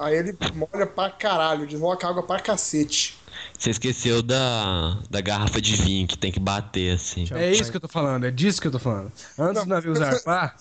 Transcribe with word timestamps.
Aí 0.00 0.16
ele 0.16 0.34
molha 0.54 0.86
pra 0.86 1.10
caralho, 1.10 1.66
desloca 1.66 2.08
água 2.08 2.22
pra 2.22 2.40
cacete. 2.40 3.18
Você 3.58 3.68
esqueceu 3.68 4.22
da, 4.22 4.98
da 5.10 5.20
garrafa 5.20 5.60
de 5.60 5.76
vinho 5.76 6.06
que 6.06 6.16
tem 6.16 6.32
que 6.32 6.40
bater 6.40 6.94
assim. 6.94 7.26
É 7.32 7.52
isso 7.52 7.70
que 7.70 7.76
eu 7.76 7.80
tô 7.80 7.88
falando, 7.88 8.24
é 8.24 8.30
disso 8.30 8.62
que 8.62 8.66
eu 8.66 8.72
tô 8.72 8.78
falando. 8.78 9.12
Antes 9.38 9.62
do 9.62 9.68
navio 9.68 9.94
zarpar. 9.94 10.56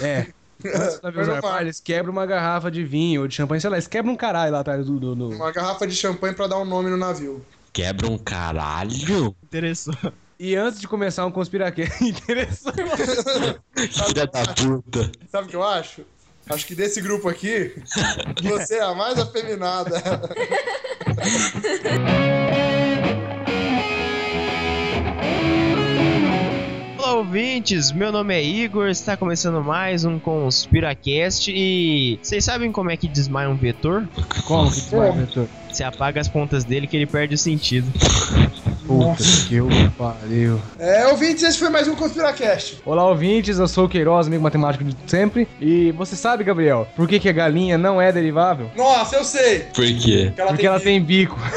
É. 0.00 0.26
Antes 0.64 0.98
do 0.98 1.02
navio 1.04 1.24
zarpar, 1.24 1.62
eles 1.62 1.78
quebram 1.78 2.12
uma 2.12 2.26
garrafa 2.26 2.68
de 2.68 2.84
vinho 2.84 3.20
ou 3.20 3.28
de 3.28 3.36
champanhe, 3.36 3.60
sei 3.60 3.70
lá, 3.70 3.76
eles 3.76 3.86
quebram 3.86 4.12
um 4.12 4.16
caralho 4.16 4.50
lá 4.50 4.58
atrás 4.58 4.84
do. 4.86 4.98
do, 4.98 5.14
do... 5.14 5.28
Uma 5.28 5.52
garrafa 5.52 5.86
de 5.86 5.94
champanhe 5.94 6.34
pra 6.34 6.48
dar 6.48 6.58
um 6.58 6.64
nome 6.64 6.90
no 6.90 6.96
navio. 6.96 7.46
Quebra 7.72 8.08
um 8.08 8.18
caralho? 8.18 9.36
Interessou. 9.40 9.94
E 10.40 10.56
antes 10.56 10.80
de 10.80 10.88
começar 10.88 11.24
um 11.26 11.30
conspiraquete 11.30 11.92
interessante. 12.04 12.76
Filha 13.76 14.26
da 14.26 14.54
puta. 14.54 15.12
Sabe 15.30 15.46
o 15.46 15.50
que 15.50 15.56
eu 15.56 15.62
acho? 15.62 16.02
Acho 16.50 16.66
que 16.66 16.74
desse 16.74 17.00
grupo 17.00 17.28
aqui, 17.28 17.72
você 18.42 18.74
é 18.76 18.82
a 18.82 18.94
mais 18.94 19.18
afeminada. 19.18 19.96
Olá, 26.98 27.14
ouvintes! 27.16 27.92
Meu 27.92 28.10
nome 28.10 28.34
é 28.34 28.42
Igor, 28.42 28.88
está 28.88 29.14
começando 29.16 29.62
mais 29.62 30.04
um 30.06 30.18
Conspiracast 30.18 31.52
e 31.54 32.18
vocês 32.22 32.44
sabem 32.44 32.72
como 32.72 32.90
é 32.90 32.96
que 32.96 33.06
desmaia 33.08 33.50
um 33.50 33.56
vetor? 33.56 34.08
Como 34.46 34.70
que 34.70 34.80
vai, 34.94 35.12
Vitor? 35.12 35.46
Você 35.70 35.84
apaga 35.84 36.20
as 36.20 36.28
pontas 36.28 36.64
dele 36.64 36.86
que 36.86 36.96
ele 36.96 37.06
perde 37.06 37.34
o 37.34 37.38
sentido. 37.38 37.86
Puta 38.88 39.22
que 39.46 39.56
eu 39.56 39.68
pariu. 39.98 40.58
É, 40.78 41.06
ouvintes, 41.08 41.42
esse 41.42 41.58
foi 41.58 41.68
mais 41.68 41.86
um 41.86 41.94
Conspiracast. 41.94 42.78
Olá, 42.86 43.06
ouvintes, 43.06 43.58
eu 43.58 43.68
sou 43.68 43.84
o 43.84 43.88
Queiroz, 43.88 44.26
amigo 44.26 44.42
matemático 44.42 44.82
de 44.82 44.96
sempre. 45.06 45.46
E 45.60 45.92
você 45.92 46.16
sabe, 46.16 46.42
Gabriel, 46.42 46.88
por 46.96 47.06
que, 47.06 47.20
que 47.20 47.28
a 47.28 47.32
galinha 47.32 47.76
não 47.76 48.00
é 48.00 48.10
derivável? 48.10 48.70
Nossa, 48.74 49.16
eu 49.16 49.24
sei. 49.24 49.60
Por 49.74 49.84
quê? 49.84 50.32
Que 50.34 50.40
ela 50.40 50.48
Porque 50.48 50.56
tem 50.62 50.66
ela 50.66 50.78
que- 50.78 50.84
tem 50.84 51.02
bico. 51.02 51.38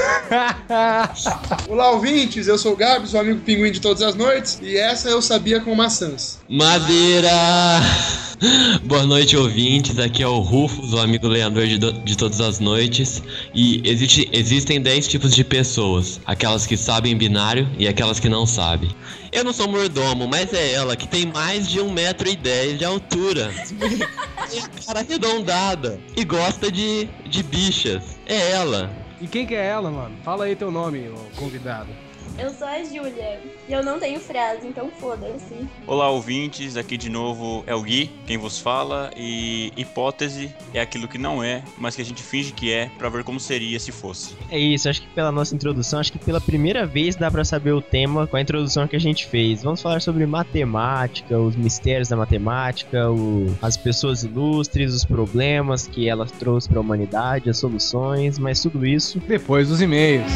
Olá, 1.70 1.92
ouvintes, 1.92 2.48
eu 2.48 2.58
sou 2.58 2.74
o 2.74 2.76
Gabs, 2.76 3.14
o 3.14 3.18
amigo 3.18 3.40
pinguim 3.40 3.72
de 3.72 3.80
todas 3.80 4.02
as 4.02 4.14
noites, 4.14 4.60
e 4.62 4.76
essa 4.78 5.08
eu 5.10 5.22
sabia 5.22 5.62
com 5.62 5.74
maçãs. 5.74 6.38
Madeira! 6.50 7.30
Boa 8.84 9.06
noite, 9.06 9.38
ouvintes. 9.38 10.00
Aqui 10.00 10.24
é 10.24 10.28
o 10.28 10.40
Rufus, 10.40 10.94
o 10.94 11.00
amigo 11.00 11.28
lenhador 11.28 11.68
de, 11.68 11.78
do- 11.78 11.94
de 11.94 12.18
todas 12.18 12.42
as 12.42 12.60
noites. 12.60 13.22
E 13.54 13.82
existe- 13.88 14.28
existem 14.34 14.82
10 14.82 15.08
tipos 15.08 15.36
de 15.36 15.44
pessoas: 15.44 16.20
aquelas 16.26 16.66
que 16.66 16.76
sabem 16.76 17.16
binário 17.16 17.70
e 17.78 17.88
aquelas 17.88 18.20
que 18.20 18.28
não 18.28 18.46
sabem. 18.48 18.90
Eu 19.32 19.44
não 19.44 19.54
sou 19.54 19.68
mordomo, 19.68 20.28
mas 20.28 20.52
é 20.54 20.74
ela 20.74 20.96
que 20.96 21.08
tem 21.08 21.28
mais 21.28 21.68
de 21.70 21.80
1,10m 21.80 22.78
de 22.78 22.84
altura. 22.86 23.54
Tem 24.50 24.60
a 24.64 24.68
cara 24.86 25.00
arredondada 25.02 26.00
e 26.18 26.24
gosta 26.26 26.72
de, 26.72 27.08
de 27.30 27.44
bichas. 27.44 28.02
É 28.26 28.52
ela. 28.54 28.92
e 29.22 29.28
quem 29.28 29.46
que 29.46 29.54
é 29.54 29.68
ela, 29.68 29.92
mano? 29.92 30.16
Fala 30.24 30.46
aí 30.46 30.56
teu 30.56 30.72
nome, 30.72 31.10
convidado. 31.36 31.90
Eu 32.38 32.50
sou 32.52 32.66
a 32.68 32.84
Júlia 32.84 33.40
e 33.70 33.72
eu 33.74 33.84
não 33.84 34.00
tenho 34.00 34.20
frase, 34.20 34.66
então 34.66 34.90
foda-se. 35.00 35.54
Olá, 35.86 36.10
ouvintes. 36.10 36.76
Aqui 36.76 36.98
de 36.98 37.08
novo 37.10 37.64
é 37.68 37.76
o 37.76 37.82
Gui, 37.84 38.10
quem 38.26 38.38
vos 38.38 38.58
fala. 38.58 39.12
E 39.16 39.72
hipótese 39.78 40.52
é 40.74 40.82
aquilo 40.82 41.08
que 41.08 41.18
não 41.20 41.44
é, 41.44 41.62
mas 41.78 41.96
que 41.96 42.02
a 42.02 42.06
gente 42.06 42.24
finge 42.24 42.52
que 42.52 42.72
é 42.74 42.90
pra 42.98 43.10
ver 43.10 43.24
como 43.24 43.40
seria 43.40 43.80
se 43.80 43.92
fosse. 43.92 44.34
É 44.50 44.58
isso, 44.58 44.90
acho 44.90 45.02
que 45.02 45.08
pela 45.10 45.32
nossa 45.32 45.54
introdução, 45.54 46.00
acho 46.00 46.12
que 46.12 46.18
pela 46.18 46.42
primeira 46.42 46.86
vez 46.86 47.16
dá 47.16 47.30
pra 47.30 47.46
saber 47.46 47.74
o 47.74 47.82
tema 47.82 48.26
com 48.26 48.36
a 48.38 48.42
introdução 48.42 48.88
que 48.88 48.96
a 48.96 49.00
gente 49.00 49.28
fez. 49.28 49.62
Vamos 49.62 49.82
falar 49.82 50.02
sobre 50.02 50.26
matemática, 50.26 51.38
os 51.38 51.56
mistérios 51.56 52.08
da 52.10 52.16
matemática, 52.18 53.12
o- 53.12 53.56
as 53.62 53.78
pessoas 53.78 54.24
ilustres, 54.24 54.94
os 54.96 55.06
problemas 55.06 55.86
que 55.86 56.10
ela 56.10 56.26
trouxe 56.26 56.68
pra 56.68 56.80
humanidade, 56.82 57.50
as 57.50 57.58
soluções, 57.58 58.40
mas 58.40 58.62
tudo 58.62 58.84
isso 58.86 59.20
Depois 59.28 59.68
dos 59.68 59.80
e-mails. 59.82 60.32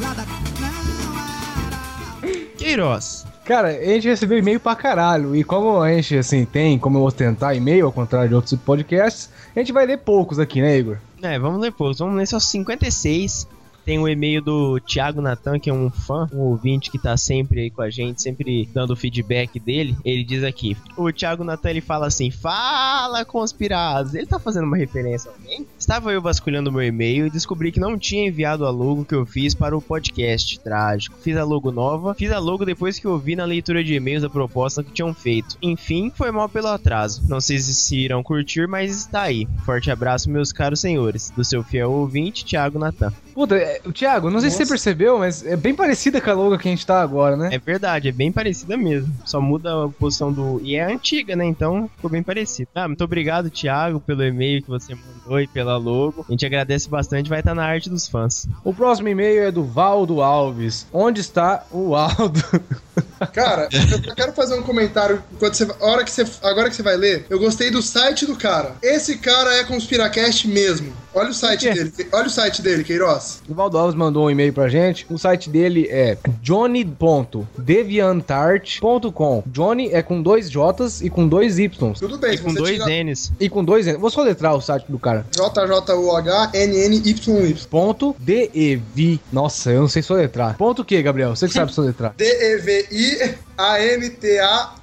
Lá 0.00 0.14
da. 0.14 0.24
Não 0.50 1.18
era. 1.20 2.56
Queiroz. 2.58 3.24
Cara, 3.44 3.68
a 3.68 3.84
gente 3.84 4.08
recebeu 4.08 4.38
e-mail 4.38 4.58
pra 4.58 4.74
caralho. 4.74 5.36
E 5.36 5.44
como 5.44 5.80
a 5.80 5.92
gente, 5.92 6.18
assim, 6.18 6.44
tem 6.44 6.76
como 6.76 7.04
ostentar 7.04 7.56
e-mail, 7.56 7.86
ao 7.86 7.92
contrário 7.92 8.30
de 8.30 8.34
outros 8.34 8.58
podcasts, 8.60 9.30
a 9.54 9.60
gente 9.60 9.72
vai 9.72 9.86
ler 9.86 9.98
poucos 9.98 10.40
aqui, 10.40 10.60
né, 10.60 10.76
Igor? 10.76 10.96
É, 11.22 11.38
vamos 11.38 11.60
ler 11.60 11.70
poucos. 11.70 12.00
Vamos 12.00 12.16
ler 12.16 12.26
só 12.26 12.40
56. 12.40 13.46
Tem 13.84 13.98
o 13.98 14.08
e-mail 14.08 14.40
do 14.40 14.80
Thiago 14.80 15.20
Natan, 15.20 15.58
que 15.58 15.70
é 15.70 15.72
um 15.72 15.90
fã, 15.90 16.28
um 16.32 16.40
ouvinte 16.40 16.90
que 16.90 16.98
tá 16.98 17.16
sempre 17.16 17.62
aí 17.62 17.70
com 17.70 17.82
a 17.82 17.90
gente, 17.90 18.22
sempre 18.22 18.68
dando 18.72 18.96
feedback 18.96 19.58
dele. 19.58 19.96
Ele 20.04 20.24
diz 20.24 20.44
aqui: 20.44 20.76
O 20.96 21.12
Thiago 21.12 21.44
Natan 21.44 21.70
ele 21.70 21.80
fala 21.80 22.06
assim: 22.06 22.30
Fala, 22.30 23.24
conspirados. 23.24 24.14
Ele 24.14 24.26
tá 24.26 24.38
fazendo 24.38 24.64
uma 24.64 24.76
referência 24.76 25.30
a 25.30 25.34
alguém? 25.34 25.66
Estava 25.78 26.12
eu 26.12 26.22
vasculhando 26.22 26.70
meu 26.70 26.82
e-mail 26.82 27.26
e 27.26 27.30
descobri 27.30 27.72
que 27.72 27.80
não 27.80 27.98
tinha 27.98 28.28
enviado 28.28 28.66
a 28.66 28.70
logo 28.70 29.04
que 29.04 29.14
eu 29.14 29.26
fiz 29.26 29.54
para 29.54 29.76
o 29.76 29.82
podcast 29.82 30.58
trágico. 30.60 31.18
Fiz 31.20 31.36
a 31.36 31.44
logo 31.44 31.72
nova, 31.72 32.14
fiz 32.14 32.30
a 32.30 32.38
logo 32.38 32.64
depois 32.64 32.98
que 32.98 33.06
eu 33.06 33.18
vi 33.18 33.34
na 33.34 33.44
leitura 33.44 33.82
de 33.82 33.94
e-mails 33.94 34.24
a 34.24 34.30
proposta 34.30 34.82
que 34.82 34.92
tinham 34.92 35.12
feito. 35.12 35.56
Enfim, 35.60 36.12
foi 36.14 36.30
mal 36.30 36.48
pelo 36.48 36.68
atraso. 36.68 37.22
Não 37.28 37.40
sei 37.40 37.58
se 37.58 37.96
irão 37.96 38.22
curtir, 38.22 38.68
mas 38.68 38.96
está 38.96 39.22
aí. 39.22 39.48
Forte 39.64 39.90
abraço, 39.90 40.30
meus 40.30 40.52
caros 40.52 40.80
senhores. 40.80 41.30
Do 41.30 41.44
seu 41.44 41.62
fiel 41.62 41.90
ouvinte, 41.90 42.44
Thiago 42.44 42.78
Natan. 42.78 43.12
Puta, 43.34 43.56
é, 43.56 43.80
o 43.84 43.92
Thiago, 43.92 44.30
não 44.30 44.40
sei 44.40 44.50
se 44.50 44.58
você 44.58 44.66
percebeu, 44.66 45.18
mas 45.18 45.44
é 45.44 45.56
bem 45.56 45.74
parecida 45.74 46.20
com 46.20 46.30
a 46.30 46.34
logo 46.34 46.58
que 46.58 46.68
a 46.68 46.70
gente 46.70 46.86
tá 46.86 47.00
agora, 47.00 47.36
né? 47.36 47.50
É 47.52 47.58
verdade, 47.58 48.08
é 48.08 48.12
bem 48.12 48.30
parecida 48.30 48.76
mesmo. 48.76 49.12
Só 49.24 49.40
muda 49.40 49.84
a 49.84 49.88
posição 49.88 50.32
do. 50.32 50.60
E 50.62 50.76
é 50.76 50.84
antiga, 50.84 51.34
né? 51.36 51.44
Então 51.44 51.90
ficou 51.96 52.10
bem 52.10 52.22
parecido. 52.22 52.68
Ah, 52.74 52.86
muito 52.88 53.04
obrigado, 53.04 53.50
Thiago, 53.50 54.00
pelo 54.00 54.24
e-mail 54.24 54.62
que 54.62 54.68
você 54.68 54.94
mandou 54.94 55.40
e 55.40 55.46
pela 55.46 55.76
logo. 55.76 56.24
A 56.28 56.32
gente 56.32 56.46
agradece 56.46 56.88
bastante, 56.88 57.28
vai 57.28 57.40
estar 57.40 57.54
na 57.54 57.64
arte 57.64 57.88
dos 57.88 58.08
fãs. 58.08 58.46
O 58.64 58.74
próximo 58.74 59.08
e-mail 59.08 59.44
é 59.44 59.50
do 59.50 59.64
Valdo 59.64 60.20
Alves. 60.20 60.86
Onde 60.92 61.20
está 61.20 61.64
o 61.70 61.94
Aldo? 61.94 62.42
Cara, 63.32 63.68
eu 63.72 64.04
só 64.04 64.14
quero 64.14 64.32
fazer 64.32 64.58
um 64.58 64.62
comentário 64.62 65.22
quando 65.38 65.54
você, 65.54 65.66
hora 65.80 66.04
que 66.04 66.10
você, 66.10 66.26
agora 66.42 66.68
que 66.68 66.76
você 66.76 66.82
vai 66.82 66.96
ler. 66.96 67.26
Eu 67.30 67.38
gostei 67.38 67.70
do 67.70 67.80
site 67.80 68.26
do 68.26 68.36
cara. 68.36 68.74
Esse 68.82 69.18
cara 69.18 69.54
é 69.54 69.64
Conspiracast 69.64 70.48
mesmo. 70.48 70.92
Olha 71.14 71.30
o 71.30 71.34
site 71.34 71.70
dele. 71.70 71.92
Olha 72.12 72.26
o 72.26 72.30
site 72.30 72.62
dele, 72.62 72.82
Queiroz. 72.82 73.21
O 73.48 73.54
Valdo 73.54 73.78
Alves 73.78 73.94
mandou 73.94 74.26
um 74.26 74.30
e-mail 74.30 74.52
pra 74.52 74.68
gente. 74.68 75.06
O 75.10 75.18
site 75.18 75.48
dele 75.50 75.88
é 75.90 76.16
johnny.deviantart.com. 76.42 79.42
Johnny 79.46 79.90
é 79.92 80.02
com 80.02 80.20
dois 80.22 80.50
J's 80.50 81.00
e 81.00 81.08
com 81.10 81.26
dois 81.28 81.58
Y's. 81.58 81.98
Tudo 81.98 82.18
bem, 82.18 82.34
E 82.34 82.38
com 82.38 82.50
você 82.50 82.58
dois 82.58 82.82
tira 82.82 83.04
N's. 83.04 83.32
E 83.40 83.48
com 83.48 83.64
dois 83.64 83.86
N's. 83.86 83.98
Vou 83.98 84.10
soletrar 84.10 84.54
o 84.54 84.60
site 84.60 84.84
do 84.88 84.98
cara. 84.98 85.24
JJUHNNYY. 85.34 87.56
Ponto 87.70 88.14
D-E-V. 88.18 89.18
Nossa, 89.32 89.70
eu 89.70 89.80
não 89.82 89.88
sei 89.88 90.02
soletrar. 90.02 90.56
Ponto 90.56 90.82
o 90.82 90.84
que, 90.84 91.00
Gabriel? 91.02 91.34
Você 91.34 91.46
que 91.48 91.54
sabe 91.54 91.72
soletrar. 91.72 92.14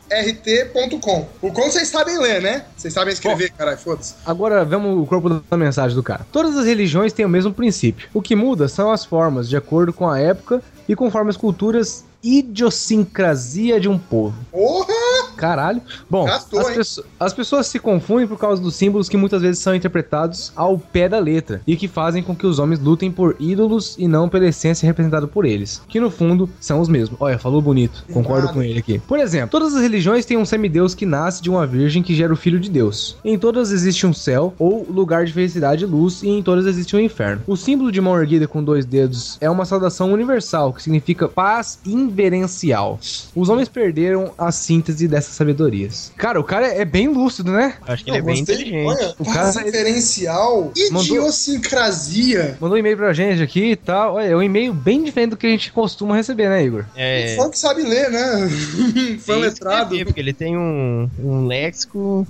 D-E-V-I-A-N-T-A-R-T.com. 0.09 1.27
O 1.41 1.51
como 1.51 1.71
vocês 1.71 1.87
sabem 1.87 2.19
ler, 2.19 2.41
né? 2.41 2.65
Vocês 2.75 2.93
sabem 2.93 3.13
escrever, 3.13 3.51
caralho, 3.51 3.77
foda-se. 3.77 4.15
Agora 4.25 4.65
vemos 4.65 5.01
o 5.01 5.05
corpo 5.05 5.29
da 5.29 5.57
mensagem 5.57 5.95
do 5.95 6.03
cara. 6.03 6.25
Todas 6.31 6.57
as 6.57 6.65
religiões 6.65 7.13
têm 7.13 7.25
o 7.25 7.29
mesmo 7.29 7.53
princípio. 7.53 8.09
O 8.13 8.21
que 8.21 8.35
muda 8.35 8.67
são 8.67 8.91
as 8.91 9.05
formas, 9.05 9.47
de 9.47 9.55
acordo 9.55 9.93
com 9.93 10.09
a 10.09 10.19
época 10.19 10.61
e 10.87 10.95
conforme 10.95 11.29
as 11.29 11.37
culturas 11.37 12.03
idiosincrasia 12.24 13.80
de 13.80 13.88
um 13.88 13.97
povo. 13.97 14.35
Porra! 14.52 14.94
Caralho. 15.40 15.81
Bom, 16.09 16.25
Gastou, 16.25 16.59
as, 16.59 17.00
as 17.18 17.34
pessoas 17.34 17.68
se 17.68 17.80
confundem 17.80 18.28
por 18.28 18.38
causa 18.38 18.62
dos 18.62 18.75
símbolos 18.75 19.07
que 19.07 19.16
muitas 19.16 19.42
vezes 19.42 19.60
são 19.60 19.74
interpretados 19.74 20.51
ao 20.56 20.77
pé 20.77 21.07
da 21.07 21.18
letra 21.18 21.62
e 21.66 21.77
que 21.77 21.88
fazem 21.88 22.21
com 22.21 22.36
que 22.36 22.45
os 22.45 22.60
homens 22.60 22.80
lutem 22.80 23.10
por 23.10 23.38
ídolos 23.39 23.95
e 23.98 24.07
não 24.07 24.27
pela 24.27 24.48
essência 24.48 24.86
representada 24.86 25.27
por 25.27 25.45
eles, 25.45 25.81
que 25.88 26.00
no 26.00 26.12
fundo 26.12 26.50
são 26.60 26.81
os 26.81 26.89
mesmos. 26.89 27.18
Olha, 27.21 27.39
falou 27.39 27.62
bonito. 27.62 28.04
Concordo 28.12 28.50
com 28.50 28.62
ele 28.62 28.80
aqui. 28.80 29.00
Por 29.00 29.18
exemplo, 29.18 29.50
todas 29.50 29.74
as 29.74 29.81
religiões 29.81 30.25
têm 30.25 30.38
um 30.38 30.45
semideus 30.45 30.94
que 30.94 31.06
nasce 31.06 31.42
de 31.42 31.50
uma 31.50 31.65
virgem 31.65 32.04
que 32.04 32.15
gera 32.15 32.33
o 32.33 32.38
filho 32.38 32.60
de 32.60 32.69
Deus. 32.69 33.18
Em 33.24 33.39
todas 33.39 33.72
existe 33.72 34.06
um 34.06 34.13
céu 34.13 34.54
ou 34.60 34.86
lugar 34.89 35.25
de 35.25 35.31
felicidade 35.31 35.86
e 35.86 35.88
luz 35.88 36.22
e 36.22 36.30
em 36.30 36.44
todas 36.44 36.65
existe 36.65 36.95
um 36.95 37.00
inferno. 37.00 37.42
O 37.48 37.56
símbolo 37.56 37.92
de 37.92 38.01
mão 38.01 38.19
erguida 38.19 38.48
com 38.48 38.62
dois 38.62 38.86
dedos 38.86 39.38
é 39.39 39.50
uma 39.50 39.63
saudação 39.63 40.12
universal 40.12 40.74
que 40.74 40.83
significa 40.83 41.30
paz 41.30 41.80
inverencial. 42.09 43.00
Os 43.35 43.47
homens 43.50 43.69
perderam 43.69 44.33
a 44.38 44.51
síntese 44.51 45.07
dessa 45.07 45.19
essas 45.29 45.35
sabedorias. 45.35 46.11
Cara, 46.15 46.39
o 46.39 46.44
cara 46.44 46.65
é 46.67 46.85
bem 46.85 47.07
lúcido, 47.09 47.51
né? 47.51 47.75
Acho 47.85 48.03
que 48.06 48.09
Não, 48.09 48.17
ele 48.17 48.23
é 48.23 48.25
bem 48.25 48.38
gostei. 48.38 48.56
inteligente. 48.56 48.85
Olha, 48.88 49.15
O 49.19 49.25
cara- 49.25 49.51
referencial, 49.51 50.71
Mandou- 50.91 51.03
idiosincrasia. 51.03 52.57
Mandou 52.59 52.75
um 52.75 52.79
e-mail 52.79 52.97
pra 52.97 53.13
gente 53.13 53.41
aqui 53.41 53.71
e 53.71 53.75
tal. 53.75 54.15
Olha, 54.15 54.25
é 54.27 54.35
um 54.35 54.41
e-mail 54.41 54.73
bem 54.73 55.03
diferente 55.03 55.31
do 55.31 55.38
que 55.38 55.45
a 55.45 55.50
gente 55.50 55.71
costuma 55.71 56.15
receber, 56.15 56.50
né, 56.50 56.63
Igor? 56.63 56.85
É. 56.95 57.35
Fã 57.35 57.50
que 57.50 57.59
sabe 57.59 57.83
ler, 57.83 58.09
né? 58.09 58.50
Fã 59.19 59.33
tem 59.33 59.41
letrado. 59.41 60.05
Porque 60.05 60.19
ele 60.19 60.33
tem 60.33 60.57
um, 60.57 61.09
um 61.19 61.45
léxico 61.45 62.25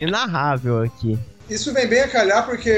inarrável 0.00 0.82
aqui. 0.82 1.18
Isso 1.50 1.72
vem 1.72 1.86
bem 1.86 2.00
a 2.00 2.08
calhar 2.08 2.46
porque 2.46 2.72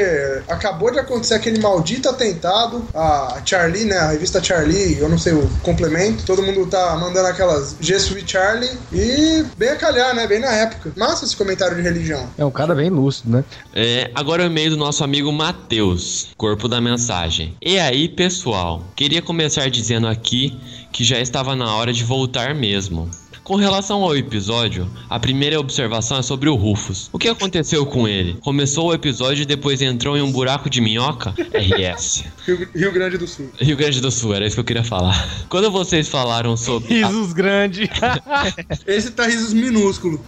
acabou 0.49 0.91
de 0.91 0.99
acontecer 0.99 1.35
aquele 1.35 1.61
maldito 1.61 2.09
atentado. 2.09 2.89
A 2.95 3.43
Charlie, 3.45 3.85
né? 3.85 3.99
A 3.99 4.11
revista 4.13 4.43
Charlie, 4.43 4.99
eu 4.99 5.09
não 5.09 5.19
sei 5.19 5.35
o 5.35 5.47
complemento. 5.63 6.25
Todo 6.25 6.43
mundo 6.43 6.67
tá 6.67 6.97
mandando 6.97 7.29
aquelas 7.29 7.77
G 7.79 7.97
Sweet 7.97 8.33
Charlie. 8.33 8.71
E 8.91 9.45
bem 9.59 9.69
a 9.69 9.77
calhar, 9.77 10.15
né? 10.15 10.27
Bem 10.27 10.41
na 10.41 10.53
época. 10.53 10.93
Massa 10.97 11.25
esse 11.27 11.37
comentário 11.37 11.77
de 11.77 11.83
religião. 11.83 12.29
É 12.39 12.45
um 12.45 12.51
cara 12.51 12.75
bem 12.75 12.89
lúcido, 12.89 13.31
né? 13.31 13.45
É, 13.75 14.11
agora 14.15 14.43
é 14.43 14.47
o 14.47 14.51
e-mail 14.51 14.71
do 14.71 14.77
nosso 14.77 15.05
amigo 15.05 15.31
Matheus, 15.31 16.29
corpo 16.37 16.67
da 16.67 16.81
mensagem. 16.81 17.57
E 17.61 17.79
aí, 17.79 18.09
pessoal, 18.09 18.83
queria 18.97 19.21
começar 19.21 19.69
dizendo 19.69 20.07
aqui 20.07 20.59
que 20.91 21.05
já 21.05 21.21
estava 21.21 21.55
na 21.55 21.75
hora 21.75 21.93
de 21.93 22.05
voltar 22.05 22.55
mesmo. 22.55 23.11
Com 23.45 23.57
relação 23.57 24.03
ao 24.05 24.17
episódio, 24.17 24.89
a 25.11 25.19
primeira 25.19 25.59
observação 25.59 26.17
é 26.19 26.23
sobre 26.23 26.49
o 26.49 26.55
Rufus. 26.55 27.11
O 27.13 27.19
que 27.19 27.29
aconteceu 27.29 27.85
com 27.85 28.07
ele? 28.07 28.35
Começou 28.41 28.89
o 28.91 28.95
episódio 28.95 29.43
e 29.43 29.47
depois 29.47 29.83
entrou 29.83 30.17
em 30.17 30.23
um 30.23 30.31
buraco 30.31 30.71
de 30.71 30.81
minhoca? 30.81 31.35
RS. 31.53 32.25
Rio, 32.47 32.69
Rio 32.73 32.93
Grande 32.93 33.19
do 33.19 33.27
Sul. 33.27 33.51
Rio 33.61 33.77
Grande 33.77 34.01
do 34.01 34.13
Sul, 34.13 34.33
era 34.33 34.47
isso 34.47 34.55
que 34.55 34.61
eu 34.61 34.65
queria 34.65 34.85
falar. 34.85 35.29
Quando 35.49 35.71
vocês 35.73 36.09
falaram 36.09 36.57
sobre. 36.57 37.03
a- 37.03 37.09
Risos 37.09 37.33
grande. 37.33 37.91
Esse 38.87 39.11
tá 39.11 39.27
risos 39.27 39.53
minúsculo. 39.53 40.25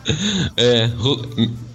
É, 0.56 0.86
ru- 0.86 1.24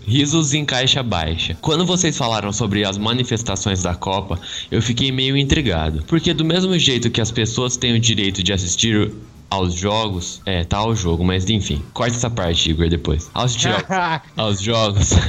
risos 0.05 0.53
em 0.53 0.65
caixa 0.65 1.01
baixa. 1.01 1.55
Quando 1.61 1.85
vocês 1.85 2.17
falaram 2.17 2.51
sobre 2.51 2.83
as 2.83 2.97
manifestações 2.97 3.81
da 3.81 3.95
Copa, 3.95 4.37
eu 4.69 4.81
fiquei 4.81 5.09
meio 5.11 5.37
intrigado. 5.37 6.03
Porque 6.05 6.33
do 6.33 6.43
mesmo 6.43 6.77
jeito 6.77 7.09
que 7.09 7.21
as 7.21 7.31
pessoas 7.31 7.77
têm 7.77 7.95
o 7.95 7.99
direito 7.99 8.43
de 8.43 8.51
assistir 8.51 9.11
aos 9.49 9.73
jogos, 9.73 10.41
é, 10.45 10.63
tá 10.63 10.77
ao 10.77 10.95
jogo, 10.95 11.23
mas 11.23 11.49
enfim, 11.49 11.81
corta 11.93 12.15
essa 12.15 12.29
parte, 12.29 12.69
Igor, 12.69 12.89
depois. 12.89 13.29
Aos, 13.33 13.55
jo- 13.55 13.69
aos 14.37 14.61
jogos. 14.61 15.09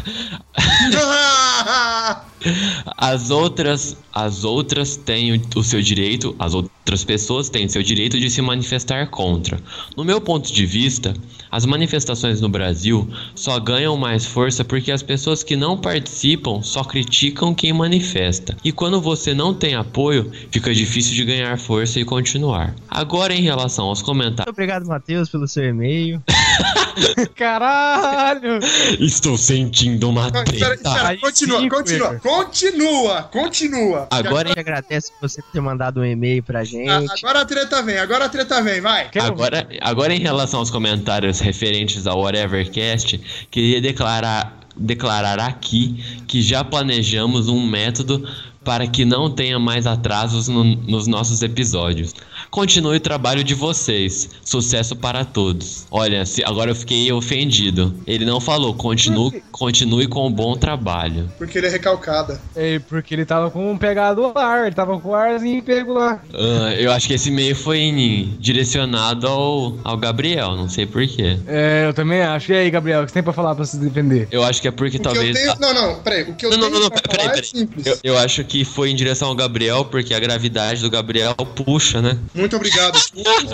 As 2.97 3.31
outras, 3.31 3.97
as 4.13 4.45
outras 4.45 4.97
têm 4.97 5.33
o, 5.37 5.41
o 5.57 5.63
seu 5.65 5.83
direito, 5.83 6.35
as 6.39 6.55
outras 6.55 7.05
pessoas 7.05 7.51
têm 7.51 7.67
o 7.67 7.71
seu 7.71 7.83
direito 7.83 8.19
de 8.19 8.31
se 8.31 8.41
manifestar 8.41 9.09
contra. 9.11 9.61
No 9.95 10.05
meu 10.05 10.21
ponto 10.23 10.51
de 10.51 10.65
vista, 10.65 11.13
as 11.51 11.67
manifestações 11.67 12.41
no 12.41 12.49
Brasil 12.49 13.07
só 13.35 13.59
ganham 13.61 13.95
mais 13.97 14.25
força 14.25 14.65
porque 14.65 14.91
as 14.91 15.03
pessoas 15.03 15.43
que 15.43 15.55
não 15.55 15.77
participam 15.77 16.63
só 16.63 16.83
criticam 16.83 17.55
quem 17.55 17.75
manifesta. 17.75 18.57
E 18.65 18.73
quando 18.73 19.01
você 19.03 19.35
não 19.35 19.53
tem 19.53 19.75
apoio, 19.75 20.31
fica 20.51 20.73
difícil 20.75 21.15
de 21.15 21.25
ganhar 21.27 21.59
força 21.59 22.01
e 22.01 22.05
continuar. 22.07 22.75
Agora 22.89 23.35
em 23.35 23.43
relação 23.43 23.87
aos 23.87 24.01
comentários, 24.11 24.47
Muito 24.47 24.51
obrigado, 24.51 24.87
Matheus, 24.87 25.29
pelo 25.29 25.47
seu 25.49 25.65
e-mail. 25.65 26.23
Caralho! 27.37 28.59
estou 28.99 29.37
sentindo 29.37 30.09
uma 30.11 30.27
espera, 30.27 30.45
treta. 30.45 30.75
espera, 30.75 31.17
continua, 31.19 31.61
sim, 31.61 31.69
continua, 31.69 32.15
continua, 32.21 33.23
continua. 33.25 34.09
Agora 34.11 34.49
A 34.49 34.49
gente 34.49 34.61
agradece 34.61 35.13
por 35.13 35.29
você 35.29 35.43
ter 35.53 35.61
mandado 35.61 36.01
um 36.01 36.05
e-mail 36.05 36.43
pra 36.43 36.61
A- 36.61 36.65
gente. 36.65 36.89
Agora 36.91 37.41
a 37.43 37.45
treta 37.45 37.83
vem, 37.83 37.99
agora 37.99 38.25
a 38.25 38.29
treta 38.29 38.63
vem, 38.63 38.81
vai. 38.81 39.09
Agora, 39.21 39.67
agora 39.81 40.15
em 40.15 40.21
relação 40.21 40.61
aos 40.61 40.71
comentários 40.71 41.41
referentes 41.41 42.07
ao 42.07 42.21
Whatevercast, 42.21 43.21
queria 43.51 43.81
declarar, 43.81 44.59
declarar 44.77 45.41
aqui 45.41 46.03
que 46.27 46.43
já 46.43 46.63
planejamos 46.65 47.49
um 47.49 47.67
método 47.67 48.27
para 48.65 48.87
que 48.87 49.05
não 49.07 49.31
tenha 49.31 49.59
mais 49.59 49.87
atrasos 49.87 50.47
no- 50.49 50.65
nos 50.65 51.07
nossos 51.07 51.43
episódios. 51.43 52.15
Continue 52.51 52.97
o 52.97 53.01
trabalho 53.01 53.45
de 53.45 53.55
vocês. 53.55 54.29
Sucesso 54.45 54.97
para 54.97 55.25
todos. 55.25 55.87
Olha, 55.91 56.27
se, 56.27 56.43
agora 56.45 56.73
eu 56.73 56.75
fiquei 56.75 57.11
ofendido. 57.13 57.95
Ele 58.07 58.25
não 58.25 58.41
falou, 58.41 58.75
continue, 58.75 59.41
continue 59.53 60.07
com 60.09 60.27
o 60.27 60.31
bom 60.31 60.57
trabalho. 60.57 61.31
Porque 61.39 61.59
ele 61.59 61.69
é 61.69 61.71
recalcada. 61.71 62.41
É, 62.57 62.81
porque 62.81 63.15
ele 63.15 63.25
tava 63.25 63.51
com 63.51 63.71
um 63.71 63.79
pegado 63.79 64.25
ao 64.25 64.37
ar, 64.37 64.67
ele 64.67 64.75
tava 64.75 64.99
com 64.99 65.11
o 65.11 65.15
arzinho 65.15 65.63
pego 65.63 65.93
lá. 65.95 66.21
Ah, 66.35 66.75
eu 66.75 66.91
acho 66.91 67.07
que 67.07 67.15
esse 67.15 67.29
e-mail 67.29 67.55
foi 67.55 67.79
em- 67.79 68.37
direcionado 68.41 69.27
ao, 69.29 69.77
ao 69.85 69.97
Gabriel, 69.97 70.57
não 70.57 70.69
sei 70.69 70.87
porquê. 70.87 71.39
É, 71.47 71.85
eu 71.87 71.95
também 71.95 72.21
acho. 72.23 72.51
E 72.53 72.57
aí, 72.57 72.71
Gabriel, 72.71 73.03
o 73.03 73.05
que 73.05 73.11
você 73.11 73.15
tem 73.15 73.23
pra 73.23 73.33
falar 73.33 73.55
pra 73.55 73.65
se 73.65 73.77
defender? 73.77 74.27
Eu 74.31 74.43
acho 74.43 74.61
que 74.61 74.67
é 74.67 74.71
porque 74.73 74.97
O 74.97 75.01
que 75.01 75.05
talvez. 75.05 75.37
eu 75.37 75.57
tenho... 75.57 75.61
Não, 75.61 75.75
não, 75.75 76.01
peraí. 76.03 76.23
O 76.25 76.35
que 76.35 76.47
eu 76.47 76.51
Não, 76.51 76.59
não, 76.59 76.67
tenho 76.69 76.75
não, 76.75 76.81
não, 76.83 76.91
pra 76.91 77.03
peraí, 77.03 77.17
falar 77.27 77.31
peraí. 77.35 77.41
é 77.41 77.59
simples. 77.59 77.87
Eu, 77.87 77.99
eu 78.03 78.19
acho 78.19 78.43
que 78.45 78.65
foi 78.65 78.91
em 78.91 78.97
direção 78.97 79.29
ao 79.29 79.35
Gabriel, 79.37 79.85
porque 79.85 80.13
a 80.13 80.19
gravidade 80.19 80.81
do 80.83 80.91
Gabriel 80.91 81.35
puxa, 81.35 82.03
né? 82.03 82.19
Muito 82.41 82.57
obrigado. 82.57 82.99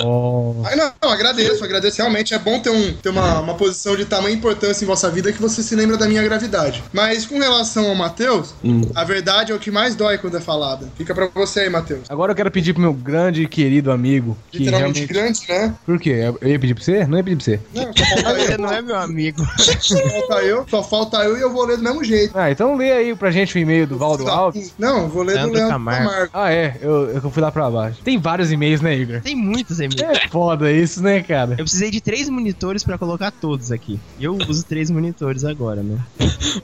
Oh. 0.05 0.55
Ai, 0.65 0.77
não, 0.77 0.93
não, 1.03 1.11
agradeço, 1.11 1.65
agradeço. 1.65 1.99
Realmente 1.99 2.35
é 2.35 2.39
bom 2.39 2.59
ter, 2.61 2.71
um, 2.71 2.93
ter 2.95 3.09
uma, 3.09 3.41
uma 3.41 3.55
posição 3.55 3.97
de 3.97 4.05
tamanha 4.05 4.35
importância 4.35 4.85
em 4.85 4.87
vossa 4.87 5.11
vida 5.11 5.33
que 5.33 5.41
você 5.41 5.63
se 5.63 5.75
lembra 5.75 5.97
da 5.97 6.07
minha 6.09 6.23
gravidade. 6.23 6.83
Mas 6.93 7.27
com 7.27 7.39
relação 7.39 7.89
ao 7.89 7.95
Matheus, 7.95 8.55
Hum. 8.65 8.83
a 8.95 9.05
verdade 9.05 9.53
é 9.53 9.55
o 9.55 9.59
que 9.59 9.71
mais 9.71 9.95
dói 9.95 10.19
quando 10.19 10.37
é 10.37 10.41
falada. 10.41 10.89
Fica 10.97 11.15
pra 11.15 11.29
você 11.35 11.61
aí, 11.61 11.71
Matheus. 11.71 12.03
Agora 12.09 12.33
eu 12.33 12.37
quero 12.37 12.51
pedir 12.51 12.73
pro 12.73 12.83
meu 12.83 12.93
grande 12.93 13.43
e 13.43 13.49
querido 13.49 13.91
amigo. 13.91 14.37
Que 14.51 14.59
Literalmente 14.59 15.07
realmente... 15.07 15.47
grande, 15.47 15.69
né? 15.69 15.75
Por 15.85 15.99
quê? 16.01 16.33
Eu 16.41 16.49
ia 16.49 16.59
pedir 16.59 16.75
pra 16.75 16.85
você? 16.85 17.07
Não 17.07 17.19
ia 17.19 17.25
pedir 17.25 17.37
pra 17.37 17.45
você. 17.45 17.61
Não, 17.75 17.85
só 17.97 18.23
falta 18.23 18.41
Você 18.41 18.55
eu. 18.55 18.59
não 18.59 18.73
é 18.73 18.83
meu 18.83 18.97
amigo. 18.97 19.47
Só 19.81 19.97
falta 19.99 20.35
eu, 20.43 20.65
só 20.69 20.83
falta 20.83 21.17
eu 21.19 21.37
e 21.37 21.41
eu 21.41 21.53
vou 21.53 21.65
ler 21.65 21.77
do 21.77 21.83
mesmo 21.83 22.03
jeito. 22.05 22.37
Ah, 22.37 22.51
então 22.51 22.77
lê 22.77 22.93
aí 22.93 23.15
pra 23.15 23.31
gente 23.31 23.57
o 23.57 23.59
e-mail 23.59 23.87
do 23.87 23.97
Valdo 23.99 24.29
Alves. 24.29 24.73
Não, 24.79 25.09
vou 25.09 25.23
ler 25.23 25.33
do 25.35 25.37
Leandro 25.39 25.55
Leandro 25.55 25.73
Camargo. 25.73 26.09
Camargo. 26.09 26.31
Ah, 26.33 26.53
é. 26.53 26.77
Eu, 26.81 27.11
eu 27.11 27.31
fui 27.31 27.43
lá 27.43 27.51
pra 27.53 27.71
baixo. 27.71 27.99
Tem 28.05 28.19
vários 28.19 28.51
e-mails, 28.53 28.76
né, 28.81 28.97
Igor? 28.97 29.21
Tem 29.21 29.35
muitos 29.35 29.79
e-mails. 29.81 30.01
É 30.01 30.29
foda 30.29 30.71
isso, 30.71 31.03
né, 31.03 31.23
cara? 31.23 31.53
Eu 31.53 31.65
precisei 31.65 31.91
de 31.91 32.01
três 32.01 32.29
monitores 32.29 32.83
pra 32.85 32.97
colocar 32.99 33.31
todos 33.31 33.71
aqui. 33.73 33.99
E 34.19 34.25
eu 34.25 34.35
uso 34.49 34.65
três 34.65 34.91
monitores 34.91 35.45
agora, 35.45 35.83
né? 35.83 35.99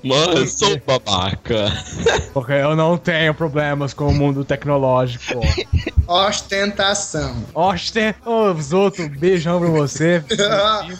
Mano, 0.02 0.32
eu 0.38 0.46
sou 0.46 0.80
babaca. 0.86 1.72
Porque 2.32 2.52
eu 2.52 2.74
não 2.76 2.96
tenho 2.98 3.34
problemas 3.34 3.92
com 3.94 4.08
o 4.08 4.14
mundo 4.14 4.44
tecnológico. 4.44 5.40
Ostentação. 6.06 7.44
Oster, 7.54 8.14
ô, 8.24 8.52
Zoto, 8.60 9.08
beijão 9.08 9.60
pra 9.60 9.68
você. 9.70 10.22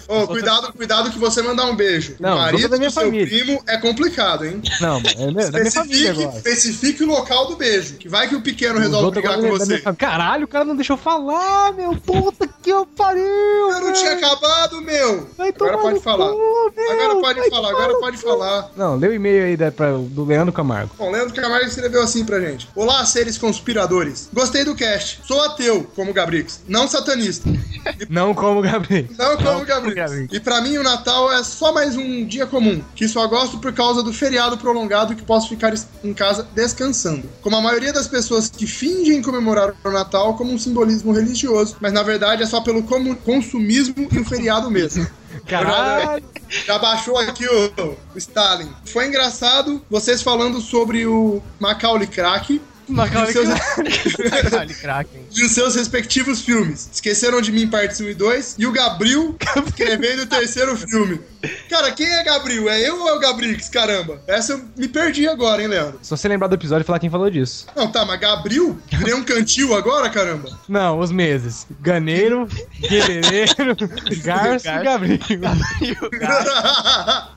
Ô, 0.08 0.26
cuidado, 0.26 0.72
cuidado 0.72 1.10
que 1.10 1.18
você 1.18 1.42
mandar 1.42 1.66
um 1.66 1.76
beijo. 1.76 2.16
Não, 2.20 2.36
o 2.36 2.40
marido 2.40 2.68
da 2.68 2.76
minha 2.76 2.88
do 2.88 2.92
seu 2.92 3.02
família. 3.04 3.26
primo 3.26 3.62
é 3.66 3.76
complicado, 3.78 4.44
hein? 4.46 4.62
Não, 4.80 4.98
é 4.98 5.30
meu- 5.30 5.50
da 5.50 5.58
minha 5.58 5.70
família 5.70 6.10
Especifique, 6.10 6.22
agora. 6.22 6.36
especifique 6.38 7.04
o 7.04 7.06
local 7.06 7.48
do 7.48 7.56
beijo. 7.56 7.94
Que 7.94 8.08
vai 8.08 8.28
que 8.28 8.34
o 8.34 8.40
pequeno 8.42 8.78
resolve 8.78 9.10
brigar 9.10 9.34
com 9.34 9.40
minha 9.42 9.52
você. 9.52 9.80
Caralho, 9.98 10.44
o 10.44 10.48
cara 10.48 10.64
não 10.64 10.76
deixou 10.76 10.96
falar, 11.02 11.72
meu. 11.72 11.94
Puta 11.96 12.48
que 12.62 12.70
eu 12.70 12.86
pariu. 12.86 13.22
Eu 13.22 13.80
não 13.80 13.92
tinha 13.92 14.12
acabado, 14.12 14.80
meu. 14.80 15.28
Vai 15.36 15.48
Agora 15.50 15.78
pode 15.78 16.00
falar. 16.00 16.30
cu, 16.30 16.72
meu. 16.76 16.90
Agora 16.92 17.20
pode 17.20 17.40
Vai 17.40 17.50
falar, 17.50 17.68
agora 17.70 17.98
pode 17.98 18.16
cu. 18.18 18.22
falar. 18.22 18.70
Não, 18.76 18.96
lê 18.96 19.08
o 19.08 19.14
e-mail 19.14 19.44
aí 19.44 19.56
da, 19.56 19.70
pra- 19.72 19.92
do 19.92 20.24
Leandro 20.24 20.52
Camargo. 20.52 20.94
Bom, 20.96 21.10
Leandro 21.10 21.34
Camargo 21.34 21.66
escreveu 21.66 22.02
assim 22.02 22.24
pra 22.24 22.40
gente. 22.40 22.68
Olá, 22.74 23.04
seres 23.04 23.36
conspiradores. 23.36 24.28
Gostei 24.32 24.64
do 24.64 24.74
cast. 24.74 25.20
Sou 25.26 25.40
ateu, 25.42 25.86
como 25.96 26.12
Gabrix. 26.12 26.60
Não 26.68 26.86
satanista. 26.86 27.48
Não 28.08 28.32
como 28.34 28.60
o 28.60 28.62
Gabriel. 28.62 29.06
Não 29.18 29.36
como 29.36 29.48
como 29.52 29.64
Gabrix. 29.66 29.94
Gabrix. 29.96 30.32
E 30.32 30.40
pra 30.40 30.60
mim 30.60 30.78
o 30.78 30.82
Natal 30.82 31.32
é 31.32 31.42
só 31.42 31.72
mais 31.72 31.96
um 31.96 32.24
dia 32.24 32.46
comum. 32.46 32.82
Que 32.94 33.08
só 33.08 33.26
gosto 33.26 33.58
por 33.58 33.72
causa 33.72 34.02
do 34.02 34.12
feriado 34.12 34.56
prolongado 34.56 35.14
que 35.16 35.22
posso 35.22 35.48
ficar 35.48 35.72
em 36.04 36.14
casa 36.14 36.46
descansando. 36.54 37.28
Como 37.40 37.56
a 37.56 37.60
maioria 37.60 37.92
das 37.92 38.06
pessoas 38.06 38.48
que 38.48 38.66
fingem 38.66 39.20
comemorar 39.20 39.74
o 39.84 39.90
Natal 39.90 40.34
como 40.36 40.52
um 40.52 40.58
simbolismo 40.58 40.91
religioso, 41.12 41.76
mas 41.80 41.92
na 41.92 42.02
verdade 42.02 42.42
é 42.42 42.46
só 42.46 42.60
pelo 42.60 42.82
consumismo 42.82 44.08
e 44.10 44.18
o 44.18 44.24
feriado 44.24 44.70
mesmo. 44.70 45.06
Caralho. 45.46 46.24
Já 46.66 46.78
baixou 46.78 47.16
aqui 47.16 47.46
o, 47.46 47.96
o 48.14 48.18
Stalin. 48.18 48.70
Foi 48.84 49.06
engraçado 49.06 49.82
vocês 49.88 50.22
falando 50.22 50.60
sobre 50.60 51.06
o 51.06 51.42
Macaulay 51.58 52.06
Crack 52.06 52.60
Macaulay 52.92 53.30
e, 53.30 53.32
seus, 53.32 53.48
e 55.36 55.44
os 55.44 55.52
seus 55.52 55.74
respectivos 55.74 56.42
filmes. 56.42 56.88
Esqueceram 56.92 57.40
de 57.40 57.50
mim, 57.50 57.66
parte 57.68 58.02
1 58.02 58.08
e 58.08 58.14
2. 58.14 58.56
E 58.58 58.66
o 58.66 58.72
Gabriel 58.72 59.34
escrevendo 59.66 60.22
o 60.22 60.26
terceiro 60.26 60.76
filme. 60.76 61.20
Cara, 61.68 61.90
quem 61.92 62.06
é 62.06 62.22
Gabriel? 62.22 62.68
É 62.68 62.88
eu 62.88 63.00
ou 63.00 63.08
é 63.08 63.12
o 63.14 63.18
Gabrix? 63.18 63.68
Caramba. 63.68 64.20
Essa 64.26 64.52
eu 64.52 64.64
me 64.76 64.86
perdi 64.86 65.26
agora, 65.26 65.60
hein, 65.62 65.68
Leandro? 65.68 65.98
Só 66.02 66.16
você 66.16 66.28
lembrar 66.28 66.46
do 66.48 66.54
episódio 66.54 66.84
e 66.84 66.86
falar 66.86 66.98
quem 66.98 67.10
falou 67.10 67.28
disso. 67.28 67.66
Não, 67.74 67.90
tá, 67.90 68.04
mas 68.04 68.20
Gabriel? 68.20 68.78
Virei 68.90 69.14
um 69.14 69.24
cantil 69.24 69.74
agora, 69.74 70.08
caramba? 70.08 70.56
Não, 70.68 70.98
os 70.98 71.10
meses. 71.10 71.66
Ganeiro, 71.80 72.48
Guerreiro, 72.80 73.76
Garço 74.22 74.68
e 74.68 74.84
Gabriel. 74.84 75.18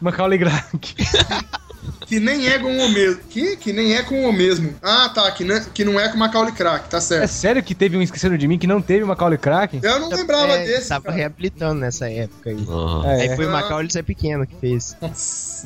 Macaulay 0.01 0.37
Grack. 0.37 0.95
que 2.05 2.19
nem 2.19 2.47
é 2.47 2.59
com 2.59 2.71
o 2.77 2.89
mesmo. 2.89 3.21
Que? 3.29 3.55
Que 3.57 3.73
nem 3.73 3.95
é 3.95 4.03
com 4.03 4.27
o 4.29 4.33
mesmo. 4.33 4.73
Ah, 4.81 5.09
tá. 5.13 5.29
Que, 5.31 5.43
ne- 5.43 5.65
que 5.73 5.83
não 5.83 5.99
é 5.99 6.07
com 6.09 6.17
Macaulay 6.17 6.53
Crack, 6.53 6.89
tá 6.89 6.97
É 6.97 7.01
certo. 7.01 7.27
sério 7.31 7.63
que 7.63 7.73
teve 7.75 7.97
um 7.97 8.01
Esqueceram 8.01 8.37
de 8.37 8.47
Mim 8.47 8.57
que 8.57 8.67
não 8.67 8.81
teve 8.81 9.03
uma 9.03 9.09
Macaulay 9.15 9.37
Crack? 9.37 9.79
Eu 9.81 9.99
não 9.99 10.09
lembrava 10.09 10.53
É, 10.53 10.65
desse. 10.65 10.89
Tava 10.89 11.05
cara. 11.05 11.15
reabilitando 11.17 11.79
nessa 11.81 12.09
época 12.09 12.49
aí. 12.49 12.65
Ah. 12.69 13.03
É, 13.07 13.21
Aí 13.29 13.35
foi 13.35 13.45
Ah. 13.45 13.49
o 13.49 13.51
Macaulay 13.51 13.89
Zé 13.91 14.01
Pequeno 14.01 14.45
que 14.45 14.55
fez. 14.59 14.95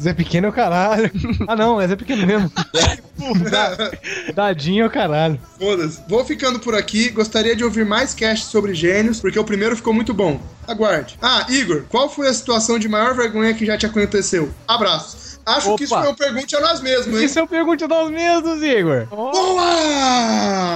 Zé 0.02 0.14
Pequeno 0.14 0.48
é 0.48 0.50
o 0.50 0.54
caralho. 0.54 1.12
Ah, 1.48 1.56
não, 1.56 1.80
é 1.82 1.88
Zé 1.88 1.96
Pequeno 1.96 2.26
mesmo. 2.26 2.52
Dadinho 4.34 4.84
é 4.84 4.88
o 4.88 4.90
caralho. 4.90 5.40
Foda-se. 5.60 6.02
Vou 6.08 6.24
ficando 6.26 6.60
por 6.60 6.76
aqui. 6.76 7.10
Gostaria 7.10 7.56
de 7.56 7.64
ouvir 7.64 7.86
mais 7.86 8.14
casts 8.14 8.50
sobre 8.50 8.74
gênios, 8.74 9.20
porque 9.20 9.38
o 9.40 9.44
primeiro 9.44 9.76
ficou 9.76 9.94
muito 9.94 10.14
bom. 10.14 10.40
Aguarde. 10.68 11.18
Ah, 11.22 11.46
Igor, 11.50 11.84
qual 11.90 12.10
foi 12.10 12.28
a 12.28 12.34
situação 12.34 12.78
de 12.78 12.88
maior 12.88 13.16
vergonha 13.16 13.54
que 13.54 13.66
já 13.66 13.78
te 13.78 13.86
aconteceu? 13.86 14.50
Abraços. 14.68 15.29
Acho 15.46 15.76
que 15.76 15.84
isso 15.84 15.94
Opa. 15.94 16.04
foi 16.04 16.12
um 16.12 16.16
pergunte 16.16 16.56
a 16.56 16.60
nós 16.62 16.82
mesmos, 16.82 17.20
hein? 17.20 17.26
Isso 17.26 17.40
eu 17.40 17.48
pergunto 17.48 17.88
nós 17.88 18.10
mesmos, 18.12 18.62
Igor. 18.64 19.06
Boa! 19.08 20.76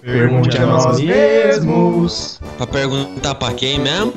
Pergunte 0.00 0.58
a 0.58 0.66
nós 0.66 1.00
mesmos. 1.00 2.40
Pra 2.56 2.66
perguntar 2.66 3.34
pra 3.34 3.52
quem 3.54 3.78
mesmo? 3.78 4.12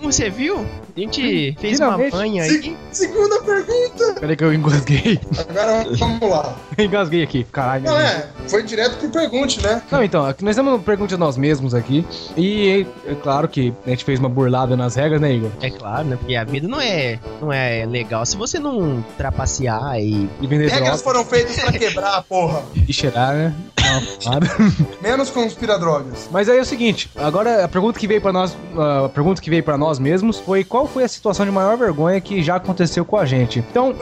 Você 0.00 0.28
viu? 0.28 0.66
A 0.94 1.00
gente 1.00 1.56
fez 1.58 1.78
Finalmente. 1.78 2.12
uma 2.12 2.18
banha 2.20 2.44
Se- 2.44 2.50
aí. 2.50 2.76
segunda 2.90 3.40
pergunta. 3.42 4.14
Peraí 4.20 4.36
que 4.36 4.44
eu 4.44 4.52
engasguei. 4.52 5.18
Agora 5.48 5.84
vamos 5.96 6.28
lá. 6.30 6.54
engasguei 6.78 7.22
aqui, 7.22 7.44
caralho. 7.44 7.84
Não 7.84 7.98
é, 7.98 8.28
foi 8.46 8.62
direto 8.62 8.98
pro 8.98 9.08
pergunte, 9.08 9.62
né? 9.62 9.80
Não, 9.90 10.04
então, 10.04 10.26
aqui 10.26 10.44
nós 10.44 10.50
estamos 10.50 10.72
no 10.74 10.78
Pergunte 10.80 11.14
a 11.14 11.16
Nós 11.18 11.36
Mesmos 11.38 11.74
aqui. 11.74 12.04
E 12.36 12.86
é 13.06 13.14
claro 13.14 13.48
que 13.48 13.72
a 13.86 13.90
gente 13.90 14.04
fez 14.04 14.18
uma 14.20 14.28
burlada 14.28 14.76
nas 14.76 14.94
regras, 14.94 15.20
né, 15.20 15.32
Igor? 15.32 15.50
É 15.62 15.70
claro, 15.70 16.04
né? 16.08 16.16
Porque 16.16 16.36
a 16.36 16.44
vida 16.44 16.68
não 16.68 16.80
é, 16.80 17.18
não 17.40 17.50
é 17.50 17.86
legal. 17.86 18.26
Se 18.26 18.36
você 18.36 18.58
não 18.58 19.02
trapacear 19.16 19.98
e. 19.98 20.28
E 20.42 20.46
vender 20.46 20.64
Regras 20.64 20.80
drogas 20.82 21.02
foram 21.02 21.24
feitas 21.24 21.56
pra 21.58 21.72
quebrar, 21.72 22.22
porra. 22.24 22.62
e 22.86 22.92
cheirar, 22.92 23.32
né? 23.34 23.54
Menos 25.02 25.28
conspira 25.30 25.78
drogas. 25.78 26.28
Mas 26.30 26.48
aí 26.48 26.58
é 26.58 26.60
o 26.62 26.64
seguinte, 26.64 27.10
agora 27.16 27.64
a 27.64 27.68
pergunta 27.68 27.98
que 27.98 28.06
veio 28.06 28.20
pra 28.20 28.32
nós, 28.32 28.56
a 29.04 29.08
pergunta 29.08 29.40
que 29.42 29.50
veio 29.50 29.62
para 29.62 29.76
nós 29.76 29.98
mesmos 29.98 30.38
foi 30.38 30.64
qual 30.64 30.81
foi 30.86 31.04
a 31.04 31.08
situação 31.08 31.44
de 31.46 31.52
maior 31.52 31.76
vergonha 31.76 32.20
que 32.20 32.42
já 32.42 32.56
aconteceu 32.56 33.04
com 33.04 33.16
a 33.16 33.24
gente. 33.24 33.58
Então, 33.60 33.94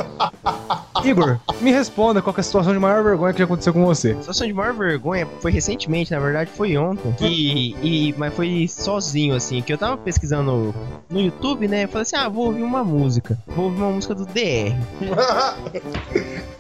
Igor, 1.05 1.39
me 1.61 1.71
responda 1.71 2.21
qual 2.21 2.33
que 2.35 2.41
é 2.41 2.43
a 2.43 2.45
situação 2.45 2.73
de 2.73 2.79
maior 2.79 3.03
vergonha 3.03 3.33
que 3.33 3.39
já 3.39 3.45
aconteceu 3.45 3.73
com 3.73 3.85
você. 3.85 4.13
A 4.13 4.17
situação 4.21 4.47
de 4.47 4.53
maior 4.53 4.75
vergonha 4.75 5.27
foi 5.41 5.51
recentemente, 5.51 6.11
na 6.11 6.19
verdade 6.19 6.51
foi 6.51 6.77
ontem. 6.77 7.15
E, 7.21 8.09
e- 8.11 8.15
mas 8.19 8.35
foi 8.35 8.67
sozinho, 8.69 9.35
assim, 9.35 9.63
que 9.63 9.73
eu 9.73 9.79
tava 9.79 9.97
pesquisando 9.97 10.75
no 11.09 11.21
YouTube, 11.21 11.67
né? 11.69 11.85
Eu 11.85 11.89
falei 11.89 12.03
assim: 12.03 12.17
ah, 12.17 12.29
vou 12.29 12.47
ouvir 12.47 12.63
uma 12.63 12.85
música. 12.85 13.39
Vou 13.47 13.67
ouvir 13.67 13.81
uma 13.81 13.91
música 13.93 14.15
do 14.15 14.27
DR. 14.27 14.75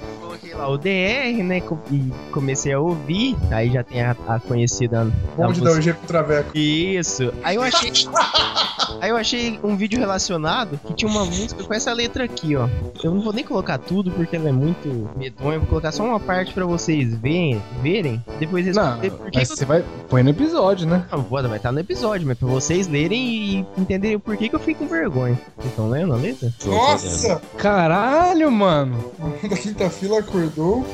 Lá 0.60 0.68
o 0.68 0.76
DR, 0.76 1.42
né? 1.42 1.62
E 1.90 2.12
comecei 2.32 2.74
a 2.74 2.78
ouvir. 2.78 3.34
Aí 3.50 3.70
já 3.70 3.82
tem 3.82 4.02
a, 4.02 4.14
a 4.28 4.38
conhecida. 4.38 5.04
da 5.06 5.46
Bonde 5.46 5.60
da 5.62 5.70
música. 5.70 5.90
UG 5.90 5.98
pro 6.00 6.06
Traveco. 6.06 6.50
Isso. 6.56 7.32
Aí 7.42 7.56
eu 7.56 7.62
achei. 7.62 7.90
Aí 9.00 9.08
eu 9.08 9.16
achei 9.16 9.58
um 9.62 9.76
vídeo 9.76 9.98
relacionado 9.98 10.78
que 10.86 10.92
tinha 10.92 11.10
uma 11.10 11.24
música 11.24 11.64
com 11.64 11.72
essa 11.72 11.90
letra 11.92 12.24
aqui, 12.24 12.54
ó. 12.56 12.68
Eu 13.02 13.14
não 13.14 13.22
vou 13.22 13.32
nem 13.32 13.42
colocar 13.42 13.78
tudo 13.78 14.10
porque 14.10 14.36
ela 14.36 14.50
é 14.50 14.52
muito 14.52 15.08
medonha. 15.16 15.58
Vou 15.58 15.68
colocar 15.68 15.90
só 15.92 16.04
uma 16.04 16.20
parte 16.20 16.52
pra 16.52 16.66
vocês 16.66 17.14
verem, 17.14 17.62
verem. 17.82 18.22
Depois 18.38 18.66
Não, 18.76 19.00
responder 19.00 19.10
por 19.10 19.30
que 19.30 19.38
mas 19.38 19.48
que 19.48 19.52
eu 19.52 19.56
você 19.56 19.64
vai 19.64 19.84
põe 20.08 20.22
no 20.22 20.30
episódio, 20.30 20.86
né? 20.86 21.06
não, 21.10 21.24
foda, 21.24 21.48
vai 21.48 21.56
estar 21.56 21.72
no 21.72 21.80
episódio, 21.80 22.26
mas 22.26 22.36
pra 22.36 22.48
vocês 22.48 22.88
lerem 22.88 23.20
e 23.20 23.66
entenderem 23.78 24.16
o 24.16 24.20
porquê 24.20 24.48
que 24.48 24.54
eu 24.54 24.58
fiquei 24.58 24.74
com 24.74 24.86
vergonha. 24.86 25.38
Vocês 25.56 25.70
estão 25.70 25.88
lendo 25.88 26.12
a 26.12 26.16
letra? 26.16 26.52
Nossa! 26.66 27.40
Caralho, 27.56 28.50
mano. 28.50 28.98
Da 29.48 29.56
quinta 29.56 29.88
fila 29.88 30.18
acordou. 30.20 30.49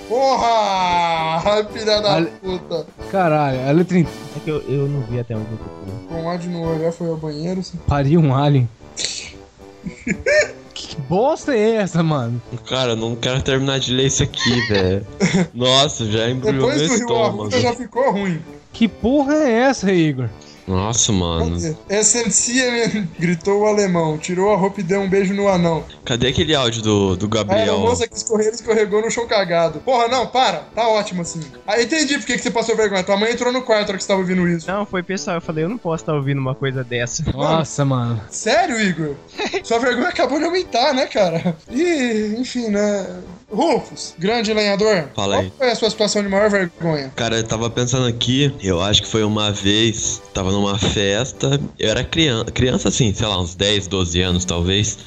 Porra! 0.09 1.65
Filha 1.73 2.01
da 2.01 2.15
Ale- 2.15 2.31
puta. 2.43 2.87
Caralho, 3.11 3.69
a 3.69 3.73
letra 3.73 3.99
É 4.01 4.05
que 4.45 4.51
eu, 4.51 4.61
eu 4.69 4.87
não 4.89 5.01
vi 5.03 5.19
até 5.19 5.35
onde 5.35 5.47
eu 5.53 5.59
tô. 5.59 6.15
Com 6.15 6.25
ódio 6.27 6.51
no 6.51 6.63
olhar 6.69 6.93
foi 6.93 7.09
ao 7.09 7.17
banheiro. 7.17 7.63
se- 7.63 7.77
pariu 7.79 8.21
um 8.21 8.35
alien. 8.35 8.69
que 10.75 10.97
bosta 11.09 11.55
é 11.55 11.77
essa, 11.77 12.03
mano? 12.03 12.41
Cara, 12.69 12.93
eu 12.93 12.97
não 12.97 13.17
quero 13.17 13.43
terminar 13.43 13.79
de 13.81 13.93
ler 13.93 14.07
isso 14.07 14.23
aqui, 14.23 14.61
velho. 14.69 15.07
Nossa, 15.55 16.05
já 16.11 16.29
embrulhou 16.31 16.69
Depois 16.71 16.79
meu 16.79 16.89
do 16.89 16.95
Rio 16.95 17.01
estômago. 17.03 17.41
Arruda 17.43 17.61
já 17.61 17.73
ficou 17.75 18.13
ruim. 18.13 18.41
Que 18.73 18.87
porra 18.89 19.35
é 19.35 19.51
essa, 19.53 19.91
Igor? 19.93 20.29
Nossa, 20.67 21.13
mano. 21.13 21.57
Essencia, 21.89 22.89
gritou 23.19 23.61
o 23.61 23.67
alemão. 23.67 24.19
Tirou 24.19 24.53
a 24.53 24.57
roupa 24.57 24.81
e 24.81 24.83
deu 24.83 25.01
um 25.01 25.09
beijo 25.09 25.33
no 25.35 25.49
anão. 25.49 25.85
Cadê 26.05 26.29
aquele 26.29 26.55
áudio 26.55 26.83
do, 26.83 27.17
do 27.17 27.27
A 27.27 27.29
Gabriel? 27.29 27.75
aeromoça 27.75 28.09
que 28.09 28.17
escorreu, 28.17 28.51
escorregou 28.51 29.01
no 29.03 29.11
chão 29.11 29.27
cagado. 29.27 29.81
Porra, 29.81 30.09
não, 30.09 30.27
para. 30.27 30.59
Tá 30.75 30.89
ótimo 30.89 31.23
assim. 31.23 31.41
Ah, 31.67 31.81
entendi 31.81 32.19
por 32.19 32.27
que 32.27 32.37
que 32.37 32.43
você 32.43 32.51
passou 32.51 32.77
vergonha. 32.77 33.05
Tua 33.05 33.17
mãe 33.17 33.33
entrou 33.33 33.53
no 33.53 33.63
quarto 33.63 33.83
na 33.83 33.89
hora 33.91 33.97
que 33.99 34.03
você 34.03 34.09
tava 34.09 34.21
ouvindo 34.21 34.47
isso. 34.49 34.67
Não, 34.71 34.85
foi 34.85 35.03
pessoal, 35.03 35.37
eu 35.37 35.41
falei, 35.41 35.65
eu 35.65 35.69
não 35.69 35.79
posso 35.79 36.03
estar 36.03 36.15
ouvindo 36.15 36.39
uma 36.39 36.55
coisa 36.55 36.83
dessa. 36.83 37.23
Nossa, 37.33 37.85
mano. 37.85 38.21
Sério, 38.31 38.81
Igor? 38.81 39.15
Sua 39.63 39.79
vergonha 39.79 40.09
acabou 40.09 40.39
de 40.39 40.45
aumentar, 40.45 40.93
né, 40.95 41.07
cara? 41.07 41.57
E, 41.71 42.35
enfim, 42.39 42.69
né? 42.69 43.07
Rufus, 43.51 44.15
grande 44.19 44.53
lenhador. 44.53 45.09
Fala 45.15 45.37
aí. 45.37 45.51
Qual 45.51 45.59
foi 45.59 45.71
a 45.71 45.75
sua 45.77 45.91
situação 45.91 46.23
de 46.23 46.29
maior 46.29 46.51
vergonha? 46.51 47.13
Cara, 47.15 47.37
eu 47.37 47.45
tava 47.45 47.71
pensando 47.71 48.07
aqui, 48.07 48.53
eu 48.61 48.83
acho 48.83 49.03
que 49.03 49.09
foi 49.09 49.23
uma 49.23 49.53
vez, 49.53 50.21
tava 50.35 50.51
numa 50.51 50.77
festa, 50.77 51.61
eu 51.79 51.89
era 51.89 52.03
criança, 52.03 52.45
criança 52.47 52.89
assim, 52.89 53.15
sei 53.15 53.27
lá, 53.27 53.41
uns 53.41 53.55
10, 53.55 53.87
12 53.87 54.21
anos 54.21 54.45
talvez, 54.45 54.99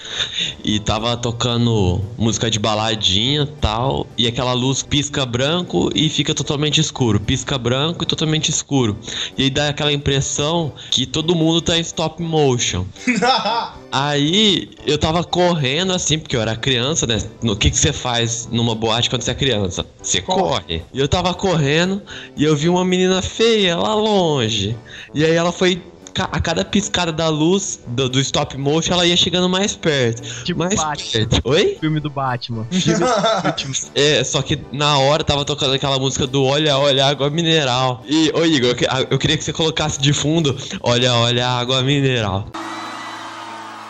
e 0.63 0.79
tava 0.79 1.17
tocando 1.17 2.01
música 2.17 2.50
de 2.50 2.60
baladinha 2.60 3.46
tal, 3.60 4.08
e 4.17 4.25
aquela 4.25 4.53
luz 4.53 4.84
pisca 4.84 5.25
branco 5.25 5.89
e 5.93 6.10
fica 6.10 6.34
totalmente 6.34 6.79
escuro, 6.79 7.19
pisca 7.19 7.58
branco 7.58 8.03
e 8.03 8.08
totalmente 8.08 8.50
escuro. 8.50 8.98
E 9.38 9.43
aí 9.43 9.50
dá 9.50 9.69
aquela 9.69 9.91
impressão 9.91 10.72
que 10.91 11.05
todo 11.05 11.36
mundo 11.36 11.62
tá 11.62 11.77
em 11.77 11.81
stop 11.81 12.22
motion. 12.24 12.86
Aí 13.91 14.69
eu 14.86 15.00
tava 15.00 15.24
correndo 15.24 15.93
assim, 15.93 16.19
porque 16.19 16.36
eu 16.36 16.41
era 16.41 16.55
criança, 16.55 17.08
né? 17.08 17.17
O 17.41 17.55
que 17.55 17.72
que 17.72 17.77
você 17.77 17.91
faz 17.91 18.28
numa 18.51 18.75
boate 18.75 19.09
quando 19.09 19.21
você 19.21 19.31
é 19.31 19.36
criança? 19.36 19.86
Você 20.01 20.21
corre. 20.21 20.83
E 20.93 21.00
eu 21.00 21.07
tava 21.07 21.33
correndo 21.33 22.01
e 22.36 22.43
eu 22.43 22.55
vi 22.55 22.69
uma 22.69 22.83
menina 22.86 23.21
feia 23.21 23.75
lá 23.77 23.93
longe. 23.93 24.75
E 25.13 25.24
aí 25.25 25.33
ela 25.36 25.51
foi. 25.51 25.81
A 26.17 26.39
cada 26.41 26.65
piscada 26.65 27.13
da 27.13 27.29
luz 27.29 27.79
do, 27.88 28.09
do 28.09 28.19
stop 28.19 28.57
motion, 28.57 28.91
ela 28.93 29.05
ia 29.05 29.15
chegando 29.15 29.48
mais 29.48 29.75
perto. 29.75 30.21
Tipo 30.43 30.59
mais 30.59 30.75
Batman. 30.75 31.12
perto. 31.13 31.41
Oi? 31.45 31.77
Filme 31.79 32.00
do 32.01 32.09
Batman. 32.09 32.67
É, 33.95 34.24
só 34.24 34.41
que 34.41 34.59
na 34.71 34.98
hora 34.98 35.24
tava 35.24 35.45
tocando 35.45 35.74
aquela 35.75 35.98
música 35.98 36.27
do 36.27 36.43
Olha, 36.43 36.77
Olha, 36.77 37.05
Água 37.05 37.29
Mineral. 37.29 38.03
E, 38.05 38.31
ô 38.36 38.43
Igor, 38.45 38.71
eu, 38.71 39.07
eu 39.12 39.17
queria 39.17 39.38
que 39.38 39.43
você 39.43 39.53
colocasse 39.53 40.01
de 40.01 40.12
fundo 40.12 40.57
Olha, 40.81 41.13
Olha, 41.13 41.48
Água 41.48 41.81
Mineral. 41.83 42.48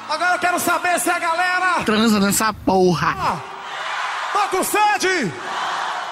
Agora 0.10 0.36
eu 0.36 0.40
quero 0.40 0.60
saber 0.60 1.00
se 1.00 1.10
a 1.10 1.18
galera 1.18 1.84
Transa 1.84 2.20
nessa 2.20 2.54
porra. 2.54 3.14
tá 3.16 3.44
com 4.50 4.64
sede. 4.64 5.32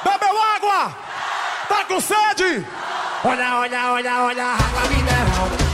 Bebeu 0.03 0.41
água. 0.55 0.95
Tá 1.67 1.83
com 1.85 1.99
sede. 1.99 2.65
Olha, 3.23 3.59
olha, 3.59 3.91
olha, 3.91 4.23
olha, 4.23 4.45
água 4.45 4.81
mineral. 4.89 5.66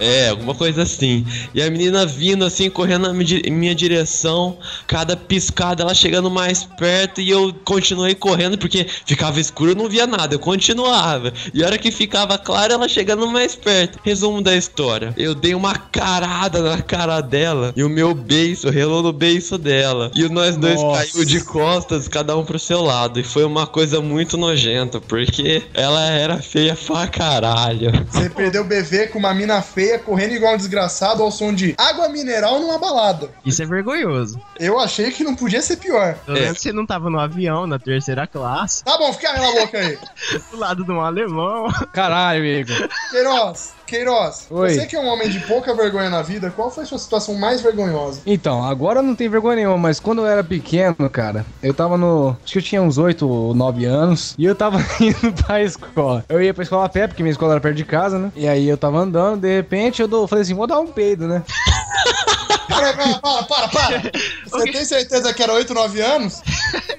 É, 0.00 0.30
alguma 0.30 0.54
coisa 0.54 0.82
assim. 0.82 1.26
E 1.54 1.62
a 1.62 1.70
menina 1.70 2.06
vindo 2.06 2.44
assim, 2.44 2.70
correndo 2.70 3.12
na 3.12 3.12
minha 3.12 3.74
direção, 3.74 4.56
cada 4.86 5.14
piscada 5.14 5.82
ela 5.82 5.94
chegando 5.94 6.30
mais 6.30 6.64
perto 6.64 7.20
e 7.20 7.28
eu 7.28 7.54
continuei 7.64 8.14
correndo 8.14 8.56
porque 8.56 8.86
ficava 9.04 9.38
escuro, 9.38 9.72
eu 9.72 9.76
não 9.76 9.88
via 9.88 10.06
nada, 10.06 10.34
eu 10.34 10.38
continuava. 10.38 11.32
E 11.52 11.62
a 11.62 11.66
hora 11.66 11.78
que 11.78 11.90
ficava 11.90 12.38
claro, 12.38 12.72
ela 12.72 12.88
chegando 12.88 13.26
mais 13.26 13.54
perto. 13.54 14.00
Resumo 14.02 14.40
da 14.40 14.56
história: 14.56 15.12
eu 15.16 15.34
dei 15.34 15.54
uma 15.54 15.76
carada 15.76 16.62
na 16.62 16.80
cara 16.80 17.20
dela 17.20 17.72
e 17.76 17.84
o 17.84 17.88
meu 17.88 18.14
beiço 18.14 18.70
relou 18.70 19.02
no 19.02 19.12
beiço 19.12 19.58
dela. 19.58 20.10
E 20.14 20.26
nós 20.28 20.56
dois 20.56 20.80
Nossa. 20.80 21.12
caiu 21.12 21.24
de 21.24 21.44
costas, 21.44 22.08
cada 22.08 22.36
um 22.36 22.44
pro 22.44 22.58
seu 22.58 22.80
lado. 22.80 23.20
E 23.20 23.22
foi 23.22 23.44
uma 23.44 23.66
coisa 23.66 24.00
muito 24.00 24.38
nojenta, 24.38 25.00
porque 25.00 25.62
ela 25.74 26.06
era 26.06 26.40
feia 26.40 26.74
pra 26.74 27.06
caralho. 27.06 27.90
Você 28.10 28.30
perdeu 28.30 28.62
o 28.62 28.64
BV 28.64 29.08
com 29.08 29.18
uma 29.18 29.34
mina 29.34 29.60
feia 29.60 29.89
correndo 29.98 30.32
igual 30.32 30.54
um 30.54 30.56
desgraçado 30.56 31.22
ao 31.22 31.30
som 31.30 31.52
de 31.52 31.74
água 31.76 32.08
mineral 32.08 32.58
numa 32.60 32.78
balada. 32.78 33.30
Isso 33.44 33.62
é 33.62 33.66
vergonhoso. 33.66 34.40
Eu 34.58 34.78
achei 34.78 35.10
que 35.10 35.24
não 35.24 35.34
podia 35.34 35.60
ser 35.62 35.76
pior. 35.76 36.14
Pelo 36.26 36.36
É. 36.38 36.40
menos 36.42 36.58
você 36.60 36.72
não 36.72 36.86
tava 36.86 37.10
no 37.10 37.18
avião, 37.18 37.66
na 37.66 37.78
terceira 37.78 38.26
classe, 38.26 38.84
Tá 38.84 38.96
bom, 38.98 39.12
fica 39.12 39.32
na 39.32 39.52
boca 39.52 39.78
aí. 39.78 39.98
do 40.50 40.56
lado 40.58 40.84
de 40.84 40.90
um 40.90 41.00
alemão. 41.00 41.66
Caralho, 41.92 42.44
Igor. 42.44 42.88
Queiroz, 43.10 43.72
Queiroz, 43.90 44.46
Oi. 44.50 44.70
você 44.70 44.86
que 44.86 44.94
é 44.94 45.00
um 45.00 45.08
homem 45.08 45.28
de 45.28 45.40
pouca 45.40 45.74
vergonha 45.74 46.08
na 46.08 46.22
vida, 46.22 46.48
qual 46.48 46.70
foi 46.70 46.84
a 46.84 46.86
sua 46.86 46.96
situação 46.96 47.34
mais 47.34 47.60
vergonhosa? 47.60 48.22
Então, 48.24 48.62
agora 48.62 49.02
não 49.02 49.16
tem 49.16 49.28
vergonha 49.28 49.56
nenhuma, 49.56 49.76
mas 49.76 49.98
quando 49.98 50.20
eu 50.20 50.26
era 50.26 50.44
pequeno, 50.44 50.94
cara, 51.10 51.44
eu 51.60 51.74
tava 51.74 51.98
no. 51.98 52.36
Acho 52.40 52.52
que 52.52 52.58
eu 52.60 52.62
tinha 52.62 52.80
uns 52.80 52.98
8 52.98 53.28
ou 53.28 53.52
9 53.52 53.84
anos 53.86 54.36
e 54.38 54.44
eu 54.44 54.54
tava 54.54 54.78
indo 55.02 55.32
pra 55.44 55.60
escola. 55.60 56.24
Eu 56.28 56.40
ia 56.40 56.54
pra 56.54 56.62
escola 56.62 56.84
a 56.84 56.88
pé, 56.88 57.08
porque 57.08 57.20
minha 57.20 57.32
escola 57.32 57.54
era 57.54 57.60
perto 57.60 57.78
de 57.78 57.84
casa, 57.84 58.16
né? 58.16 58.30
E 58.36 58.46
aí 58.46 58.68
eu 58.68 58.78
tava 58.78 58.96
andando, 58.96 59.40
de 59.40 59.56
repente 59.56 60.00
eu 60.00 60.06
dou, 60.06 60.28
falei 60.28 60.42
assim: 60.42 60.54
vou 60.54 60.68
dar 60.68 60.78
um 60.78 60.86
peido, 60.86 61.26
né? 61.26 61.42
Para, 62.70 62.92
para, 62.94 63.18
para, 63.18 63.42
para, 63.42 63.68
para. 63.68 64.02
Você 64.46 64.72
tem 64.72 64.84
certeza 64.84 65.34
que 65.34 65.42
era 65.42 65.52
8, 65.52 65.74
9 65.74 66.00
anos? 66.00 66.42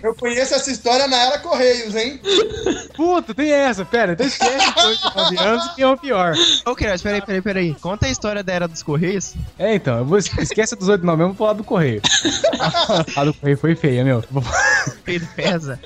Eu 0.03 0.13
conheço 0.15 0.53
essa 0.53 0.69
história 0.69 1.07
na 1.07 1.17
era 1.17 1.39
Correios, 1.39 1.95
hein? 1.95 2.19
Puta, 2.95 3.33
tem 3.33 3.51
essa, 3.51 3.85
pera, 3.85 4.13
então 4.13 4.25
esquece 4.25 4.73
que 4.73 4.79
8, 4.79 5.11
9 5.15 5.37
anos 5.39 5.65
e 5.65 5.75
tem 5.75 5.85
o 5.85 5.97
pior. 5.97 6.33
Ô, 6.65 6.75
Queiroz, 6.75 7.01
peraí, 7.01 7.21
peraí, 7.21 7.41
peraí. 7.41 7.75
Conta 7.75 8.05
a 8.05 8.09
história 8.09 8.43
da 8.43 8.53
Era 8.53 8.67
dos 8.67 8.83
Correios. 8.83 9.33
É, 9.57 9.73
então, 9.73 9.99
eu 9.99 10.05
vou 10.05 10.17
esquece 10.17 10.75
dos 10.75 10.89
8, 10.89 11.05
9 11.05 11.17
mesmo, 11.17 11.33
vou 11.33 11.47
falar 11.47 11.53
do 11.53 11.63
correio. 11.63 12.01
A 13.15 13.23
do 13.25 13.33
correio 13.33 13.57
foi 13.57 13.75
feia, 13.75 14.03
meu. 14.03 14.23
Pedro 15.03 15.27
Pesa. 15.35 15.79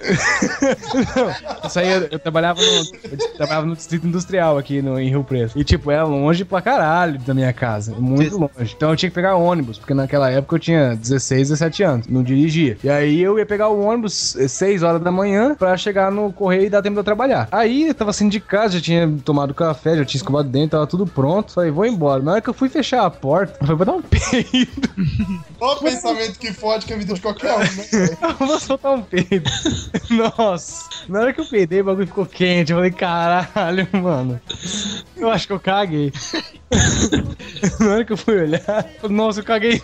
Não, 1.15 1.67
isso 1.67 1.79
aí 1.79 1.91
eu, 1.91 2.07
eu 2.11 2.19
trabalhava 2.19 2.61
no. 2.61 2.77
Eu 3.11 3.17
trabalhava 3.35 3.65
no 3.65 3.75
distrito 3.75 4.07
industrial 4.07 4.57
aqui 4.57 4.81
no, 4.81 4.99
em 4.99 5.09
Rio 5.09 5.23
Preto. 5.23 5.57
E, 5.57 5.63
tipo, 5.63 5.91
era 5.91 6.03
longe 6.03 6.45
pra 6.45 6.61
caralho 6.61 7.19
da 7.19 7.33
minha 7.33 7.53
casa. 7.53 7.93
Muito 7.97 8.37
longe. 8.37 8.73
Então 8.75 8.89
eu 8.91 8.95
tinha 8.95 9.09
que 9.09 9.15
pegar 9.15 9.35
ônibus, 9.35 9.74
porque 9.79 9.93
naquela 9.93 10.29
época 10.29 10.55
eu 10.55 10.59
tinha 10.59 10.95
16, 10.95 11.49
17 11.49 11.83
anos. 11.83 12.07
Não 12.07 12.23
dirigia. 12.23 12.77
E 12.83 12.89
aí 12.89 13.21
eu 13.21 13.37
ia 13.37 13.45
pegar 13.45 13.69
o 13.69 13.81
ônibus 13.81 14.35
eh, 14.35 14.47
6 14.47 14.83
horas 14.83 15.01
da 15.01 15.11
manhã 15.11 15.55
pra 15.55 15.75
chegar 15.77 16.11
no 16.11 16.31
correio 16.31 16.65
e 16.65 16.69
dar 16.69 16.81
tempo 16.81 16.93
de 16.93 16.99
eu 16.99 17.03
trabalhar. 17.03 17.47
Aí 17.51 17.87
eu 17.87 17.93
tava 17.93 18.13
saindo 18.13 18.31
de 18.31 18.39
casa, 18.39 18.77
já 18.77 18.81
tinha 18.81 19.11
tomado 19.23 19.53
café, 19.53 19.97
já 19.97 20.05
tinha 20.05 20.19
escovado 20.19 20.49
dentro, 20.49 20.71
tava 20.71 20.87
tudo 20.87 21.05
pronto. 21.05 21.53
Falei, 21.53 21.71
vou 21.71 21.85
embora. 21.85 22.21
Na 22.21 22.33
hora 22.33 22.41
que 22.41 22.49
eu 22.49 22.53
fui 22.53 22.69
fechar 22.69 23.05
a 23.05 23.09
porta, 23.09 23.57
eu 23.61 23.67
falei, 23.67 23.75
vou 23.75 23.85
dar 23.85 23.93
um 23.93 24.01
peido. 24.01 24.89
Olha 25.59 25.77
o 25.77 25.83
pensamento 25.83 26.39
que 26.39 26.53
fode 26.53 26.85
que 26.85 26.93
a 26.93 26.97
vida 26.97 27.13
de 27.13 27.21
qualquer 27.21 27.53
um, 27.55 27.59
né? 27.59 28.17
Eu 28.39 28.47
vou 28.47 28.59
soltar 28.59 28.93
um 28.93 29.01
peido. 29.01 29.49
Nossa. 30.09 30.85
Na 31.07 31.21
hora 31.21 31.33
que 31.33 31.39
eu 31.39 31.45
peidei, 31.45 31.81
o 31.81 31.85
bagulho 31.85 32.07
ficou 32.07 32.25
quente. 32.25 32.71
Eu 32.71 32.77
falei, 32.77 32.91
caralho, 32.91 33.87
mano. 33.93 34.39
Eu 35.15 35.29
acho 35.29 35.47
que 35.47 35.53
eu 35.53 35.59
caguei. 35.59 36.11
Na 37.79 37.91
hora 37.91 38.05
que 38.05 38.13
eu 38.13 38.17
fui 38.17 38.35
olhar, 38.41 38.59
eu 38.59 38.99
falei, 39.01 39.15
nossa, 39.15 39.39
eu 39.39 39.43
caguei 39.43 39.54
mesmo. 39.59 39.81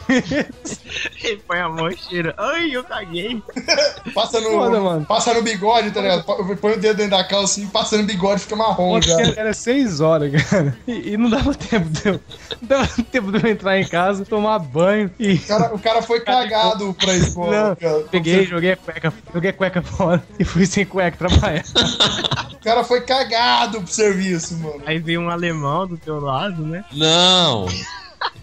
Ele 1.24 1.42
põe 1.48 1.60
a 1.60 1.70
mão 1.70 1.90
e 1.90 1.98
cheira. 1.98 2.34
Ai, 2.38 2.72
eu 2.76 2.84
caguei. 2.84 3.42
Passa 4.14 4.40
no, 4.42 4.50
Foda, 4.52 4.80
mano. 4.80 5.06
passa 5.06 5.34
no 5.34 5.42
bigode, 5.42 5.92
tá 5.92 6.02
ligado? 6.02 6.24
Põe 6.58 6.74
o 6.74 6.80
dedo 6.80 6.98
dentro 6.98 7.12
da 7.12 7.24
calça 7.24 7.46
assim, 7.62 7.68
passa 7.68 7.98
no 7.98 8.04
bigode, 8.04 8.42
fica 8.42 8.56
marrom 8.56 8.96
Ontem 8.98 9.08
já. 9.10 9.22
era, 9.22 9.40
era 9.40 9.54
seis 9.54 10.02
horas, 10.02 10.32
cara. 10.50 10.78
E, 10.88 11.12
e 11.14 11.18
não 11.18 11.30
dava 11.30 11.54
tempo 11.54 11.90
de 11.90 12.10
eu. 12.10 12.20
Não 12.62 12.68
dava 12.68 12.88
tempo 13.12 13.32
de 13.32 13.44
eu 13.46 13.52
entrar 13.52 13.80
em 13.80 13.88
casa, 13.88 14.26
tomar 14.26 14.60
banho 14.60 15.10
e. 15.20 15.36
O 15.36 15.48
cara, 15.48 15.76
o 15.76 15.80
cara 15.80 16.02
foi 16.02 16.20
cagado 16.22 16.94
pra 16.96 17.14
escola, 17.16 17.70
Não, 17.70 17.76
cara. 17.76 18.00
peguei, 18.12 18.46
joguei 18.46 18.72
a 18.74 18.78
cueca, 18.78 19.14
joguei 19.34 19.50
a 19.50 19.54
cueca 19.54 19.82
fora 19.82 20.24
e 20.40 20.44
fui 20.44 20.66
sem 20.66 20.86
cueca 20.86 21.18
trabalhar. 21.18 21.64
O 22.62 22.64
cara 22.64 22.84
foi 22.84 23.02
cagado 23.02 23.82
pro 23.82 23.92
serviço, 23.92 24.56
mano. 24.60 24.84
Aí 24.86 25.00
veio 25.00 25.20
um 25.22 25.32
alemão 25.32 25.88
do 25.88 25.98
teu 25.98 26.20
lado, 26.20 26.62
né? 26.64 26.86
Não! 26.94 27.66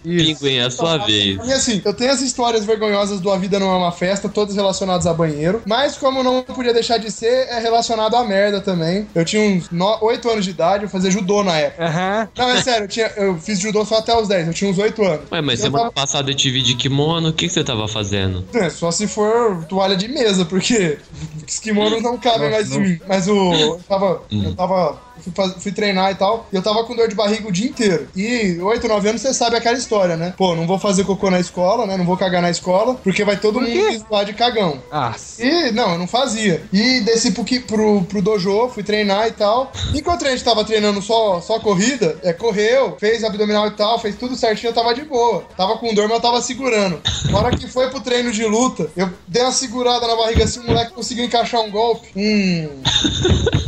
Isso. 0.03 0.39
Pinguim, 0.39 0.55
é 0.57 0.63
a 0.65 0.71
sua 0.71 0.97
vez. 0.97 1.37
E 1.45 1.51
assim, 1.53 1.81
eu 1.83 1.93
tenho 1.93 2.11
as 2.11 2.21
histórias 2.21 2.65
vergonhosas 2.65 3.19
do 3.19 3.31
A 3.31 3.37
Vida 3.37 3.59
Não 3.59 3.71
é 3.71 3.75
uma 3.77 3.91
Festa, 3.91 4.29
todas 4.29 4.55
relacionadas 4.55 5.05
a 5.07 5.13
banheiro. 5.13 5.61
Mas 5.65 5.97
como 5.97 6.23
não 6.23 6.41
podia 6.43 6.73
deixar 6.73 6.97
de 6.97 7.11
ser, 7.11 7.47
é 7.49 7.59
relacionado 7.59 8.15
à 8.15 8.23
merda 8.23 8.61
também. 8.61 9.07
Eu 9.13 9.25
tinha 9.25 9.41
uns 9.41 9.67
8 10.01 10.29
anos 10.29 10.45
de 10.45 10.51
idade, 10.51 10.83
eu 10.83 10.89
fazia 10.89 11.11
judô 11.11 11.43
na 11.43 11.55
época. 11.57 11.85
Aham. 11.85 12.27
Não, 12.37 12.49
é 12.49 12.61
sério, 12.61 12.85
eu, 12.85 12.87
tinha, 12.87 13.07
eu 13.17 13.37
fiz 13.39 13.59
judô 13.59 13.83
só 13.85 13.97
até 13.97 14.15
os 14.15 14.27
10, 14.27 14.47
eu 14.47 14.53
tinha 14.53 14.69
uns 14.71 14.77
8 14.77 15.03
anos. 15.03 15.25
Ué, 15.31 15.41
mas 15.41 15.59
eu 15.59 15.65
semana 15.65 15.83
tava- 15.85 15.91
passada 15.93 16.31
eu 16.31 16.35
te 16.35 16.49
vi 16.49 16.61
de 16.61 16.75
kimono, 16.75 17.29
o 17.29 17.33
que, 17.33 17.47
que 17.47 17.53
você 17.53 17.63
tava 17.63 17.87
fazendo? 17.87 18.45
É, 18.53 18.69
só 18.69 18.91
se 18.91 19.07
for 19.07 19.65
toalha 19.65 19.95
de 19.95 20.07
mesa, 20.07 20.45
porque 20.45 20.97
os 21.47 21.59
kimonos 21.59 22.01
não 22.01 22.17
cabem 22.17 22.49
mais 22.49 22.71
em 22.71 22.79
mim. 22.79 22.99
Mas 23.07 23.27
o. 23.27 23.53
Eu 23.53 23.79
tava. 23.87 24.21
Eu 24.31 24.55
tava. 24.55 25.08
Fui, 25.19 25.31
fui 25.59 25.71
treinar 25.71 26.11
e 26.11 26.15
tal. 26.15 26.47
E 26.51 26.55
eu 26.55 26.61
tava 26.61 26.83
com 26.83 26.95
dor 26.95 27.07
de 27.07 27.15
barriga 27.15 27.47
o 27.47 27.51
dia 27.51 27.69
inteiro. 27.69 28.07
E 28.15 28.57
8, 28.59 28.87
9 28.87 29.09
anos 29.09 29.21
você 29.21 29.33
sabe 29.33 29.55
aquela 29.55 29.77
história, 29.77 30.15
né? 30.17 30.33
Pô, 30.37 30.55
não 30.55 30.67
vou 30.67 30.79
fazer 30.79 31.03
cocô 31.03 31.29
na 31.29 31.39
escola, 31.39 31.85
né? 31.85 31.97
Não 31.97 32.05
vou 32.05 32.17
cagar 32.17 32.41
na 32.41 32.49
escola, 32.49 32.95
porque 32.95 33.23
vai 33.23 33.37
todo 33.37 33.59
mundo 33.61 34.05
zoar 34.09 34.25
de 34.25 34.33
cagão. 34.33 34.81
Ah, 34.91 35.13
E, 35.39 35.71
não, 35.71 35.93
eu 35.93 35.97
não 35.97 36.07
fazia. 36.07 36.63
E 36.71 37.01
desci 37.01 37.31
pro, 37.31 37.43
pro, 37.61 38.01
pro 38.03 38.21
dojo, 38.21 38.69
fui 38.69 38.83
treinar 38.83 39.27
e 39.27 39.31
tal. 39.31 39.71
Enquanto 39.93 40.25
a 40.25 40.29
gente 40.29 40.43
tava 40.43 40.63
treinando 40.63 41.01
só, 41.01 41.39
só 41.41 41.59
corrida, 41.59 42.17
é, 42.23 42.33
correu, 42.33 42.95
fez 42.99 43.23
abdominal 43.23 43.67
e 43.67 43.71
tal, 43.71 43.99
fez 43.99 44.15
tudo 44.15 44.35
certinho, 44.35 44.69
eu 44.69 44.73
tava 44.73 44.93
de 44.93 45.03
boa. 45.03 45.43
Tava 45.55 45.77
com 45.77 45.93
dor, 45.93 46.07
mas 46.07 46.17
eu 46.17 46.21
tava 46.21 46.41
segurando. 46.41 46.99
Na 47.29 47.37
hora 47.39 47.55
que 47.55 47.67
foi 47.67 47.89
pro 47.89 47.99
treino 48.01 48.31
de 48.31 48.45
luta, 48.45 48.89
eu 48.95 49.09
dei 49.27 49.41
uma 49.43 49.51
segurada 49.51 50.07
na 50.07 50.15
barriga 50.15 50.43
assim, 50.43 50.59
o 50.59 50.67
moleque 50.67 50.93
conseguiu 50.93 51.25
encaixar 51.25 51.61
um 51.61 51.69
golpe. 51.71 52.07
Um. 52.15 52.69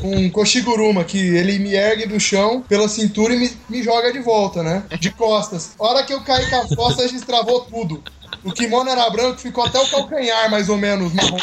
Um 0.03 0.29
Koshiguruma, 0.29 1.03
que 1.03 1.37
ele 1.41 1.59
me 1.59 1.73
ergue 1.73 2.05
do 2.05 2.19
chão 2.19 2.63
pela 2.67 2.87
cintura 2.87 3.33
e 3.33 3.37
me, 3.37 3.51
me 3.69 3.83
joga 3.83 4.11
de 4.11 4.19
volta, 4.19 4.63
né? 4.63 4.83
De 4.99 5.11
costas. 5.11 5.71
A 5.79 5.83
hora 5.83 6.03
que 6.03 6.13
eu 6.13 6.21
caí 6.21 6.49
com 6.49 6.55
as 6.57 6.75
costas, 6.75 7.11
destravou 7.11 7.61
tudo. 7.61 8.03
O 8.43 8.51
kimono 8.51 8.89
era 8.89 9.09
branco, 9.09 9.39
ficou 9.39 9.63
até 9.63 9.79
o 9.79 9.87
calcanhar, 9.87 10.49
mais 10.49 10.69
ou 10.69 10.77
menos, 10.77 11.13
marrom. 11.13 11.37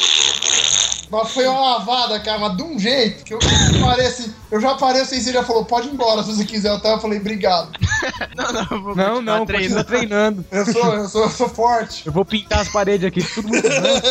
Mas 1.11 1.31
foi 1.31 1.47
uma 1.47 1.79
lavada, 1.79 2.21
cara, 2.21 2.39
mas 2.39 2.57
de 2.57 2.63
um 2.63 2.79
jeito 2.79 3.25
que 3.25 3.35
eu 3.35 3.39
parei 3.81 4.07
assim. 4.07 4.33
Eu 4.51 4.61
já 4.61 4.75
parei, 4.75 5.03
o 5.03 5.07
sensei 5.07 5.33
já 5.33 5.43
falou, 5.43 5.65
pode 5.65 5.89
ir 5.89 5.93
embora 5.93 6.23
se 6.23 6.35
você 6.35 6.45
quiser. 6.45 6.71
Eu 6.71 6.81
tava, 6.81 7.01
falei, 7.01 7.19
obrigado. 7.19 7.71
Não, 8.37 8.53
não, 8.53 8.67
eu 8.71 8.83
vou 8.83 8.97
não, 8.97 9.21
não, 9.21 9.47
continua 9.47 9.83
treinando. 9.83 10.45
Eu 10.51 10.65
sou, 10.65 10.95
eu 10.95 11.09
sou, 11.09 11.23
eu 11.25 11.31
sou 11.31 11.49
forte. 11.49 12.07
Eu 12.07 12.13
vou 12.13 12.25
pintar 12.25 12.61
as 12.61 12.69
paredes 12.69 13.05
aqui, 13.05 13.23
tudo 13.23 13.49
muito 13.49 13.67
branco. 13.69 14.07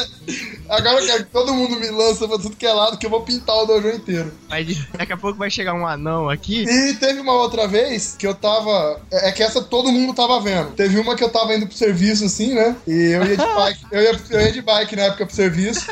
Agora 0.67 0.99
eu 0.99 1.05
quero 1.05 1.25
que 1.25 1.31
todo 1.31 1.53
mundo 1.53 1.79
me 1.79 1.89
lança 1.89 2.27
pra 2.27 2.38
tudo 2.38 2.55
que 2.55 2.65
é 2.65 2.73
lado, 2.73 2.97
que 2.97 3.05
eu 3.05 3.10
vou 3.10 3.21
pintar 3.21 3.55
o 3.55 3.65
dojo 3.65 3.88
inteiro. 3.88 4.33
Mas 4.49 4.86
daqui 4.97 5.13
a 5.13 5.17
pouco 5.17 5.39
vai 5.39 5.49
chegar 5.49 5.73
um 5.73 5.88
anão 5.88 6.29
aqui. 6.29 6.63
E 6.63 6.93
teve 6.95 7.21
uma 7.21 7.33
outra 7.33 7.67
vez 7.67 8.15
que 8.19 8.27
eu 8.27 8.36
tava. 8.36 8.99
É 9.12 9.27
é 9.27 9.31
que 9.31 9.43
essa 9.43 9.62
todo 9.62 9.91
mundo 9.91 10.13
tava 10.13 10.39
vendo. 10.39 10.71
Teve 10.71 10.97
uma 10.99 11.15
que 11.15 11.23
eu 11.23 11.29
tava 11.29 11.53
indo 11.53 11.67
pro 11.67 11.75
serviço, 11.75 12.25
assim, 12.25 12.53
né? 12.53 12.75
E 12.88 13.12
eu 13.12 13.25
ia 13.25 13.38
de 13.38 13.45
bike. 13.45 13.86
Eu 13.91 14.01
ia, 14.01 14.21
eu 14.29 14.41
ia 14.41 14.51
de 14.51 14.62
bike 14.62 14.95
na 14.95 15.03
época 15.03 15.25
pro 15.25 15.36
serviço. 15.36 15.86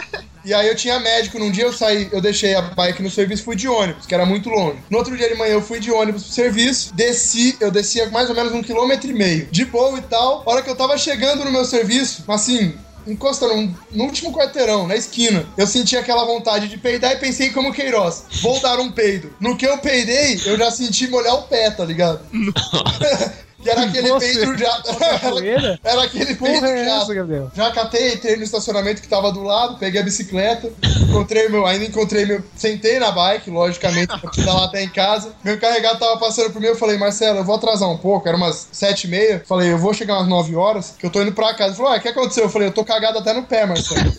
E 0.45 0.53
aí 0.53 0.67
eu 0.67 0.75
tinha 0.75 0.99
médico. 0.99 1.39
Num 1.39 1.51
dia 1.51 1.65
eu 1.65 1.73
saí, 1.73 2.07
eu 2.11 2.21
deixei 2.21 2.53
a 2.53 2.61
bike 2.61 3.01
no 3.01 3.09
serviço 3.09 3.43
fui 3.43 3.55
de 3.55 3.67
ônibus, 3.67 4.05
que 4.05 4.13
era 4.13 4.25
muito 4.25 4.49
longe. 4.49 4.77
No 4.89 4.99
outro 4.99 5.17
dia 5.17 5.27
de 5.27 5.35
manhã 5.35 5.53
eu 5.53 5.61
fui 5.61 5.79
de 5.79 5.91
ônibus 5.91 6.23
pro 6.23 6.33
serviço, 6.33 6.93
desci, 6.93 7.57
eu 7.59 7.71
descia 7.71 8.09
mais 8.11 8.29
ou 8.29 8.35
menos 8.35 8.53
um 8.53 8.61
quilômetro 8.61 9.09
e 9.09 9.13
meio. 9.13 9.47
De 9.51 9.65
boa 9.65 9.97
e 9.97 10.01
tal. 10.03 10.43
A 10.45 10.51
hora 10.51 10.61
que 10.61 10.69
eu 10.69 10.75
tava 10.75 10.97
chegando 10.97 11.43
no 11.43 11.51
meu 11.51 11.65
serviço, 11.65 12.23
assim, 12.27 12.75
encostando 13.07 13.73
no 13.91 14.03
último 14.03 14.31
quarteirão, 14.31 14.87
na 14.87 14.95
esquina, 14.95 15.45
eu 15.57 15.65
senti 15.65 15.97
aquela 15.97 16.25
vontade 16.25 16.67
de 16.67 16.77
peidar 16.77 17.13
e 17.13 17.17
pensei 17.17 17.49
como 17.49 17.73
Queiroz, 17.73 18.23
vou 18.41 18.59
dar 18.59 18.79
um 18.79 18.91
peido. 18.91 19.33
No 19.39 19.57
que 19.57 19.65
eu 19.65 19.77
peidei, 19.79 20.39
eu 20.45 20.57
já 20.57 20.69
senti 20.71 21.07
molhar 21.07 21.35
o 21.35 21.43
pé, 21.43 21.71
tá 21.71 21.83
ligado? 21.85 22.21
que 23.65 23.69
era 23.71 23.81
aquele 23.83 24.19
peido 24.19 24.57
já. 24.57 24.83
capoeira? 25.19 25.79
era 25.83 26.03
aquele 26.03 26.35
Porra 26.35 26.51
peido 26.51 26.65
é 26.67 26.85
já. 26.85 27.01
essa? 27.01 27.51
Já 27.55 27.71
catei, 27.71 28.13
entrei 28.13 28.35
no 28.35 28.43
estacionamento 28.43 29.01
que 29.01 29.07
tava 29.07 29.31
do 29.31 29.41
lado, 29.41 29.77
peguei 29.77 30.01
a 30.01 30.03
bicicleta, 30.03 30.71
encontrei 31.01 31.49
meu, 31.49 31.65
ainda 31.65 31.85
encontrei 31.85 32.25
meu, 32.25 32.43
sentei 32.55 32.99
na 32.99 33.11
bike, 33.11 33.49
logicamente, 33.49 34.07
pra 34.07 34.53
lá 34.53 34.65
até 34.65 34.83
em 34.83 34.89
casa. 34.89 35.33
Meu 35.43 35.59
carregado 35.59 35.97
tava 35.97 36.17
passando 36.17 36.51
por 36.51 36.61
mim, 36.61 36.67
eu 36.67 36.75
falei, 36.75 36.97
Marcelo, 36.97 37.39
eu 37.39 37.43
vou 37.43 37.55
atrasar 37.55 37.89
um 37.89 37.97
pouco, 37.97 38.27
era 38.27 38.37
umas 38.37 38.67
sete 38.71 39.05
e 39.05 39.09
meia. 39.09 39.43
Falei, 39.47 39.71
eu 39.71 39.77
vou 39.77 39.93
chegar 39.93 40.15
umas 40.17 40.27
nove 40.27 40.55
horas, 40.55 40.93
que 40.99 41.05
eu 41.05 41.09
tô 41.09 41.21
indo 41.21 41.31
pra 41.31 41.53
casa. 41.53 41.69
Ele 41.71 41.77
falou, 41.77 41.93
ah, 41.93 41.97
o 41.97 42.01
que 42.01 42.07
aconteceu? 42.09 42.43
Eu 42.43 42.49
falei, 42.49 42.67
eu 42.67 42.73
tô 42.73 42.83
cagado 42.85 43.17
até 43.17 43.33
no 43.33 43.43
pé, 43.43 43.65
Marcelo. 43.65 44.13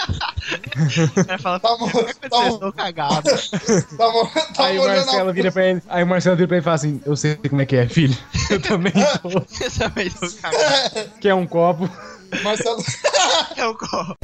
Vai 1.27 1.39
falar, 1.39 1.61
Tá 1.61 1.77
bom, 1.77 1.89
tá 1.89 2.47
eu 2.47 2.59
tô 2.59 2.73
cagado. 2.73 3.23
tá 3.23 4.11
bom, 4.11 4.27
tá 4.55 4.67
Aí 4.67 4.79
o 4.79 4.85
Marcelo 4.85 5.33
vira 5.33 5.51
pra 5.53 5.67
ele. 5.67 5.83
Aí 5.89 6.05
o 6.05 6.07
Marcelo 6.07 6.37
vira 6.37 6.49
pra 6.49 6.57
ele 6.57 6.63
e 6.63 6.65
fala 6.65 6.75
assim: 6.77 7.01
Eu 7.05 7.17
sei 7.17 7.37
como 7.37 7.61
é 7.63 7.67
que 7.67 7.77
é, 7.77 7.89
filho. 7.89 8.17
Eu 8.51 8.61
também 8.61 8.93
tô. 8.93 9.31
Eu 9.37 10.31
tô 10.31 10.37
cagado. 10.37 11.11
Quer 11.21 11.35
um 11.35 11.47
copo? 11.47 11.89
Marcelo. 12.43 12.83
Eu 13.57 13.75
corro. 13.75 14.17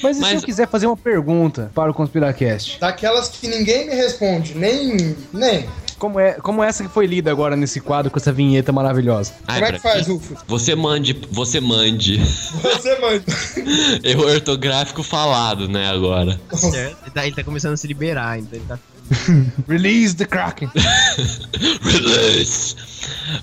Mas 0.02 0.18
e 0.18 0.20
se 0.20 0.22
Mas- 0.22 0.34
eu 0.36 0.42
quiser 0.42 0.68
fazer 0.68 0.88
uma 0.88 0.98
pergunta 0.98 1.72
para 1.74 1.92
o 1.92 1.94
Conspiracast? 1.94 2.80
Daquelas 2.80 3.30
que 3.30 3.48
ninguém 3.48 3.88
me 3.88 3.96
responde, 3.96 4.56
nem. 4.58 5.16
nem. 5.34 5.66
Como, 6.04 6.20
é, 6.20 6.34
como 6.34 6.62
essa 6.62 6.84
que 6.84 6.90
foi 6.90 7.06
lida 7.08 7.32
agora 7.32 7.56
nesse 7.56 7.80
quadro 7.80 8.12
com 8.12 8.20
essa 8.20 8.30
vinheta 8.34 8.74
maravilhosa? 8.74 9.32
Ai, 9.48 9.62
Como 9.62 9.72
é 9.72 9.76
que 9.78 9.80
faz, 9.80 10.06
Rufus? 10.06 10.38
Você 10.46 10.76
mande, 10.76 11.18
você 11.32 11.62
mande. 11.62 12.18
Você 12.18 13.00
manda. 13.00 13.24
Erro 14.04 14.26
ortográfico 14.30 15.02
falado, 15.02 15.70
né, 15.70 15.88
agora. 15.90 16.38
Certo? 16.52 16.98
Ele 17.04 17.12
tá- 17.12 17.26
Ele 17.26 17.34
tá 17.38 17.42
começando 17.46 17.76
a 17.76 17.78
se 17.78 17.88
liberar, 17.88 18.38
então 18.38 18.60
ele 18.60 18.66
tá. 18.68 18.78
Release 19.66 20.14
the 20.14 20.26
Kraken. 20.26 20.70
Release. 21.82 22.76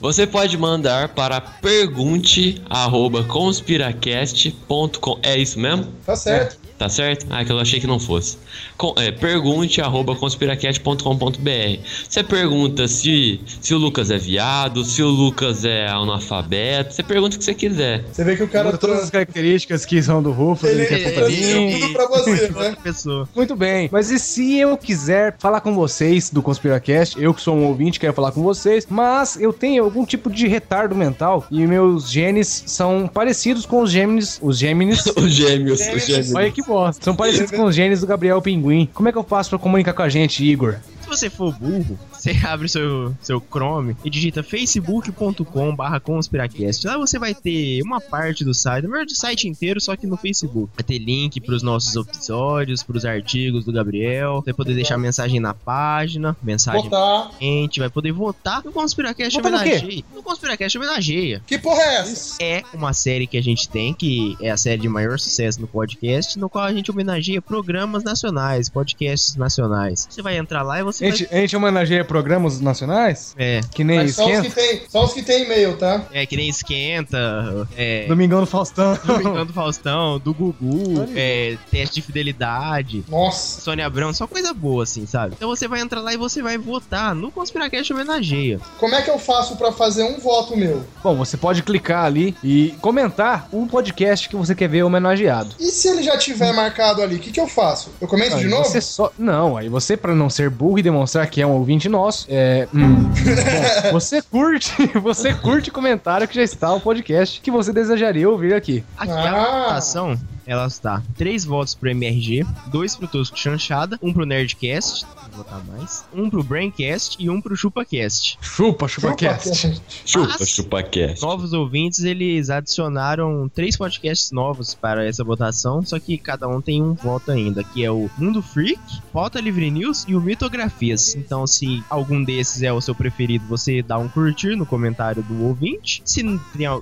Você 0.02 0.26
pode 0.26 0.58
mandar 0.58 1.08
para 1.08 1.40
pergunte 1.40 2.60
arroba 2.68 3.24
conspiracast.com. 3.24 5.18
É 5.22 5.38
isso 5.38 5.58
mesmo? 5.58 5.86
Tá 6.04 6.14
certo. 6.14 6.59
Tá 6.80 6.88
certo? 6.88 7.26
Ah, 7.28 7.44
que 7.44 7.52
eu 7.52 7.58
achei 7.58 7.78
que 7.78 7.86
não 7.86 8.00
fosse. 8.00 8.38
Com, 8.78 8.94
é, 8.96 9.10
pergunte 9.10 9.82
arroba 9.82 10.16
conspiracast.com.br. 10.16 11.84
Você 12.08 12.24
pergunta 12.24 12.88
se, 12.88 13.38
se 13.60 13.74
o 13.74 13.76
Lucas 13.76 14.10
é 14.10 14.16
viado, 14.16 14.82
se 14.82 15.02
o 15.02 15.08
Lucas 15.08 15.66
é 15.66 15.86
analfabeto. 15.88 16.94
Você 16.94 17.02
pergunta 17.02 17.36
o 17.36 17.38
que 17.38 17.44
você 17.44 17.52
quiser. 17.52 18.06
Você 18.10 18.24
vê 18.24 18.34
que 18.34 18.44
o 18.44 18.48
cara 18.48 18.78
todas 18.78 18.94
as 18.96 19.00
trans... 19.00 19.10
características 19.10 19.84
que 19.84 20.02
são 20.02 20.22
do 20.22 20.32
Rufus. 20.32 20.70
Ele, 20.70 20.80
ele 20.80 20.86
quer 20.88 21.00
ele 21.00 21.10
fazer. 21.10 21.36
transferiu 21.36 21.80
tudo 21.80 21.92
pra 21.92 22.06
você, 22.06 22.48
né? 22.48 22.76
Pessoa. 22.82 23.28
Muito 23.36 23.54
bem, 23.54 23.90
mas 23.92 24.10
e 24.10 24.18
se 24.18 24.56
eu 24.56 24.74
quiser 24.78 25.36
falar 25.38 25.60
com 25.60 25.74
vocês 25.74 26.30
do 26.30 26.40
Conspiracast, 26.40 27.20
eu 27.22 27.34
que 27.34 27.42
sou 27.42 27.54
um 27.54 27.66
ouvinte, 27.66 28.00
quero 28.00 28.14
falar 28.14 28.32
com 28.32 28.42
vocês, 28.42 28.86
mas 28.88 29.36
eu 29.38 29.52
tenho 29.52 29.84
algum 29.84 30.06
tipo 30.06 30.30
de 30.30 30.48
retardo 30.48 30.96
mental 30.96 31.46
e 31.50 31.66
meus 31.66 32.10
genes 32.10 32.64
são 32.66 33.06
parecidos 33.06 33.66
com 33.66 33.82
os 33.82 33.90
genes, 33.90 34.38
os 34.40 34.56
genes, 34.56 35.04
Os 35.14 35.30
gêmeos, 35.30 35.80
os 35.80 36.06
gêmeos. 36.06 36.34
olha 36.34 36.50
que 36.50 36.69
bosta, 36.70 37.04
são 37.04 37.16
parecidos 37.16 37.50
com 37.50 37.64
os 37.64 37.74
genes 37.74 38.00
do 38.00 38.06
Gabriel 38.06 38.40
Pinguim. 38.40 38.88
Como 38.94 39.08
é 39.08 39.12
que 39.12 39.18
eu 39.18 39.24
faço 39.24 39.50
pra 39.50 39.58
comunicar 39.58 39.92
com 39.92 40.02
a 40.02 40.08
gente, 40.08 40.44
Igor? 40.44 40.76
Se 41.00 41.08
você 41.08 41.28
for 41.28 41.52
burro, 41.52 41.98
você 42.20 42.32
abre 42.46 42.68
seu, 42.68 43.14
seu 43.22 43.40
Chrome 43.40 43.96
e 44.04 44.10
digita 44.10 44.42
facebook.com 44.42 45.74
barra 45.74 45.98
conspiracast. 45.98 46.86
Lá 46.86 46.98
você 46.98 47.18
vai 47.18 47.34
ter 47.34 47.82
uma 47.82 48.00
parte 48.00 48.44
do 48.44 48.52
site, 48.52 48.84
na 48.84 48.90
verdade 48.90 49.14
o 49.14 49.16
site 49.16 49.48
inteiro, 49.48 49.80
só 49.80 49.96
que 49.96 50.06
no 50.06 50.16
Facebook. 50.16 50.70
Vai 50.76 50.84
ter 50.84 50.98
link 50.98 51.40
pros 51.40 51.62
nossos 51.62 51.94
episódios, 51.96 52.82
pros 52.82 53.04
artigos 53.04 53.64
do 53.64 53.72
Gabriel. 53.72 54.40
Você 54.40 54.46
vai 54.46 54.54
poder 54.54 54.74
deixar 54.74 54.98
mensagem 54.98 55.40
na 55.40 55.54
página, 55.54 56.36
mensagem 56.42 56.82
Botar. 56.82 57.30
gente, 57.40 57.80
vai 57.80 57.88
poder 57.88 58.12
votar 58.12 58.62
no 58.62 58.72
Conspiracast 58.72 59.34
Votar 59.36 59.50
no 59.50 59.58
homenageia. 59.58 60.04
No 60.14 60.22
Conspiracast 60.22 60.76
homenageia. 60.76 61.42
Que 61.46 61.58
porra 61.58 61.80
é 61.80 61.96
essa? 62.00 62.36
É 62.42 62.62
uma 62.74 62.92
série 62.92 63.26
que 63.26 63.38
a 63.38 63.42
gente 63.42 63.68
tem, 63.68 63.94
que 63.94 64.36
é 64.40 64.50
a 64.50 64.56
série 64.56 64.82
de 64.82 64.88
maior 64.88 65.18
sucesso 65.18 65.60
no 65.60 65.66
podcast, 65.66 66.38
no 66.38 66.50
qual 66.50 66.64
a 66.64 66.72
gente 66.72 66.90
homenageia 66.90 67.40
programas 67.40 68.04
nacionais, 68.04 68.68
podcasts 68.68 69.36
nacionais. 69.36 70.06
Você 70.10 70.20
vai 70.20 70.36
entrar 70.36 70.62
lá 70.62 70.80
e 70.80 70.82
você 70.82 71.06
A 71.06 71.10
gente, 71.10 71.28
a 71.32 71.36
gente 71.36 71.56
homenageia 71.56 72.04
programas 72.10 72.58
nacionais? 72.60 73.36
É, 73.38 73.60
Que 73.72 73.84
nem 73.84 73.98
Mas 73.98 74.16
só 74.16 74.24
os, 74.24 74.30
Esquenta? 74.32 74.48
que 74.48 74.54
tem, 74.54 74.82
só 74.88 75.04
os 75.04 75.12
que 75.12 75.22
tem 75.22 75.44
e-mail, 75.44 75.76
tá? 75.76 76.02
é 76.12 76.26
que 76.26 76.36
nem 76.36 76.48
esquenta, 76.48 77.68
é. 77.76 78.04
Domingão 78.08 78.40
do 78.40 78.46
Faustão. 78.46 78.98
Domingão 79.04 79.46
do 79.46 79.52
Faustão, 79.52 80.18
do 80.18 80.34
Gugu, 80.34 81.06
é, 81.14 81.56
teste 81.70 81.96
de 81.96 82.02
fidelidade, 82.02 83.04
Nossa. 83.08 83.60
Sônia 83.60 83.86
Abrão, 83.86 84.12
só 84.12 84.26
coisa 84.26 84.52
boa, 84.52 84.82
assim, 84.82 85.06
sabe? 85.06 85.34
Então 85.36 85.48
você 85.48 85.68
vai 85.68 85.80
entrar 85.80 86.00
lá 86.00 86.12
e 86.12 86.16
você 86.16 86.42
vai 86.42 86.58
votar 86.58 87.14
no 87.14 87.30
Conspiracast 87.30 87.92
Homenageia. 87.92 88.60
Como 88.78 88.92
é 88.92 89.02
que 89.02 89.10
eu 89.10 89.18
faço 89.18 89.54
pra 89.56 89.70
fazer 89.70 90.02
um 90.02 90.18
voto 90.18 90.56
meu? 90.56 90.82
Bom, 91.04 91.16
você 91.16 91.36
pode 91.36 91.62
clicar 91.62 92.04
ali 92.06 92.34
e 92.42 92.74
comentar 92.80 93.48
o 93.52 93.66
podcast 93.68 94.28
que 94.28 94.34
você 94.34 94.52
quer 94.52 94.68
ver 94.68 94.82
homenageado. 94.82 95.54
E 95.60 95.66
se 95.66 95.86
ele 95.86 96.02
já 96.02 96.18
tiver 96.18 96.52
marcado 96.52 97.02
ali, 97.02 97.16
o 97.16 97.18
que, 97.20 97.30
que 97.30 97.40
eu 97.40 97.46
faço? 97.46 97.90
Eu 98.00 98.08
comento 98.08 98.34
Aí 98.34 98.42
de 98.42 98.48
novo? 98.48 98.64
Você 98.64 98.80
só... 98.80 99.12
Não, 99.16 99.56
aí 99.56 99.68
você, 99.68 99.96
pra 99.96 100.12
não 100.12 100.28
ser 100.28 100.50
burro 100.50 100.80
e 100.80 100.82
demonstrar 100.82 101.28
que 101.28 101.40
é 101.40 101.46
um 101.46 101.52
ouvinte 101.52 101.88
nosso, 102.04 102.26
é. 102.28 102.66
hum, 102.74 103.04
bom, 103.84 103.92
você 103.92 104.22
curte, 104.22 104.72
você 105.00 105.34
curte 105.34 105.70
o 105.70 105.72
comentário 105.72 106.26
que 106.26 106.34
já 106.34 106.42
está 106.42 106.72
o 106.72 106.80
podcast 106.80 107.40
que 107.40 107.50
você 107.50 107.72
desejaria 107.72 108.28
ouvir 108.28 108.54
aqui. 108.54 108.84
Aqui 108.96 109.12
Ah. 109.12 109.42
a 109.42 109.62
votação, 109.64 110.18
ela 110.50 110.66
está 110.66 111.00
três 111.16 111.44
votos 111.44 111.76
pro 111.76 111.88
MRG, 111.90 112.44
dois 112.72 112.96
pro 112.96 113.06
Tosco 113.06 113.38
Chanchada, 113.38 113.96
um 114.02 114.12
pro 114.12 114.26
Nerdcast, 114.26 115.06
vou 115.30 115.44
votar 115.44 115.64
mais, 115.64 116.04
um 116.12 116.28
pro 116.28 116.42
Braincast 116.42 117.16
e 117.20 117.30
um 117.30 117.40
pro 117.40 117.54
ChupaCast. 117.54 118.36
Chupa, 118.42 118.88
chupa, 118.88 119.14
cast. 119.14 119.80
Chupa, 120.04 120.36
Mas- 120.40 120.48
chupa 120.48 120.82
cast. 120.82 121.22
Novos 121.22 121.52
ouvintes, 121.52 122.00
eles 122.00 122.50
adicionaram 122.50 123.48
três 123.54 123.76
podcasts 123.76 124.32
novos 124.32 124.74
para 124.74 125.06
essa 125.06 125.22
votação, 125.22 125.86
só 125.86 126.00
que 126.00 126.18
cada 126.18 126.48
um 126.48 126.60
tem 126.60 126.82
um 126.82 126.94
voto 126.94 127.30
ainda, 127.30 127.62
que 127.62 127.84
é 127.84 127.90
o 127.92 128.10
Mundo 128.18 128.42
Freak, 128.42 128.80
Pauta 129.12 129.40
Livre 129.40 129.70
News 129.70 130.04
e 130.08 130.16
o 130.16 130.20
Mitografias. 130.20 131.14
Então, 131.14 131.46
se 131.46 131.80
algum 131.88 132.24
desses 132.24 132.62
é 132.64 132.72
o 132.72 132.80
seu 132.80 132.94
preferido, 132.94 133.44
você 133.46 133.82
dá 133.82 133.96
um 133.98 134.08
curtir 134.08 134.56
no 134.56 134.66
comentário 134.66 135.22
do 135.22 135.44
ouvinte. 135.44 136.02
Se, 136.04 136.24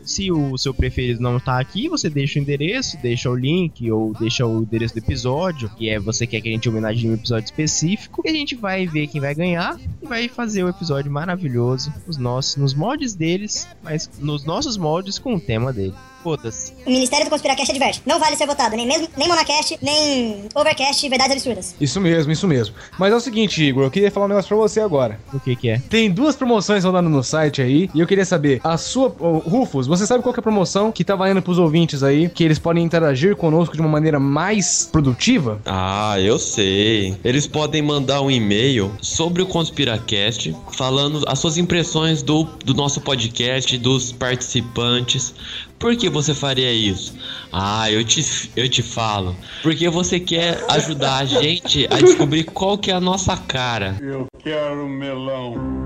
se 0.06 0.32
o 0.32 0.56
seu 0.56 0.72
preferido 0.72 1.20
não 1.20 1.38
tá 1.38 1.60
aqui, 1.60 1.86
você 1.86 2.08
deixa 2.08 2.38
o 2.38 2.42
endereço, 2.42 2.96
deixa 3.02 3.28
o 3.28 3.34
link 3.36 3.57
ou 3.90 4.12
deixa 4.14 4.46
o 4.46 4.62
endereço 4.62 4.94
do 4.94 4.98
episódio, 4.98 5.70
que 5.70 5.88
é 5.88 5.98
você 5.98 6.26
quer 6.26 6.40
que 6.40 6.48
a 6.48 6.52
gente 6.52 6.68
homenageie 6.68 7.10
um 7.10 7.14
episódio 7.14 7.46
específico, 7.46 8.22
e 8.24 8.30
a 8.30 8.32
gente 8.32 8.54
vai 8.54 8.86
ver 8.86 9.06
quem 9.08 9.20
vai 9.20 9.34
ganhar 9.34 9.78
e 10.02 10.06
vai 10.06 10.28
fazer 10.28 10.64
o 10.64 10.68
episódio 10.68 11.10
maravilhoso, 11.10 11.92
os 12.06 12.16
nossos, 12.16 12.56
nos 12.56 12.74
moldes 12.74 13.14
deles, 13.14 13.66
mas 13.82 14.10
nos 14.18 14.44
nossos 14.44 14.76
moldes 14.76 15.18
com 15.18 15.34
o 15.34 15.40
tema 15.40 15.72
dele. 15.72 15.94
Foda-se. 16.28 16.74
O 16.84 16.90
Ministério 16.90 17.24
do 17.24 17.30
Conspiracast 17.30 17.70
adverte. 17.70 18.02
Não 18.04 18.20
vale 18.20 18.36
ser 18.36 18.46
votado, 18.46 18.76
nem 18.76 18.86
mesmo 18.86 19.08
nem 19.16 19.26
Monacast, 19.26 19.78
nem 19.80 20.44
Overcast, 20.54 21.08
Verdades 21.08 21.32
Absurdas. 21.32 21.74
Isso 21.80 21.98
mesmo, 22.02 22.30
isso 22.30 22.46
mesmo. 22.46 22.74
Mas 22.98 23.14
é 23.14 23.16
o 23.16 23.20
seguinte, 23.20 23.64
Igor, 23.64 23.84
eu 23.84 23.90
queria 23.90 24.10
falar 24.10 24.26
um 24.26 24.28
negócio 24.28 24.48
pra 24.48 24.58
você 24.58 24.78
agora. 24.78 25.18
O 25.32 25.40
que 25.40 25.56
que 25.56 25.70
é? 25.70 25.78
Tem 25.88 26.10
duas 26.10 26.36
promoções 26.36 26.84
rodando 26.84 27.08
no 27.08 27.22
site 27.22 27.62
aí, 27.62 27.88
e 27.94 28.00
eu 28.00 28.06
queria 28.06 28.26
saber, 28.26 28.60
a 28.62 28.76
sua. 28.76 29.08
Rufus, 29.08 29.86
você 29.86 30.06
sabe 30.06 30.22
qual 30.22 30.34
que 30.34 30.40
é 30.40 30.42
a 30.42 30.42
promoção 30.42 30.92
que 30.92 31.02
tá 31.02 31.16
valendo 31.16 31.40
pros 31.40 31.58
ouvintes 31.58 32.02
aí, 32.02 32.28
que 32.28 32.44
eles 32.44 32.58
podem 32.58 32.84
interagir 32.84 33.34
conosco 33.34 33.74
de 33.74 33.80
uma 33.80 33.88
maneira 33.88 34.20
mais 34.20 34.86
produtiva? 34.92 35.62
Ah, 35.64 36.20
eu 36.20 36.38
sei. 36.38 37.16
Eles 37.24 37.46
podem 37.46 37.80
mandar 37.80 38.20
um 38.20 38.30
e-mail 38.30 38.92
sobre 39.00 39.40
o 39.40 39.46
Conspiracast, 39.46 40.54
falando 40.72 41.24
as 41.26 41.38
suas 41.38 41.56
impressões 41.56 42.22
do, 42.22 42.44
do 42.62 42.74
nosso 42.74 43.00
podcast, 43.00 43.78
dos 43.78 44.12
participantes. 44.12 45.34
Por 45.78 45.96
que 45.96 46.08
você 46.10 46.34
faria 46.34 46.72
isso? 46.72 47.14
Ah, 47.52 47.90
eu 47.90 48.02
te, 48.04 48.50
eu 48.56 48.68
te 48.68 48.82
falo. 48.82 49.36
Porque 49.62 49.88
você 49.88 50.18
quer 50.18 50.64
ajudar 50.70 51.18
a 51.18 51.24
gente 51.24 51.86
a 51.90 51.96
descobrir 51.98 52.44
qual 52.44 52.76
que 52.76 52.90
é 52.90 52.94
a 52.94 53.00
nossa 53.00 53.36
cara. 53.36 53.96
Eu 54.00 54.26
quero 54.42 54.88
melão. 54.88 55.78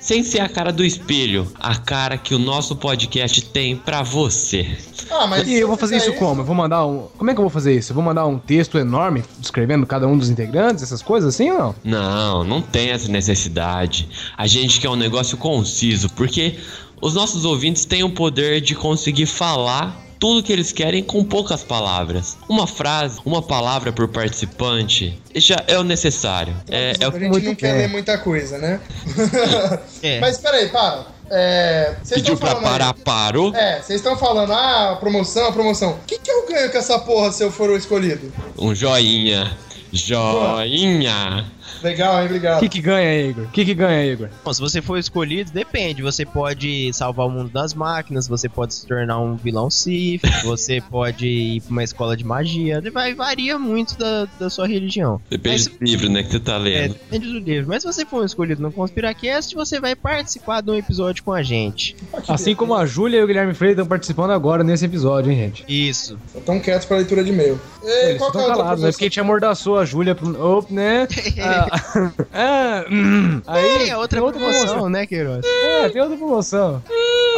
Sem 0.00 0.22
ser 0.22 0.40
a 0.40 0.48
cara 0.50 0.70
do 0.70 0.84
espelho, 0.84 1.50
a 1.58 1.76
cara 1.76 2.18
que 2.18 2.34
o 2.34 2.38
nosso 2.38 2.76
podcast 2.76 3.40
tem 3.46 3.74
pra 3.74 4.02
você. 4.02 4.76
Ah, 5.10 5.26
mas. 5.26 5.48
E 5.48 5.54
eu 5.54 5.68
vou 5.68 5.76
fazer 5.78 5.96
isso 5.96 6.10
aí- 6.10 6.16
como? 6.18 6.42
Eu 6.42 6.44
vou 6.44 6.54
mandar 6.54 6.84
um. 6.86 7.06
Como 7.16 7.30
é 7.30 7.32
que 7.34 7.38
eu 7.40 7.44
vou 7.44 7.50
fazer 7.50 7.74
isso? 7.74 7.92
Eu 7.92 7.94
vou 7.94 8.04
mandar 8.04 8.26
um 8.26 8.38
texto 8.38 8.76
enorme 8.76 9.24
descrevendo 9.38 9.86
cada 9.86 10.06
um 10.06 10.18
dos 10.18 10.28
integrantes, 10.28 10.82
essas 10.82 11.00
coisas 11.00 11.34
assim 11.34 11.50
ou 11.50 11.58
não? 11.58 11.74
Não, 11.82 12.44
não 12.44 12.60
tem 12.60 12.90
essa 12.90 13.08
necessidade. 13.10 14.06
A 14.36 14.46
gente 14.46 14.78
quer 14.78 14.90
um 14.90 14.96
negócio 14.96 15.38
conciso, 15.38 16.10
porque 16.10 16.58
Os 17.04 17.12
nossos 17.12 17.44
ouvintes 17.44 17.84
têm 17.84 18.02
o 18.02 18.08
poder 18.08 18.62
de 18.62 18.74
conseguir 18.74 19.26
falar 19.26 19.94
tudo 20.18 20.42
que 20.42 20.50
eles 20.50 20.72
querem 20.72 21.02
com 21.02 21.22
poucas 21.22 21.62
palavras. 21.62 22.38
Uma 22.48 22.66
frase, 22.66 23.20
uma 23.26 23.42
palavra 23.42 23.92
por 23.92 24.08
participante 24.08 25.20
já 25.34 25.62
é 25.66 25.78
o 25.78 25.84
necessário. 25.84 26.56
É, 26.66 26.94
é 26.98 27.06
o 27.06 27.14
a 27.14 27.18
gente 27.18 27.44
não 27.44 27.54
quer 27.54 27.74
é. 27.74 27.78
ler 27.80 27.88
muita 27.88 28.16
coisa, 28.16 28.56
né? 28.56 28.80
É. 30.02 30.18
Mas 30.18 30.38
peraí, 30.38 30.70
para. 30.70 31.04
É, 31.30 31.94
vocês 32.02 32.20
Pediu 32.22 32.34
estão 32.34 32.48
pra 32.48 32.58
aí- 32.58 32.64
parar, 32.64 32.94
parou. 32.94 33.54
É, 33.54 33.82
vocês 33.82 34.00
estão 34.00 34.16
falando, 34.16 34.54
ah, 34.54 34.92
a 34.92 34.96
promoção, 34.96 35.48
a 35.48 35.52
promoção. 35.52 35.90
O 35.90 36.06
que, 36.06 36.18
que 36.18 36.30
eu 36.30 36.46
ganho 36.48 36.72
com 36.72 36.78
essa 36.78 36.98
porra 37.00 37.30
se 37.32 37.44
eu 37.44 37.52
for 37.52 37.68
o 37.68 37.76
escolhido? 37.76 38.32
Um 38.58 38.74
joinha. 38.74 39.54
Joinha. 39.92 41.52
Legal, 41.82 42.16
hein? 42.16 42.22
O 42.22 42.24
Obrigado. 42.26 42.60
que 42.60 42.68
que 42.68 42.80
ganha, 42.80 43.22
Igor? 43.28 43.44
O 43.44 43.48
que 43.48 43.64
que 43.64 43.74
ganha, 43.74 44.04
Igor? 44.12 44.28
Bom, 44.44 44.52
se 44.52 44.60
você 44.60 44.80
for 44.82 44.98
escolhido, 44.98 45.50
depende. 45.52 46.02
Você 46.02 46.24
pode 46.24 46.92
salvar 46.92 47.26
o 47.26 47.30
mundo 47.30 47.50
das 47.50 47.74
máquinas, 47.74 48.26
você 48.28 48.48
pode 48.48 48.74
se 48.74 48.86
tornar 48.86 49.18
um 49.20 49.36
vilão 49.36 49.70
Sith, 49.70 50.22
você 50.44 50.80
pode 50.80 51.26
ir 51.26 51.60
pra 51.62 51.70
uma 51.72 51.84
escola 51.84 52.16
de 52.16 52.24
magia. 52.24 52.82
Vai, 52.92 53.14
varia 53.14 53.58
muito 53.58 53.96
da, 53.98 54.26
da 54.38 54.48
sua 54.50 54.66
religião. 54.66 55.20
Depende 55.30 55.68
do 55.68 55.76
livro, 55.84 56.08
né, 56.08 56.22
que 56.22 56.30
você 56.32 56.40
tá 56.40 56.54
É, 56.54 56.58
lendo. 56.58 56.92
depende 56.94 57.26
do 57.32 57.38
livro. 57.38 57.68
Mas 57.68 57.82
se 57.82 57.86
você 57.92 58.04
for 58.04 58.24
escolhido 58.24 58.62
no 58.62 58.70
Conspiracast, 58.72 59.54
você 59.54 59.80
vai 59.80 59.94
participar 59.94 60.60
de 60.60 60.70
um 60.70 60.74
episódio 60.74 61.22
com 61.24 61.32
a 61.32 61.42
gente. 61.42 61.96
Assim 62.28 62.54
como 62.54 62.74
a 62.74 62.86
Júlia 62.86 63.18
e 63.18 63.22
o 63.22 63.26
Guilherme 63.26 63.54
Freire 63.54 63.72
estão 63.74 63.86
participando 63.86 64.30
agora 64.30 64.62
nesse 64.64 64.84
episódio, 64.84 65.30
hein, 65.32 65.38
gente? 65.38 65.64
Isso. 65.68 66.18
Estão 66.34 66.60
quietos 66.60 66.86
pra 66.86 66.96
leitura 66.98 67.22
de 67.24 67.30
e-mail. 67.30 67.60
Ei, 67.82 68.10
Eles 68.10 68.18
qual 68.18 68.30
que 68.30 68.38
é 68.38 68.40
estão 68.40 68.40
outra 68.42 68.56
calados, 68.56 68.82
né? 68.84 68.90
Porque 68.90 69.04
a 69.04 69.08
gente 69.08 69.20
amordaçou 69.20 69.78
a 69.78 69.84
Júlia, 69.84 70.14
pro- 70.14 70.58
op, 70.58 70.72
né? 70.72 71.06
Hum. 72.90 73.40
aí, 73.46 73.88
É 73.88 73.96
outra 73.96 74.20
tem 74.20 74.30
promoção, 74.32 74.88
né, 74.88 75.06
Queiroz? 75.06 75.44
É, 75.44 75.88
tem 75.88 76.02
outra 76.02 76.16
promoção. 76.16 76.82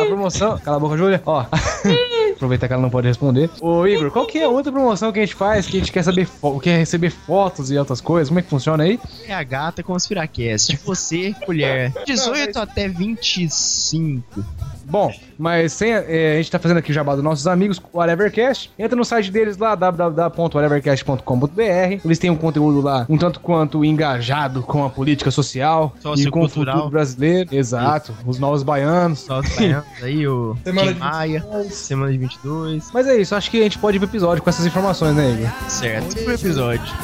A 0.00 0.04
promoção. 0.06 0.58
Cala 0.58 0.76
a 0.76 0.80
boca, 0.80 0.96
Júlia. 0.96 1.22
Ó. 1.24 1.44
Aproveitar 2.34 2.66
que 2.66 2.74
ela 2.74 2.82
não 2.82 2.90
pode 2.90 3.08
responder. 3.08 3.48
Ô, 3.60 3.86
Igor, 3.86 4.10
qual 4.10 4.26
que 4.26 4.38
é 4.38 4.44
a 4.44 4.48
outra 4.48 4.70
promoção 4.70 5.10
que 5.10 5.18
a 5.18 5.22
gente 5.24 5.34
faz? 5.34 5.66
Que 5.66 5.78
a 5.78 5.80
gente 5.80 5.90
quer 5.90 6.02
saber 6.02 6.28
quer 6.62 6.78
receber 6.78 7.10
fotos 7.10 7.70
e 7.70 7.78
outras 7.78 8.00
coisas? 8.00 8.28
Como 8.28 8.38
é 8.38 8.42
que 8.42 8.50
funciona 8.50 8.84
aí? 8.84 9.00
É 9.26 9.34
a 9.34 9.42
gata 9.42 9.82
Conspiracast. 9.82 10.78
Você, 10.84 11.34
mulher, 11.46 11.92
18 12.04 12.58
até 12.58 12.88
25. 12.88 14.44
Bom, 14.88 15.12
mas 15.38 15.72
sem, 15.72 15.92
é, 15.92 16.34
a 16.34 16.36
gente 16.36 16.50
tá 16.50 16.58
fazendo 16.58 16.78
aqui 16.78 16.90
o 16.90 16.94
jabá 16.94 17.14
dos 17.14 17.24
nossos 17.24 17.46
amigos, 17.46 17.80
o 17.92 17.98
Whatevercast. 17.98 18.70
Entra 18.78 18.96
no 18.96 19.04
site 19.04 19.30
deles 19.30 19.56
lá, 19.56 19.74
www.whatevercast.com.br. 19.74 22.00
Eles 22.04 22.18
têm 22.18 22.30
um 22.30 22.36
conteúdo 22.36 22.80
lá 22.80 23.06
um 23.08 23.18
tanto 23.18 23.40
quanto 23.40 23.84
engajado 23.84 24.62
com 24.62 24.84
a 24.84 24.90
política 24.90 25.30
social 25.30 25.94
e 26.16 26.30
com 26.30 26.42
o 26.42 26.48
futuro 26.48 26.88
brasileiro. 26.88 27.54
Exato, 27.54 28.14
os 28.24 28.38
novos 28.38 28.62
baianos. 28.62 29.20
Só 29.20 29.40
os 29.40 29.56
baianos 29.56 29.84
aí, 30.02 30.26
o 30.26 30.56
Semana 30.64 30.94
de 30.94 31.00
Maia, 31.00 31.46
semana 31.70 32.12
de 32.12 32.18
22. 32.18 32.90
Mas 32.92 33.06
é 33.06 33.16
isso, 33.16 33.34
acho 33.34 33.50
que 33.50 33.60
a 33.60 33.64
gente 33.64 33.78
pode 33.78 33.96
ir 33.96 34.00
pro 34.00 34.08
episódio 34.08 34.42
com 34.42 34.50
essas 34.50 34.66
informações, 34.66 35.16
né, 35.16 35.32
Igor? 35.32 35.48
Certo, 35.68 36.14
pro 36.14 36.34
episódio. 36.34 36.94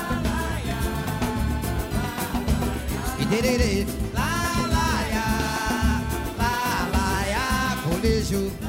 Esse 8.32 8.61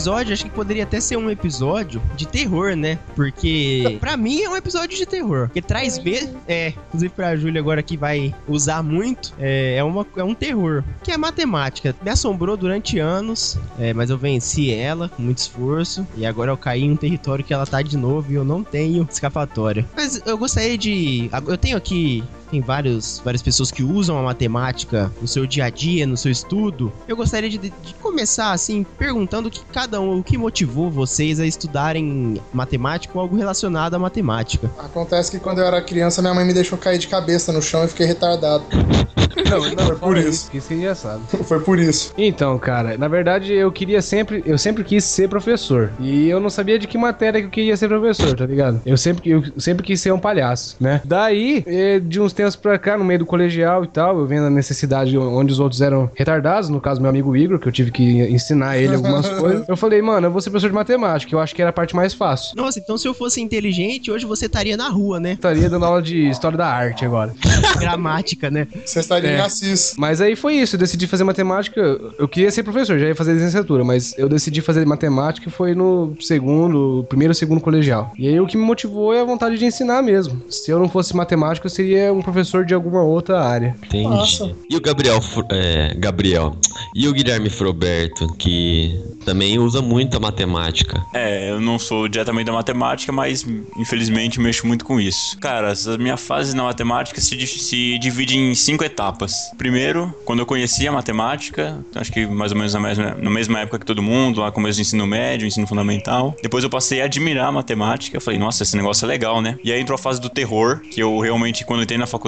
episódio 0.00 0.32
acho 0.32 0.44
que 0.44 0.50
poderia 0.50 0.84
até 0.84 0.98
ser 0.98 1.18
um 1.18 1.30
episódio 1.30 2.00
de 2.16 2.26
terror, 2.26 2.74
né? 2.74 2.98
Porque 3.14 3.98
pra 4.00 4.16
mim 4.16 4.40
é 4.40 4.48
um 4.48 4.56
episódio 4.56 4.96
de 4.96 5.04
terror. 5.04 5.48
Porque 5.48 5.60
traz 5.60 5.98
vezes. 5.98 6.34
É, 6.48 6.68
inclusive 6.88 7.12
pra 7.14 7.36
Júlia 7.36 7.60
agora 7.60 7.82
que 7.82 7.98
vai 7.98 8.34
usar 8.48 8.82
muito, 8.82 9.34
é, 9.38 9.76
é, 9.76 9.84
uma, 9.84 10.06
é 10.16 10.24
um 10.24 10.34
terror. 10.34 10.82
Que 11.02 11.12
é 11.12 11.18
matemática. 11.18 11.94
Me 12.02 12.10
assombrou 12.10 12.56
durante 12.56 12.98
anos, 12.98 13.58
é, 13.78 13.92
mas 13.92 14.08
eu 14.08 14.16
venci 14.16 14.72
ela 14.72 15.10
com 15.10 15.22
muito 15.22 15.38
esforço. 15.38 16.06
E 16.16 16.24
agora 16.24 16.50
eu 16.50 16.56
caí 16.56 16.84
em 16.84 16.92
um 16.92 16.96
território 16.96 17.44
que 17.44 17.52
ela 17.52 17.66
tá 17.66 17.82
de 17.82 17.98
novo 17.98 18.32
e 18.32 18.36
eu 18.36 18.44
não 18.44 18.64
tenho 18.64 19.06
escapatória. 19.10 19.86
Mas 19.94 20.22
eu 20.24 20.38
gostaria 20.38 20.78
de. 20.78 21.28
Eu 21.46 21.58
tenho 21.58 21.76
aqui 21.76 22.24
tem 22.50 22.60
vários, 22.60 23.20
várias 23.24 23.42
pessoas 23.42 23.70
que 23.70 23.82
usam 23.82 24.18
a 24.18 24.22
matemática 24.22 25.10
no 25.20 25.28
seu 25.28 25.46
dia 25.46 25.66
a 25.66 25.70
dia, 25.70 26.06
no 26.06 26.16
seu 26.16 26.30
estudo. 26.30 26.92
Eu 27.06 27.16
gostaria 27.16 27.48
de, 27.48 27.58
de 27.58 27.94
começar 28.00 28.52
assim 28.52 28.84
perguntando 28.98 29.48
o 29.48 29.50
que 29.50 29.64
cada 29.72 30.00
um, 30.00 30.18
o 30.18 30.24
que 30.24 30.36
motivou 30.36 30.90
vocês 30.90 31.38
a 31.40 31.46
estudarem 31.46 32.40
matemática 32.52 33.12
ou 33.16 33.20
algo 33.20 33.36
relacionado 33.36 33.94
à 33.94 33.98
matemática. 33.98 34.70
Acontece 34.78 35.30
que 35.30 35.38
quando 35.38 35.58
eu 35.58 35.66
era 35.66 35.80
criança, 35.80 36.20
minha 36.20 36.34
mãe 36.34 36.44
me 36.44 36.54
deixou 36.54 36.76
cair 36.76 36.98
de 36.98 37.08
cabeça 37.08 37.52
no 37.52 37.62
chão 37.62 37.84
e 37.84 37.88
fiquei 37.88 38.06
retardado. 38.06 38.64
Não, 39.48 39.60
não, 39.74 39.86
Foi 39.86 39.96
por 39.96 40.16
isso. 40.16 40.50
Isso 40.52 40.72
é 40.72 40.76
engraçado. 40.76 41.20
Foi 41.44 41.60
por 41.60 41.78
isso. 41.78 42.12
Então, 42.16 42.58
cara, 42.58 42.96
na 42.96 43.08
verdade 43.08 43.52
eu 43.52 43.70
queria 43.70 44.02
sempre, 44.02 44.42
eu 44.46 44.58
sempre 44.58 44.84
quis 44.84 45.04
ser 45.04 45.28
professor. 45.28 45.92
E 46.00 46.28
eu 46.28 46.40
não 46.40 46.50
sabia 46.50 46.78
de 46.78 46.86
que 46.86 46.98
matéria 46.98 47.40
que 47.40 47.46
eu 47.46 47.50
queria 47.50 47.76
ser 47.76 47.88
professor, 47.88 48.36
tá 48.36 48.46
ligado? 48.46 48.80
Eu 48.84 48.96
sempre, 48.96 49.30
eu 49.30 49.42
sempre 49.58 49.84
quis 49.84 50.00
ser 50.00 50.12
um 50.12 50.18
palhaço, 50.18 50.76
né? 50.80 51.00
Daí, 51.04 51.64
eh, 51.66 52.00
de 52.00 52.20
uns 52.20 52.32
tempos 52.40 52.56
pra 52.56 52.78
cá, 52.78 52.96
no 52.96 53.04
meio 53.04 53.18
do 53.20 53.26
colegial 53.26 53.84
e 53.84 53.86
tal, 53.86 54.18
eu 54.18 54.26
vendo 54.26 54.46
a 54.46 54.50
necessidade 54.50 55.16
onde 55.16 55.52
os 55.52 55.60
outros 55.60 55.80
eram 55.80 56.10
retardados, 56.14 56.68
no 56.68 56.80
caso 56.80 57.00
meu 57.00 57.10
amigo 57.10 57.36
Igor, 57.36 57.58
que 57.58 57.68
eu 57.68 57.72
tive 57.72 57.90
que 57.90 58.02
ensinar 58.22 58.78
ele 58.78 58.94
algumas 58.94 59.28
coisas. 59.38 59.68
Eu 59.68 59.76
falei, 59.76 60.00
mano, 60.02 60.26
eu 60.26 60.30
vou 60.30 60.40
ser 60.40 60.50
professor 60.50 60.68
de 60.68 60.74
matemática, 60.74 61.34
eu 61.34 61.40
acho 61.40 61.54
que 61.54 61.60
era 61.62 61.70
a 61.70 61.72
parte 61.72 61.94
mais 61.94 62.14
fácil. 62.14 62.56
Nossa, 62.56 62.78
então 62.78 62.96
se 62.96 63.06
eu 63.06 63.14
fosse 63.14 63.40
inteligente, 63.40 64.10
hoje 64.10 64.24
você 64.26 64.46
estaria 64.46 64.76
na 64.76 64.88
rua, 64.88 65.20
né? 65.20 65.32
Estaria 65.32 65.68
dando 65.68 65.84
aula 65.84 66.00
de 66.02 66.28
história 66.28 66.56
da 66.56 66.66
arte 66.66 67.04
agora. 67.04 67.34
Gramática, 67.78 68.50
né? 68.50 68.66
Você 68.84 69.00
estaria 69.00 69.30
É. 69.30 69.38
em 69.38 69.40
Assis. 69.40 69.94
Mas 69.98 70.20
aí 70.20 70.34
foi 70.36 70.54
isso, 70.54 70.76
eu 70.76 70.80
decidi 70.80 71.06
fazer 71.06 71.24
matemática. 71.24 71.80
Eu 72.18 72.28
queria 72.28 72.50
ser 72.50 72.62
professor, 72.62 72.98
já 72.98 73.06
ia 73.08 73.14
fazer 73.14 73.32
licenciatura, 73.34 73.84
mas 73.84 74.14
eu 74.18 74.28
decidi 74.28 74.60
fazer 74.60 74.84
matemática 74.86 75.48
e 75.48 75.52
foi 75.52 75.74
no 75.74 76.14
segundo, 76.20 77.04
primeiro 77.08 77.30
ou 77.30 77.34
segundo 77.34 77.60
colegial. 77.60 78.12
E 78.18 78.28
aí 78.28 78.40
o 78.40 78.46
que 78.46 78.56
me 78.56 78.64
motivou 78.64 79.12
é 79.14 79.20
a 79.20 79.24
vontade 79.24 79.58
de 79.58 79.64
ensinar 79.64 80.02
mesmo. 80.02 80.42
Se 80.48 80.70
eu 80.70 80.78
não 80.78 80.88
fosse 80.88 81.14
matemático, 81.14 81.66
eu 81.66 81.70
seria 81.70 82.12
um 82.12 82.22
professor 82.22 82.29
de 82.66 82.74
alguma 82.74 83.02
outra 83.02 83.40
área. 83.40 83.76
Entendi. 83.84 84.04
Nossa. 84.04 84.54
E 84.68 84.76
o 84.76 84.80
Gabriel, 84.80 85.20
é, 85.50 85.94
Gabriel, 85.96 86.56
e 86.94 87.08
o 87.08 87.12
Guilherme 87.12 87.50
Froberto, 87.50 88.26
que 88.34 88.98
também 89.24 89.58
usa 89.58 89.80
muito 89.82 90.16
a 90.16 90.20
matemática. 90.20 91.04
É, 91.14 91.50
eu 91.50 91.60
não 91.60 91.78
sou 91.78 92.08
diretamente 92.08 92.46
da 92.46 92.52
matemática, 92.52 93.12
mas 93.12 93.46
infelizmente 93.76 94.40
mexo 94.40 94.66
muito 94.66 94.84
com 94.84 95.00
isso. 95.00 95.38
Cara, 95.38 95.72
a 95.72 95.98
minha 95.98 96.16
fase 96.16 96.54
na 96.54 96.64
matemática 96.64 97.20
se, 97.20 97.46
se 97.46 97.98
divide 97.98 98.36
em 98.36 98.54
cinco 98.54 98.84
etapas. 98.84 99.34
Primeiro, 99.56 100.14
quando 100.24 100.40
eu 100.40 100.46
conheci 100.46 100.86
a 100.86 100.92
matemática, 100.92 101.78
acho 101.94 102.12
que 102.12 102.26
mais 102.26 102.52
ou 102.52 102.58
menos 102.58 102.74
na 102.74 102.80
mesma, 102.80 103.16
na 103.20 103.30
mesma 103.30 103.60
época 103.60 103.78
que 103.78 103.86
todo 103.86 104.02
mundo, 104.02 104.40
lá 104.40 104.50
começo 104.50 104.78
do 104.78 104.82
ensino 104.82 105.06
médio, 105.06 105.46
ensino 105.46 105.66
fundamental. 105.66 106.34
Depois 106.42 106.64
eu 106.64 106.70
passei 106.70 107.00
a 107.00 107.04
admirar 107.04 107.48
a 107.48 107.52
matemática, 107.52 108.16
eu 108.16 108.20
falei, 108.20 108.38
nossa, 108.38 108.62
esse 108.62 108.76
negócio 108.76 109.04
é 109.04 109.08
legal, 109.08 109.40
né? 109.40 109.58
E 109.62 109.72
aí 109.72 109.80
entrou 109.80 109.94
a 109.94 109.98
fase 109.98 110.20
do 110.20 110.28
terror, 110.28 110.80
que 110.80 111.00
eu 111.00 111.18
realmente, 111.18 111.64
quando 111.64 111.82
entrei 111.82 111.98
na 111.98 112.06
faculdade, 112.06 112.19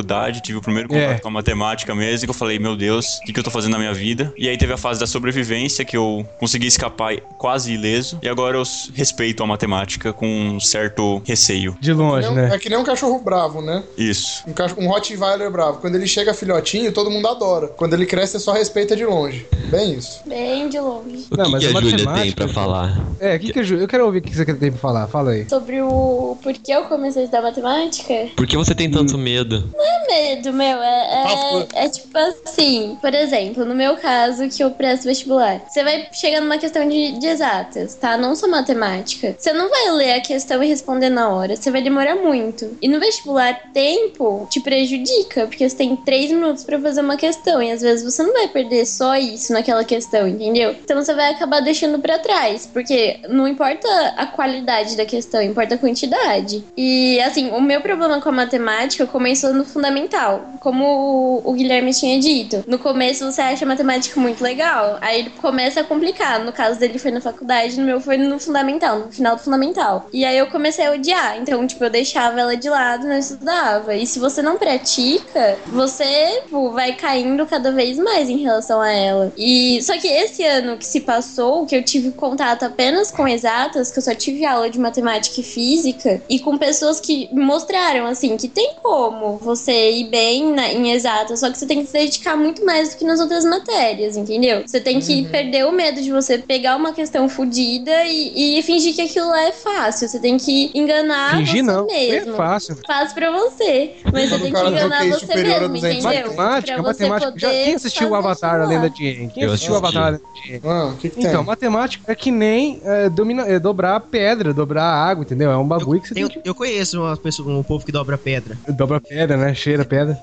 tive 0.43 0.59
o 0.59 0.63
primeiro 0.63 0.89
contato 0.89 1.11
É. 1.11 1.19
com 1.19 1.29
a 1.29 1.31
matemática 1.31 1.95
mesmo, 1.95 2.27
que 2.27 2.31
eu 2.31 2.35
falei, 2.35 2.59
meu 2.59 2.77
Deus, 2.77 3.19
o 3.19 3.25
que, 3.25 3.33
que 3.33 3.39
eu 3.41 3.45
tô 3.45 3.51
fazendo 3.51 3.73
na 3.73 3.79
minha 3.79 3.93
vida? 3.95 4.33
E 4.37 4.49
aí 4.49 4.57
teve 4.57 4.73
a 4.73 4.77
fase 4.77 4.99
da 5.01 5.07
sobrevivência, 5.07 5.85
que 5.85 5.97
eu 5.97 6.27
consegui 6.39 6.67
escapar 6.67 7.17
quase 7.39 7.73
ileso, 7.75 8.19
e 8.23 8.29
agora 8.29 8.57
eu 8.57 8.63
respeito 8.95 9.43
a 9.43 9.47
matemática 9.47 10.13
com 10.13 10.27
um 10.27 10.61
certo 10.61 11.23
receio. 11.25 11.77
De 11.81 11.93
longe, 11.93 12.27
É, 12.27 12.31
um- 12.31 12.35
né? 12.35 12.51
é 12.55 12.59
que 12.59 12.69
nem 12.69 12.79
um 12.79 12.85
cachorro 12.85 13.19
bravo, 13.19 13.61
né? 13.61 13.83
Isso. 13.97 14.45
Um, 14.47 14.85
um 14.85 14.89
Rottweiler 14.89 15.51
bravo. 15.51 15.79
Quando 15.79 15.95
ele 15.97 16.07
chega 16.07 16.33
filhotinho, 16.35 16.93
todo 16.93 17.11
mundo 17.11 17.27
adora. 17.29 17.69
Quando 17.69 17.95
ele 17.95 18.07
cresce, 18.07 18.33
você 18.33 18.39
só 18.41 18.53
respeita 18.53 18.95
de 18.97 19.05
longe. 19.05 19.47
Bem 19.71 19.95
isso. 19.95 20.21
Bem 20.27 20.69
de 20.69 20.79
longe. 20.79 21.27
O 21.31 21.37
Não, 21.37 21.45
que, 21.47 21.51
mas 21.53 21.61
que 21.63 21.67
a 21.67 21.71
a 21.71 21.81
Júlia 21.81 21.97
tem 21.97 22.05
matemática- 22.07 22.45
pra 22.45 22.49
falar? 22.53 23.01
É, 23.21 23.39
que 23.39 23.53
que 23.53 23.61
a 23.61 23.63
Ju- 23.63 23.77
eu 23.77 23.89
quero 23.89 24.05
ouvir 24.05 24.19
o 24.19 24.23
que 24.23 24.35
você 24.35 24.45
tem 24.45 24.71
pra 24.71 24.81
falar. 24.81 25.07
Fala 25.09 25.33
aí. 25.33 25.49
Sobre 25.49 25.81
o 25.81 26.37
porquê 26.43 26.73
eu 26.73 26.85
comecei 26.85 27.23
a 27.23 27.25
estudar 27.25 27.43
matemática? 27.43 28.29
Por 28.37 28.47
que 28.47 28.57
você 28.57 28.75
tem 28.75 28.91
tanto 28.91 29.17
medo? 29.17 29.69
Medo, 30.09 30.53
meu. 30.53 30.83
É, 30.83 31.67
é, 31.75 31.85
é 31.85 31.89
tipo 31.89 32.17
assim, 32.17 32.97
por 33.01 33.15
exemplo, 33.15 33.65
no 33.65 33.75
meu 33.75 33.97
caso, 33.97 34.49
que 34.49 34.63
eu 34.63 34.71
presto 34.71 35.05
vestibular. 35.05 35.61
Você 35.69 35.83
vai 35.83 36.09
chegar 36.13 36.41
numa 36.41 36.59
questão 36.59 36.89
de, 36.89 37.13
de 37.13 37.27
exatas, 37.27 37.95
tá? 37.95 38.17
Não 38.17 38.35
só 38.35 38.49
matemática. 38.49 39.35
Você 39.39 39.53
não 39.53 39.69
vai 39.69 39.91
ler 39.93 40.13
a 40.15 40.21
questão 40.21 40.63
e 40.63 40.67
responder 40.67 41.11
na 41.11 41.29
hora. 41.29 41.57
Você 41.57 41.71
vai 41.71 41.83
demorar 41.83 42.17
muito. 42.17 42.77
E 42.81 42.89
no 42.89 43.01
vestibular, 43.01 43.73
tempo 43.73 44.47
te 44.51 44.61
prejudica, 44.61 45.47
porque 45.47 45.69
você 45.69 45.77
tem 45.77 45.97
três 45.97 46.31
minutos 46.31 46.65
pra 46.65 46.81
fazer 46.81 47.01
uma 47.01 47.17
questão. 47.17 47.63
E 47.63 47.71
às 47.71 47.81
vezes 47.81 48.05
você 48.05 48.23
não 48.23 48.33
vai 48.33 48.49
perder 48.49 48.87
só 48.87 49.17
isso 49.17 49.53
naquela 49.53 49.85
questão, 49.85 50.29
entendeu? 50.29 50.71
Então 50.73 51.03
você 51.03 51.15
vai 51.15 51.31
acabar 51.31 51.61
deixando 51.61 51.99
pra 51.99 52.19
trás. 52.19 52.67
Porque 52.67 53.21
não 53.29 53.47
importa 53.49 53.89
a 54.17 54.27
qualidade 54.27 54.97
da 54.97 55.05
questão, 55.05 55.43
importa 55.43 55.75
a 55.75 55.79
quantidade. 55.79 56.65
E 56.77 57.21
assim, 57.21 57.51
o 57.51 57.61
meu 57.61 57.81
problema 57.81 58.21
com 58.21 58.29
a 58.29 58.33
matemática 58.33 59.07
começou 59.07 59.53
no 59.53 59.62
fundamental. 59.65 60.45
Como 60.61 61.43
o, 61.45 61.53
Guilherme 61.53 61.93
tinha 61.93 62.19
dito. 62.21 62.65
No 62.67 62.79
começo 62.79 63.25
você 63.25 63.41
acha 63.41 63.67
matemática 63.67 64.19
muito 64.21 64.43
legal. 64.43 64.99
Aí 65.01 65.21
ele 65.21 65.31
começa 65.31 65.81
a 65.81 65.85
complicar. 65.85 66.45
No 66.45 66.53
caso 66.53 66.79
dele 66.79 66.99
foi 66.99 67.11
na 67.11 67.21
faculdade, 67.21 67.79
no 67.79 67.87
meu 67.87 68.01
foi 68.01 68.17
no 68.17 68.39
fundamental, 68.39 69.01
no 69.01 69.13
final 69.13 69.37
do 69.37 69.43
fundamental. 69.43 70.07
E 70.13 70.25
aí 70.25 70.37
eu 70.39 70.47
comecei 70.47 70.87
a 70.87 70.93
odiar. 70.93 71.39
Então, 71.39 71.67
tipo, 71.67 71.85
eu 71.85 71.91
deixava 71.91 72.41
ela 72.41 72.57
de 72.57 72.69
lado 72.69 73.07
não 73.07 73.19
estudava. 73.19 73.95
E 73.95 74.07
se 74.07 74.19
você 74.19 74.43
não 74.43 74.57
pratica, 74.57 75.59
você 75.67 76.43
tipo, 76.43 76.71
vai 76.71 76.95
caindo 76.95 77.47
cada 77.47 77.73
vez 77.73 77.99
mais 77.99 78.29
em 78.29 78.39
relação 78.39 78.81
a 78.81 78.91
ela. 78.91 79.33
E 79.37 79.83
só 79.83 79.97
que 79.99 80.07
esse 80.07 80.45
ano 80.45 80.77
que 80.77 80.87
se 80.87 81.01
passou, 81.01 81.67
que 81.67 81.75
eu 81.75 81.83
tive 81.83 82.11
contato 82.13 82.65
apenas 82.65 83.11
com 83.11 83.27
exatas, 83.27 83.91
que 83.91 83.99
eu 83.99 84.03
só 84.03 84.15
tive 84.15 84.45
aula 84.45 84.69
de 84.69 84.79
matemática 84.79 85.41
e 85.41 85.45
física, 85.45 86.23
e 86.29 86.39
com 86.39 86.59
pessoas 86.59 87.01
que 87.01 87.29
mostraram 87.33 88.07
assim 88.07 88.37
que 88.37 88.49
tem 88.49 88.75
como 88.83 89.39
você 89.57 89.91
ir 89.93 90.09
bem 90.09 90.53
na- 90.55 90.73
em 90.73 90.93
exatas, 90.93 91.41
só 91.41 91.51
que 91.51 91.59
você 91.59 91.67
tem 91.67 91.81
que 91.81 91.87
se 91.87 91.93
dedicar 91.93 92.37
muito 92.37 92.65
mais 92.65 92.91
do 92.91 92.99
que 92.99 93.05
nas 93.05 93.21
outras 93.21 93.45
matérias, 93.45 94.17
entendeu? 94.17 94.63
Você 94.67 94.81
tem 94.81 95.01
que 95.01 95.25
perder 95.29 95.67
o 95.67 95.73
medo 95.73 96.01
de 96.01 96.11
você 96.11 96.39
pegar 96.39 96.77
uma 96.77 96.93
questão 96.93 97.29
fodida 97.29 98.05
e, 98.05 98.59
e 98.59 98.63
fingir 98.63 98.95
que 98.95 99.03
aquilo 99.03 99.29
lá 99.29 99.43
é 99.43 99.53
fácil. 99.53 100.09
Você 100.09 100.19
tem 100.19 100.37
que 100.37 100.71
enganar 100.75 101.37
Fingir 101.39 101.57
você 101.57 101.63
não. 101.63 101.87
mesmo. 101.87 102.33
É 102.33 102.37
fácil. 102.37 102.77
Fácil 102.87 103.15
pra 103.15 103.31
você. 103.31 103.93
Mas 104.13 104.31
você 104.31 104.39
tem 104.39 104.53
que 104.53 104.59
enganar 104.61 105.01
tem 105.01 105.11
você 105.11 105.27
mesmo, 105.35 105.69
200 105.69 105.75
entendeu? 105.75 106.03
Matemática, 106.35 106.73
Pra 106.75 106.83
você 106.83 107.07
matemática. 107.09 107.39
Já, 107.41 107.51
quem 107.51 107.75
assistiu 107.75 108.09
o 108.11 108.15
Avatar, 108.15 108.61
a. 108.61 108.65
Lenda 108.67 108.91
de 108.91 109.07
Aang? 109.09 109.29
Quem 109.33 109.43
Eu 109.43 109.53
assistiu 109.53 109.75
o. 109.75 109.77
Avatar, 109.77 110.03
a 110.03 110.11
Lenda 110.11 110.23
de 110.45 110.53
Aang? 110.55 110.63
Ah, 110.65 110.95
que, 111.01 111.11
que 111.11 111.21
Então, 111.21 111.33
tem? 111.37 111.45
matemática 111.45 112.05
é 112.11 112.15
que 112.15 112.31
nem 112.31 112.81
é, 112.85 113.09
domina, 113.09 113.43
é, 113.47 113.59
dobrar 113.59 113.99
pedra, 114.01 114.53
dobrar 114.55 114.85
a 114.85 115.05
água, 115.09 115.23
entendeu? 115.25 115.51
É 115.51 115.57
um 115.57 115.67
bagulho 115.67 116.01
que 116.01 116.09
você 116.09 116.15
Eu, 116.23 116.29
tem 116.29 116.43
eu 116.45 116.55
conheço 116.55 117.01
uma 117.01 117.17
pessoa, 117.17 117.51
um 117.59 117.63
povo 117.63 117.85
que 117.85 117.93
dobra 117.93 118.17
pedra. 118.19 118.57
que 118.65 118.73
dobra 118.73 119.01
pedra, 119.01 119.37
né? 119.37 119.42
Cheira 119.55 119.85
pedra. 119.85 120.19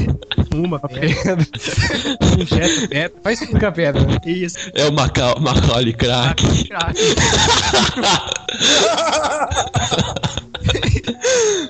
Uma 0.54 0.78
pedra. 0.80 1.36
pedra. 1.36 1.46
Injeta 2.38 2.88
pedra. 2.88 3.12
Faz 3.22 3.38
tudo 3.40 3.58
com 3.58 3.66
a 3.66 3.72
pedra, 3.72 4.02
né? 4.02 4.18
Isso. 4.26 4.70
É 4.74 4.86
o 4.86 4.92
Maca 4.92 5.34
Macaulay 5.38 5.92
Crack. 5.92 6.68
Crack. 6.68 6.98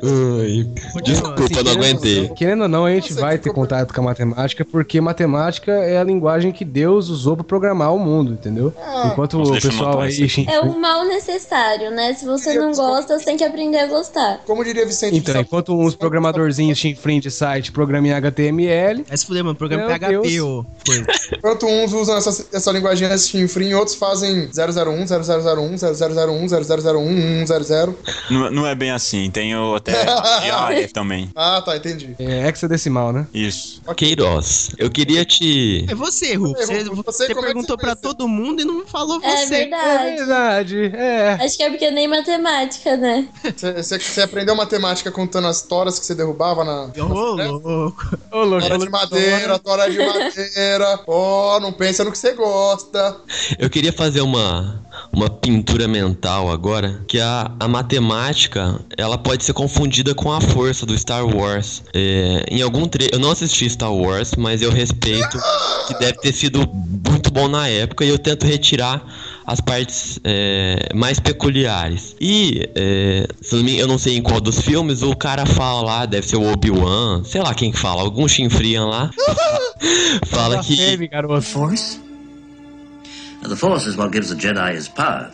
Ai, 0.02 0.66
desculpa, 1.02 1.44
Assim, 1.44 1.62
não 1.62 1.72
aguentei. 1.72 2.28
Querendo 2.30 2.62
ou 2.62 2.68
não, 2.68 2.84
a 2.84 2.90
gente 2.90 3.10
Nossa, 3.10 3.20
vai 3.20 3.38
ter 3.38 3.52
contato 3.52 3.92
com 3.92 4.00
a 4.00 4.04
matemática, 4.04 4.64
porque 4.64 5.00
matemática 5.00 5.72
é 5.72 5.98
a 5.98 6.04
linguagem 6.04 6.52
que 6.52 6.64
Deus 6.64 7.08
usou 7.08 7.36
pra 7.36 7.44
programar 7.44 7.94
o 7.94 7.98
mundo, 7.98 8.32
entendeu? 8.32 8.72
Ah, 8.80 9.10
Enquanto 9.12 9.38
Nossa, 9.38 9.52
o 9.52 9.60
pessoal 9.60 10.00
aí. 10.00 10.26
É 10.48 10.60
um 10.60 10.78
mal 10.78 11.04
necessário, 11.04 11.90
né? 11.90 12.14
Se 12.14 12.24
você 12.24 12.54
não 12.54 12.72
gosta, 12.72 13.18
você 13.18 13.24
tem 13.24 13.36
que 13.36 13.44
aprender 13.44 13.78
a 13.78 13.86
gostar. 13.86 14.40
Como 14.46 14.64
diria 14.64 14.86
Vicente 14.86 15.16
Então, 15.16 15.40
enquanto 15.40 15.74
uns 15.78 15.94
programadorzinhos 15.94 16.78
chinfrim 16.78 17.20
de 17.20 17.30
site 17.30 17.72
programam 17.72 18.08
em 18.10 18.12
HTML, 18.12 19.04
Vai 19.08 19.16
se 19.16 19.26
fuder, 19.26 19.44
mano. 19.44 19.56
Programa 19.56 19.86
PHP. 19.86 20.38
Coisa. 20.86 21.06
Enquanto 21.36 21.66
uns 21.66 21.92
usam 21.92 22.16
essa, 22.16 22.46
essa 22.52 22.72
linguagem 22.72 23.08
chifre, 23.18 23.74
outros 23.74 23.96
fazem 23.96 24.48
001, 24.48 25.06
0001, 25.06 25.76
0001, 25.78 26.48
0001, 26.48 27.46
100. 27.46 27.96
Não, 28.30 28.50
não 28.50 28.66
é 28.66 28.74
bem 28.74 28.90
assim, 28.90 29.30
tem 29.32 29.56
o 29.56 29.74
até 29.76 29.92
diária 30.42 30.88
também. 30.92 31.30
Ah, 31.34 31.62
tá, 31.64 31.76
entendi. 31.76 32.14
é 32.18 32.48
hexadecimal, 32.48 33.12
né? 33.12 33.26
Isso. 33.32 33.80
Queiroz, 33.96 34.70
eu 34.78 34.90
queria 34.90 35.24
te. 35.24 35.84
É 35.88 35.94
você, 35.94 36.34
Rufo. 36.34 36.60
É, 36.60 36.66
Você, 36.66 36.84
você 36.84 37.02
você, 37.02 37.24
é 37.32 37.34
perguntou 37.34 37.76
você 37.76 37.82
pra 37.82 37.96
pensa? 37.96 38.02
todo 38.02 38.28
mundo 38.28 38.62
e 38.62 38.64
não 38.64 38.86
falou 38.86 39.20
É 39.22 39.36
você. 39.46 39.54
É 39.54 39.58
verdade. 39.58 40.16
verdade, 40.16 40.92
é. 40.94 41.32
Acho 41.40 41.56
que 41.56 41.62
é 41.62 41.70
porque 41.70 41.90
nem 41.90 42.06
matemática, 42.08 42.96
né? 42.96 43.28
Você 43.76 44.22
aprendeu 44.22 44.54
matemática 44.54 45.10
contando 45.10 45.48
as 45.48 45.62
toras 45.62 45.98
que 45.98 46.06
você 46.06 46.14
derrubava 46.14 46.64
na. 46.64 46.90
Ô, 47.02 47.06
louco. 47.34 48.06
Ô, 48.30 48.44
louco. 48.44 48.66
Tora 48.66 48.78
de 48.78 48.88
madeira, 48.88 49.58
tora 49.58 49.90
de 49.90 49.98
madeira. 50.04 51.00
Ó, 51.06 51.60
não 51.60 51.72
pensa 51.72 52.04
no 52.04 52.12
que 52.12 52.18
você 52.18 52.32
gosta. 52.32 53.16
Eu 53.58 53.70
queria 53.70 53.92
fazer 53.92 54.20
uma, 54.20 54.80
uma 55.12 55.28
pintura 55.28 55.88
mental 55.88 56.50
agora, 56.50 57.02
que 57.06 57.20
a, 57.20 57.50
a 57.58 57.68
matemática, 57.68 58.78
ela 58.96 59.18
pode 59.18 59.44
ser 59.44 59.52
confundida 59.52 60.14
com 60.14 60.32
a 60.32 60.40
força 60.40 60.86
do 60.86 60.96
Star 60.98 61.24
Wars. 61.26 61.82
É, 61.92 62.44
em 62.50 62.62
algum 62.62 62.86
tre 62.86 63.08
eu 63.12 63.18
não 63.18 63.30
assisti 63.30 63.68
Star 63.68 63.92
Wars, 63.92 64.32
mas 64.36 64.62
eu 64.62 64.70
respeito 64.70 65.38
que 65.86 65.98
deve 65.98 66.18
ter 66.18 66.32
sido 66.32 66.60
muito 66.68 67.32
bom 67.32 67.48
na 67.48 67.68
época 67.68 68.04
e 68.04 68.08
eu 68.08 68.18
tento 68.18 68.46
retirar 68.46 69.04
as 69.46 69.60
partes 69.60 70.20
é, 70.24 70.88
mais 70.94 71.18
peculiares. 71.18 72.14
E, 72.20 72.68
é, 72.74 73.26
eu 73.76 73.86
não 73.86 73.98
sei 73.98 74.16
em 74.16 74.22
qual 74.22 74.40
dos 74.40 74.60
filmes, 74.60 75.02
o 75.02 75.14
cara 75.16 75.46
fala 75.46 75.82
lá, 75.82 76.06
deve 76.06 76.26
ser 76.26 76.36
o 76.36 76.52
Obi-Wan, 76.52 77.24
sei 77.24 77.40
lá 77.40 77.54
quem 77.54 77.72
fala, 77.72 78.02
algum 78.02 78.28
chinfrian 78.28 78.86
lá, 78.86 79.10
fala 80.26 80.62
que... 80.62 80.76
Force? 81.42 82.11
Now, 83.42 83.48
the 83.48 83.56
Force 83.56 83.86
is 83.86 83.96
what 83.96 84.12
gives 84.12 84.28
the 84.28 84.36
Jedi 84.36 84.72
his 84.72 84.88
power. 84.88 85.32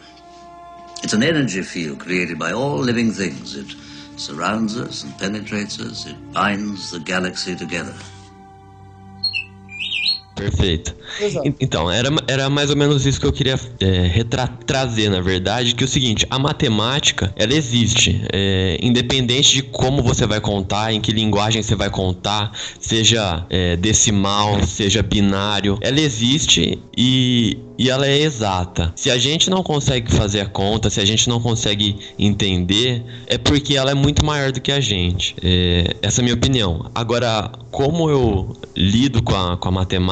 It's 1.02 1.12
an 1.12 1.22
energy 1.22 1.60
field 1.60 2.00
created 2.00 2.38
by 2.38 2.52
all 2.52 2.78
living 2.78 3.12
things. 3.12 3.54
It 3.54 3.74
surrounds 4.16 4.78
us 4.78 5.04
and 5.04 5.16
penetrates 5.18 5.78
us. 5.78 6.06
It 6.06 6.16
binds 6.32 6.90
the 6.90 7.00
galaxy 7.00 7.54
together. 7.54 7.94
Perfeito. 10.38 10.94
Exato. 11.20 11.46
En- 11.48 11.54
Então, 11.60 11.90
era, 11.90 12.08
era 12.26 12.48
mais 12.50 12.70
ou 12.70 12.76
menos 12.76 13.04
isso 13.06 13.20
que 13.20 13.26
eu 13.26 13.32
queria 13.32 13.58
é, 13.80 14.24
trazer, 14.66 15.08
na 15.10 15.20
verdade, 15.20 15.74
que 15.74 15.82
é 15.82 15.86
o 15.86 15.88
seguinte, 15.88 16.26
a 16.30 16.38
matemática, 16.38 17.32
ela 17.36 17.52
existe, 17.54 18.20
é, 18.32 18.78
independente 18.82 19.54
de 19.54 19.62
como 19.62 20.02
você 20.02 20.26
vai 20.26 20.40
contar, 20.40 20.92
em 20.92 21.00
que 21.00 21.12
linguagem 21.12 21.62
você 21.62 21.74
vai 21.74 21.90
contar, 21.90 22.52
seja 22.78 23.44
é, 23.50 23.76
decimal, 23.76 24.62
seja 24.66 25.02
binário, 25.02 25.78
ela 25.80 26.00
existe 26.00 26.78
e, 26.96 27.58
e 27.78 27.88
ela 27.90 28.06
é 28.06 28.18
exata. 28.18 28.92
Se 28.96 29.10
a 29.10 29.18
gente 29.18 29.48
não 29.50 29.62
consegue 29.62 30.12
fazer 30.12 30.40
a 30.40 30.46
conta, 30.46 30.90
se 30.90 31.00
a 31.00 31.04
gente 31.04 31.28
não 31.28 31.40
consegue 31.40 31.96
entender, 32.18 33.02
é 33.26 33.38
porque 33.38 33.76
ela 33.76 33.90
é 33.90 33.94
muito 33.94 34.24
maior 34.24 34.52
do 34.52 34.60
que 34.60 34.70
a 34.72 34.80
gente. 34.80 35.34
É, 35.42 35.96
essa 36.02 36.20
é 36.20 36.22
a 36.22 36.24
minha 36.24 36.34
opinião. 36.34 36.90
Agora, 36.94 37.50
como 37.70 38.10
eu 38.10 38.56
lido 38.76 39.22
com 39.22 39.34
a, 39.34 39.56
com 39.56 39.68
a 39.68 39.72
matemática, 39.72 40.08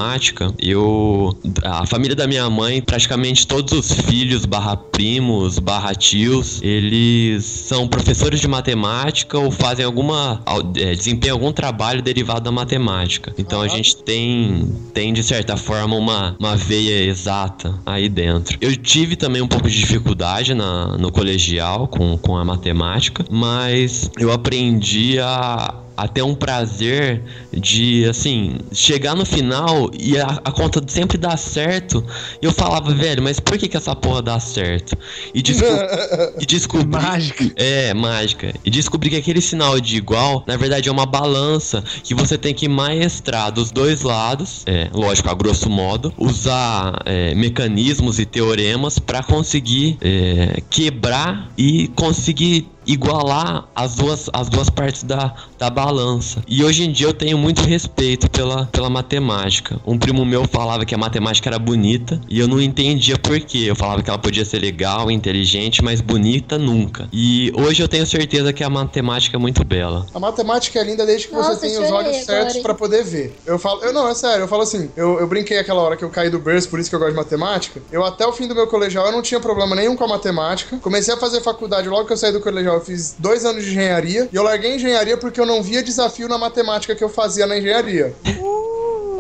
eu. 0.58 1.36
A 1.62 1.86
família 1.86 2.16
da 2.16 2.26
minha 2.26 2.48
mãe, 2.48 2.80
praticamente 2.80 3.46
todos 3.46 3.72
os 3.72 3.92
filhos, 3.92 4.44
barra 4.44 4.76
primos, 4.76 5.58
barra 5.58 5.94
tios, 5.94 6.60
eles 6.62 7.44
são 7.44 7.86
professores 7.88 8.40
de 8.40 8.48
matemática 8.48 9.38
ou 9.38 9.50
fazem 9.50 9.84
alguma. 9.84 10.42
é, 10.76 10.94
desempenham 10.94 11.36
algum 11.36 11.52
trabalho 11.52 12.02
derivado 12.02 12.40
da 12.40 12.52
matemática. 12.52 13.32
Então 13.38 13.60
a 13.60 13.68
gente 13.68 13.96
tem, 13.96 14.72
tem 14.92 15.12
de 15.12 15.22
certa 15.22 15.56
forma, 15.56 15.96
uma, 15.96 16.36
uma 16.38 16.56
veia 16.56 17.04
exata 17.04 17.74
aí 17.84 18.08
dentro. 18.08 18.56
Eu 18.60 18.76
tive 18.76 19.16
também 19.16 19.42
um 19.42 19.48
pouco 19.48 19.68
de 19.68 19.78
dificuldade 19.78 20.54
na, 20.54 20.96
no 20.98 21.10
colegial 21.10 21.88
com, 21.88 22.16
com 22.18 22.36
a 22.36 22.44
matemática, 22.44 23.24
mas 23.30 24.10
eu 24.18 24.32
aprendi 24.32 25.18
a, 25.18 25.74
a 25.96 26.06
ter 26.06 26.22
um 26.22 26.34
prazer 26.34 27.22
de, 27.52 28.04
assim, 28.08 28.58
chegar 28.72 29.14
no 29.14 29.24
final 29.24 29.90
e 29.98 30.18
a, 30.18 30.40
a 30.44 30.52
conta 30.52 30.82
sempre 30.86 31.16
dá 31.16 31.36
certo. 31.36 32.04
E 32.40 32.44
eu 32.44 32.52
falava, 32.52 32.92
velho, 32.92 33.22
mas 33.22 33.40
por 33.40 33.56
que 33.56 33.68
que 33.68 33.76
essa 33.76 33.94
porra 33.94 34.22
dá 34.22 34.38
certo? 34.38 34.96
E, 35.34 35.42
desco 35.42 35.66
e 36.40 36.46
descobri... 36.46 36.86
Mágica. 36.86 37.52
É, 37.56 37.94
mágica. 37.94 38.54
E 38.64 38.70
descobri 38.70 39.10
que 39.10 39.16
aquele 39.16 39.40
sinal 39.40 39.80
de 39.80 39.96
igual, 39.96 40.44
na 40.46 40.56
verdade, 40.56 40.88
é 40.88 40.92
uma 40.92 41.06
balança 41.06 41.82
que 42.02 42.14
você 42.14 42.36
tem 42.36 42.52
que 42.52 42.68
maestrar 42.68 43.50
dos 43.50 43.70
dois 43.70 44.02
lados, 44.02 44.62
é, 44.66 44.88
lógico, 44.92 45.30
a 45.30 45.34
grosso 45.34 45.70
modo, 45.70 46.12
usar 46.18 47.02
é, 47.04 47.34
mecanismos 47.34 48.18
e 48.18 48.26
teoremas 48.26 48.98
para 48.98 49.22
conseguir 49.22 49.96
é, 50.00 50.62
quebrar 50.68 51.50
e 51.56 51.88
conseguir 51.88 52.68
igualar 52.86 53.68
as 53.74 53.96
duas, 53.96 54.30
as 54.32 54.48
duas 54.48 54.70
partes 54.70 55.02
da, 55.02 55.34
da 55.58 55.70
balança. 55.70 56.42
E 56.46 56.62
hoje 56.64 56.84
em 56.84 56.92
dia 56.92 57.06
eu 57.06 57.14
tenho 57.14 57.36
muito 57.36 57.62
respeito 57.62 58.30
pela, 58.30 58.66
pela 58.66 58.88
matemática. 58.88 59.80
Um 59.86 59.98
primo 59.98 60.24
meu 60.24 60.46
falava 60.46 60.84
que 60.84 60.94
a 60.94 60.98
matemática 60.98 61.48
era 61.48 61.58
bonita 61.58 62.20
e 62.28 62.38
eu 62.38 62.48
não 62.48 62.60
entendia 62.60 63.18
por 63.18 63.38
quê. 63.40 63.64
Eu 63.66 63.76
falava 63.76 64.02
que 64.02 64.10
ela 64.10 64.18
podia 64.18 64.44
ser 64.44 64.58
legal, 64.58 65.10
inteligente, 65.10 65.82
mas 65.82 66.00
bonita 66.00 66.58
nunca. 66.58 67.08
E 67.12 67.52
hoje 67.54 67.82
eu 67.82 67.88
tenho 67.88 68.06
certeza 68.06 68.52
que 68.52 68.62
a 68.62 68.70
matemática 68.70 69.36
é 69.36 69.40
muito 69.40 69.64
bela. 69.64 70.06
A 70.14 70.20
matemática 70.20 70.78
é 70.78 70.84
linda 70.84 71.04
desde 71.04 71.28
que 71.28 71.34
Nossa, 71.34 71.54
você 71.54 71.68
tenha 71.68 71.80
os 71.80 71.90
olhos 71.90 72.16
certos 72.24 72.58
pra 72.58 72.74
poder 72.74 73.04
ver. 73.04 73.36
Eu 73.44 73.58
falo, 73.58 73.82
eu 73.82 73.92
não, 73.92 74.08
é 74.08 74.14
sério, 74.14 74.44
eu 74.44 74.48
falo 74.48 74.62
assim, 74.62 74.90
eu, 74.96 75.18
eu 75.20 75.26
brinquei 75.26 75.58
aquela 75.58 75.80
hora 75.82 75.96
que 75.96 76.04
eu 76.04 76.10
caí 76.10 76.30
do 76.30 76.38
berço, 76.38 76.68
por 76.68 76.78
isso 76.78 76.88
que 76.88 76.96
eu 76.96 77.00
gosto 77.00 77.12
de 77.12 77.16
matemática. 77.16 77.80
Eu 77.90 78.04
até 78.04 78.26
o 78.26 78.32
fim 78.32 78.46
do 78.46 78.54
meu 78.54 78.66
colegial 78.66 79.06
eu 79.06 79.12
não 79.12 79.22
tinha 79.22 79.40
problema 79.40 79.74
nenhum 79.74 79.96
com 79.96 80.04
a 80.04 80.08
matemática. 80.08 80.78
Comecei 80.78 81.14
a 81.14 81.16
fazer 81.16 81.40
faculdade 81.40 81.88
logo 81.88 82.06
que 82.06 82.12
eu 82.12 82.16
saí 82.16 82.32
do 82.32 82.40
colegial, 82.40 82.75
eu 82.76 82.80
fiz 82.84 83.14
dois 83.18 83.44
anos 83.44 83.64
de 83.64 83.70
engenharia 83.70 84.28
e 84.32 84.36
eu 84.36 84.42
larguei 84.42 84.76
engenharia 84.76 85.16
porque 85.16 85.40
eu 85.40 85.46
não 85.46 85.62
via 85.62 85.82
desafio 85.82 86.28
na 86.28 86.38
matemática 86.38 86.94
que 86.94 87.02
eu 87.02 87.08
fazia 87.08 87.46
na 87.46 87.58
engenharia. 87.58 88.14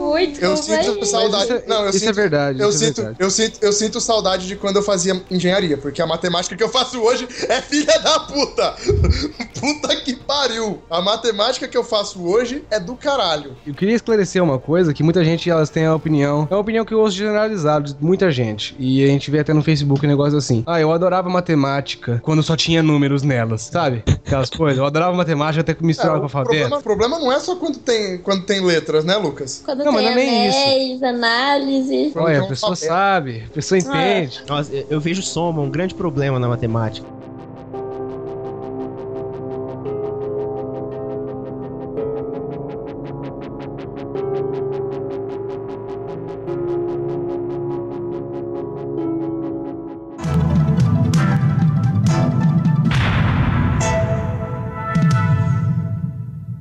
Muito 0.06 0.40
Eu 0.40 0.56
sinto 0.56 1.04
saudade. 1.04 1.44
isso 1.44 1.52
é- 1.54 1.64
não, 1.66 1.82
eu 1.84 1.90
isso 1.90 1.96
é 1.96 2.00
sinto, 2.00 2.14
verdade, 2.14 2.60
Eu 2.60 2.68
isso 2.70 2.82
é 2.84 2.86
sinto, 2.86 2.96
verdade. 2.96 3.16
eu 3.20 3.30
sinto, 3.30 3.58
eu 3.62 3.72
sinto 3.72 4.00
saudade 4.00 4.46
de 4.46 4.56
quando 4.56 4.76
eu 4.76 4.82
fazia 4.82 5.20
engenharia, 5.30 5.76
porque 5.76 6.00
a 6.00 6.06
matemática 6.06 6.56
que 6.56 6.62
eu 6.62 6.68
faço 6.68 7.00
hoje 7.00 7.26
é 7.48 7.60
filha 7.60 7.98
da 8.00 8.20
puta. 8.20 8.74
puta 9.60 9.96
que 9.96 10.14
pariu. 10.14 10.82
A 10.90 11.00
matemática 11.00 11.66
que 11.68 11.76
eu 11.76 11.84
faço 11.84 12.22
hoje 12.24 12.64
é 12.70 12.78
do 12.78 12.96
caralho. 12.96 13.56
Eu 13.66 13.74
queria 13.74 13.94
esclarecer 13.94 14.42
uma 14.42 14.58
coisa, 14.58 14.92
que 14.94 15.02
muita 15.02 15.24
gente 15.24 15.48
elas 15.50 15.70
têm 15.70 15.86
a 15.86 15.94
opinião. 15.94 16.46
É 16.50 16.54
uma 16.54 16.60
opinião 16.60 16.84
que 16.84 16.92
eu 16.94 17.00
ouço 17.00 17.16
generalizado 17.16 17.94
de 17.94 18.04
muita 18.04 18.30
gente. 18.30 18.74
E 18.78 19.02
a 19.04 19.06
gente 19.08 19.30
vê 19.30 19.40
até 19.40 19.52
no 19.52 19.62
Facebook 19.62 20.04
um 20.04 20.08
negócio 20.08 20.36
assim. 20.38 20.62
Ah, 20.66 20.80
eu 20.80 20.92
adorava 20.92 21.28
matemática 21.28 22.20
quando 22.22 22.42
só 22.42 22.56
tinha 22.56 22.82
números 22.82 23.22
nelas, 23.22 23.62
sabe? 23.72 24.02
Aquelas 24.06 24.50
coisas. 24.50 24.78
Eu 24.78 24.84
adorava 24.84 25.14
matemática 25.16 25.60
até 25.60 25.74
que 25.74 25.84
misturava 25.84 26.16
É, 26.16 26.18
com 26.18 26.22
o, 26.22 26.26
alfabeto. 26.26 26.48
problema, 26.54 26.78
o 26.78 26.82
problema 26.82 27.18
não 27.18 27.32
é 27.32 27.38
só 27.40 27.56
quando 27.56 27.78
tem, 27.78 28.18
quando 28.18 28.44
tem 28.44 28.64
letras, 28.64 29.04
né, 29.04 29.16
Lucas? 29.16 29.62
Quando 29.64 29.84
Não, 29.84 29.92
mas 29.96 30.04
não 30.04 30.12
é 30.12 30.14
nem 30.14 30.94
isso. 30.96 31.04
análise. 31.04 32.12
Olha, 32.14 32.42
a 32.42 32.46
pessoa 32.46 32.76
sabe, 32.76 33.44
a 33.46 33.52
pessoa 33.54 33.78
entende. 33.78 34.42
Nossa, 34.48 34.72
eu- 34.74 34.86
eu 34.90 35.00
vejo 35.00 35.22
soma, 35.22 35.62
um 35.62 35.70
grande 35.70 35.94
problema 35.94 36.38
na 36.38 36.48
matemática. 36.48 37.06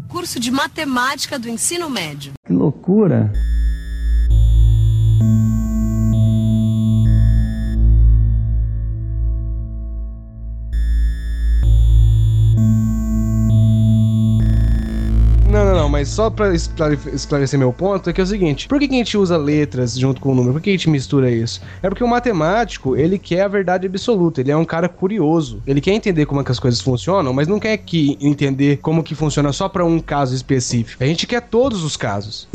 Curso 0.09 0.39
de 0.39 0.49
Matemática 0.51 1.38
do 1.38 1.49
Ensino 1.49 1.89
Médio. 1.89 2.33
Loucura. 2.66 3.32
Mas 15.96 16.10
só 16.10 16.30
pra 16.30 16.54
esclare- 16.54 17.00
esclarecer 17.14 17.58
meu 17.58 17.72
ponto, 17.72 18.10
é 18.10 18.14
que 18.14 18.20
é 18.20 18.24
o 18.24 18.28
seguinte: 18.28 18.68
por 18.68 18.80
que, 18.80 18.88
que 18.89 18.96
a 18.96 18.98
gente 18.98 19.18
usa 19.18 19.38
letras 19.38 19.98
junto 19.98 20.20
com 20.20 20.34
o 20.34 20.36
número? 20.36 20.52
Por 20.54 20.62
que 20.62 20.70
a 20.70 20.74
gente 20.74 20.89
mistura 20.89 21.32
isso? 21.32 21.62
É 21.82 21.88
porque 21.88 22.04
o 22.04 22.08
matemático, 22.08 22.98
ele 22.98 23.18
quer 23.18 23.43
a 23.43 23.48
verdade 23.48 23.88
absoluta, 23.88 24.41
ele 24.41 24.52
é 24.52 24.58
um 24.58 24.66
cara 24.66 24.89
curioso. 24.89 25.62
Ele 25.66 25.80
quer 25.80 25.93
entender 25.93 26.26
como 26.26 26.41
é 26.41 26.43
que 26.43 26.52
as 26.52 26.60
coisas 26.60 26.82
funcionam, 26.82 27.32
mas 27.32 27.48
não 27.48 27.60
quer 27.62 27.78
que 27.78 28.18
entender 28.20 28.78
como 28.82 29.02
que 29.04 29.16
funciona 29.16 29.54
só 29.54 29.70
pra 29.70 29.86
um 29.86 30.00
caso 30.02 30.36
específico. 30.36 31.02
A 31.02 31.08
gente 31.08 31.26
quer 31.26 31.41
todos 31.41 31.82
os 31.84 31.96
casos. 31.96 32.48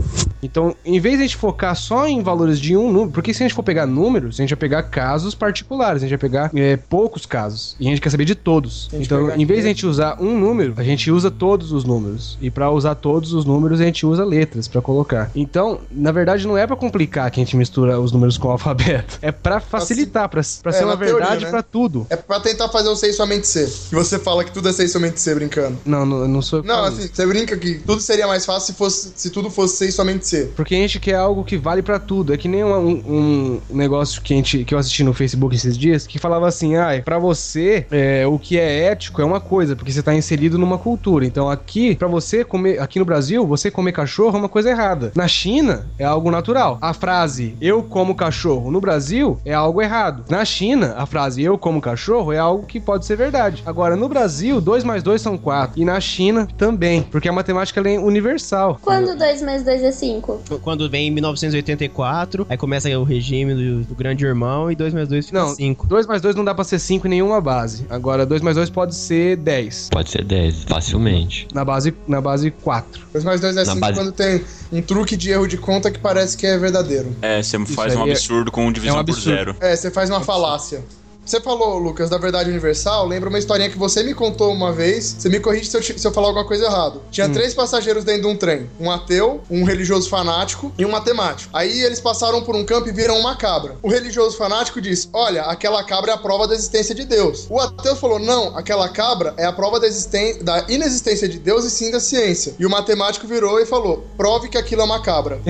Então, 0.42 0.74
em 0.84 1.00
vez 1.00 1.16
de 1.16 1.24
a 1.24 1.26
gente 1.26 1.36
focar 1.36 1.74
só 1.76 2.06
em 2.06 2.22
valores 2.22 2.60
de 2.60 2.76
um 2.76 2.90
número, 2.92 3.10
porque 3.10 3.32
se 3.32 3.42
a 3.42 3.46
gente 3.46 3.54
for 3.54 3.62
pegar 3.62 3.86
números, 3.86 4.38
a 4.38 4.42
gente 4.42 4.50
vai 4.50 4.58
pegar 4.58 4.82
casos 4.84 5.34
particulares, 5.34 6.02
a 6.02 6.06
gente 6.06 6.18
vai 6.18 6.30
pegar 6.30 6.50
é, 6.54 6.76
poucos 6.76 7.24
casos. 7.26 7.74
E 7.80 7.86
a 7.86 7.90
gente 7.90 8.00
quer 8.02 8.10
saber 8.10 8.24
de 8.26 8.34
todos. 8.34 8.88
Então, 8.92 9.30
em 9.34 9.44
vez 9.46 9.60
de 9.60 9.66
a 9.66 9.68
gente 9.68 9.86
usar 9.86 10.16
um 10.20 10.38
número, 10.38 10.74
a 10.76 10.82
gente 10.82 11.10
usa 11.10 11.30
todos 11.30 11.72
os 11.72 11.84
números. 11.84 12.38
E 12.40 12.50
pra 12.50 12.70
usar 12.70 12.94
todos 12.94 13.29
os 13.32 13.44
números, 13.44 13.80
a 13.80 13.84
gente 13.84 14.04
usa 14.06 14.24
letras 14.24 14.66
pra 14.68 14.80
colocar. 14.80 15.30
Então, 15.34 15.80
na 15.90 16.12
verdade, 16.12 16.46
não 16.46 16.56
é 16.56 16.66
pra 16.66 16.76
complicar 16.76 17.30
que 17.30 17.40
a 17.40 17.44
gente 17.44 17.56
mistura 17.56 17.98
os 18.00 18.12
números 18.12 18.36
com 18.38 18.48
o 18.48 18.50
alfabeto. 18.52 19.18
É 19.22 19.30
pra 19.32 19.60
facilitar, 19.60 20.28
pra, 20.28 20.42
pra 20.62 20.70
É, 20.72 20.74
ser 20.74 20.84
uma 20.84 20.96
teoria, 20.96 21.14
verdade 21.16 21.44
né? 21.44 21.50
pra 21.50 21.62
tudo. 21.62 22.06
É 22.10 22.16
pra 22.16 22.40
tentar 22.40 22.68
fazer 22.68 22.88
o 22.88 22.96
ser 22.96 23.12
somente 23.12 23.46
ser. 23.46 23.66
E 23.68 23.94
você 23.94 24.18
fala 24.18 24.44
que 24.44 24.52
tudo 24.52 24.68
é 24.68 24.72
ser 24.72 24.88
somente 24.88 25.20
ser 25.20 25.34
brincando. 25.34 25.78
Não, 25.84 26.04
não, 26.06 26.26
não 26.28 26.42
sou 26.42 26.62
Não, 26.62 26.84
assim, 26.84 27.00
isso. 27.04 27.10
você 27.14 27.26
brinca 27.26 27.56
que 27.56 27.74
tudo 27.80 28.00
seria 28.00 28.26
mais 28.26 28.44
fácil 28.46 28.72
se, 28.72 28.78
fosse, 28.78 29.12
se 29.14 29.30
tudo 29.30 29.50
fosse 29.50 29.76
ser 29.76 29.92
somente 29.92 30.26
ser. 30.26 30.52
Porque 30.56 30.74
a 30.74 30.78
gente 30.78 30.98
quer 31.00 31.14
algo 31.16 31.44
que 31.44 31.56
vale 31.56 31.82
pra 31.82 31.98
tudo. 31.98 32.32
É 32.32 32.36
que 32.36 32.48
nem 32.48 32.64
um, 32.64 32.74
um- 32.88 33.60
um 33.70 33.76
negócio 33.76 34.20
que, 34.22 34.32
a 34.32 34.36
gente, 34.36 34.64
que 34.64 34.74
eu 34.74 34.78
assisti 34.78 35.02
no 35.04 35.12
Facebook 35.12 35.54
esses 35.54 35.76
dias, 35.76 36.06
que 36.06 36.18
falava 36.18 36.46
assim, 36.48 36.76
ah, 36.76 37.00
pra 37.04 37.18
você, 37.18 37.86
é, 37.90 38.26
o 38.26 38.38
que 38.38 38.58
é 38.58 38.84
ético 38.86 39.20
é 39.20 39.24
uma 39.24 39.40
coisa, 39.40 39.74
porque 39.76 39.92
você 39.92 40.02
tá 40.02 40.14
inserido 40.14 40.58
numa 40.58 40.78
cultura. 40.78 41.24
Então 41.26 41.48
aqui, 41.48 41.94
pra 41.96 42.08
você 42.08 42.44
comer, 42.44 42.80
aqui 42.80 42.98
no 42.98 43.04
Brasil, 43.04 43.19
você 43.46 43.70
comer 43.70 43.92
cachorro 43.92 44.36
é 44.36 44.38
uma 44.40 44.48
coisa 44.48 44.70
errada. 44.70 45.12
Na 45.14 45.28
China, 45.28 45.86
é 45.98 46.04
algo 46.04 46.30
natural. 46.30 46.78
A 46.80 46.94
frase, 46.94 47.56
eu 47.60 47.82
como 47.82 48.14
cachorro, 48.14 48.70
no 48.70 48.80
Brasil, 48.80 49.38
é 49.44 49.52
algo 49.52 49.82
errado. 49.82 50.24
Na 50.28 50.44
China, 50.44 50.94
a 50.96 51.06
frase, 51.06 51.42
eu 51.42 51.58
como 51.58 51.80
cachorro, 51.80 52.32
é 52.32 52.38
algo 52.38 52.66
que 52.66 52.80
pode 52.80 53.04
ser 53.04 53.16
verdade. 53.16 53.62
Agora, 53.66 53.96
no 53.96 54.08
Brasil, 54.08 54.60
2 54.60 54.84
mais 54.84 55.02
2 55.02 55.20
são 55.20 55.36
4. 55.36 55.80
E 55.80 55.84
na 55.84 56.00
China, 56.00 56.48
também. 56.56 57.02
Porque 57.02 57.28
a 57.28 57.32
matemática 57.32 57.80
é 57.80 57.98
universal. 57.98 58.78
Quando 58.82 59.16
2 59.16 59.42
mais 59.42 59.62
2 59.62 59.82
é 59.82 59.92
5? 59.92 60.42
Quando 60.62 60.88
vem 60.88 61.08
em 61.08 61.10
1984, 61.10 62.46
aí 62.48 62.56
começa 62.56 62.88
o 62.98 63.04
regime 63.04 63.54
do, 63.54 63.84
do 63.84 63.94
grande 63.94 64.24
irmão 64.24 64.70
e 64.70 64.76
2 64.76 64.94
mais 64.94 65.08
2 65.08 65.26
fica 65.26 65.40
Não, 65.40 65.54
5. 65.54 65.86
2 65.86 66.06
mais 66.06 66.22
2 66.22 66.34
não 66.36 66.44
dá 66.44 66.54
pra 66.54 66.64
ser 66.64 66.78
5 66.78 67.06
em 67.06 67.10
nenhuma 67.10 67.40
base. 67.40 67.86
Agora, 67.88 68.24
2 68.26 68.42
mais 68.42 68.56
2 68.56 68.70
pode 68.70 68.94
ser 68.94 69.36
10. 69.36 69.88
Pode 69.90 70.10
ser 70.10 70.24
10, 70.24 70.64
facilmente. 70.64 71.48
Na 71.54 71.64
base, 71.64 71.94
na 72.06 72.20
base 72.20 72.50
4. 72.50 73.08
2 73.12 73.24
mais 73.24 73.40
2 73.40 73.56
é 73.56 73.60
Na 73.64 73.72
5 73.72 73.80
base- 73.80 73.94
quando 73.94 74.12
tem 74.12 74.44
um 74.72 74.80
truque 74.80 75.16
de 75.16 75.30
erro 75.30 75.46
de 75.46 75.56
conta 75.56 75.90
que 75.90 75.98
parece 75.98 76.36
que 76.36 76.46
é 76.46 76.56
verdadeiro. 76.56 77.14
É, 77.20 77.42
você 77.42 77.58
faz 77.66 77.94
um 77.96 78.06
é- 78.06 78.10
absurdo 78.12 78.52
com 78.52 78.70
divisão 78.70 78.98
é 78.98 79.00
um 79.00 79.04
por 79.04 79.18
zero. 79.20 79.56
É, 79.60 79.74
você 79.74 79.90
faz 79.90 80.08
uma 80.10 80.20
falácia. 80.20 80.84
Você 81.30 81.40
falou, 81.40 81.78
Lucas, 81.78 82.10
da 82.10 82.18
verdade 82.18 82.50
universal. 82.50 83.06
Lembra 83.06 83.28
uma 83.28 83.38
historinha 83.38 83.70
que 83.70 83.78
você 83.78 84.02
me 84.02 84.12
contou 84.14 84.52
uma 84.52 84.72
vez. 84.72 85.14
Você 85.16 85.28
me 85.28 85.38
corrige 85.38 85.66
se 85.70 85.76
eu, 85.76 85.80
se 85.82 86.04
eu 86.04 86.10
falar 86.12 86.26
alguma 86.26 86.44
coisa 86.44 86.64
errada. 86.64 86.98
Tinha 87.08 87.28
três 87.28 87.54
passageiros 87.54 88.02
dentro 88.02 88.22
de 88.22 88.26
um 88.26 88.36
trem: 88.36 88.68
um 88.80 88.90
ateu, 88.90 89.40
um 89.48 89.62
religioso 89.62 90.08
fanático 90.10 90.72
e 90.76 90.84
um 90.84 90.90
matemático. 90.90 91.56
Aí 91.56 91.82
eles 91.82 92.00
passaram 92.00 92.42
por 92.42 92.56
um 92.56 92.64
campo 92.64 92.88
e 92.88 92.92
viram 92.92 93.16
uma 93.16 93.36
cabra. 93.36 93.76
O 93.80 93.88
religioso 93.88 94.36
fanático 94.36 94.80
disse: 94.80 95.08
Olha, 95.12 95.42
aquela 95.42 95.84
cabra 95.84 96.10
é 96.10 96.14
a 96.14 96.18
prova 96.18 96.48
da 96.48 96.54
existência 96.56 96.96
de 96.96 97.04
Deus. 97.04 97.46
O 97.48 97.60
ateu 97.60 97.94
falou: 97.94 98.18
Não, 98.18 98.56
aquela 98.58 98.88
cabra 98.88 99.32
é 99.36 99.44
a 99.46 99.52
prova 99.52 99.78
da, 99.78 99.86
existen- 99.86 100.42
da 100.42 100.64
inexistência 100.68 101.28
de 101.28 101.38
Deus 101.38 101.64
e 101.64 101.70
sim 101.70 101.92
da 101.92 102.00
ciência. 102.00 102.54
E 102.58 102.66
o 102.66 102.70
matemático 102.70 103.24
virou 103.28 103.60
e 103.60 103.66
falou: 103.66 104.04
Prove 104.16 104.48
que 104.48 104.58
aquilo 104.58 104.82
é 104.82 104.84
uma 104.84 105.00
cabra. 105.00 105.40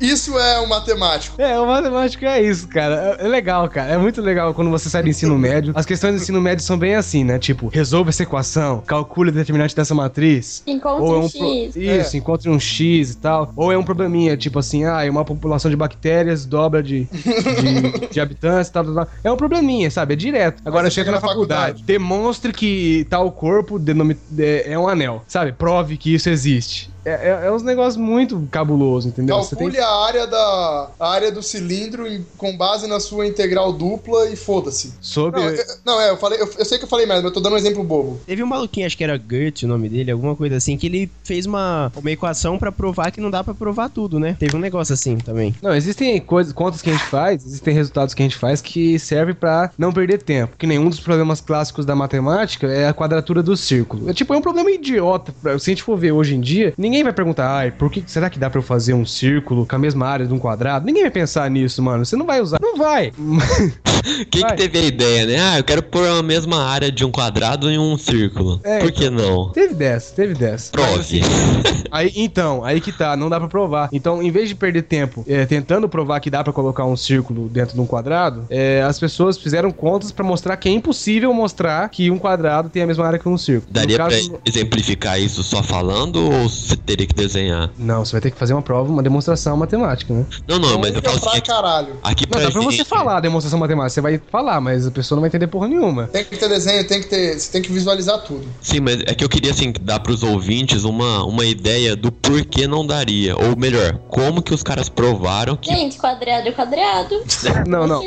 Isso 0.00 0.38
é 0.38 0.60
um 0.60 0.66
matemático. 0.66 1.40
É, 1.40 1.58
o 1.58 1.66
matemático 1.66 2.24
é 2.24 2.42
isso, 2.42 2.68
cara. 2.68 3.16
É, 3.18 3.24
é 3.26 3.28
legal, 3.56 3.68
cara. 3.68 3.92
É 3.92 3.98
muito 3.98 4.20
legal 4.20 4.52
quando 4.54 4.70
você 4.70 4.88
sai 4.90 5.02
do 5.02 5.08
ensino 5.08 5.38
médio. 5.38 5.72
As 5.76 5.86
questões 5.86 6.14
do 6.14 6.20
ensino 6.22 6.40
médio 6.40 6.64
são 6.64 6.78
bem 6.78 6.94
assim, 6.94 7.24
né? 7.24 7.38
Tipo, 7.38 7.68
resolva 7.68 8.10
essa 8.10 8.22
equação, 8.22 8.82
calcule 8.86 9.30
o 9.30 9.32
determinante 9.32 9.74
dessa 9.74 9.94
matriz. 9.94 10.62
Encontre 10.66 11.02
Ou 11.02 11.14
é 11.14 11.18
um 11.18 11.24
um 11.24 11.30
pro- 11.30 11.48
X. 11.48 11.76
Isso, 11.76 12.16
encontre 12.16 12.50
um 12.50 12.58
X 12.60 13.12
e 13.12 13.16
tal. 13.16 13.52
Ou 13.56 13.72
é 13.72 13.78
um 13.78 13.82
probleminha, 13.82 14.36
tipo 14.36 14.58
assim, 14.58 14.84
ah, 14.84 15.04
é 15.04 15.10
uma 15.10 15.24
população 15.24 15.70
de 15.70 15.76
bactérias 15.76 16.44
dobra 16.44 16.82
de, 16.82 17.04
de, 17.04 18.08
de 18.08 18.20
habitantes 18.20 18.68
e 18.68 18.72
tal, 18.72 18.84
tal, 18.84 18.94
tal. 18.94 19.08
É 19.24 19.30
um 19.32 19.36
probleminha, 19.36 19.90
sabe? 19.90 20.14
É 20.14 20.16
direto. 20.16 20.62
Agora 20.64 20.88
você 20.90 20.94
chega 20.96 21.10
na 21.10 21.20
faculdade. 21.20 21.60
faculdade. 21.60 21.84
Demonstre 21.84 22.52
que 22.52 23.06
tal 23.08 23.30
corpo 23.32 23.78
denomi- 23.78 24.16
é, 24.38 24.72
é 24.72 24.78
um 24.78 24.88
anel, 24.88 25.22
sabe? 25.26 25.52
Prove 25.52 25.96
que 25.96 26.14
isso 26.14 26.28
existe. 26.28 26.90
É, 27.06 27.28
é, 27.44 27.46
é 27.46 27.52
uns 27.52 27.62
negócios 27.62 27.96
muito 27.96 28.46
cabuloso, 28.50 29.08
entendeu? 29.08 29.36
Você 29.36 29.54
tem 29.54 29.70
Calcule 29.70 29.82
a 29.82 30.04
área 30.06 30.26
da 30.26 30.90
a 30.98 31.08
área 31.10 31.30
do 31.30 31.42
cilindro 31.42 32.06
em- 32.06 32.24
com 32.36 32.56
base 32.56 32.86
na 32.88 32.98
sua 33.00 33.26
integral 33.26 33.72
dupla 33.72 34.28
e 34.28 34.36
foda-se. 34.36 34.92
sobre. 35.00 35.40
Não, 35.40 35.48
eu, 35.48 35.64
não, 35.84 36.00
é, 36.00 36.10
eu 36.10 36.16
falei, 36.16 36.40
eu, 36.40 36.50
eu 36.58 36.64
sei 36.64 36.78
que 36.78 36.84
eu 36.84 36.88
falei 36.88 37.06
merda, 37.06 37.22
mas 37.22 37.30
eu 37.30 37.34
tô 37.34 37.40
dando 37.40 37.54
um 37.54 37.56
exemplo 37.58 37.82
bobo. 37.84 38.20
Teve 38.26 38.42
um 38.42 38.46
maluquinho, 38.46 38.86
acho 38.86 38.96
que 38.96 39.04
era 39.04 39.16
Goethe 39.16 39.64
o 39.64 39.68
nome 39.68 39.88
dele, 39.88 40.10
alguma 40.10 40.34
coisa 40.34 40.56
assim, 40.56 40.76
que 40.76 40.86
ele 40.86 41.10
fez 41.24 41.46
uma, 41.46 41.92
uma 41.96 42.10
equação 42.10 42.58
pra 42.58 42.72
provar 42.72 43.10
que 43.12 43.20
não 43.20 43.30
dá 43.30 43.44
pra 43.44 43.54
provar 43.54 43.88
tudo, 43.88 44.18
né? 44.18 44.36
Teve 44.38 44.56
um 44.56 44.60
negócio 44.60 44.92
assim 44.92 45.16
também. 45.18 45.54
Não, 45.62 45.74
existem 45.74 46.20
coisas, 46.20 46.52
contas 46.52 46.82
que 46.82 46.90
a 46.90 46.92
gente 46.92 47.04
faz, 47.04 47.44
existem 47.46 47.72
resultados 47.74 48.14
que 48.14 48.22
a 48.22 48.24
gente 48.24 48.36
faz 48.36 48.60
que 48.60 48.98
servem 48.98 49.34
pra 49.34 49.70
não 49.78 49.92
perder 49.92 50.22
tempo. 50.22 50.56
Que 50.58 50.66
nenhum 50.66 50.88
dos 50.88 50.98
problemas 51.00 51.40
clássicos 51.40 51.86
da 51.86 51.94
matemática 51.94 52.66
é 52.66 52.88
a 52.88 52.94
quadratura 52.94 53.42
do 53.42 53.56
círculo. 53.56 54.10
É 54.10 54.14
tipo, 54.14 54.34
é 54.34 54.36
um 54.36 54.42
problema 54.42 54.70
idiota. 54.70 55.32
pra- 55.40 55.56
Se 55.58 55.70
a 55.70 55.72
gente 55.72 55.82
for 55.82 55.96
ver 55.96 56.12
hoje 56.12 56.34
em 56.34 56.40
dia, 56.40 56.74
ninguém 56.76 56.95
vai 57.02 57.12
perguntar, 57.12 57.48
ai, 57.48 57.70
por 57.70 57.90
que 57.90 58.02
será 58.06 58.30
que 58.30 58.38
dá 58.38 58.50
pra 58.50 58.58
eu 58.58 58.62
fazer 58.62 58.94
um 58.94 59.04
círculo 59.04 59.66
com 59.66 59.76
a 59.76 59.78
mesma 59.78 60.06
área 60.06 60.26
de 60.26 60.32
um 60.32 60.38
quadrado? 60.38 60.86
Ninguém 60.86 61.02
vai 61.02 61.10
pensar 61.10 61.50
nisso, 61.50 61.82
mano. 61.82 62.04
Você 62.04 62.16
não 62.16 62.26
vai 62.26 62.40
usar. 62.40 62.58
Não 62.60 62.76
vai. 62.76 63.12
Quem 64.30 64.46
que 64.46 64.54
teve 64.54 64.78
a 64.78 64.82
ideia, 64.82 65.26
né? 65.26 65.36
Ah, 65.40 65.58
eu 65.58 65.64
quero 65.64 65.82
pôr 65.82 66.06
a 66.06 66.22
mesma 66.22 66.64
área 66.64 66.92
de 66.92 67.04
um 67.04 67.10
quadrado 67.10 67.68
em 67.68 67.78
um 67.78 67.98
círculo. 67.98 68.60
É, 68.62 68.78
Por 68.78 68.92
que 68.92 69.10
não? 69.10 69.50
Teve 69.50 69.74
dessa, 69.74 70.14
teve 70.14 70.34
dessa. 70.34 70.70
Prove. 70.70 71.20
Aí, 71.90 72.12
então, 72.16 72.64
aí 72.64 72.80
que 72.80 72.92
tá, 72.92 73.16
não 73.16 73.30
dá 73.30 73.38
pra 73.38 73.48
provar. 73.48 73.88
Então, 73.92 74.22
em 74.22 74.30
vez 74.30 74.48
de 74.48 74.54
perder 74.54 74.82
tempo 74.82 75.24
é, 75.26 75.46
tentando 75.46 75.88
provar 75.88 76.20
que 76.20 76.28
dá 76.28 76.42
pra 76.42 76.52
colocar 76.52 76.84
um 76.84 76.96
círculo 76.96 77.48
dentro 77.48 77.74
de 77.74 77.80
um 77.80 77.86
quadrado, 77.86 78.44
é, 78.50 78.82
as 78.82 78.98
pessoas 78.98 79.38
fizeram 79.38 79.70
contas 79.70 80.10
pra 80.12 80.24
mostrar 80.24 80.56
que 80.56 80.68
é 80.68 80.72
impossível 80.72 81.32
mostrar 81.32 81.88
que 81.88 82.10
um 82.10 82.18
quadrado 82.18 82.68
tem 82.68 82.82
a 82.82 82.86
mesma 82.86 83.06
área 83.06 83.18
que 83.18 83.28
um 83.28 83.38
círculo. 83.38 83.72
Daria 83.72 83.96
no 83.96 84.04
caso, 84.04 84.30
pra 84.30 84.40
exemplificar 84.44 85.20
isso 85.20 85.42
só 85.42 85.62
falando 85.62 86.16
ou 86.16 86.48
você 86.76 86.82
teria 86.84 87.06
que 87.06 87.14
desenhar? 87.14 87.70
Não, 87.78 88.04
você 88.04 88.12
vai 88.12 88.20
ter 88.20 88.30
que 88.30 88.38
fazer 88.38 88.52
uma 88.52 88.62
prova, 88.62 88.90
uma 88.90 89.02
demonstração 89.02 89.56
matemática, 89.56 90.12
né? 90.12 90.26
Não, 90.48 90.58
não, 90.58 90.78
mas 90.78 90.94
eu 90.94 91.02
falo 91.02 91.16
assim, 91.16 91.26
Pra 91.26 91.40
caralho. 91.40 91.98
aqui 92.02 92.24
Não, 92.24 92.30
pra 92.38 92.40
dá 92.42 92.50
pra 92.50 92.60
você 92.62 92.84
falar 92.84 93.16
a 93.16 93.20
demonstração 93.20 93.58
matemática, 93.58 93.90
você 93.94 94.00
vai 94.00 94.20
falar, 94.30 94.60
mas 94.60 94.86
a 94.86 94.90
pessoa 94.90 95.16
não 95.16 95.20
vai 95.22 95.28
entender 95.28 95.46
porra 95.46 95.68
nenhuma. 95.68 96.06
Tem 96.08 96.24
que 96.24 96.36
ter 96.36 96.48
desenho, 96.48 96.86
tem 96.86 97.00
que 97.00 97.08
ter. 97.08 97.38
Você 97.38 97.50
tem 97.52 97.62
que 97.62 97.72
visualizar 97.72 98.18
tudo. 98.22 98.46
Sim, 98.60 98.80
mas 98.80 99.00
é 99.06 99.14
que 99.14 99.24
eu 99.24 99.28
queria, 99.28 99.50
assim, 99.50 99.72
dar 99.80 100.00
pros 100.00 100.22
ouvintes 100.22 100.84
uma, 100.84 101.24
uma 101.24 101.44
ideia 101.44 101.96
do 101.96 102.10
porquê 102.12 102.66
não 102.66 102.86
daria. 102.86 103.36
Ou 103.36 103.56
melhor, 103.56 103.98
como 104.08 104.42
que 104.42 104.52
os 104.54 104.62
caras 104.62 104.88
provaram 104.88 105.56
que. 105.56 105.70
Gente, 105.70 105.98
quadrado 105.98 106.48
é 106.48 106.52
quadrado. 106.52 107.14
Não, 107.66 107.86
não. 107.86 108.00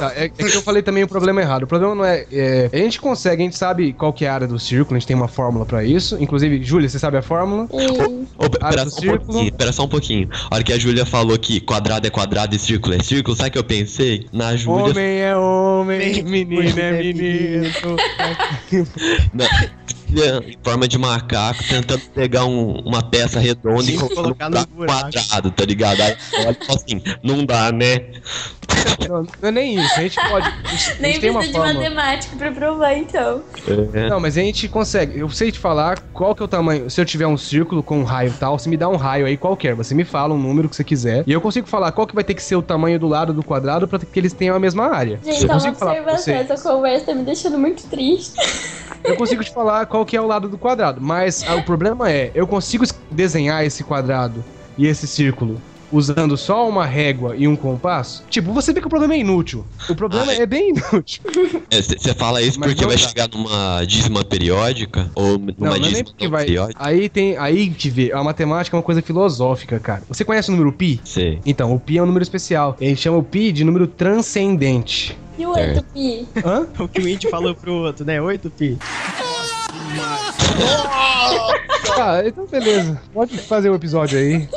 Tá, 0.00 0.12
É, 0.14 0.24
é 0.24 0.28
que 0.28 0.42
eu 0.56 0.62
falei 0.62 0.82
também 0.82 1.02
o 1.02 1.08
problema 1.08 1.40
errado. 1.40 1.62
O 1.62 1.66
problema 1.66 1.94
não 1.94 2.04
é, 2.04 2.26
é- 2.30 2.70
A 2.72 2.76
gente 2.76 3.00
consegue, 3.00 3.42
a 3.42 3.44
gente 3.44 3.56
sabe 3.56 3.92
qual 3.92 4.12
que 4.12 4.24
é 4.24 4.28
a 4.28 4.34
área 4.34 4.46
do 4.48 4.58
círculo, 4.58 4.96
a 4.96 4.98
gente 4.98 5.06
tem 5.06 5.16
uma 5.16 5.28
fórmula 5.28 5.64
pra 5.64 5.84
isso. 5.84 6.16
Inclusive, 6.20 6.62
Júlia, 6.62 6.88
você 6.88 6.98
sabe 6.98 7.16
a 7.16 7.22
fórmula? 7.22 7.66
Ô, 7.70 7.78
pera 8.24 8.66
Área 8.66 8.84
do 8.84 8.90
só 8.90 8.96
um 8.96 9.00
círculo. 9.00 9.26
pouquinho, 9.26 9.52
pera 9.54 9.72
só 9.72 9.84
um 9.84 9.88
pouquinho. 9.88 10.28
A 10.50 10.54
hora 10.56 10.64
que 10.64 10.72
a 10.72 10.78
Júlia 10.78 11.06
falou 11.06 11.38
que 11.38 11.60
quadrado 11.60 12.06
é 12.06 12.10
quadrado 12.10 12.54
e 12.54 12.58
círculo 12.58 12.94
é 12.94 13.02
círculo, 13.02 13.36
sabe 13.36 13.50
o 13.50 13.52
que 13.52 13.58
eu 13.58 13.64
pensei? 13.64 14.26
Na 14.32 14.56
Júlia. 14.56 14.90
Homem 14.92 15.18
é 15.20 15.36
homem, 15.36 16.22
menino 16.22 16.78
é 16.80 16.92
menino. 16.92 17.70
em 20.46 20.56
forma 20.62 20.86
de 20.86 20.98
macaco, 20.98 21.62
tentando 21.68 22.00
pegar 22.14 22.44
um- 22.44 22.80
uma 22.84 23.02
peça 23.02 23.40
redonda 23.40 23.82
e 23.82 23.86
Sim, 23.86 23.96
colocar 23.98 24.22
colocar 24.22 24.50
no 24.50 24.66
quadrado, 24.86 25.50
tá 25.50 25.64
ligado? 25.64 26.00
Aí 26.00 26.16
olha 26.38 26.56
e 26.60 26.64
fala 26.66 26.78
assim, 26.86 27.02
não 27.22 27.44
dá, 27.44 27.72
né? 27.72 28.00
Não, 29.08 29.22
não 29.42 29.48
é 29.48 29.50
nem 29.50 29.74
isso, 29.80 29.94
a 29.94 30.02
gente 30.02 30.16
pode. 30.28 30.46
A 30.46 30.68
gente, 30.68 30.96
Nem 31.02 31.20
tem 31.20 31.30
uma 31.30 31.40
precisa 31.40 31.58
de 31.58 31.64
fórmula. 31.64 31.90
matemática 31.90 32.36
pra 32.36 32.52
provar, 32.52 32.96
então. 32.96 33.42
Não, 34.08 34.20
mas 34.20 34.36
a 34.36 34.40
gente 34.40 34.68
consegue. 34.68 35.18
Eu 35.18 35.28
sei 35.28 35.50
te 35.50 35.58
falar 35.58 35.98
qual 36.12 36.34
que 36.34 36.42
é 36.42 36.44
o 36.44 36.48
tamanho. 36.48 36.88
Se 36.90 37.00
eu 37.00 37.04
tiver 37.04 37.26
um 37.26 37.36
círculo 37.36 37.82
com 37.82 38.04
raio 38.06 38.32
tal, 38.40 38.58
você 38.58 38.68
me 38.70 38.76
dá 38.78 38.88
um 38.88 38.96
raio 38.96 39.26
aí 39.26 39.36
qualquer. 39.36 39.74
Você 39.74 39.94
me 39.94 40.04
fala 40.04 40.32
um 40.32 40.38
número 40.38 40.68
que 40.68 40.74
você 40.76 40.82
quiser. 40.82 41.22
E 41.26 41.32
eu 41.32 41.40
consigo 41.40 41.66
falar 41.66 41.92
qual 41.92 42.06
que 42.06 42.14
vai 42.14 42.24
ter 42.24 42.32
que 42.34 42.42
ser 42.42 42.56
o 42.56 42.62
tamanho 42.62 42.98
do 42.98 43.06
lado 43.06 43.34
do 43.34 43.42
quadrado 43.44 43.86
pra 43.86 43.98
que 43.98 44.18
eles 44.18 44.32
tenham 44.32 44.56
a 44.56 44.58
mesma 44.58 44.86
área. 44.86 45.20
Gente, 45.22 45.42
eu 45.42 45.48
uma 45.48 45.54
consigo 45.54 45.76
falar 45.76 45.92
observação. 45.92 46.18
você. 46.24 46.32
Essa 46.32 46.70
conversa 46.70 47.06
tá 47.06 47.14
me 47.14 47.22
deixando 47.24 47.58
muito 47.58 47.86
triste. 47.88 48.32
Eu 49.04 49.16
consigo 49.16 49.44
te 49.44 49.52
falar 49.52 49.84
qual 49.86 50.06
que 50.06 50.16
é 50.16 50.20
o 50.20 50.26
lado 50.26 50.48
do 50.48 50.56
quadrado. 50.56 51.00
Mas 51.00 51.44
ah, 51.46 51.56
o 51.56 51.62
problema 51.62 52.10
é, 52.10 52.30
eu 52.34 52.46
consigo 52.46 52.84
es- 52.84 52.94
desenhar 53.10 53.64
esse 53.64 53.84
quadrado 53.84 54.42
e 54.78 54.86
esse 54.86 55.06
círculo 55.06 55.60
usando 55.92 56.36
só 56.36 56.68
uma 56.68 56.84
régua 56.84 57.34
e 57.36 57.46
um 57.46 57.54
compasso? 57.56 58.24
Tipo, 58.28 58.52
você 58.52 58.72
vê 58.72 58.80
que 58.80 58.86
o 58.86 58.90
problema 58.90 59.14
é 59.14 59.18
inútil. 59.18 59.64
O 59.88 59.94
problema 59.94 60.32
é 60.32 60.44
bem 60.46 60.70
inútil. 60.70 61.22
Você 61.70 62.14
fala 62.14 62.40
isso 62.42 62.58
Mas 62.58 62.70
porque 62.70 62.86
vai 62.86 62.96
dá. 62.96 63.02
chegar 63.08 63.28
numa 63.28 63.84
dízima 63.84 64.24
periódica? 64.24 65.10
Ou 65.14 65.38
numa 65.38 65.52
Não, 65.58 65.66
não 65.68 65.74
é 65.74 65.78
nem 65.78 65.88
dízima 65.90 66.04
porque 66.04 66.24
não 66.24 66.30
vai. 66.30 66.44
periódica? 66.44 66.84
Aí 66.84 67.08
tem. 67.08 67.36
Aí 67.36 67.70
que 67.70 67.90
vê. 67.90 68.12
A 68.12 68.22
matemática 68.24 68.74
é 68.74 68.78
uma 68.78 68.82
coisa 68.82 69.02
filosófica, 69.02 69.78
cara. 69.78 70.02
Você 70.08 70.24
conhece 70.24 70.48
o 70.48 70.52
número 70.52 70.72
pi? 70.72 71.00
Sei. 71.04 71.40
Então, 71.44 71.74
o 71.74 71.78
pi 71.80 71.98
é 71.98 72.02
um 72.02 72.06
número 72.06 72.22
especial. 72.22 72.76
Ele 72.80 72.96
chama 72.96 73.18
o 73.18 73.22
pi 73.22 73.52
de 73.52 73.64
número 73.64 73.86
transcendente. 73.86 75.16
E 75.38 75.44
o 75.46 75.52
Certo. 75.52 75.76
8 75.76 75.86
pi? 75.92 76.26
Hã? 76.44 76.66
O 76.82 76.88
que 76.88 77.00
o 77.00 77.08
Indy 77.08 77.28
falou 77.28 77.54
pro 77.54 77.72
outro, 77.74 78.04
né? 78.06 78.20
8 78.20 78.50
pi. 78.50 78.78
Ah, 81.98 82.22
então 82.26 82.46
beleza. 82.46 83.00
Pode 83.12 83.38
fazer 83.38 83.70
o 83.70 83.74
episódio 83.74 84.18
aí. 84.18 84.48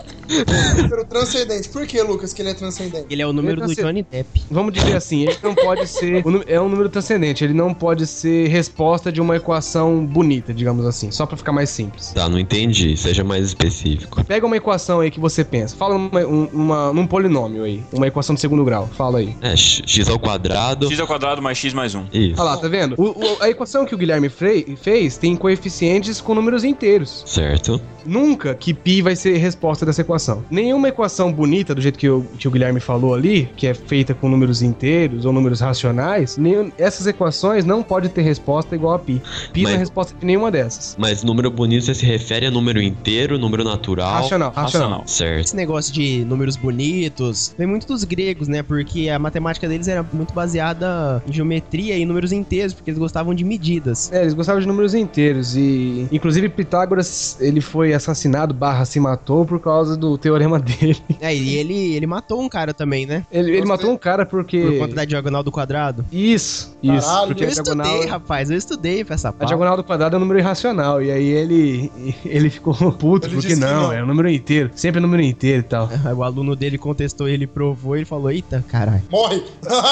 Número 0.77 1.05
transcendente. 1.05 1.69
Por 1.69 1.87
que, 1.87 1.99
Lucas, 2.03 2.33
que 2.33 2.41
ele 2.41 2.49
é 2.49 2.53
transcendente? 2.53 3.05
Ele 3.09 3.21
é 3.21 3.25
o 3.25 3.33
número 3.33 3.61
do 3.61 3.67
Ele 3.67 3.75
tá 3.75 3.81
Johnny 3.81 4.03
Depp. 4.03 4.43
Vamos 4.51 4.73
dizer 4.73 4.95
assim, 4.95 5.23
ele 5.23 5.35
não 5.41 5.55
pode 5.55 5.87
ser. 5.87 6.23
É 6.47 6.61
um 6.61 6.69
número 6.69 6.87
transcendente, 6.89 7.43
ele 7.43 7.53
não 7.53 7.73
pode 7.73 8.05
ser 8.05 8.47
resposta 8.47 9.11
de 9.11 9.19
uma 9.19 9.35
equação 9.37 10.05
bonita, 10.05 10.53
digamos 10.53 10.85
assim, 10.85 11.09
só 11.09 11.25
pra 11.25 11.35
ficar 11.35 11.51
mais 11.51 11.69
simples. 11.71 12.11
Tá, 12.13 12.29
não 12.29 12.37
entendi. 12.37 12.95
Seja 12.95 13.23
mais 13.23 13.45
específico. 13.45 14.23
Pega 14.25 14.45
uma 14.45 14.57
equação 14.57 14.99
aí 14.99 15.09
que 15.09 15.19
você 15.19 15.43
pensa. 15.43 15.75
Fala 15.75 15.95
uma, 15.95 16.19
um, 16.19 16.43
uma- 16.53 16.93
num 16.93 17.07
polinômio 17.07 17.63
aí. 17.63 17.81
Uma 17.91 18.05
equação 18.07 18.35
de 18.35 18.41
segundo 18.41 18.63
grau. 18.63 18.87
Fala 18.95 19.19
aí. 19.19 19.35
É, 19.41 19.55
x 19.55 19.81
x 19.87 20.09
ao 20.09 20.19
quadrado. 20.19 20.87
x 20.89 20.99
ao 20.99 21.07
quadrado 21.07 21.41
mais 21.41 21.57
x 21.57 21.73
mais 21.73 21.95
1. 21.95 22.05
Isso. 22.13 22.39
Olha 22.39 22.51
lá, 22.51 22.57
tá 22.57 22.67
vendo? 22.67 22.93
O- 22.99 23.17
o- 23.17 23.37
a 23.41 23.49
equação 23.49 23.83
que 23.85 23.95
o 23.95 23.97
Guilherme 23.97 24.29
Frey 24.29 24.77
fez 24.79 25.17
tem 25.17 25.28
coeficientes 25.35 26.21
com 26.21 26.33
números 26.35 26.63
inteiros. 26.63 27.23
Certo. 27.25 27.81
Nunca 28.05 28.55
que 28.55 28.73
pi 28.73 29.01
vai 29.01 29.15
ser 29.15 29.37
resposta 29.37 29.85
dessa 29.85 30.01
equação. 30.01 30.43
Nenhuma 30.49 30.87
equação 30.87 31.31
bonita, 31.31 31.75
do 31.75 31.81
jeito 31.81 31.99
que 31.99 32.09
o, 32.09 32.23
que 32.37 32.47
o 32.47 32.51
Guilherme 32.51 32.79
falou 32.79 33.13
ali, 33.13 33.49
que 33.57 33.67
é 33.67 33.73
feita 33.73 34.13
com 34.13 34.29
números 34.29 34.61
inteiros 34.61 35.25
ou 35.25 35.33
números 35.33 35.59
racionais, 35.59 36.37
nenhum- 36.37 36.71
essas 36.77 37.05
equações 37.07 37.65
não 37.65 37.83
podem 37.83 38.09
ter 38.09 38.21
resposta 38.21 38.73
igual 38.73 38.95
a 38.95 38.99
pi. 38.99 39.21
Pi 39.53 39.63
não 39.63 39.71
é 39.71 39.77
resposta 39.77 40.15
de 40.17 40.25
nenhuma 40.25 40.49
dessas. 40.49 40.95
Mas 40.97 41.23
número 41.23 41.51
bonito 41.51 41.85
você 41.85 41.93
se 41.93 42.05
refere 42.05 42.45
a 42.45 42.51
número 42.51 42.81
inteiro, 42.81 43.37
número 43.37 43.63
natural. 43.63 44.13
Racional, 44.21 44.51
racional. 44.55 45.03
Certo. 45.05 45.45
Esse 45.45 45.55
negócio 45.55 45.93
de 45.93 46.23
números 46.25 46.55
bonitos 46.55 47.53
vem 47.57 47.67
muito 47.67 47.85
dos 47.85 48.03
gregos, 48.05 48.47
né? 48.47 48.63
Porque 48.63 49.09
a 49.09 49.19
matemática 49.19 49.67
deles 49.67 49.87
era 49.87 50.03
muito 50.13 50.33
baseada 50.33 51.21
em 51.27 51.33
geometria 51.33 51.97
e 51.97 52.05
números 52.05 52.31
inteiros, 52.31 52.73
porque 52.73 52.89
eles 52.89 52.97
gostavam 52.99 53.35
de 53.35 53.43
medidas. 53.43 54.11
É, 54.11 54.21
eles 54.21 54.33
gostavam 54.33 54.61
de 54.61 54.67
números 54.67 54.93
inteiros 54.93 55.18
e, 55.55 56.07
inclusive, 56.11 56.49
Pitágoras, 56.49 57.37
ele 57.39 57.61
foi 57.61 57.93
assassinado, 57.93 58.53
barra 58.53 58.85
se 58.85 58.99
matou 58.99 59.45
por 59.45 59.59
causa 59.59 59.95
do 59.97 60.17
teorema 60.17 60.59
dele. 60.59 60.97
É, 61.19 61.35
e 61.35 61.55
ele, 61.55 61.95
ele 61.95 62.07
matou 62.07 62.41
um 62.41 62.49
cara 62.49 62.73
também, 62.73 63.05
né? 63.05 63.25
Ele, 63.31 63.51
ele 63.57 63.65
matou 63.65 63.91
um 63.91 63.97
cara 63.97 64.25
porque... 64.25 64.61
Por 64.61 64.77
conta 64.79 64.95
da 64.95 65.05
diagonal 65.05 65.43
do 65.43 65.51
quadrado. 65.51 66.05
Isso, 66.11 66.75
isso. 66.81 67.07
Caralho, 67.07 67.27
porque 67.27 67.43
Eu 67.43 67.49
a 67.49 67.51
diagonal... 67.51 67.85
estudei, 67.87 68.09
rapaz, 68.09 68.49
eu 68.51 68.57
estudei 68.57 69.03
pra 69.03 69.15
essa 69.15 69.29
A 69.29 69.31
pauta. 69.31 69.45
diagonal 69.47 69.77
do 69.77 69.83
quadrado 69.83 70.15
é 70.15 70.17
um 70.17 70.21
número 70.21 70.39
irracional. 70.39 71.01
E 71.01 71.11
aí 71.11 71.27
ele, 71.27 71.91
ele 72.25 72.49
ficou 72.49 72.73
puto, 72.93 73.27
Ele 73.27 73.35
porque 73.35 73.55
não, 73.55 73.83
não. 73.83 73.93
é 73.93 74.03
um 74.03 74.07
número 74.07 74.29
inteiro. 74.29 74.71
Sempre 74.75 74.99
é 74.99 75.01
número 75.01 75.21
inteiro 75.23 75.59
e 75.59 75.63
tal. 75.63 75.89
O 76.15 76.23
aluno 76.23 76.55
dele 76.55 76.77
contestou, 76.77 77.27
ele 77.27 77.45
provou, 77.47 77.95
ele 77.95 78.05
falou, 78.05 78.29
eita, 78.31 78.63
caralho. 78.67 79.03
Morre! 79.09 79.43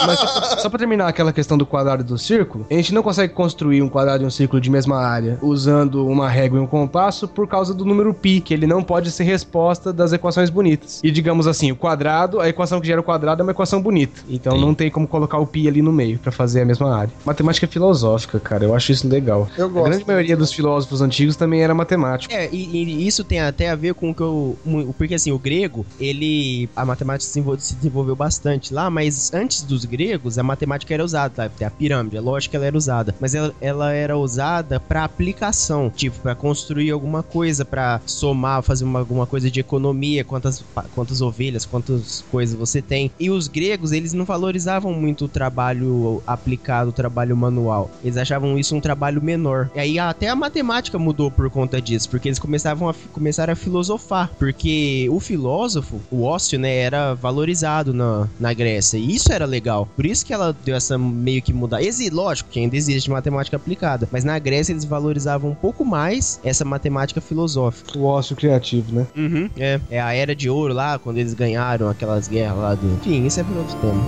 Mas 0.06 0.20
só 0.62 0.70
pra 0.70 0.80
terminar 0.80 1.08
aquela 1.08 1.32
questão 1.34 1.58
do 1.58 1.66
quadrado 1.66 2.02
e 2.04 2.06
do 2.06 2.18
círculo, 2.18 2.66
a 2.70 2.74
gente 2.74 2.94
não 2.94 3.04
consegue 3.04 3.34
construir 3.34 3.82
um 3.82 3.90
quadrado 3.90 4.24
e 4.24 4.28
um 4.28 4.30
círculo 4.30 4.62
de 4.62 4.70
mesma 4.70 5.07
área 5.08 5.38
usando 5.41 6.05
uma 6.08 6.30
régua 6.30 6.60
e 6.60 6.62
um 6.62 6.68
compasso 6.68 7.28
por 7.28 7.47
causa 7.47 7.74
do 7.74 7.86
número 7.86 8.14
pi, 8.14 8.41
que 8.41 8.53
ele 8.53 8.68
não 8.68 8.84
pode 8.84 9.12
ser 9.12 9.24
resposta 9.24 9.91
das 9.93 10.14
equações 10.14 10.49
bonitas. 10.49 10.99
E 11.03 11.12
digamos 11.12 11.47
assim, 11.47 11.72
o 11.72 11.76
quadrado, 11.76 12.39
a 12.39 12.49
equação 12.49 12.80
que 12.82 12.88
gera 12.88 13.01
o 13.01 13.03
quadrado 13.03 13.41
é 13.41 13.43
uma 13.43 13.51
equação 13.51 13.82
bonita. 13.82 14.22
Então 14.30 14.53
Sim. 14.53 14.62
não 14.62 14.74
tem 14.74 14.89
como 14.91 15.08
colocar 15.08 15.38
o 15.38 15.47
pi 15.47 15.68
ali 15.68 15.82
no 15.82 15.91
meio 15.91 16.20
pra 16.20 16.32
fazer 16.32 16.62
a 16.62 16.66
mesma 16.66 16.95
área. 16.95 17.12
Matemática 17.26 17.68
filosófica, 17.68 18.39
cara. 18.39 18.64
Eu 18.66 18.76
acho 18.76 18.91
isso 18.91 19.08
legal. 19.08 19.47
Eu 19.58 19.66
A 19.66 19.70
gosto. 19.70 19.89
grande 19.89 20.08
maioria 20.08 20.36
dos 20.38 20.51
filósofos 20.51 21.01
antigos 21.01 21.36
também 21.36 21.62
era 21.62 21.74
matemático. 21.74 22.34
É, 22.34 22.49
e, 22.51 22.84
e 22.84 23.08
isso 23.08 23.24
tem 23.24 23.39
até 23.39 23.70
a 23.70 23.76
ver 23.76 23.93
com 23.93 24.10
o 24.12 24.16
que 24.16 24.22
eu. 24.22 24.58
Porque 24.97 25.16
assim, 25.16 25.32
o 25.32 25.39
grego, 25.39 25.86
ele. 25.99 26.70
A 26.76 26.86
matemática 26.86 27.26
se 27.26 27.30
desenvol- 27.36 27.60
se 27.60 27.76
desenvolveu 27.76 28.16
bastante 28.16 28.74
lá, 28.74 28.89
mas 28.89 29.34
antes 29.34 29.62
dos 29.64 29.86
gregos, 29.86 30.38
a 30.38 30.43
matemática 30.43 30.93
era 30.93 31.03
usada, 31.03 31.34
tá? 31.36 31.49
Tem 31.49 31.68
a 31.68 31.72
pirâmide, 31.72 32.18
é 32.18 32.22
lógico 32.22 32.51
que 32.51 32.58
ela 32.58 32.66
era 32.66 32.78
usada. 32.78 33.16
Mas 33.20 33.34
ela, 33.36 33.53
ela 33.62 33.91
era 33.91 34.18
usada 34.18 34.80
pra 34.98 35.04
aplicação, 35.04 35.91
tipo, 35.95 36.20
pra 36.22 36.34
construir 36.34 36.89
alguma 36.89 37.22
coisa, 37.22 37.64
pra 37.64 38.02
somar, 38.04 38.64
fazer 38.64 38.84
uma, 38.84 38.98
alguma 38.98 39.28
coisa 39.28 39.52
de 39.52 39.60
economia, 39.60 40.24
quantas, 40.24 40.64
quantas 40.95 41.22
ovelhas, 41.22 41.66
quantas 41.66 42.26
coisas 42.32 42.58
você 42.58 42.82
tem. 42.82 43.12
E 43.20 43.30
os 43.30 43.48
gregos, 43.48 43.91
eles 43.91 44.14
não 44.14 44.26
valorizavam 44.26 44.91
muito 44.93 45.26
o 45.26 45.28
trabalho 45.28 46.24
aplicado, 46.26 46.89
o 46.89 46.93
trabalho 46.93 47.38
manual. 47.38 47.91
Eles 48.04 48.18
achavam 48.18 48.58
isso 48.58 48.76
um 48.76 48.82
trabalho 48.82 49.22
menor. 49.22 49.70
E 49.76 49.80
aí 49.80 50.00
até 50.00 50.30
a 50.30 50.36
matemática 50.36 50.98
mudou 50.98 51.30
por 51.30 51.48
conta 51.52 51.80
disso, 51.80 52.10
porque 52.10 52.30
eles 52.30 52.39
começavam 52.39 52.89
a, 52.89 52.95
começaram 53.14 53.54
a 53.54 53.56
filosofar. 53.56 54.32
Porque 54.39 55.08
o 55.12 55.20
filósofo, 55.20 56.02
o 56.10 56.24
ócio, 56.24 56.58
né, 56.58 56.76
era 56.76 57.14
valorizado 57.14 57.93
na, 57.93 58.28
na 58.39 58.52
Grécia. 58.52 58.98
E 58.98 59.14
isso 59.14 59.32
era 59.32 59.45
legal. 59.45 59.88
Por 59.95 60.08
isso 60.08 60.26
que 60.26 60.34
ela 60.34 60.58
deu 60.66 60.76
essa 60.76 60.98
meio 60.98 61.43
que 61.43 61.54
mudar. 61.54 61.82
Lógico 62.12 62.50
que 62.50 62.60
ainda 62.60 62.76
existe 62.76 63.12
matemática 63.12 63.58
aplicada. 63.58 64.10
Mas 64.12 64.24
na 64.24 64.39
Grécia 64.39 64.74
eles 64.74 64.87
valorizavam 64.88 65.52
um 65.52 65.56
pouco 65.56 65.86
mais 65.86 66.40
essa 66.44 66.66
matemática 66.66 67.22
filosófica. 67.22 67.98
O 67.98 68.06
ócio 68.06 68.36
criativo, 68.36 68.94
né? 68.94 69.08
Uhum, 69.16 69.50
é. 69.58 69.80
É 69.90 70.02
a 70.02 70.14
era 70.14 70.36
de 70.36 70.50
ouro 70.50 70.74
lá, 70.74 70.98
quando 70.98 71.18
eles 71.18 71.34
ganharam 71.34 71.90
aquelas 71.90 72.28
guerras 72.28 72.58
lá 72.58 72.76
do. 72.76 72.88
Enfim, 72.96 73.26
isso 73.26 73.40
é 73.40 73.44
por 73.44 73.58
outro 73.58 73.76
tema. 73.78 74.04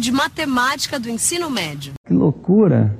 De 0.00 0.12
matemática 0.12 1.00
do 1.00 1.08
ensino 1.08 1.48
médio. 1.48 1.94
Que 2.06 2.12
loucura! 2.12 2.94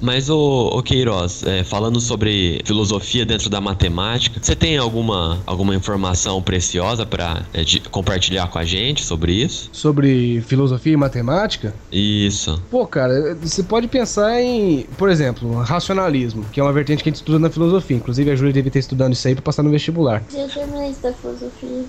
Mas, 0.00 0.30
ô, 0.30 0.68
ô 0.68 0.82
Queiroz, 0.82 1.42
é, 1.42 1.62
falando 1.62 2.00
sobre 2.00 2.60
filosofia 2.64 3.26
dentro 3.26 3.50
da 3.50 3.60
matemática, 3.60 4.40
você 4.40 4.56
tem 4.56 4.78
alguma, 4.78 5.38
alguma 5.46 5.74
informação 5.74 6.40
preciosa 6.42 7.04
para 7.04 7.42
compartilhar 7.90 8.48
com 8.48 8.58
a 8.58 8.64
gente 8.64 9.04
sobre 9.04 9.32
isso? 9.32 9.68
Sobre 9.72 10.40
filosofia 10.42 10.94
e 10.94 10.96
matemática? 10.96 11.74
Isso. 11.92 12.60
Pô, 12.70 12.86
cara, 12.86 13.36
você 13.40 13.62
pode 13.62 13.88
pensar 13.88 14.40
em, 14.40 14.86
por 14.96 15.10
exemplo, 15.10 15.54
racionalismo, 15.56 16.44
que 16.50 16.58
é 16.58 16.62
uma 16.62 16.72
vertente 16.72 17.02
que 17.02 17.08
a 17.08 17.12
gente 17.12 17.20
estuda 17.20 17.38
na 17.38 17.50
filosofia. 17.50 17.96
Inclusive, 17.96 18.30
a 18.30 18.36
Júlia 18.36 18.54
deve 18.54 18.68
estar 18.68 18.78
estudando 18.78 19.12
isso 19.12 19.28
aí 19.28 19.34
pra 19.34 19.42
passar 19.42 19.62
no 19.62 19.70
vestibular. 19.70 20.22
Já 20.32 20.48
terminei 20.48 20.94
da 21.02 21.12
filosofia. 21.12 21.84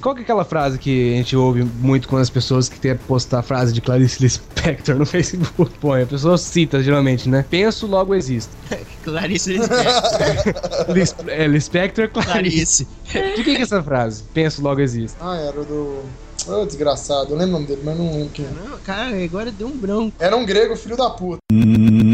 Qual 0.00 0.14
que 0.14 0.20
é 0.20 0.24
aquela 0.24 0.44
frase 0.44 0.78
que 0.78 1.14
a 1.14 1.16
gente 1.16 1.36
ouve 1.36 1.64
muito 1.64 2.06
com 2.06 2.16
as 2.16 2.30
pessoas 2.30 2.68
que 2.68 2.78
querem 2.78 2.98
postar 2.98 3.40
a 3.40 3.42
frase 3.42 3.72
de 3.72 3.80
Clarice 3.80 4.22
Lispector 4.22 4.96
no 4.96 5.04
Facebook? 5.06 5.72
Pô, 5.80 5.94
a 5.94 6.06
pessoa 6.06 6.38
cita 6.38 6.82
geralmente, 6.82 7.28
né? 7.28 7.44
Penso, 7.50 7.86
logo 7.86 8.14
existo. 8.14 8.54
Clarice 9.02 9.52
Lispector. 9.52 10.94
Lis, 10.94 11.16
é, 11.26 11.46
Lispector, 11.46 12.08
Clarice. 12.10 12.86
Clarice. 13.10 13.36
De 13.36 13.44
quem 13.44 13.54
que 13.54 13.60
é 13.60 13.64
essa 13.64 13.82
frase? 13.82 14.22
Penso, 14.34 14.62
logo 14.62 14.80
existo. 14.80 15.16
Ah, 15.20 15.36
era 15.36 15.60
o 15.60 15.64
do. 15.64 16.02
Ô, 16.46 16.64
desgraçado, 16.64 17.32
eu 17.32 17.36
lembro 17.36 17.56
o 17.56 17.58
nome 17.58 17.66
dele, 17.66 17.82
mas 17.84 17.98
não 17.98 18.10
lembro 18.12 18.30
quem 18.30 18.44
é. 18.44 18.48
Não, 18.48 18.78
cara, 18.78 19.22
agora 19.22 19.50
deu 19.50 19.66
um 19.66 19.76
branco. 19.76 20.14
Era 20.18 20.36
um 20.36 20.46
grego, 20.46 20.76
filho 20.76 20.96
da 20.96 21.10
puta. 21.10 21.38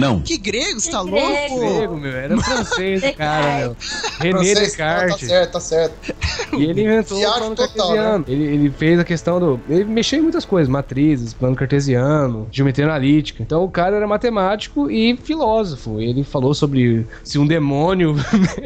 Não. 0.05 0.21
Que 0.21 0.37
grego, 0.39 0.81
você 0.81 0.91
tá 0.91 1.03
Que 1.05 1.11
louco? 1.11 1.59
Grego, 1.61 1.97
meu, 1.97 2.13
era 2.13 2.37
francês, 2.41 3.03
o 3.03 3.13
cara, 3.17 3.59
meu. 3.59 3.77
René 4.21 4.33
Francês, 4.33 4.77
tá, 4.77 4.85
tá 4.85 5.05
Descartes. 5.05 5.29
certo, 5.29 5.53
tá 5.53 5.61
certo. 5.61 6.15
E 6.57 6.65
ele 6.65 6.83
inventou 6.83 7.19
o 7.19 7.21
plano 7.23 7.55
total, 7.57 7.67
cartesiano. 7.89 8.25
Ele, 8.29 8.45
ele 8.45 8.71
fez 8.71 8.99
a 8.99 9.05
questão 9.05 9.41
do. 9.41 9.61
Ele 9.69 9.85
mexeu 9.85 10.19
em 10.19 10.23
muitas 10.23 10.45
coisas, 10.45 10.69
matrizes, 10.69 11.33
plano 11.35 11.57
cartesiano, 11.57 12.49
geometria 12.51 12.85
analítica. 12.87 13.43
Então 13.43 13.65
o 13.65 13.71
cara 13.71 13.97
era 13.97 14.07
matemático 14.07 14.91
e 14.91 15.17
filósofo. 15.17 16.01
Ele 16.01 16.23
falou 16.25 16.55
sobre 16.55 17.07
se 17.23 17.39
um 17.39 17.47
demônio. 17.47 18.15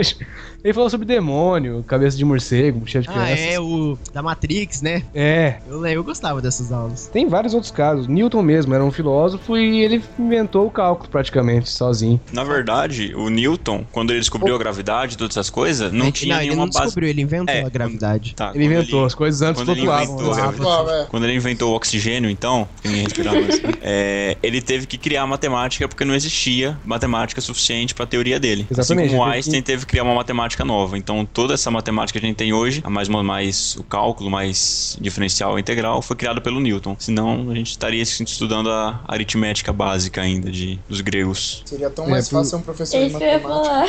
ele 0.63 0.73
falou 0.75 0.91
sobre 0.91 1.07
demônio, 1.07 1.83
cabeça 1.87 2.17
de 2.17 2.25
morcego, 2.25 2.87
cheio 2.87 3.03
de 3.03 3.09
Ah, 3.11 3.13
crianças. 3.13 3.39
é 3.55 3.61
o 3.61 3.97
da 4.13 4.23
Matrix, 4.23 4.83
né? 4.83 5.03
É, 5.15 5.57
Eu, 5.69 5.85
eu 5.87 6.05
gostava 6.05 6.41
dessas 6.43 6.73
aulas. 6.73 7.07
tem 7.07 7.29
vários 7.29 7.55
outros 7.55 7.71
casos. 7.73 8.07
Newton 8.07 8.43
mesmo 8.43 8.75
era 8.75 8.85
um 8.85 8.91
filósofo 8.91 9.57
e 9.57 9.83
ele 9.83 10.03
inventou 10.19 10.67
o 10.67 10.71
cálculo 10.71 11.09
praticamente 11.09 11.28
sozinho. 11.65 12.21
Na 12.33 12.45
verdade, 12.45 13.13
o 13.15 13.29
Newton, 13.29 13.85
quando 13.93 14.11
ele 14.11 14.21
descobriu 14.21 14.55
a 14.55 14.59
gravidade 14.59 15.15
e 15.15 15.17
todas 15.19 15.37
essas 15.37 15.51
coisas, 15.51 15.93
não 15.93 16.07
Ele- 16.07 16.13
tinha 16.13 16.35
ele 16.37 16.45
nenhuma 16.47 16.67
não 16.67 16.73
base. 16.73 16.85
descobriu, 16.87 17.09
ele 17.09 17.23
inventou 17.23 17.55
É, 17.55 17.63
a 17.63 17.69
gravidade. 17.69 18.35
Tá, 18.35 18.51
Ele 18.55 18.65
quando 18.65 18.73
inventou, 18.73 19.05
as 19.05 19.15
coisas 19.15 19.43
antes 19.43 19.61
quando 19.63 19.71
ele 19.73 19.81
flutuavam. 19.81 20.15
inventou- 20.15 20.35
Flutuava, 20.53 20.93
é. 20.93 21.05
Quando 21.07 21.25
ele 21.25 21.35
inventou 21.35 21.73
o 21.73 21.77
oxigênio, 21.77 22.31
então, 22.31 22.69
que 22.83 22.89
ninguém 22.89 23.05
respirava 23.05 23.41
mais, 23.41 23.61
é, 23.83 24.37
ele 24.43 24.61
teve 24.61 24.87
que 24.87 24.99
criar 24.99 25.27
matemática 25.27 25.89
porque 25.89 26.05
não 26.05 26.15
existia 26.15 26.79
matemática 26.85 27.41
suficiente 27.41 27.95
para 27.95 28.05
a 28.05 28.07
teoria 28.07 28.39
dele. 28.41 28.67
Exatamente, 28.71 28.81
Assim 29.09 29.17
como 29.17 29.23
o 29.23 29.25
ele 29.27 29.33
teve 29.33 29.37
Einstein 29.37 29.63
teve 29.63 29.81
que 29.87 29.87
criar 29.93 30.05
uma 30.05 30.15
matemática 30.15 30.65
nova. 30.65 30.97
Então, 30.99 31.25
toda 31.25 31.55
essa 31.55 31.71
matemática 31.71 32.19
que 32.19 32.25
a 32.25 32.29
gente 32.29 32.37
tem 32.37 32.53
hoje, 32.53 32.81
a 32.85 32.91
mais, 32.91 33.09
mais 33.09 33.77
o 33.77 33.83
cálculo, 33.83 34.31
mais 34.31 34.97
diferencial 35.01 35.59
integral, 35.59 36.01
foi 36.03 36.17
criada 36.17 36.41
pelo 36.41 36.61
Newton. 36.61 36.97
Senão, 36.99 37.51
a 37.51 37.55
gente 37.55 37.71
estaria 37.71 38.03
estudando 38.03 38.71
a 38.71 39.01
aritmética 39.07 39.73
básica 39.73 40.21
ainda 40.23 40.51
de, 40.51 40.79
dos 40.89 41.01
gregos. 41.01 41.18
Seria 41.65 41.91
tão 41.91 42.07
É, 42.07 42.11
mais 42.11 42.29
por- 42.29 42.37
fácil 42.37 42.51
ser 42.51 42.57
um 42.57 42.63
professor 42.63 42.97
É 42.97 43.07
de 43.07 43.13
matemática. 43.13 43.49
falar. 43.49 43.87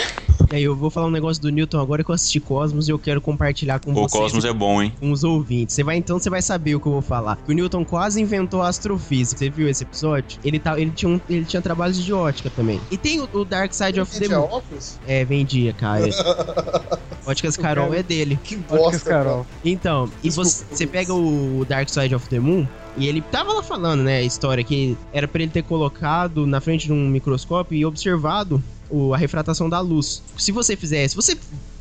E 0.52 0.56
aí 0.56 0.64
eu 0.64 0.76
vou 0.76 0.90
falar 0.90 1.06
um 1.08 1.12
negócio 1.12 1.40
do 1.42 1.50
Newton 1.52 1.80
agora 1.80 2.04
que 2.04 2.10
eu 2.10 2.16
assisti 2.16 2.40
Cosmos 2.40 2.88
e 2.88 2.92
eu 2.92 2.98
quero 2.98 3.22
compartilhar 3.22 3.80
com 3.80 3.92
o 3.92 3.94
vocês. 3.94 4.12
Cosmos 4.12 4.46
é 4.46 4.52
bom, 4.54 4.82
hein? 4.82 4.92
com 5.00 5.12
os 5.12 5.24
ouvintes. 5.24 5.76
Você 5.76 5.84
vai 5.84 5.96
então, 5.98 6.18
você 6.18 6.30
vai 6.30 6.42
saber 6.42 6.74
o 6.76 6.80
que 6.80 6.88
eu 6.88 6.92
vou 6.94 7.02
falar. 7.02 7.36
Que 7.46 7.52
o 7.52 7.54
Newton 7.56 7.86
quase 7.86 8.20
inventou 8.22 8.62
a 8.64 8.68
astrofísica. 8.70 9.38
Você 9.38 9.50
viu 9.50 9.70
esse 9.70 9.84
episódio? 9.84 10.40
Ele, 10.44 10.58
tá, 10.58 10.80
ele, 10.80 10.90
tinha, 10.92 11.10
um, 11.10 11.22
ele 11.30 11.46
tinha 11.46 11.62
trabalhos 11.62 12.04
de 12.04 12.12
ótica 12.12 12.50
também. 12.50 12.82
E 12.90 12.98
tem 12.98 13.20
o, 13.22 13.30
o 13.32 13.46
Dark 13.46 13.72
Side 13.74 14.00
of 14.02 14.18
the 14.20 14.26
é 14.26 14.30
Moon. 14.30 14.46
óculos? 14.46 14.98
É, 15.06 15.24
vendia, 15.24 15.72
cara. 15.74 16.10
Óticas 17.26 17.56
Carol 17.58 17.94
é 17.94 18.02
dele. 18.02 18.40
Que 18.44 18.56
Óticas 18.56 18.78
bosta, 18.80 19.10
Carol. 19.10 19.46
Então, 19.64 20.10
e 20.24 20.32
você, 20.32 20.66
você 20.72 20.88
pega 20.88 21.14
o 21.14 21.64
Dark 21.68 21.88
Side 21.90 22.16
of 22.16 22.28
the 22.28 22.40
Moon 22.40 22.68
e 23.00 23.08
ele 23.08 23.22
tava 23.22 23.54
lá 23.54 23.64
falando, 23.64 24.04
né, 24.04 24.18
a 24.18 24.24
história 24.24 24.64
que 24.64 24.98
era 25.14 25.28
pra 25.28 25.42
ele 25.42 25.52
ter 25.52 25.64
colocado 25.64 26.46
na 26.46 26.60
frente 26.60 26.86
de 26.88 26.94
um 26.94 27.08
microscópio 27.08 27.76
e 27.78 27.86
observado 27.86 28.62
o- 28.90 29.14
a 29.14 29.18
refratação 29.18 29.70
da 29.70 29.80
luz. 29.80 30.22
Se 30.38 30.52
você 30.52 30.76
fizer, 30.76 31.08
se 31.08 31.16
você 31.16 31.38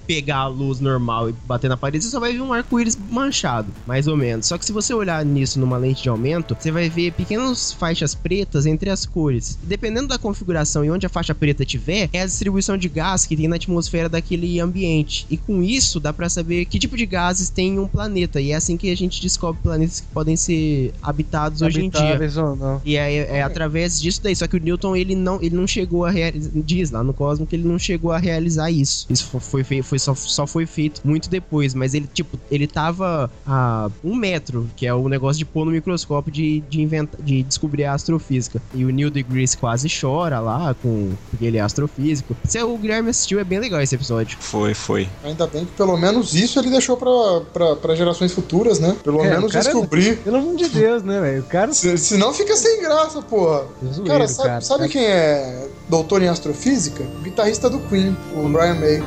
pegar 0.08 0.38
a 0.38 0.46
luz 0.48 0.80
normal 0.80 1.28
e 1.28 1.34
bater 1.46 1.68
na 1.68 1.76
parede, 1.76 2.02
você 2.02 2.10
só 2.10 2.18
vai 2.18 2.32
ver 2.32 2.40
um 2.40 2.50
arco-íris 2.52 2.96
manchado, 3.10 3.68
mais 3.86 4.08
ou 4.08 4.16
menos. 4.16 4.46
Só 4.46 4.56
que 4.56 4.64
se 4.64 4.72
você 4.72 4.94
olhar 4.94 5.22
nisso 5.22 5.60
numa 5.60 5.76
lente 5.76 6.02
de 6.02 6.08
aumento, 6.08 6.56
você 6.58 6.70
vai 6.72 6.88
ver 6.88 7.12
pequenas 7.12 7.72
faixas 7.74 8.14
pretas 8.14 8.64
entre 8.64 8.88
as 8.88 9.04
cores. 9.04 9.58
Dependendo 9.62 10.08
da 10.08 10.16
configuração 10.18 10.82
e 10.82 10.90
onde 10.90 11.04
a 11.04 11.10
faixa 11.10 11.34
preta 11.34 11.62
tiver, 11.62 12.08
é 12.10 12.22
a 12.22 12.26
distribuição 12.26 12.78
de 12.78 12.88
gás 12.88 13.26
que 13.26 13.36
tem 13.36 13.46
na 13.48 13.56
atmosfera 13.56 14.08
daquele 14.08 14.58
ambiente. 14.60 15.26
E 15.28 15.36
com 15.36 15.62
isso 15.62 16.00
dá 16.00 16.10
pra 16.10 16.30
saber 16.30 16.64
que 16.64 16.78
tipo 16.78 16.96
de 16.96 17.04
gases 17.04 17.50
tem 17.50 17.74
em 17.74 17.78
um 17.78 17.86
planeta. 17.86 18.40
E 18.40 18.52
é 18.52 18.54
assim 18.54 18.78
que 18.78 18.90
a 18.90 18.96
gente 18.96 19.20
descobre 19.20 19.60
planetas 19.62 20.00
que 20.00 20.06
podem 20.06 20.36
ser 20.36 20.94
habitados 21.02 21.60
hoje 21.60 21.84
em 21.84 21.90
dia. 21.90 22.00
Habitáveis 22.00 22.36
ou 22.38 22.56
não. 22.56 22.80
E 22.82 22.96
é, 22.96 23.36
é 23.36 23.42
através 23.42 24.00
disso 24.00 24.20
daí. 24.22 24.34
Só 24.34 24.46
que 24.46 24.56
o 24.56 24.60
Newton 24.60 24.96
ele 24.96 25.14
não, 25.14 25.36
ele 25.42 25.54
não 25.54 25.66
chegou 25.66 26.06
a 26.06 26.10
realizar. 26.10 26.50
Diz 26.54 26.90
lá 26.90 27.04
no 27.04 27.12
Cosmo 27.12 27.46
que 27.46 27.54
ele 27.54 27.68
não 27.68 27.78
chegou 27.78 28.10
a 28.10 28.16
realizar 28.18 28.70
isso. 28.70 29.06
Isso 29.10 29.26
fo- 29.26 29.40
foi, 29.40 29.62
fei- 29.64 29.82
foi 29.98 30.14
só, 30.14 30.14
só 30.14 30.46
foi 30.46 30.66
feito 30.66 31.00
muito 31.04 31.28
depois. 31.28 31.74
Mas 31.74 31.94
ele, 31.94 32.08
tipo, 32.12 32.38
ele 32.50 32.66
tava 32.66 33.30
a 33.46 33.90
um 34.02 34.14
metro, 34.14 34.68
que 34.76 34.86
é 34.86 34.94
o 34.94 35.08
negócio 35.08 35.38
de 35.38 35.44
pôr 35.44 35.64
no 35.64 35.72
microscópio 35.72 36.32
de, 36.32 36.60
de, 36.68 36.80
inventa, 36.80 37.18
de 37.22 37.42
descobrir 37.42 37.84
a 37.84 37.92
astrofísica. 37.94 38.62
E 38.74 38.84
o 38.84 38.90
Neil 38.90 39.10
deGrasse 39.10 39.56
quase 39.56 39.88
chora 39.88 40.40
lá, 40.40 40.74
com, 40.80 41.12
porque 41.30 41.44
ele 41.44 41.58
é 41.58 41.60
astrofísico. 41.60 42.36
Se 42.44 42.62
o 42.62 42.76
Guilherme 42.78 43.10
assistiu, 43.10 43.38
é 43.40 43.44
bem 43.44 43.58
legal 43.58 43.80
esse 43.80 43.94
episódio. 43.94 44.38
Foi, 44.40 44.74
foi. 44.74 45.08
Ainda 45.24 45.46
bem 45.46 45.64
que 45.64 45.72
pelo 45.72 45.96
menos 45.96 46.34
isso 46.34 46.58
ele 46.58 46.70
deixou 46.70 46.96
pra, 46.96 47.10
pra, 47.52 47.76
pra 47.76 47.94
gerações 47.94 48.32
futuras, 48.32 48.78
né? 48.78 48.96
Pelo 49.02 49.24
É, 49.24 49.30
menos 49.30 49.52
cara- 49.52 49.64
descobrir. 49.64 50.18
Pelo 50.18 50.36
amor 50.36 50.56
de 50.56 50.68
Deus, 50.68 51.02
né, 51.02 51.20
velho? 51.20 51.40
O 51.42 51.46
cara. 51.46 51.72
Se- 51.72 51.98
Senão 51.98 52.32
fica 52.32 52.56
sem 52.56 52.80
graça, 52.82 53.20
porra. 53.22 53.64
Zoeiro, 53.84 54.04
Cara, 54.04 54.28
sabe, 54.28 54.48
cara. 54.48 54.60
sabe 54.60 54.88
quem 54.88 55.04
é 55.04 55.68
doutor 55.88 56.22
em 56.22 56.28
astrofísica? 56.28 57.02
O 57.18 57.22
guitarrista 57.22 57.68
do 57.68 57.78
Queen, 57.80 58.16
o 58.36 58.48
Brian 58.48 58.74
May. 58.74 59.02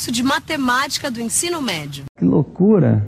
Curso 0.00 0.12
de 0.12 0.22
matemática 0.22 1.10
do 1.10 1.20
ensino 1.20 1.60
médio. 1.60 2.06
Que 2.18 2.24
loucura. 2.24 3.06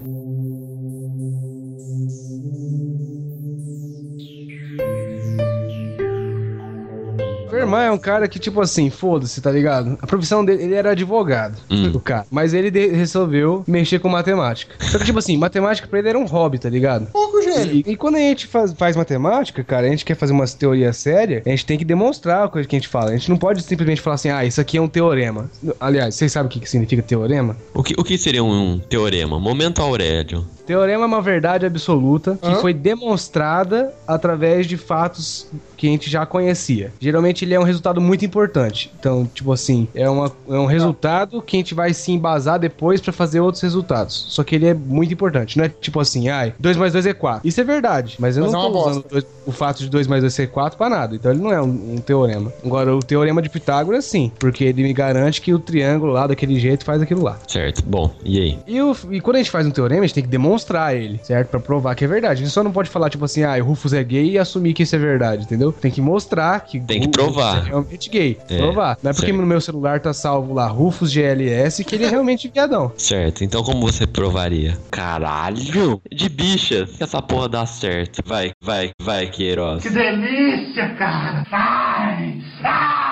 Meu 7.50 7.60
irmão 7.60 7.80
é 7.80 7.90
um 7.90 7.98
cara 7.98 8.26
que, 8.26 8.38
tipo 8.38 8.60
assim, 8.62 8.88
foda-se, 8.88 9.40
tá 9.40 9.50
ligado? 9.50 9.98
A 10.00 10.06
profissão 10.06 10.42
dele, 10.42 10.62
ele 10.64 10.74
era 10.74 10.92
advogado, 10.92 11.58
Hum. 11.70 11.92
o 11.94 12.00
cara. 12.00 12.24
Mas 12.30 12.54
ele 12.54 12.70
de- 12.70 12.88
resolveu 12.88 13.62
mexer 13.66 13.98
com 13.98 14.08
matemática. 14.08 14.74
Só 14.80 14.98
que, 14.98 15.04
tipo 15.04 15.18
assim, 15.18 15.36
matemática 15.36 15.86
pra 15.86 15.98
ele 15.98 16.08
era 16.08 16.18
um 16.18 16.24
hobby, 16.24 16.58
tá 16.58 16.70
ligado? 16.70 17.06
Pouco 17.12 17.42
gênio. 17.54 17.82
E, 17.86 17.92
e 17.92 17.96
quando 17.96 18.16
a 18.16 18.20
gente 18.20 18.46
faz, 18.46 18.72
faz 18.72 18.96
matemática, 18.96 19.62
cara, 19.62 19.86
a 19.86 19.90
gente 19.90 20.04
quer 20.04 20.16
fazer 20.16 20.32
umas 20.32 20.54
teorias 20.54 20.96
sérias, 20.96 21.42
a 21.44 21.48
gente 21.48 21.66
tem 21.66 21.78
que 21.78 21.84
demonstrar 21.84 22.44
a 22.44 22.48
coisa 22.48 22.68
que 22.68 22.76
a 22.76 22.78
gente 22.78 22.88
fala. 22.88 23.10
A 23.10 23.16
gente 23.16 23.28
não 23.30 23.36
pode 23.36 23.62
simplesmente 23.62 24.00
falar 24.00 24.14
assim, 24.14 24.30
ah, 24.30 24.44
isso 24.44 24.60
aqui 24.60 24.76
é 24.76 24.80
um 24.80 24.88
teorema. 24.88 25.50
Aliás, 25.80 26.14
vocês 26.14 26.32
sabem 26.32 26.48
o 26.48 26.50
que, 26.50 26.60
que 26.60 26.68
significa 26.68 27.02
teorema? 27.02 27.56
O 27.74 27.82
que, 27.82 27.94
o 27.98 28.04
que 28.04 28.16
seria 28.18 28.42
um 28.42 28.78
teorema? 28.78 29.38
Momento 29.38 29.80
Aurélio. 29.80 30.46
Teorema 30.66 31.02
é 31.02 31.06
uma 31.06 31.20
verdade 31.20 31.66
absoluta 31.66 32.38
que 32.40 32.48
Hã? 32.48 32.54
foi 32.56 32.72
demonstrada 32.72 33.92
através 34.06 34.66
de 34.66 34.76
fatos 34.76 35.48
que 35.76 35.88
a 35.88 35.90
gente 35.90 36.08
já 36.08 36.24
conhecia. 36.24 36.92
Geralmente 37.00 37.44
ele 37.44 37.54
é 37.54 37.58
um 37.58 37.64
resultado 37.64 38.00
muito 38.00 38.24
importante. 38.24 38.92
Então, 38.98 39.28
tipo 39.32 39.52
assim, 39.52 39.88
é, 39.94 40.08
uma, 40.08 40.30
é 40.48 40.54
um 40.54 40.66
resultado 40.66 41.42
que 41.42 41.56
a 41.56 41.58
gente 41.58 41.74
vai 41.74 41.92
se 41.92 42.12
embasar 42.12 42.58
depois 42.58 43.00
pra 43.00 43.12
fazer 43.12 43.40
outros 43.40 43.62
resultados. 43.62 44.26
Só 44.28 44.44
que 44.44 44.54
ele 44.54 44.66
é 44.66 44.74
muito 44.74 45.12
importante. 45.12 45.58
Não 45.58 45.64
é 45.64 45.68
tipo 45.68 45.98
assim, 45.98 46.28
ai, 46.28 46.54
2 46.58 46.76
mais 46.76 46.92
2 46.92 47.06
é 47.06 47.12
4. 47.12 47.41
Isso 47.44 47.60
é 47.60 47.64
verdade, 47.64 48.16
mas 48.18 48.36
eu 48.36 48.44
Mas 48.44 48.52
não 48.52 48.60
é 48.60 48.62
tô 48.64 48.68
uma 48.70 48.80
usando 48.90 49.04
dois- 49.08 49.26
o 49.46 49.52
fato 49.52 49.78
de 49.80 49.88
2 49.88 50.06
mais 50.06 50.22
2 50.22 50.32
ser 50.32 50.48
4 50.48 50.78
pra 50.78 50.88
nada. 50.88 51.14
Então 51.16 51.32
ele 51.32 51.40
não 51.40 51.52
é 51.52 51.60
um, 51.60 51.94
um 51.94 51.96
teorema. 51.98 52.52
Agora, 52.64 52.94
o 52.94 53.00
teorema 53.00 53.42
de 53.42 53.48
Pitágoras, 53.48 54.04
sim. 54.04 54.30
Porque 54.38 54.64
ele 54.64 54.82
me 54.82 54.92
garante 54.92 55.40
que 55.40 55.52
o 55.52 55.58
triângulo 55.58 56.12
lá 56.12 56.26
daquele 56.26 56.58
jeito 56.60 56.84
faz 56.84 57.02
aquilo 57.02 57.22
lá. 57.22 57.38
Certo, 57.46 57.82
bom, 57.84 58.10
e 58.24 58.38
aí? 58.40 58.58
E, 58.66 58.80
o- 58.80 58.96
e 59.10 59.20
quando 59.20 59.36
a 59.36 59.38
gente 59.40 59.50
faz 59.50 59.66
um 59.66 59.70
teorema, 59.70 60.02
a 60.04 60.06
gente 60.06 60.14
tem 60.14 60.22
que 60.24 60.28
demonstrar 60.30 60.96
ele, 60.96 61.20
certo? 61.24 61.48
Pra 61.48 61.60
provar 61.60 61.94
que 61.94 62.04
é 62.04 62.08
verdade. 62.08 62.34
A 62.42 62.44
gente 62.44 62.52
só 62.52 62.62
não 62.62 62.70
pode 62.72 62.88
falar, 62.88 63.10
tipo 63.10 63.24
assim, 63.24 63.42
ah, 63.42 63.56
o 63.60 63.64
Rufus 63.64 63.92
é 63.92 64.02
gay 64.04 64.30
e 64.30 64.38
assumir 64.38 64.72
que 64.74 64.82
isso 64.84 64.94
é 64.94 64.98
verdade, 64.98 65.44
entendeu? 65.44 65.72
Tem 65.72 65.90
que 65.90 66.00
mostrar 66.00 66.60
que 66.60 66.78
Tem 66.80 67.00
que 67.00 67.08
provar. 67.08 67.58
É 67.58 67.68
realmente 67.68 68.08
gay. 68.10 68.38
É, 68.48 68.58
provar. 68.58 68.98
Não 69.02 69.10
é 69.10 69.12
porque 69.14 69.26
certo. 69.26 69.40
no 69.40 69.46
meu 69.46 69.60
celular 69.60 69.98
tá 70.00 70.12
salvo 70.12 70.54
lá 70.54 70.66
Rufus 70.68 71.10
GLS 71.12 71.84
que 71.84 71.94
ele 71.94 72.04
é 72.04 72.08
realmente 72.08 72.48
viadão. 72.48 72.92
Certo, 72.96 73.42
então 73.44 73.62
como 73.64 73.80
você 73.90 74.06
provaria? 74.06 74.78
Caralho! 74.90 76.00
De 76.10 76.28
bichas, 76.28 76.90
essa 77.00 77.20
porra 77.32 77.48
dá 77.48 77.66
certo. 77.66 78.22
Vai, 78.26 78.52
vai, 78.60 78.90
vai, 79.00 79.26
Queiroz. 79.26 79.82
delícia, 79.82 80.94
cara! 80.96 81.44
Vai! 81.50 82.42
Vai! 82.60 83.11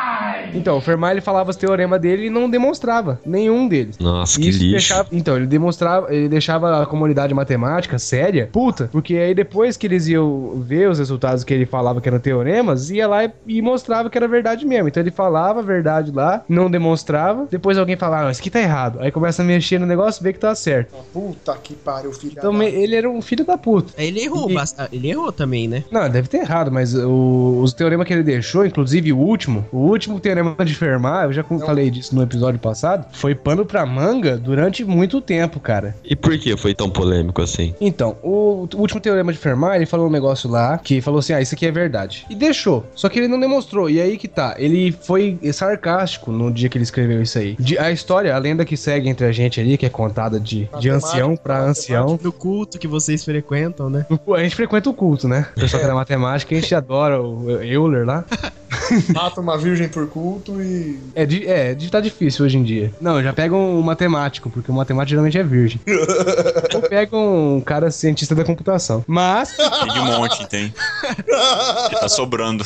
Então, 0.55 0.77
o 0.77 0.81
Fermat 0.81 1.13
ele 1.13 1.21
falava 1.21 1.51
os 1.51 1.57
teoremas 1.57 2.01
dele 2.01 2.27
e 2.27 2.31
não 2.31 2.49
demonstrava 2.49 3.21
nenhum 3.25 3.69
deles. 3.69 3.99
Nossa, 3.99 4.39
que 4.41 4.49
Isso 4.49 4.59
lixo. 4.59 4.71
deixava- 4.73 5.09
então, 5.13 5.37
ele 5.37 5.47
demonstrava, 5.47 6.13
ele 6.15 6.29
deixava 6.29 6.83
a 6.83 6.87
comunidade 6.87 7.33
matemática 7.35 7.99
séria, 7.99 8.49
puta, 8.53 8.89
porque 8.93 9.15
aí 9.17 9.35
depois 9.35 9.77
que 9.77 9.87
eles 9.87 10.07
iam 10.09 10.61
ver 10.61 10.89
os 10.89 10.99
resultados 10.99 11.45
que 11.45 11.53
ele 11.55 11.67
falava 11.67 12.01
que 12.01 12.09
eram 12.09 12.19
teoremas, 12.19 12.91
ia 12.91 13.07
lá 13.07 13.25
e, 13.25 13.31
e 13.47 13.63
mostrava 13.63 14.09
que 14.11 14.17
era 14.19 14.27
verdade 14.29 14.67
mesmo. 14.67 14.89
Então 14.89 15.03
ele 15.03 15.11
falava 15.11 15.61
a 15.61 15.63
verdade 15.63 16.11
lá, 16.13 16.43
não 16.49 16.71
demonstrava, 16.71 17.47
depois 17.51 17.77
alguém 17.79 17.97
falava, 17.97 18.29
ah, 18.29 18.31
isso 18.31 18.41
aqui 18.41 18.51
tá 18.51 18.61
errado. 18.61 18.99
Aí 19.01 19.11
começa 19.11 19.43
a 19.43 19.45
mexer 19.45 19.79
no 19.79 19.87
negócio 19.87 20.21
e 20.23 20.25
vê 20.25 20.33
que 20.33 20.39
tá 20.39 20.55
certo. 20.55 20.95
Puta 21.13 21.57
que 21.63 21.75
pariu, 21.75 22.13
filho. 22.13 22.35
Então 22.37 22.53
me- 22.53 22.67
ele 22.69 22.95
era 22.97 23.09
um 23.09 23.21
filho 23.23 23.45
da 23.45 23.57
puta. 23.59 23.93
Ele 23.97 24.21
errou, 24.23 24.51
E- 24.51 24.57
ele 24.93 25.11
errou 25.11 25.31
também, 25.33 25.69
né? 25.69 25.85
Não, 25.91 26.09
deve 26.09 26.29
ter 26.29 26.39
errado, 26.39 26.71
mas 26.73 26.95
o- 26.95 27.61
os 27.63 27.73
teoremas 27.73 28.07
que 28.07 28.13
ele 28.13 28.23
deixou, 28.23 28.65
inclusive 28.65 29.13
o 29.13 29.19
último, 29.19 29.65
o 29.73 29.79
último 29.79 30.19
teorema 30.21 30.40
de 30.65 30.75
Fermat, 30.75 31.25
eu 31.25 31.33
já 31.33 31.43
com- 31.43 31.59
falei 31.59 31.91
disso 31.91 32.15
no 32.15 32.23
episódio 32.23 32.59
passado, 32.61 33.07
foi 33.13 33.35
pano 33.35 33.65
pra 33.65 33.85
manga 33.87 34.37
durante 34.37 34.85
muito 34.85 35.21
tempo, 35.21 35.61
cara. 35.61 35.95
E 36.05 36.15
por 36.17 36.37
que 36.39 36.57
foi 36.57 36.75
tão 36.75 36.91
polêmico 36.91 37.41
assim? 37.43 37.75
Então, 37.81 38.17
o, 38.23 38.67
o 38.75 38.79
último 38.79 39.01
teorema 39.01 39.33
de 39.33 39.39
Fermat, 39.39 39.77
ele 39.77 39.87
falou 39.87 40.07
um 40.07 40.11
negócio 40.11 40.49
lá 40.51 40.79
que 40.79 41.01
falou 41.01 41.21
assim: 41.21 41.33
ah, 41.33 41.41
isso 41.41 41.55
aqui 41.55 41.67
é 41.67 41.71
verdade. 41.73 42.27
E 42.31 42.35
deixou. 42.35 42.85
Só 42.95 43.09
que 43.09 43.19
ele 43.19 43.29
não 43.29 43.39
demonstrou. 43.41 43.89
E 43.91 44.01
aí 44.01 44.17
que 44.17 44.29
tá. 44.29 44.55
Ele 44.59 44.93
foi 44.93 45.39
sarcástico 45.53 46.31
no 46.33 46.51
dia 46.53 46.69
que 46.69 46.77
ele 46.77 46.85
escreveu 46.85 47.23
isso 47.23 47.39
aí. 47.39 47.57
De- 47.59 47.79
a 47.79 47.91
história, 47.91 48.35
a 48.35 48.39
lenda 48.39 48.65
que 48.65 48.77
segue 48.77 49.09
entre 49.09 49.27
a 49.27 49.33
gente 49.33 49.61
ali, 49.61 49.77
que 49.77 49.87
é 49.87 49.89
contada 49.91 50.39
de, 50.41 50.69
de 50.79 50.89
ancião 50.91 51.37
pra 51.37 51.61
ancião. 51.63 52.19
No 52.23 52.33
culto 52.33 52.79
que 52.79 52.89
vocês 52.89 53.25
frequentam, 53.25 53.89
né? 53.91 54.07
A 54.35 54.43
gente 54.43 54.57
frequenta 54.57 54.91
o 54.91 54.95
culto, 54.95 55.29
né? 55.29 55.47
O 55.57 55.61
pessoal 55.61 55.81
que 55.81 55.85
é 55.87 55.89
da 55.89 55.95
matemática, 55.95 56.55
a 56.55 56.61
gente 56.61 56.75
adora 56.75 57.21
o 57.23 57.51
Euler 57.63 58.05
lá. 58.07 58.25
Mata 59.15 59.41
uma 59.41 59.59
virgem 59.59 59.89
por 59.89 60.07
culto 60.09 60.63
e. 60.63 60.99
É, 61.15 61.27
de, 61.27 61.47
é, 61.47 61.75
de 61.75 61.91
tá 61.91 62.01
difícil 62.01 62.45
hoje 62.45 62.57
em 62.57 62.63
dia. 62.63 62.93
Não, 63.01 63.23
já 63.23 63.33
pega 63.33 63.55
um 63.55 63.83
matemático, 63.83 64.51
porque 64.51 64.71
o 64.71 64.75
matemático 64.75 65.11
geralmente 65.11 65.39
é 65.39 65.43
virgem. 65.43 65.81
Ou 66.75 66.83
pega 66.83 67.17
um 67.17 67.61
cara 67.61 67.91
cientista 67.91 68.35
da 68.35 68.45
computação. 68.45 69.05
Mas, 69.07 69.57
Tem 69.57 69.93
de 69.93 70.01
monte, 70.01 70.47
tem. 70.49 70.73
Tá 72.01 72.09
sobrando. 72.09 72.65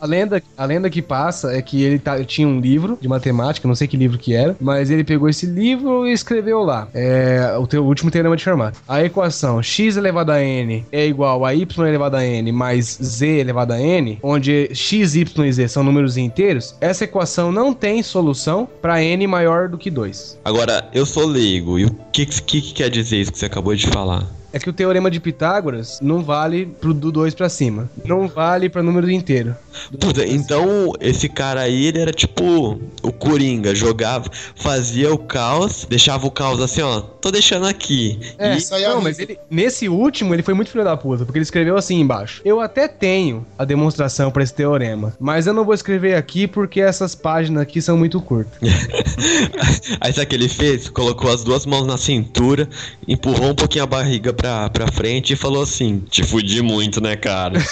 A 0.00 0.06
lenda, 0.06 0.42
a 0.56 0.64
lenda 0.64 0.90
que 0.90 1.02
passa 1.02 1.52
é 1.52 1.62
que 1.62 1.82
ele 1.82 1.98
tá- 1.98 2.22
tinha 2.24 2.46
um 2.46 2.60
livro 2.60 2.98
de 3.00 3.08
matemática, 3.08 3.66
não 3.66 3.74
sei 3.74 3.86
que 3.88 3.96
livro 3.96 4.18
que 4.18 4.34
era, 4.34 4.56
mas 4.60 4.90
ele 4.90 5.04
pegou 5.04 5.28
esse 5.28 5.46
livro 5.46 6.06
e 6.06 6.12
escreveu 6.12 6.62
lá. 6.62 6.88
É, 6.94 7.56
o, 7.58 7.66
teu, 7.66 7.84
último 7.84 8.10
teorema 8.10 8.36
de 8.36 8.44
Fermat. 8.44 8.76
A 8.88 9.02
equação 9.02 9.62
x 9.62 9.96
elevado 9.96 10.32
a 10.32 10.42
n 10.42 10.84
é 10.92 11.06
igual 11.06 11.44
a 11.44 11.54
y 11.54 11.66
elevado 11.86 12.16
a 12.16 12.24
n 12.24 12.52
mais 12.52 12.98
z 13.02 13.40
elevado 13.40 13.72
a 13.72 13.80
n, 13.80 14.18
onde 14.22 14.68
x, 14.72 15.14
y 15.14 15.44
e 15.44 15.52
z 15.52 15.68
são 15.68 15.82
números 15.82 16.16
inteiros, 16.16 16.74
essa 16.80 17.04
equação 17.04 17.50
não 17.50 17.72
tem 17.72 18.02
solução 18.02 18.68
para 18.80 19.02
n 19.02 19.26
maior 19.26 19.68
do 19.68 19.78
que 19.78 19.90
2. 19.90 20.38
Agora, 20.44 20.88
eu 20.92 21.06
sou 21.06 21.26
leigo, 21.26 21.78
e 21.78 21.86
o 21.86 21.90
que, 22.12 22.26
que, 22.26 22.60
que 22.60 22.74
quer 22.74 22.90
dizer 22.90 23.18
isso 23.18 23.32
que 23.32 23.38
você 23.38 23.46
acabou 23.46 23.74
de 23.74 23.86
falar? 23.88 24.26
É 24.52 24.58
que 24.58 24.70
o 24.70 24.72
teorema 24.72 25.10
de 25.10 25.20
Pitágoras 25.20 25.98
não 26.00 26.22
vale 26.22 26.66
pro 26.80 26.94
do 26.94 27.12
2 27.12 27.34
pra 27.34 27.48
cima. 27.48 27.90
Não 28.04 28.26
vale 28.28 28.68
pra 28.68 28.82
número 28.82 29.10
inteiro. 29.10 29.54
Puta, 30.00 30.26
então 30.26 30.92
esse 31.00 31.28
cara 31.28 31.60
aí, 31.60 31.86
ele 31.86 32.00
era 32.00 32.12
tipo 32.12 32.80
o 33.02 33.12
Coringa, 33.12 33.74
jogava, 33.74 34.30
fazia 34.54 35.12
o 35.12 35.18
caos, 35.18 35.86
deixava 35.88 36.26
o 36.26 36.30
caos 36.30 36.60
assim, 36.60 36.80
ó, 36.80 37.00
tô 37.00 37.30
deixando 37.30 37.66
aqui. 37.66 38.18
É, 38.38 38.56
E- 38.56 38.82
não, 38.88 39.02
mas 39.02 39.18
ele, 39.18 39.38
nesse 39.50 39.88
último 39.88 40.34
ele 40.34 40.42
foi 40.42 40.54
muito 40.54 40.70
filho 40.70 40.84
da 40.84 40.96
puta, 40.96 41.24
porque 41.26 41.38
ele 41.38 41.42
escreveu 41.44 41.76
assim 41.76 42.00
embaixo. 42.00 42.40
Eu 42.44 42.60
até 42.60 42.88
tenho 42.88 43.46
a 43.58 43.64
demonstração 43.64 44.30
pra 44.30 44.42
esse 44.42 44.54
teorema, 44.54 45.14
mas 45.20 45.46
eu 45.46 45.52
não 45.52 45.64
vou 45.64 45.74
escrever 45.74 46.14
aqui 46.14 46.46
porque 46.46 46.80
essas 46.80 47.14
páginas 47.14 47.62
aqui 47.62 47.82
são 47.82 47.98
muito 47.98 48.20
curtas. 48.22 48.58
Aí 50.00 50.12
sabe 50.12 50.26
o 50.26 50.28
que 50.28 50.34
ele 50.34 50.48
fez? 50.48 50.88
Colocou 50.88 51.30
as 51.30 51.42
duas 51.44 51.66
mãos 51.66 51.86
na 51.86 51.96
cintura, 51.98 52.68
empurrou 53.06 53.50
um 53.50 53.54
pouquinho 53.54 53.84
a 53.84 53.86
barriga 53.86 54.32
pra, 54.36 54.68
pra 54.70 54.86
frente 54.92 55.32
e 55.32 55.36
falou 55.36 55.62
assim: 55.62 55.98
Te 56.08 56.22
fudi 56.22 56.62
muito, 56.62 57.00
né, 57.00 57.16
cara? 57.16 57.58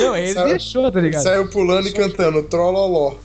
Não, 0.00 0.16
ele 0.16 0.32
Saiu- 0.32 0.48
deixou, 0.48 0.90
tá 0.92 1.00
ligado? 1.00 1.22
Saiu 1.22 1.48
pulando 1.48 1.88
e 1.88 1.92
cantando, 1.92 2.42
trololó. 2.42 3.14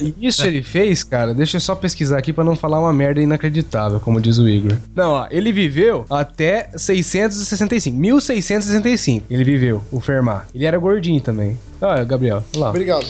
E 0.00 0.26
isso 0.28 0.44
ele 0.46 0.62
fez, 0.62 1.02
cara, 1.02 1.34
deixa 1.34 1.56
eu 1.56 1.60
só 1.60 1.74
pesquisar 1.74 2.18
aqui 2.18 2.32
pra 2.32 2.44
não 2.44 2.54
falar 2.54 2.78
uma 2.80 2.92
merda 2.92 3.20
inacreditável, 3.20 3.98
como 4.00 4.20
diz 4.20 4.38
o 4.38 4.48
Igor. 4.48 4.76
Não, 4.94 5.12
ó, 5.12 5.26
ele 5.30 5.50
viveu 5.52 6.04
até 6.10 6.68
665, 6.76 7.96
1665 7.96 9.26
ele 9.30 9.44
viveu, 9.44 9.82
o 9.90 10.00
Fermat. 10.00 10.46
Ele 10.54 10.64
era 10.66 10.78
gordinho 10.78 11.20
também. 11.20 11.58
Olha, 11.80 12.04
Gabriel, 12.04 12.44
olha 12.54 12.64
lá. 12.64 12.70
Obrigado. 12.70 13.06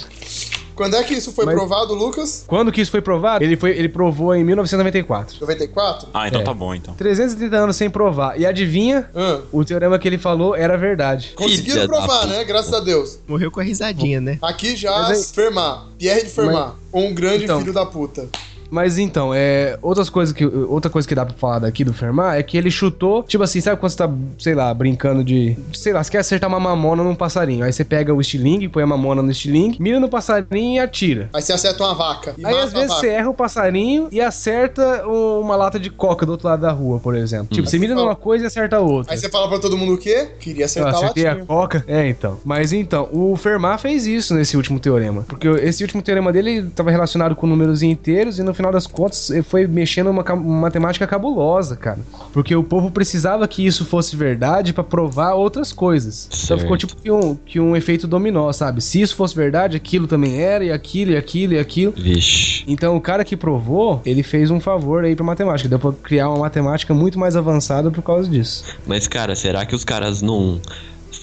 Quando 0.79 0.95
é 0.95 1.03
que 1.03 1.13
isso 1.15 1.33
foi 1.33 1.45
Mas- 1.45 1.57
provado, 1.57 1.93
Lucas? 1.93 2.45
Quando 2.47 2.71
que 2.71 2.81
isso 2.81 2.91
foi 2.91 3.03
provado? 3.03 3.43
Ele, 3.45 3.57
foi, 3.57 3.71
ele 3.77 3.89
provou 3.89 4.35
em 4.35 4.45
1994. 4.45 5.37
94? 5.41 6.09
Ah, 6.15 6.29
então 6.29 6.41
É. 6.41 6.45
tá 6.45 6.55
bom, 6.55 6.73
então. 6.75 6.95
330 6.95 7.57
anos 7.57 7.75
sem 7.77 7.91
provar. 7.91 8.39
E 8.41 8.47
adivinha? 8.47 9.11
Ah, 9.15 9.41
O 9.51 9.65
teorema 9.65 9.99
que 9.99 10.07
ele 10.07 10.19
falou 10.19 10.55
era 10.55 10.77
verdade. 10.79 11.33
conseguiram 11.35 11.87
provar, 11.89 12.27
né? 12.29 12.45
Graças 12.45 12.73
a 12.73 12.79
Deus. 12.81 13.19
Morreu 13.27 13.51
com 13.51 13.59
a 13.61 13.63
risadinha, 13.65 14.21
né? 14.21 14.39
Aqui 14.41 14.77
já, 14.77 14.93
Mas 15.03 15.19
aí- 15.19 15.25
Fermat. 15.35 15.81
Pierre 15.99 16.23
de 16.23 16.31
Fermat. 16.31 16.75
Um 16.95 17.13
grande 17.13 17.45
Então. 17.45 17.59
filho 17.61 17.73
da 17.73 17.85
puta. 17.85 18.29
Mas 18.71 18.99
então, 18.99 19.33
é, 19.35 19.79
outras 19.83 20.09
coisas 20.11 20.35
que, 20.35 20.45
outra 20.45 20.91
coisa 20.91 21.07
que 21.07 21.15
dá 21.15 21.25
pra 21.25 21.35
falar 21.35 21.59
daqui 21.61 21.85
do 21.85 21.93
Fermat 21.93 22.39
é 22.39 22.43
que 22.43 22.57
ele 22.57 22.71
chutou, 22.71 23.23
tipo 23.23 23.43
assim, 23.45 23.61
sabe 23.61 23.81
quando 23.81 23.91
você 23.93 23.99
tá, 23.99 24.11
sei 24.39 24.55
lá, 24.55 24.73
brincando 24.75 25.25
de. 25.25 25.57
Sei 25.73 25.93
lá, 25.93 26.03
você 26.03 26.11
quer 26.11 26.19
acertar 26.19 26.49
uma 26.49 26.61
mamona 26.61 27.03
num 27.03 27.15
passarinho. 27.15 27.65
Aí 27.65 27.73
você 27.73 27.85
pega 27.85 28.13
o 28.15 28.21
estilingue, 28.21 28.69
põe 28.69 28.83
a 28.83 28.87
mamona 28.87 29.23
no 29.23 29.31
estilingue, 29.31 29.81
mira 29.81 29.99
no 30.01 30.09
passarinho 30.09 30.77
e 30.77 30.79
atira. 30.79 31.29
Aí 31.33 31.43
você 31.43 31.53
acerta 31.53 31.83
uma 31.85 31.95
vaca. 31.95 32.35
e 32.37 32.45
Aí 32.45 32.55
às 32.57 32.63
a 32.75 32.79
vezes 32.79 32.89
vaca. 32.89 33.01
você 33.01 33.09
erra 33.09 33.31
o 33.31 33.35
passarinho 33.35 34.09
e 34.13 34.21
acerta 34.21 35.07
um- 35.07 35.41
uma 35.41 35.57
lata 35.57 35.79
de 35.79 35.91
coca 35.91 36.25
do 36.27 36.33
outro 36.33 36.49
lado 36.49 36.61
da 36.61 36.71
rua, 36.73 36.99
por 37.01 37.15
exemplo. 37.15 37.49
Tipo, 37.55 37.69
você 37.69 37.79
mira 37.79 37.95
numa 37.95 38.15
coisa 38.17 38.45
e 38.45 38.47
acerta 38.47 38.81
outra. 38.81 39.13
Aí 39.13 39.19
você 39.19 39.29
fala 39.29 39.49
pra 39.49 39.59
todo 39.59 39.77
mundo 39.77 39.95
o 39.95 39.99
quê? 39.99 40.29
Queria 40.39 40.63
Eu 40.63 40.67
acertar 40.67 40.95
a 40.95 40.97
acertei 40.99 41.27
a 41.27 41.31
latinha. 41.31 41.47
coca. 41.47 41.85
É, 41.87 42.09
então. 42.09 42.39
Mas 42.45 42.73
então, 42.73 43.09
o 43.13 43.37
Fermat 43.37 43.81
fez 43.81 44.07
isso 44.07 44.35
nesse 44.35 44.57
último 44.57 44.79
teorema. 44.79 45.23
Porque 45.29 45.49
esse 45.49 45.83
último 45.83 46.03
teorema 46.03 46.33
dele 46.33 46.59
estava 46.69 46.91
relacionado 46.91 47.35
com 47.35 47.47
números 47.47 47.83
inteiros 47.83 48.39
e 48.39 48.43
no 48.43 48.55
final 48.59 48.71
das 48.73 48.87
contas 48.87 49.31
ele 49.31 49.43
foi 49.43 49.67
mexendo 49.67 50.09
uma, 50.11 50.23
ca- 50.23 50.35
uma 50.35 50.61
matemática 50.63 51.07
cabulosa, 51.07 51.75
cara. 51.77 51.99
Porque 52.33 52.55
o 52.55 52.63
povo 52.63 52.91
precisava 52.91 53.49
que 53.49 53.65
isso 53.67 53.85
fosse 53.87 54.15
verdade 54.15 54.73
pra 54.73 54.85
provar 54.85 55.33
outras 55.35 55.73
coisas. 55.73 56.27
Então 56.27 56.39
Certo. 56.39 56.61
ficou 56.61 56.77
tipo 56.77 56.95
que 56.97 57.11
um, 57.11 57.35
que 57.35 57.59
um 57.59 57.75
efeito 57.75 58.07
dominó, 58.07 58.53
sabe? 58.53 58.81
Se 58.83 59.01
isso 59.01 59.17
fosse 59.17 59.35
verdade, 59.35 59.77
aquilo 59.77 60.07
também 60.07 60.41
era, 60.41 60.65
e 60.65 60.71
aquilo, 60.71 61.13
e 61.13 61.17
aquilo, 61.17 61.55
e 61.55 61.59
aquilo. 61.59 61.93
Vixe. 61.97 62.65
Então 62.67 62.97
o 62.97 63.01
cara 63.01 63.25
que 63.25 63.37
provou, 63.37 64.03
ele 64.05 64.23
fez 64.23 64.51
um 64.51 64.61
favor 64.61 65.05
aí 65.05 65.17
pra 65.17 65.25
matemática. 65.25 65.69
Deu 65.69 65.79
pra 65.79 65.93
criar 65.93 66.29
uma 66.29 66.39
matemática 66.39 66.93
muito 66.93 67.19
mais 67.19 67.37
avançada 67.37 67.91
por 67.91 68.03
causa 68.03 68.29
disso. 68.29 68.65
Mas, 68.87 69.09
cara, 69.09 69.35
será 69.35 69.65
que 69.65 69.75
os 69.75 69.85
caras 69.85 70.21
não 70.21 70.61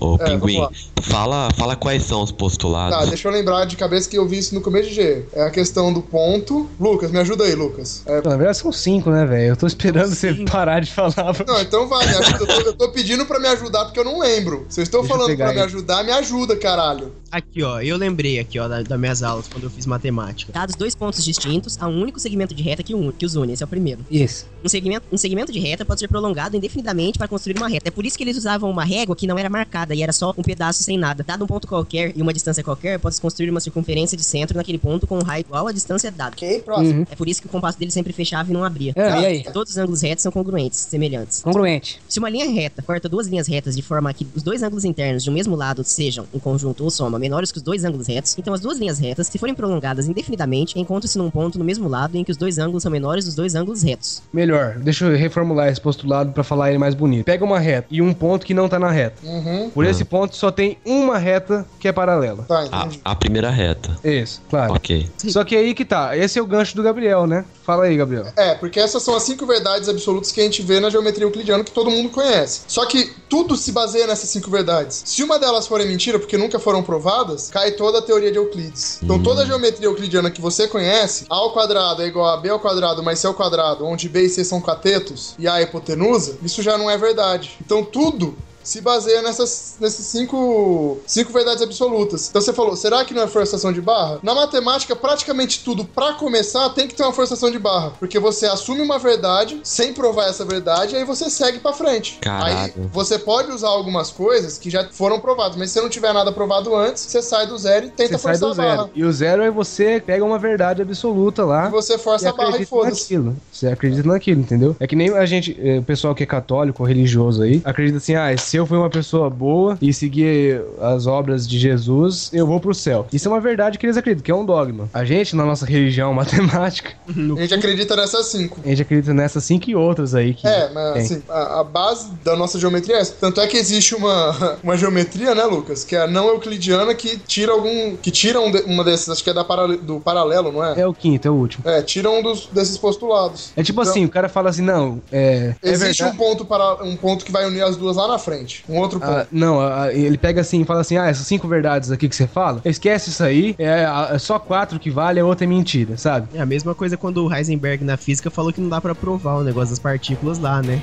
ô, 0.00 0.17
ô 0.20 0.22
É, 0.24 0.30
Pinguim. 0.30 0.66
Fala, 1.02 1.48
fala 1.56 1.76
quais 1.76 2.02
são 2.02 2.22
os 2.22 2.32
postulados. 2.32 2.98
Tá, 2.98 3.04
deixa 3.06 3.28
eu 3.28 3.32
lembrar 3.32 3.64
de 3.64 3.76
cabeça 3.76 4.08
que 4.08 4.18
eu 4.18 4.26
vi 4.26 4.38
isso 4.38 4.54
no 4.54 4.60
começo 4.60 4.88
de 4.88 4.94
G. 4.96 5.24
É 5.32 5.42
a 5.44 5.50
questão 5.50 5.92
do 5.92 6.02
ponto. 6.02 6.68
Lucas, 6.78 7.10
me 7.10 7.18
ajuda 7.18 7.44
aí, 7.44 7.54
Lucas. 7.54 8.02
É, 8.06 8.20
Na 8.22 8.36
verdade 8.36 8.58
são 8.58 8.72
cinco, 8.72 9.10
né, 9.10 9.24
velho? 9.24 9.50
Eu 9.50 9.56
tô 9.56 9.66
esperando 9.66 10.14
você 10.14 10.34
parar 10.50 10.80
de 10.80 10.90
falar. 10.90 11.14
Não, 11.46 11.60
então 11.60 11.88
vai, 11.88 12.06
me 12.06 12.14
ajuda. 12.16 12.38
Eu 12.40 12.46
tô, 12.46 12.52
eu 12.68 12.72
tô 12.76 12.88
pedindo 12.90 13.24
pra 13.26 13.38
me 13.38 13.46
ajudar 13.48 13.84
porque 13.86 14.00
eu 14.00 14.04
não 14.04 14.18
lembro. 14.18 14.66
Se 14.68 14.80
eu 14.80 14.82
estou 14.82 15.00
Deixa 15.00 15.14
eu 15.14 15.18
falando 15.18 15.30
pegar 15.30 15.44
pra 15.46 15.54
me 15.54 15.60
aí. 15.60 15.66
ajudar, 15.66 16.04
me 16.04 16.12
ajuda, 16.12 16.56
caralho. 16.56 17.12
Aqui, 17.30 17.62
ó, 17.62 17.80
eu 17.80 17.96
lembrei 17.96 18.38
aqui, 18.38 18.58
ó, 18.58 18.66
da- 18.66 18.82
das 18.82 18.98
minhas 18.98 19.22
aulas 19.22 19.46
quando 19.48 19.64
eu 19.64 19.70
fiz 19.70 19.84
matemática. 19.86 20.52
Dados 20.52 20.74
dois 20.74 20.94
pontos 20.94 21.22
distintos, 21.24 21.76
há 21.80 21.86
um 21.86 22.00
único 22.00 22.18
segmento 22.18 22.54
de 22.54 22.62
reta 22.62 22.82
que, 22.82 22.94
un- 22.94 23.12
que 23.12 23.24
os 23.26 23.34
une. 23.36 23.52
Esse 23.52 23.62
é 23.62 23.66
o 23.66 23.68
primeiro. 23.68 24.00
Isso. 24.10 24.46
Um 24.64 24.68
segmento, 24.68 25.06
um 25.12 25.16
segmento 25.18 25.52
de 25.52 25.60
reta 25.60 25.84
pode 25.84 26.00
ser 26.00 26.08
prolongado 26.08 26.56
indefinidamente 26.56 27.18
para 27.18 27.28
construir 27.28 27.56
uma 27.58 27.68
reta. 27.68 27.88
É 27.88 27.90
por 27.90 28.04
isso 28.04 28.16
que 28.16 28.24
eles 28.24 28.36
usavam 28.36 28.70
uma 28.70 28.84
régua 28.84 29.14
que 29.14 29.26
não 29.26 29.38
era 29.38 29.48
marcada 29.50 29.94
e 29.94 30.02
era 30.02 30.07
só 30.12 30.34
um 30.36 30.42
pedaço 30.42 30.82
sem 30.82 30.98
nada. 30.98 31.22
Dado 31.22 31.44
um 31.44 31.46
ponto 31.46 31.66
qualquer 31.66 32.12
e 32.16 32.22
uma 32.22 32.32
distância 32.32 32.62
qualquer, 32.62 32.98
pode-se 32.98 33.20
construir 33.20 33.50
uma 33.50 33.60
circunferência 33.60 34.16
de 34.16 34.24
centro 34.24 34.56
naquele 34.56 34.78
ponto 34.78 35.06
com 35.06 35.18
um 35.18 35.22
raio 35.22 35.40
igual 35.40 35.66
à 35.66 35.72
distância 35.72 36.10
dada. 36.10 36.32
Ok, 36.32 36.60
próximo. 36.60 37.00
Uhum. 37.00 37.06
É 37.10 37.16
por 37.16 37.28
isso 37.28 37.40
que 37.40 37.46
o 37.46 37.50
compasso 37.50 37.78
dele 37.78 37.90
sempre 37.90 38.12
fechava 38.12 38.50
e 38.50 38.52
não 38.52 38.64
abria. 38.64 38.92
Ah, 38.96 39.20
e 39.20 39.26
aí? 39.26 39.42
Todos 39.52 39.72
os 39.72 39.78
ângulos 39.78 40.02
retos 40.02 40.22
são 40.22 40.32
congruentes, 40.32 40.78
semelhantes. 40.80 41.40
Congruente. 41.40 42.00
Se 42.08 42.18
uma 42.18 42.28
linha 42.28 42.50
reta 42.50 42.82
corta 42.82 43.08
duas 43.08 43.26
linhas 43.26 43.46
retas 43.46 43.76
de 43.76 43.82
forma 43.82 44.12
que 44.12 44.26
os 44.34 44.42
dois 44.42 44.62
ângulos 44.62 44.84
internos 44.84 45.22
de 45.24 45.30
um 45.30 45.32
mesmo 45.32 45.56
lado 45.56 45.82
sejam, 45.84 46.26
em 46.32 46.38
conjunto 46.38 46.84
ou 46.84 46.90
soma, 46.90 47.18
menores 47.18 47.52
que 47.52 47.58
os 47.58 47.62
dois 47.62 47.84
ângulos 47.84 48.06
retos, 48.06 48.36
então 48.38 48.52
as 48.54 48.60
duas 48.60 48.78
linhas 48.78 48.98
retas, 48.98 49.26
se 49.26 49.38
forem 49.38 49.54
prolongadas 49.54 50.08
indefinidamente, 50.08 50.78
encontram-se 50.78 51.18
num 51.18 51.30
ponto 51.30 51.58
no 51.58 51.64
mesmo 51.64 51.88
lado 51.88 52.16
em 52.16 52.24
que 52.24 52.30
os 52.30 52.36
dois 52.36 52.58
ângulos 52.58 52.82
são 52.82 52.92
menores 52.92 53.24
dos 53.24 53.34
dois 53.34 53.54
ângulos 53.54 53.82
retos. 53.82 54.22
Melhor, 54.32 54.78
deixa 54.78 55.04
eu 55.06 55.16
reformular 55.16 55.68
esse 55.68 55.80
postulado 55.80 56.32
pra 56.32 56.44
falar 56.44 56.70
ele 56.70 56.78
mais 56.78 56.94
bonito. 56.94 57.24
Pega 57.24 57.44
uma 57.44 57.58
reta 57.58 57.88
e 57.90 58.00
um 58.00 58.12
ponto 58.12 58.46
que 58.46 58.54
não 58.54 58.68
tá 58.68 58.78
na 58.78 58.90
reta. 58.90 59.16
Uhum. 59.24 59.70
Por 59.70 59.84
esse 59.84 59.97
ponto 60.04 60.36
só 60.36 60.50
tem 60.50 60.78
uma 60.84 61.18
reta 61.18 61.66
que 61.78 61.88
é 61.88 61.92
paralela. 61.92 62.44
Tá, 62.44 62.68
A, 62.72 63.12
a 63.12 63.14
primeira 63.14 63.50
reta. 63.50 63.98
Isso, 64.04 64.42
claro. 64.48 64.74
Ok. 64.74 65.08
Só 65.28 65.44
que 65.44 65.56
aí 65.56 65.74
que 65.74 65.84
tá. 65.84 66.16
Esse 66.16 66.38
é 66.38 66.42
o 66.42 66.46
gancho 66.46 66.76
do 66.76 66.82
Gabriel, 66.82 67.26
né? 67.26 67.44
Fala 67.64 67.84
aí, 67.84 67.96
Gabriel. 67.96 68.26
É, 68.36 68.54
porque 68.54 68.80
essas 68.80 69.02
são 69.02 69.14
as 69.14 69.22
cinco 69.24 69.44
verdades 69.46 69.88
absolutas 69.88 70.32
que 70.32 70.40
a 70.40 70.44
gente 70.44 70.62
vê 70.62 70.80
na 70.80 70.88
geometria 70.88 71.26
euclidiana 71.26 71.62
que 71.62 71.70
todo 71.70 71.90
mundo 71.90 72.08
conhece. 72.08 72.62
Só 72.66 72.86
que 72.86 73.12
tudo 73.28 73.56
se 73.56 73.72
baseia 73.72 74.06
nessas 74.06 74.30
cinco 74.30 74.50
verdades. 74.50 75.02
Se 75.04 75.22
uma 75.22 75.38
delas 75.38 75.66
for 75.66 75.78
mentira, 75.84 76.18
porque 76.18 76.38
nunca 76.38 76.58
foram 76.58 76.82
provadas, 76.82 77.50
cai 77.50 77.72
toda 77.72 77.98
a 77.98 78.02
teoria 78.02 78.30
de 78.30 78.38
Euclides. 78.38 79.00
Então 79.02 79.22
toda 79.22 79.42
a 79.42 79.46
geometria 79.46 79.86
euclidiana 79.86 80.30
que 80.30 80.40
você 80.40 80.66
conhece, 80.66 81.26
A 81.28 81.34
ao 81.34 81.52
quadrado 81.52 82.02
é 82.02 82.06
igual 82.06 82.26
a 82.26 82.36
B 82.36 82.48
ao 82.48 82.58
quadrado 82.58 83.02
mais 83.02 83.18
C 83.18 83.26
ao 83.26 83.34
quadrado, 83.34 83.84
onde 83.84 84.08
B 84.08 84.22
e 84.22 84.28
C 84.28 84.44
são 84.44 84.60
catetos 84.60 85.34
e 85.38 85.46
A 85.46 85.60
é 85.60 85.62
hipotenusa, 85.62 86.38
isso 86.42 86.62
já 86.62 86.76
não 86.76 86.90
é 86.90 86.96
verdade. 86.96 87.56
Então 87.64 87.84
tudo 87.84 88.36
se 88.68 88.80
baseia 88.80 89.22
nessas, 89.22 89.76
nesses 89.80 90.06
cinco, 90.06 90.98
cinco 91.06 91.32
verdades 91.32 91.62
absolutas. 91.62 92.28
Então 92.28 92.40
você 92.42 92.52
falou, 92.52 92.76
será 92.76 93.04
que 93.04 93.14
não 93.14 93.22
é 93.22 93.26
forçação 93.26 93.72
de 93.72 93.80
barra? 93.80 94.18
Na 94.22 94.34
matemática, 94.34 94.94
praticamente 94.94 95.64
tudo, 95.64 95.84
pra 95.84 96.12
começar, 96.14 96.68
tem 96.70 96.86
que 96.86 96.94
ter 96.94 97.02
uma 97.02 97.12
forçação 97.12 97.50
de 97.50 97.58
barra. 97.58 97.92
Porque 97.98 98.18
você 98.18 98.46
assume 98.46 98.80
uma 98.82 98.98
verdade 98.98 99.60
sem 99.64 99.92
provar 99.92 100.28
essa 100.28 100.44
verdade, 100.44 100.94
e 100.94 100.98
aí 100.98 101.04
você 101.04 101.30
segue 101.30 101.60
pra 101.60 101.72
frente. 101.72 102.18
Caralho. 102.20 102.56
Aí 102.76 102.88
você 102.92 103.18
pode 103.18 103.50
usar 103.50 103.68
algumas 103.68 104.10
coisas 104.10 104.58
que 104.58 104.68
já 104.68 104.86
foram 104.90 105.18
provadas, 105.18 105.56
mas 105.56 105.70
se 105.70 105.74
você 105.74 105.80
não 105.80 105.88
tiver 105.88 106.12
nada 106.12 106.30
provado 106.30 106.74
antes, 106.74 107.02
você 107.04 107.22
sai 107.22 107.46
do 107.46 107.56
zero 107.56 107.86
e 107.86 107.90
tenta 107.90 108.18
Você 108.18 108.22
sai 108.22 108.36
forçar 108.38 108.48
do 108.54 108.60
a 108.60 108.64
barra. 108.64 108.76
zero. 108.82 108.90
E 108.94 109.04
o 109.04 109.12
zero 109.12 109.42
é 109.42 109.50
você 109.50 110.00
pega 110.04 110.24
uma 110.24 110.38
verdade 110.38 110.82
absoluta 110.82 111.44
lá. 111.44 111.68
E 111.68 111.70
você 111.70 111.96
força 111.96 112.28
a 112.28 112.32
barra 112.32 112.58
e 112.58 112.66
foda-se. 112.66 113.02
naquilo. 113.14 113.36
Você 113.50 113.66
acredita 113.68 114.06
naquilo, 114.08 114.40
entendeu? 114.40 114.76
É 114.78 114.86
que 114.86 114.94
nem 114.94 115.10
a 115.16 115.24
gente, 115.24 115.56
eh, 115.62 115.78
o 115.78 115.82
pessoal 115.82 116.14
que 116.14 116.22
é 116.22 116.26
católico 116.26 116.82
ou 116.82 116.88
religioso 116.88 117.42
aí, 117.42 117.62
acredita 117.64 117.98
assim, 117.98 118.14
ah, 118.14 118.36
se 118.36 118.57
eu 118.58 118.66
fui 118.66 118.76
uma 118.78 118.90
pessoa 118.90 119.28
boa 119.30 119.78
e 119.80 119.92
seguir 119.92 120.62
as 120.80 121.06
obras 121.06 121.46
de 121.48 121.58
Jesus, 121.58 122.30
eu 122.32 122.46
vou 122.46 122.60
pro 122.60 122.74
céu. 122.74 123.06
Isso 123.12 123.28
é 123.28 123.30
uma 123.30 123.40
verdade 123.40 123.78
que 123.78 123.86
eles 123.86 123.96
acreditam, 123.96 124.24
que 124.24 124.30
é 124.30 124.34
um 124.34 124.44
dogma. 124.44 124.88
A 124.92 125.04
gente, 125.04 125.34
na 125.36 125.44
nossa 125.44 125.64
religião 125.66 126.12
matemática, 126.14 126.90
A 127.08 127.40
gente 127.40 127.54
acredita 127.54 127.96
nessas 127.96 128.26
cinco. 128.26 128.60
a 128.64 128.68
gente 128.68 128.82
acredita 128.82 129.14
nessas 129.14 129.44
cinco 129.44 129.70
e 129.70 129.74
outras 129.76 130.14
aí 130.14 130.34
que 130.34 130.46
É, 130.46 130.70
mas 130.72 130.92
tem. 130.94 131.02
assim, 131.02 131.22
a, 131.28 131.60
a 131.60 131.64
base 131.64 132.10
da 132.24 132.36
nossa 132.36 132.58
geometria 132.58 132.96
é 132.96 133.00
essa. 133.00 133.14
Tanto 133.18 133.40
é 133.40 133.46
que 133.46 133.56
existe 133.56 133.94
uma, 133.94 134.56
uma 134.62 134.76
geometria, 134.76 135.34
né, 135.34 135.44
Lucas? 135.44 135.84
Que 135.84 135.96
é 135.96 136.02
a 136.02 136.06
não 136.06 136.28
euclidiana 136.28 136.94
que 136.94 137.16
tira 137.18 137.52
algum. 137.52 137.96
que 137.96 138.10
tira 138.10 138.40
um 138.40 138.50
de- 138.50 138.62
uma 138.62 138.82
dessas, 138.84 139.08
acho 139.10 139.24
que 139.24 139.30
é 139.30 139.34
da 139.34 139.44
parale- 139.44 139.76
do 139.78 140.00
paralelo, 140.00 140.50
não 140.52 140.64
é? 140.64 140.80
É 140.80 140.86
o 140.86 140.92
quinto, 140.94 141.26
é 141.26 141.30
o 141.30 141.34
último. 141.34 141.68
É, 141.68 141.82
tira 141.82 142.10
um 142.10 142.22
dos, 142.22 142.46
desses 142.52 142.76
postulados. 142.78 143.50
É 143.56 143.62
tipo 143.62 143.80
Então, 143.80 143.90
assim, 143.90 144.04
o 144.04 144.08
cara 144.08 144.28
fala 144.28 144.50
assim, 144.50 144.62
não, 144.62 145.00
é, 145.12 145.54
é 145.62 145.70
Existe 145.70 146.02
verdade. 146.02 146.14
um 146.14 146.18
ponto 146.18 146.44
para 146.44 146.82
um 146.84 146.96
ponto 146.96 147.24
que 147.24 147.32
vai 147.32 147.46
unir 147.46 147.62
as 147.62 147.76
duas 147.76 147.96
lá 147.96 148.08
na 148.08 148.18
frente. 148.18 148.47
Um 148.68 148.78
outro 148.78 149.00
ponto. 149.00 149.10
Ah, 149.10 149.26
não, 149.30 149.60
ah, 149.60 149.92
ele 149.92 150.18
pega 150.18 150.40
assim 150.40 150.62
e 150.62 150.64
fala 150.64 150.80
assim: 150.80 150.96
ah, 150.96 151.06
essas 151.06 151.26
cinco 151.26 151.46
verdades 151.48 151.90
aqui 151.90 152.08
que 152.08 152.16
você 152.16 152.26
fala, 152.26 152.60
esquece 152.64 153.10
isso 153.10 153.22
aí, 153.22 153.54
é, 153.58 153.84
ah, 153.84 154.10
é 154.12 154.18
só 154.18 154.38
quatro 154.38 154.78
que 154.78 154.90
vale, 154.90 155.20
a 155.20 155.24
outra 155.24 155.44
é 155.44 155.48
mentira, 155.48 155.96
sabe? 155.96 156.28
É 156.34 156.40
a 156.40 156.46
mesma 156.46 156.74
coisa 156.74 156.96
quando 156.96 157.24
o 157.24 157.34
Heisenberg 157.34 157.84
na 157.84 157.96
física 157.96 158.30
falou 158.30 158.52
que 158.52 158.60
não 158.60 158.68
dá 158.68 158.80
pra 158.80 158.94
provar 158.94 159.36
o 159.36 159.44
negócio 159.44 159.70
das 159.70 159.78
partículas 159.78 160.38
lá, 160.38 160.62
né? 160.62 160.80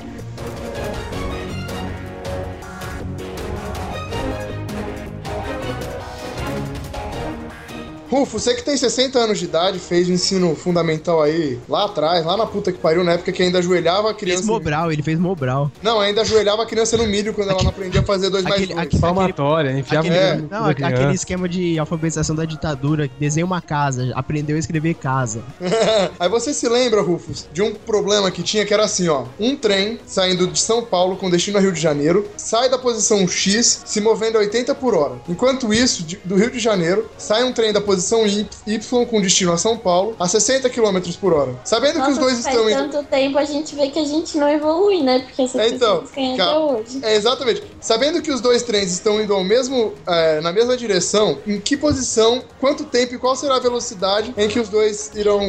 Rufo, 8.16 8.38
você 8.38 8.54
que 8.54 8.62
tem 8.62 8.76
60 8.76 9.18
anos 9.18 9.38
de 9.38 9.44
idade, 9.44 9.78
fez 9.78 10.08
o 10.08 10.12
ensino 10.12 10.54
fundamental 10.56 11.22
aí 11.22 11.58
lá 11.68 11.84
atrás, 11.84 12.24
lá 12.24 12.36
na 12.36 12.46
puta 12.46 12.72
que 12.72 12.78
pariu, 12.78 13.04
na 13.04 13.12
época 13.12 13.30
que 13.32 13.42
ainda 13.42 13.58
ajoelhava 13.58 14.10
a 14.10 14.14
Fez 14.14 14.18
criança. 14.20 14.46
Mobral, 14.46 14.90
ele 14.92 15.02
fez 15.02 15.18
Mobral. 15.18 15.70
Não, 15.82 16.00
ainda 16.00 16.22
ajoelhava 16.22 16.62
a 16.62 16.66
criança 16.66 16.96
no 16.96 17.06
milho 17.06 17.34
quando 17.34 17.50
ela 17.50 17.62
não 17.62 17.70
aprendia 17.70 18.00
a 18.00 18.04
fazer 18.04 18.30
dois 18.30 18.44
Aquele- 18.46 18.74
mais 18.74 18.74
dois. 18.74 18.86
aquele- 18.86 19.00
Palmatória, 19.02 19.70
enfiava 19.78 20.08
Aquele, 20.08 20.42
cu 20.42 20.48
não, 20.50 20.64
aquele 20.66 21.12
esquema 21.14 21.48
de 21.48 21.78
alfabetização 21.78 22.34
da 22.34 22.44
ditadura, 22.44 23.08
desenha 23.18 23.44
uma 23.44 23.60
casa, 23.60 24.10
aprendeu 24.14 24.56
a 24.56 24.58
escrever 24.58 24.94
casa. 24.94 25.42
Aí 26.18 26.28
você 26.28 26.54
se 26.54 26.68
lembra, 26.68 27.02
Rufus, 27.02 27.46
de 27.52 27.60
um 27.62 27.74
problema 27.74 28.30
que 28.30 28.42
tinha 28.42 28.64
que 28.64 28.72
era 28.72 28.84
assim, 28.84 29.08
ó. 29.08 29.24
Um 29.38 29.54
trem 29.56 29.98
saindo 30.06 30.46
de 30.46 30.58
São 30.60 30.82
Paulo 30.82 31.16
com 31.16 31.28
destino 31.30 31.58
a 31.58 31.60
Rio 31.60 31.72
de 31.72 31.80
Janeiro, 31.80 32.26
sai 32.36 32.68
da 32.70 32.78
posição 32.78 33.26
X, 33.28 33.82
se 33.84 34.00
movendo 34.00 34.36
a 34.36 34.40
80 34.40 34.74
por 34.74 34.94
hora. 34.94 35.14
Enquanto 35.28 35.72
isso, 35.72 36.02
de- 36.02 36.18
do 36.24 36.36
Rio 36.36 36.50
de 36.50 36.58
Janeiro, 36.58 37.08
sai 37.18 37.44
um 37.44 37.52
trem 37.52 37.72
da 37.72 37.80
posição 37.80 38.05
Y, 38.26 38.46
Y 38.66 39.06
com 39.06 39.20
destino 39.20 39.52
a 39.52 39.58
São 39.58 39.76
Paulo, 39.76 40.14
a 40.18 40.28
60 40.28 40.68
km 40.70 40.98
por 41.20 41.32
hora. 41.32 41.54
Sabendo 41.64 41.94
que 41.94 42.10
os 42.10 42.18
Nossa, 42.18 42.20
dois 42.20 42.42
faz 42.42 42.54
estão 42.54 42.70
indo... 42.70 42.90
tanto 42.90 43.08
tempo 43.08 43.38
a 43.38 43.44
gente 43.44 43.74
vê 43.74 43.88
que 43.88 43.98
a 43.98 44.04
gente 44.04 44.36
não 44.38 44.48
evolui, 44.48 45.02
né? 45.02 45.20
Porque 45.20 45.42
essas 45.42 45.60
É, 45.60 45.68
então, 45.68 46.04
pessoas 46.04 46.40
até 46.40 46.58
hoje. 46.58 47.00
É, 47.02 47.16
exatamente. 47.16 47.62
Sabendo 47.80 48.20
que 48.22 48.30
os 48.30 48.40
dois 48.40 48.62
trens 48.62 48.92
estão 48.92 49.20
indo 49.20 49.34
ao 49.34 49.42
mesmo, 49.44 49.94
é, 50.06 50.40
na 50.40 50.52
mesma 50.52 50.76
direção, 50.76 51.38
em 51.46 51.60
que 51.60 51.76
posição, 51.76 52.42
quanto 52.60 52.84
tempo 52.84 53.14
e 53.14 53.18
qual 53.18 53.34
será 53.36 53.56
a 53.56 53.60
velocidade 53.60 54.34
em 54.36 54.48
que 54.48 54.60
os 54.60 54.68
dois 54.68 55.10
irão. 55.14 55.40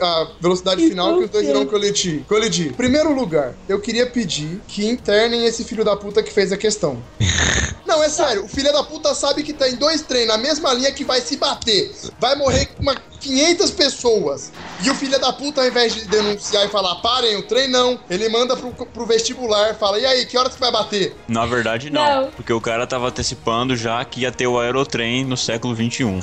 A 0.00 0.28
velocidade 0.40 0.86
final 0.88 1.18
que 1.18 1.24
os 1.24 1.30
dois 1.30 1.48
irão 1.48 1.66
colidir? 1.66 2.24
colidir. 2.26 2.72
Primeiro 2.74 3.12
lugar, 3.12 3.54
eu 3.68 3.80
queria 3.80 4.06
pedir 4.06 4.60
que 4.66 4.86
internem 4.86 5.44
esse 5.46 5.64
filho 5.64 5.84
da 5.84 5.96
puta 5.96 6.22
que 6.22 6.32
fez 6.32 6.52
a 6.52 6.56
questão. 6.56 7.02
Não, 7.86 8.02
é 8.02 8.08
sério, 8.08 8.44
o 8.44 8.48
filho 8.48 8.72
da 8.72 8.82
puta 8.82 9.14
sabe 9.14 9.42
que 9.42 9.52
tem 9.52 9.76
dois 9.76 10.00
trens 10.00 10.26
na 10.26 10.38
mesma 10.38 10.72
linha 10.72 10.90
que 10.92 11.04
vai 11.04 11.20
se 11.20 11.36
bater. 11.36 11.81
Vai 12.18 12.34
morrer 12.36 12.68
uma 12.78 12.94
500 13.22 13.70
pessoas. 13.70 14.52
E 14.82 14.90
o 14.90 14.94
filho 14.94 15.18
da 15.18 15.32
puta, 15.32 15.60
ao 15.60 15.66
invés 15.66 15.94
de 15.94 16.06
denunciar 16.06 16.66
e 16.66 16.68
falar, 16.68 16.96
parem 16.96 17.36
o 17.36 17.42
trem, 17.42 17.68
não. 17.68 17.98
Ele 18.10 18.28
manda 18.28 18.56
pro, 18.56 18.72
pro 18.72 19.06
vestibular, 19.06 19.74
fala, 19.76 19.98
e 19.98 20.04
aí, 20.04 20.26
que 20.26 20.36
horas 20.36 20.54
que 20.54 20.60
vai 20.60 20.72
bater? 20.72 21.14
Na 21.28 21.46
verdade, 21.46 21.90
não, 21.90 22.22
Não. 22.22 22.30
Porque 22.32 22.52
o 22.52 22.60
cara 22.60 22.86
tava 22.86 23.08
antecipando 23.08 23.76
já 23.76 24.04
que 24.04 24.20
ia 24.20 24.32
ter 24.32 24.46
o 24.46 24.58
aerotrem 24.58 25.24
no 25.24 25.36
século. 25.36 25.72
XXI. 25.74 26.04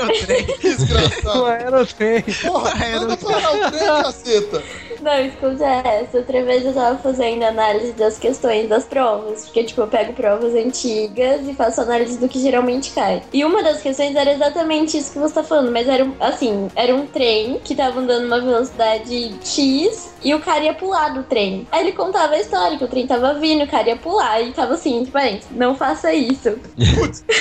Desgraçado. 0.62 1.42
O 1.42 1.46
aerotrem. 1.46 2.22
Porra, 2.22 2.74
manda 2.74 3.16
parar 3.16 3.52
o 3.52 3.70
trem, 3.70 3.86
caceta. 4.02 4.62
Não, 5.00 5.18
escuta 5.20 5.64
essa. 5.64 6.18
Outra 6.18 6.44
vez 6.44 6.64
eu 6.64 6.74
tava 6.74 6.98
fazendo 6.98 7.42
análise 7.42 7.92
das 7.92 8.18
questões 8.18 8.68
das 8.68 8.84
provas. 8.84 9.44
Porque, 9.46 9.64
tipo, 9.64 9.80
eu 9.80 9.86
pego 9.86 10.12
provas 10.12 10.54
antigas 10.54 11.40
e 11.48 11.54
faço 11.54 11.80
análise 11.80 12.18
do 12.18 12.28
que 12.28 12.40
geralmente 12.40 12.90
cai. 12.90 13.22
E 13.32 13.44
uma 13.44 13.62
das 13.62 13.80
questões 13.80 14.14
era 14.14 14.32
exatamente 14.32 14.98
isso 14.98 15.12
que 15.12 15.18
você 15.18 15.34
tá 15.34 15.42
falando. 15.42 15.70
Mas 15.72 15.88
era, 15.88 16.04
um- 16.04 16.14
assim, 16.20 16.68
era 16.76 16.94
um 16.94 17.06
trem 17.06 17.60
que 17.64 17.74
tava 17.74 18.00
andando 18.00 18.22
numa 18.24 18.40
velocidade 18.40 19.34
X 19.44 20.10
e 20.22 20.34
o 20.34 20.40
cara 20.40 20.64
ia 20.64 20.74
pular 20.74 21.14
do 21.14 21.22
trem. 21.22 21.66
Aí 21.72 21.80
ele 21.82 21.92
contava 21.92 22.34
a 22.34 22.38
história, 22.40 22.76
que 22.76 22.84
o 22.84 22.88
trem 22.88 23.06
tava 23.06 23.34
vindo, 23.34 23.64
o 23.64 23.68
cara 23.68 23.88
ia 23.88 23.96
pular. 23.96 24.40
E 24.42 24.52
tava 24.52 24.74
assim, 24.74 25.00
tipo, 25.00 25.12
"Parente, 25.12 25.46
não 25.52 25.74
faça 25.74 26.12
isso. 26.12 26.58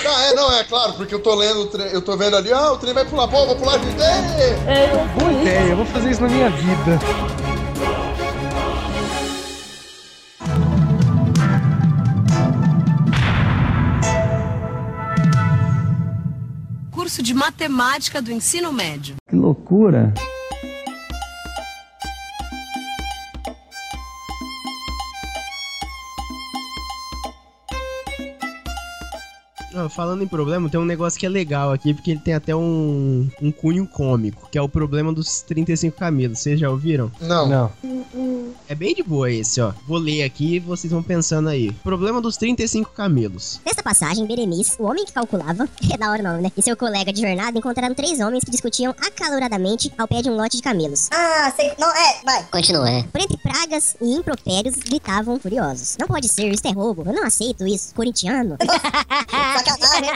Ah, 0.08 0.24
é, 0.30 0.34
não, 0.34 0.52
é 0.54 0.64
claro, 0.64 0.94
porque 0.94 1.14
eu 1.14 1.20
tô 1.22 1.36
lendo, 1.36 1.62
o 1.62 1.68
trem, 1.68 1.88
eu 1.88 2.02
tô 2.02 2.16
vendo 2.16 2.36
ali, 2.38 2.52
ah, 2.54 2.72
o 2.72 2.78
trem 2.78 2.94
vai 2.94 3.06
pular, 3.06 3.28
pô, 3.28 3.46
vou 3.46 3.56
pular 3.56 3.74
junto. 3.74 4.02
Ê! 4.02 5.20
Boa 5.20 5.32
ideia, 5.34 5.70
eu 5.72 5.76
vou 5.78 5.86
fazer 5.86 6.12
isso 6.12 6.22
na 6.22 6.30
minha 6.30 6.50
vida. 6.50 7.49
Curso 16.92 17.24
de 17.24 17.34
matemática 17.34 18.22
do 18.22 18.32
ensino 18.32 18.72
médio. 18.72 19.16
Que 19.28 19.36
loucura. 19.36 20.14
Falando 29.88 30.24
em 30.24 30.28
problema, 30.28 30.70
tem 30.70 30.80
um 30.80 30.86
negócio 30.86 31.20
que 31.20 31.26
é 31.26 31.30
legal 31.30 31.72
aqui, 31.72 31.94
porque 31.94 32.12
ele 32.12 32.20
tem 32.20 32.34
até 32.34 32.56
um, 32.56 33.30
um 33.42 33.52
cunho 33.52 33.86
cômico, 33.88 34.50
que 34.52 34.58
é 34.58 34.62
o 34.62 34.68
problema 34.68 35.14
dos 35.14 35.42
35 35.42 35.98
camelos. 35.98 36.40
Vocês 36.40 36.60
já 36.60 36.70
ouviram? 36.70 37.12
Não. 37.22 37.48
Não. 37.48 37.72
É 38.68 38.76
bem 38.76 38.94
de 38.94 39.04
boa 39.04 39.32
esse, 39.32 39.62
ó. 39.62 39.74
Vou 39.88 39.98
ler 39.98 40.24
aqui 40.24 40.56
e 40.56 40.60
vocês 40.60 40.92
vão 40.92 41.04
pensando 41.04 41.50
aí. 41.50 41.72
Problema 41.84 42.20
dos 42.20 42.38
35 42.38 42.92
camelos. 42.92 43.62
Nesta 43.66 43.84
passagem, 43.84 44.26
Berenice, 44.26 44.76
o 44.80 44.86
homem 44.86 45.06
que 45.06 45.14
calculava, 45.14 45.70
é 45.94 45.98
da 45.98 46.10
hora 46.10 46.22
o 46.22 46.26
nome, 46.26 46.42
né? 46.42 46.52
E 46.58 46.62
seu 46.62 46.76
colega 46.76 47.14
de 47.14 47.22
jornada 47.22 47.58
encontraram 47.58 47.94
três 47.94 48.20
homens 48.20 48.44
que 48.44 48.52
discutiam 48.52 48.94
acaloradamente 49.00 49.92
ao 49.98 50.08
pé 50.08 50.22
de 50.22 50.30
um 50.30 50.36
lote 50.36 50.58
de 50.58 50.64
camelos. 50.64 51.10
Ah, 51.12 51.52
sei. 51.56 51.72
Não, 51.78 51.90
é, 51.90 52.22
vai. 52.24 52.44
Continua, 52.52 52.90
é. 52.90 53.04
Por 53.04 53.22
entre 53.22 53.38
pragas 53.38 53.96
e 54.02 54.16
impropérios, 54.16 54.76
gritavam 54.76 55.40
furiosos. 55.40 55.98
Não 56.00 56.08
pode 56.08 56.28
ser, 56.28 56.50
isso 56.52 56.68
é 56.68 56.72
roubo. 56.72 57.04
Eu 57.06 57.14
não 57.14 57.26
aceito 57.26 57.66
isso. 57.68 57.94
Corintiano. 57.94 58.58
Sacanagem. 59.70 60.12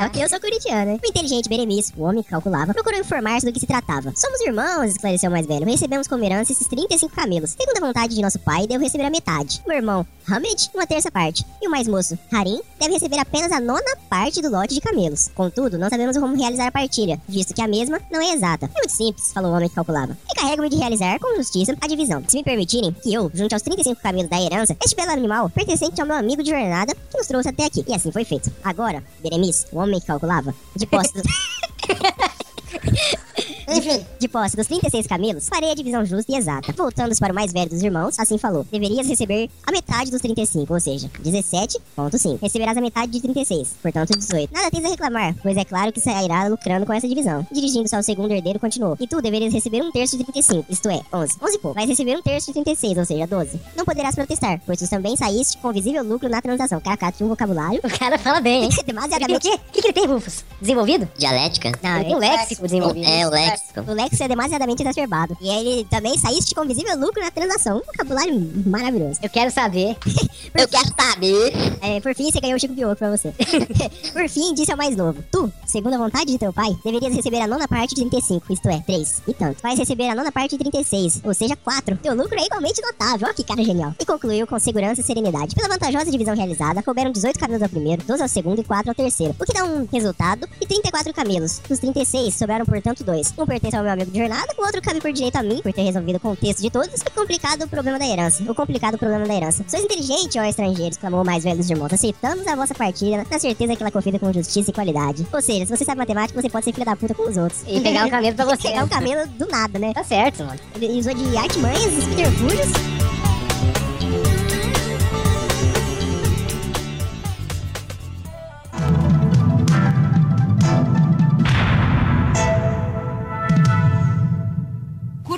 ok, 0.06 0.24
eu 0.24 0.28
sou 0.28 0.40
corintiano, 0.40 0.92
né? 0.92 0.98
O 1.02 1.06
inteligente 1.08 1.48
Beremice, 1.48 1.92
o 1.96 2.02
homem 2.02 2.22
que 2.22 2.30
calculava, 2.30 2.72
procurou 2.72 3.00
informar-se 3.00 3.46
do 3.46 3.52
que 3.52 3.60
se 3.60 3.66
tratava. 3.66 4.12
Somos 4.16 4.40
irmãos, 4.40 4.90
esclareceu 4.90 5.28
o 5.28 5.32
mais 5.32 5.46
velho. 5.46 5.66
Recebemos 5.66 6.08
como 6.08 6.24
herança 6.24 6.52
esses 6.52 6.66
35 6.68 7.14
camelos. 7.14 7.50
Segundo 7.50 7.82
a 7.82 7.86
vontade 7.86 8.14
de 8.14 8.22
nosso 8.22 8.38
pai, 8.38 8.66
devo 8.66 8.82
receber 8.82 9.04
a 9.04 9.10
metade. 9.10 9.62
Meu 9.66 9.76
irmão, 9.76 10.06
Hamid, 10.28 10.70
uma 10.74 10.86
terça 10.86 11.10
parte. 11.10 11.44
E 11.60 11.66
o 11.66 11.70
mais 11.70 11.88
moço, 11.88 12.18
Harim, 12.32 12.60
deve 12.78 12.94
receber 12.94 13.18
apenas 13.18 13.50
a 13.52 13.60
nona 13.60 13.96
parte 14.08 14.40
do 14.40 14.50
lote 14.50 14.74
de 14.74 14.80
camelos. 14.80 15.28
Contudo, 15.34 15.78
não 15.78 15.88
sabemos 15.88 16.16
como 16.16 16.36
realizar 16.36 16.68
a 16.68 16.72
partilha, 16.72 17.20
visto 17.28 17.54
que 17.54 17.62
a 17.62 17.68
mesma 17.68 18.00
não 18.10 18.20
é 18.20 18.32
exata. 18.32 18.66
É 18.66 18.78
muito 18.78 18.92
simples, 18.92 19.32
falou 19.32 19.52
o 19.52 19.54
homem 19.54 19.68
que 19.68 19.74
calculava. 19.74 20.16
Encarrego-me 20.30 20.68
de 20.68 20.76
realizar 20.76 21.18
com 21.18 21.36
justiça 21.36 21.74
a 21.80 21.86
divisão. 21.86 22.22
Se 22.28 22.36
me 22.36 22.44
permitirem 22.44 22.92
que 22.92 23.12
eu, 23.12 23.30
junto 23.34 23.52
aos 23.52 23.62
35 23.62 24.00
camelos 24.00 24.30
da 24.30 24.40
herança, 24.40 24.76
este 24.84 24.94
belo 24.94 25.10
animal, 25.10 25.50
pertencente 25.50 26.00
ao 26.00 26.06
meu 26.06 26.16
amigo 26.16 26.42
de 26.42 26.50
jornada, 26.50 26.94
que 26.94 27.18
nos 27.18 27.26
trouxe 27.26 27.48
até 27.48 27.64
aqui. 27.64 27.84
E 27.90 27.94
assim 27.94 28.12
foi 28.12 28.24
feito. 28.24 28.52
Agora, 28.62 29.02
Beremis, 29.18 29.66
o 29.72 29.78
homem 29.78 29.98
que 29.98 30.06
calculava, 30.06 30.54
de 30.76 30.86
posse 30.86 31.12
do... 31.12 31.22
Enfim, 33.70 34.04
de 34.18 34.28
posse 34.28 34.56
dos 34.56 34.66
36 34.66 35.06
camelos, 35.06 35.48
farei 35.48 35.70
a 35.70 35.74
divisão 35.74 36.04
justa 36.04 36.32
e 36.32 36.36
exata. 36.36 36.72
Voltando-se 36.76 37.20
para 37.20 37.32
o 37.32 37.34
mais 37.34 37.52
velho 37.52 37.70
dos 37.70 37.82
irmãos, 37.82 38.18
assim 38.18 38.38
falou: 38.38 38.66
deverias 38.70 39.06
receber 39.06 39.48
a 39.66 39.72
metade 39.72 40.10
dos 40.10 40.20
35, 40.20 40.72
ou 40.72 40.80
seja, 40.80 41.08
17,5. 41.22 42.38
Receberás 42.40 42.76
a 42.76 42.80
metade 42.80 43.12
de 43.12 43.20
36, 43.20 43.76
portanto 43.82 44.16
18. 44.18 44.52
Nada 44.52 44.70
tens 44.70 44.84
a 44.84 44.88
reclamar, 44.88 45.34
pois 45.42 45.56
é 45.56 45.64
claro 45.64 45.92
que 45.92 46.00
sairá 46.00 46.48
lucrando 46.48 46.86
com 46.86 46.92
essa 46.92 47.08
divisão. 47.08 47.46
Dirigindo-se 47.52 47.94
ao 47.94 48.02
segundo 48.02 48.32
herdeiro, 48.32 48.58
continuou: 48.58 48.96
E 49.00 49.06
tu 49.06 49.20
deverias 49.20 49.52
receber 49.52 49.82
um 49.82 49.90
terço 49.90 50.16
de 50.16 50.24
35, 50.24 50.66
isto 50.70 50.88
é, 50.88 51.00
11. 51.12 51.36
11 51.42 51.58
pouco. 51.58 51.74
Vais 51.74 51.88
receber 51.88 52.16
um 52.16 52.22
terço 52.22 52.48
de 52.48 52.52
36, 52.54 52.98
ou 52.98 53.04
seja, 53.04 53.26
12. 53.26 53.60
Não 53.76 53.84
poderás 53.84 54.14
protestar, 54.14 54.60
pois 54.66 54.78
tu 54.78 54.88
também 54.88 55.16
saíste 55.16 55.58
com 55.58 55.72
visível 55.72 56.02
lucro 56.02 56.28
na 56.28 56.40
transação. 56.42 56.80
Caraca, 56.80 57.12
tinha 57.12 57.26
um 57.26 57.30
vocabulário. 57.30 57.80
O 57.90 57.98
cara 58.02 58.18
fala 58.18 58.40
bem, 58.40 58.64
hein? 58.64 58.70
Demasiadamente. 58.86 59.46
O 59.46 59.50
quê? 59.50 59.60
O 59.68 59.72
que, 59.72 59.82
que 59.82 59.86
ele 59.88 59.92
tem, 59.92 60.06
Rufus? 60.06 60.44
Desenvolvido? 60.60 61.08
Dialética? 61.18 61.72
Não, 61.82 61.96
ele 61.96 62.04
tem 62.04 62.14
um 62.14 62.18
léxico 62.18 62.62
desenvolvido. 62.62 63.06
É, 63.06 63.26
o 63.26 63.30
léxico. 63.30 63.59
O 63.76 63.92
léxico 63.92 64.24
é 64.24 64.28
demasiadamente 64.28 64.82
exacerbado. 64.82 65.36
E 65.40 65.48
ele 65.48 65.84
também 65.84 66.16
saíste 66.18 66.54
com 66.54 66.64
visível 66.64 66.98
lucro 66.98 67.22
na 67.22 67.30
transação. 67.30 67.78
Um 67.78 67.80
vocabulário 67.80 68.52
maravilhoso. 68.66 69.20
Eu 69.22 69.30
quero 69.30 69.50
saber. 69.50 69.96
Eu 70.54 70.66
quero 70.66 70.88
saber. 70.98 71.52
É, 71.80 72.00
por 72.00 72.14
fim, 72.14 72.30
você 72.30 72.40
ganhou 72.40 72.56
o 72.56 72.60
Chico 72.60 72.74
Bioco 72.74 72.96
pra 72.96 73.10
você. 73.16 73.32
por 74.12 74.28
fim, 74.28 74.52
disse 74.54 74.72
ao 74.72 74.76
mais 74.76 74.96
novo. 74.96 75.22
Tu, 75.30 75.52
segundo 75.64 75.94
a 75.94 75.98
vontade 75.98 76.26
de 76.26 76.38
teu 76.38 76.52
pai, 76.52 76.76
deverias 76.84 77.14
receber 77.14 77.40
a 77.40 77.46
nona 77.46 77.68
parte 77.68 77.94
de 77.94 78.00
35, 78.00 78.52
isto 78.52 78.68
é, 78.68 78.80
3. 78.80 79.22
E 79.28 79.34
tanto. 79.34 79.62
Vais 79.62 79.78
receber 79.78 80.08
a 80.08 80.14
nona 80.14 80.32
parte 80.32 80.52
de 80.52 80.58
36, 80.58 81.20
ou 81.24 81.32
seja, 81.32 81.54
4. 81.56 81.96
Teu 81.98 82.14
lucro 82.14 82.38
é 82.38 82.44
igualmente 82.44 82.82
notável. 82.82 83.28
Ó, 83.30 83.32
que 83.32 83.44
cara 83.44 83.62
genial. 83.62 83.94
E 83.98 84.04
concluiu 84.04 84.46
com 84.46 84.58
segurança 84.58 85.00
e 85.00 85.04
serenidade. 85.04 85.54
Pela 85.54 85.68
vantajosa 85.68 86.10
divisão 86.10 86.34
realizada, 86.34 86.82
couberam 86.82 87.12
18 87.12 87.38
camelos 87.38 87.62
ao 87.62 87.68
primeiro, 87.68 88.02
12 88.04 88.22
ao 88.22 88.28
segundo 88.28 88.60
e 88.60 88.64
4 88.64 88.90
ao 88.90 88.94
terceiro. 88.94 89.34
O 89.38 89.44
que 89.44 89.52
dá 89.52 89.64
um 89.64 89.86
resultado 89.90 90.48
de 90.60 90.66
34 90.66 91.14
camelos. 91.14 91.60
Dos 91.68 91.78
36, 91.78 92.34
sobraram, 92.34 92.66
portanto, 92.66 93.04
dois. 93.04 93.32
Um 93.38 93.46
pertence 93.50 93.76
ao 93.76 93.82
meu 93.82 93.92
amigo 93.92 94.10
de 94.12 94.18
jornada, 94.18 94.46
o 94.56 94.62
outro 94.62 94.80
cabe 94.80 95.00
por 95.00 95.12
direito 95.12 95.34
a 95.34 95.42
mim, 95.42 95.60
por 95.60 95.72
ter 95.72 95.82
resolvido 95.82 96.16
o 96.16 96.20
contexto 96.20 96.62
de 96.62 96.70
todos, 96.70 97.00
e 97.00 97.10
complicado 97.10 97.62
o 97.62 97.68
problema 97.68 97.98
da 97.98 98.06
herança. 98.06 98.44
O 98.48 98.54
complicado 98.54 98.96
problema 98.96 99.26
da 99.26 99.34
herança. 99.34 99.64
Sois 99.66 99.82
inteligente, 99.82 100.38
ó 100.38 100.44
estrangeiros, 100.44 100.96
clamou 100.96 101.22
o 101.22 101.24
mais 101.26 101.42
velho 101.42 101.56
dos 101.56 101.68
irmãos. 101.68 101.92
Aceitamos 101.92 102.46
a 102.46 102.54
vossa 102.54 102.74
partida, 102.74 103.26
na 103.28 103.38
certeza 103.40 103.74
que 103.74 103.82
ela 103.82 103.90
confida 103.90 104.20
com 104.20 104.32
justiça 104.32 104.70
e 104.70 104.72
qualidade. 104.72 105.26
Ou 105.32 105.42
seja, 105.42 105.66
se 105.66 105.76
você 105.76 105.84
sabe 105.84 105.98
matemática, 105.98 106.40
você 106.40 106.48
pode 106.48 106.64
ser 106.64 106.72
filho 106.72 106.86
da 106.86 106.94
puta 106.94 107.12
com 107.12 107.28
os 107.28 107.36
outros. 107.36 107.62
E 107.66 107.80
pegar 107.80 108.06
um 108.06 108.10
camelo 108.10 108.36
pra 108.36 108.44
você. 108.56 108.68
pegar 108.68 108.84
um 108.84 108.88
camelo 108.88 109.26
do 109.30 109.46
nada, 109.48 109.78
né? 109.78 109.92
Tá 109.92 110.04
certo, 110.04 110.44
mano. 110.44 110.60
Ele 110.76 111.00
usou 111.00 111.12
de 111.12 111.36
artimanhas, 111.36 111.92
subterfúgios. 112.04 112.68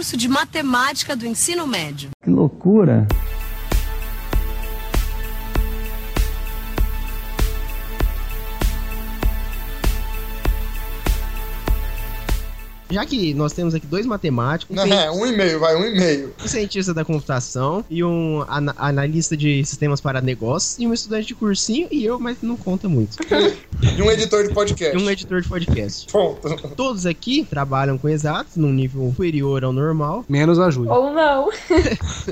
Curso 0.02 0.16
de 0.16 0.28
matemática 0.28 1.14
do 1.14 1.24
ensino 1.24 1.64
médio. 1.64 2.10
Que 2.20 2.28
loucura. 2.28 3.06
Já 12.92 13.04
que 13.06 13.32
nós 13.34 13.52
temos 13.52 13.74
aqui 13.74 13.86
dois 13.86 14.06
matemáticos, 14.06 14.74
Não, 14.74 14.84
é, 14.84 15.10
um 15.10 15.26
e-mail, 15.26 15.58
vai, 15.58 15.74
um 15.76 15.84
e-mail. 15.84 16.32
um 16.44 16.48
cientista 16.48 16.92
da 16.94 17.04
computação 17.04 17.84
e 17.90 18.04
um 18.04 18.44
ana- 18.48 18.74
analista 18.78 19.36
de 19.36 19.64
sistemas 19.64 20.00
para 20.00 20.20
negócios 20.20 20.78
e 20.78 20.86
um 20.86 20.92
estudante 20.92 21.28
de 21.28 21.34
cursinho 21.34 21.88
e 21.90 22.04
eu, 22.04 22.18
mas 22.18 22.36
não 22.42 22.56
conta 22.56 22.88
muito. 22.88 23.16
E 23.82 24.00
um 24.00 24.08
editor 24.08 24.46
de 24.46 24.54
podcast. 24.54 24.96
E 24.96 25.02
um 25.02 25.10
editor 25.10 25.40
de 25.42 25.48
podcast. 25.48 26.06
Ponto. 26.12 26.48
Todos 26.76 27.04
aqui 27.04 27.44
trabalham 27.44 27.98
com 27.98 28.08
exatos 28.08 28.54
num 28.56 28.72
nível 28.72 29.10
superior 29.10 29.64
ao 29.64 29.72
normal. 29.72 30.24
Menos 30.28 30.60
a 30.60 30.70
Júlia. 30.70 30.92
Ou 30.92 31.12
não. 31.12 31.50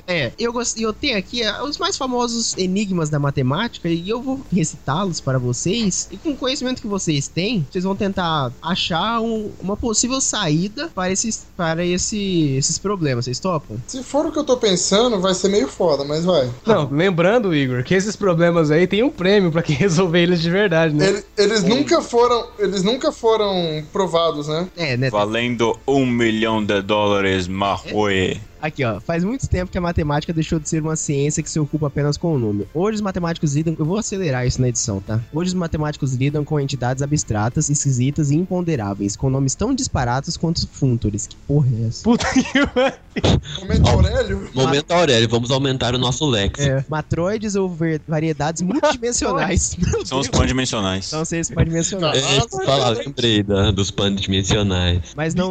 É, 0.07 0.31
eu, 0.39 0.53
gost... 0.53 0.81
eu 0.81 0.93
tenho 0.93 1.19
aqui 1.19 1.43
é, 1.43 1.63
os 1.63 1.77
mais 1.77 1.97
famosos 1.97 2.57
enigmas 2.57 3.11
da 3.11 3.19
matemática 3.19 3.89
e 3.89 4.09
eu 4.09 4.23
vou 4.23 4.41
recitá-los 4.53 5.21
para 5.21 5.39
vocês. 5.39 6.09
E 6.13 6.17
com 6.17 6.31
o 6.31 6.37
conhecimento 6.37 6.81
que 6.81 6.87
vocês 6.87 7.27
têm, 7.27 7.67
vocês 7.71 7.83
vão 7.85 7.97
tentar 7.97 8.53
achar 8.63 9.21
um- 9.21 9.51
uma 9.61 9.77
possível 9.77 10.21
saída 10.21 10.50
para, 10.95 11.11
esses, 11.13 11.47
para 11.57 11.85
esse, 11.85 12.55
esses 12.57 12.79
problemas. 12.79 13.25
Vocês 13.25 13.39
topam? 13.39 13.77
Se 13.87 14.03
for 14.03 14.27
o 14.27 14.33
que 14.33 14.39
eu 14.39 14.45
tô 14.45 14.57
pensando, 14.57 15.21
vai 15.21 15.35
ser 15.35 15.49
meio 15.49 15.69
foda, 15.69 16.05
mas 16.05 16.25
vai. 16.25 16.51
Não, 16.67 16.89
lembrando, 16.91 17.55
Igor, 17.55 17.83
que 17.85 17.95
esses 17.95 18.17
problemas 18.17 18.71
aí 18.71 18.87
tem 18.87 19.03
um 19.03 19.11
prêmio 19.11 19.51
pra 19.51 19.63
quem 19.63 19.77
resolver 19.77 20.21
eles 20.23 20.41
de 20.41 20.51
verdade, 20.51 20.95
né? 20.95 21.09
Ele- 21.09 21.25
eles 21.37 21.63
nunca 21.65 22.01
foram. 22.03 22.47
Eles 22.59 22.83
nunca 22.83 23.13
foram 23.13 23.85
provados, 23.93 24.49
né? 24.49 24.69
É, 24.77 24.97
né? 24.97 25.11
Valendo 25.11 25.79
um 25.87 26.05
milhão 26.07 26.65
de 26.65 26.81
dólares, 26.83 27.47
Marroe. 27.49 28.41
Aqui, 28.61 28.85
ó. 28.85 29.01
Faz 29.01 29.25
muito 29.25 29.49
tempo 29.49 29.71
que 29.71 29.79
a 29.79 29.81
matemática 29.81 30.33
deixou 30.33 30.59
de 30.59 30.69
ser 30.69 30.83
uma 30.83 30.97
ciência 30.97 31.43
que 31.43 31.51
se 31.51 31.59
ocupa 31.59 31.87
apenas 31.87 32.17
com 32.17 32.35
o 32.35 32.39
número. 32.39 32.69
Hoje 32.75 32.97
os 32.97 33.01
matemáticos 33.01 33.55
lidam. 33.55 33.75
Eu 33.79 33.85
vou 33.85 33.97
acelerar 33.99 34.47
isso 34.47 34.61
na 34.61 34.69
edição, 34.69 35.01
tá? 35.01 35.21
Hoje 35.33 35.49
os 35.49 35.55
matemáticos 35.55 36.15
lidam 36.15 36.45
com 36.45 36.61
entidades 36.61 37.03
abstratas, 37.03 37.71
esquisitas 37.71 38.31
e 38.31 38.37
imponderáveis, 38.37 39.17
com 39.17 39.31
nomes 39.31 39.55
tão 39.55 39.75
disparados 39.75 40.37
quanto 40.37 40.67
fúntores. 40.69 41.27
Que 41.27 41.37
porra 41.47 41.69
é 41.83 41.87
essa? 41.89 42.03
Puta 42.05 42.27
que 42.33 43.61
Momento 43.61 43.89
Aurélio. 43.89 44.51
Momento 44.55 44.91
Aurélio, 44.93 45.29
vamos 45.29 45.51
aumentar 45.51 45.95
o 45.95 45.99
nosso 45.99 46.27
lex. 46.27 46.61
É, 46.61 46.85
matroides 46.89 47.55
ou 47.55 47.69
ver- 47.69 48.01
variedades 48.07 48.63
multidimensionais. 48.63 49.77
São 50.05 50.21
os 50.21 50.29
pandimensionais. 50.29 51.07
São 51.07 51.25
seres 51.25 51.51
pandimensionais. 51.51 52.23
É, 52.23 52.65
fala, 52.65 52.91
lembrei 52.91 53.43
da, 53.43 53.71
dos 53.71 53.91
pandimensionais. 53.91 55.13
Mas 55.17 55.35
não. 55.35 55.51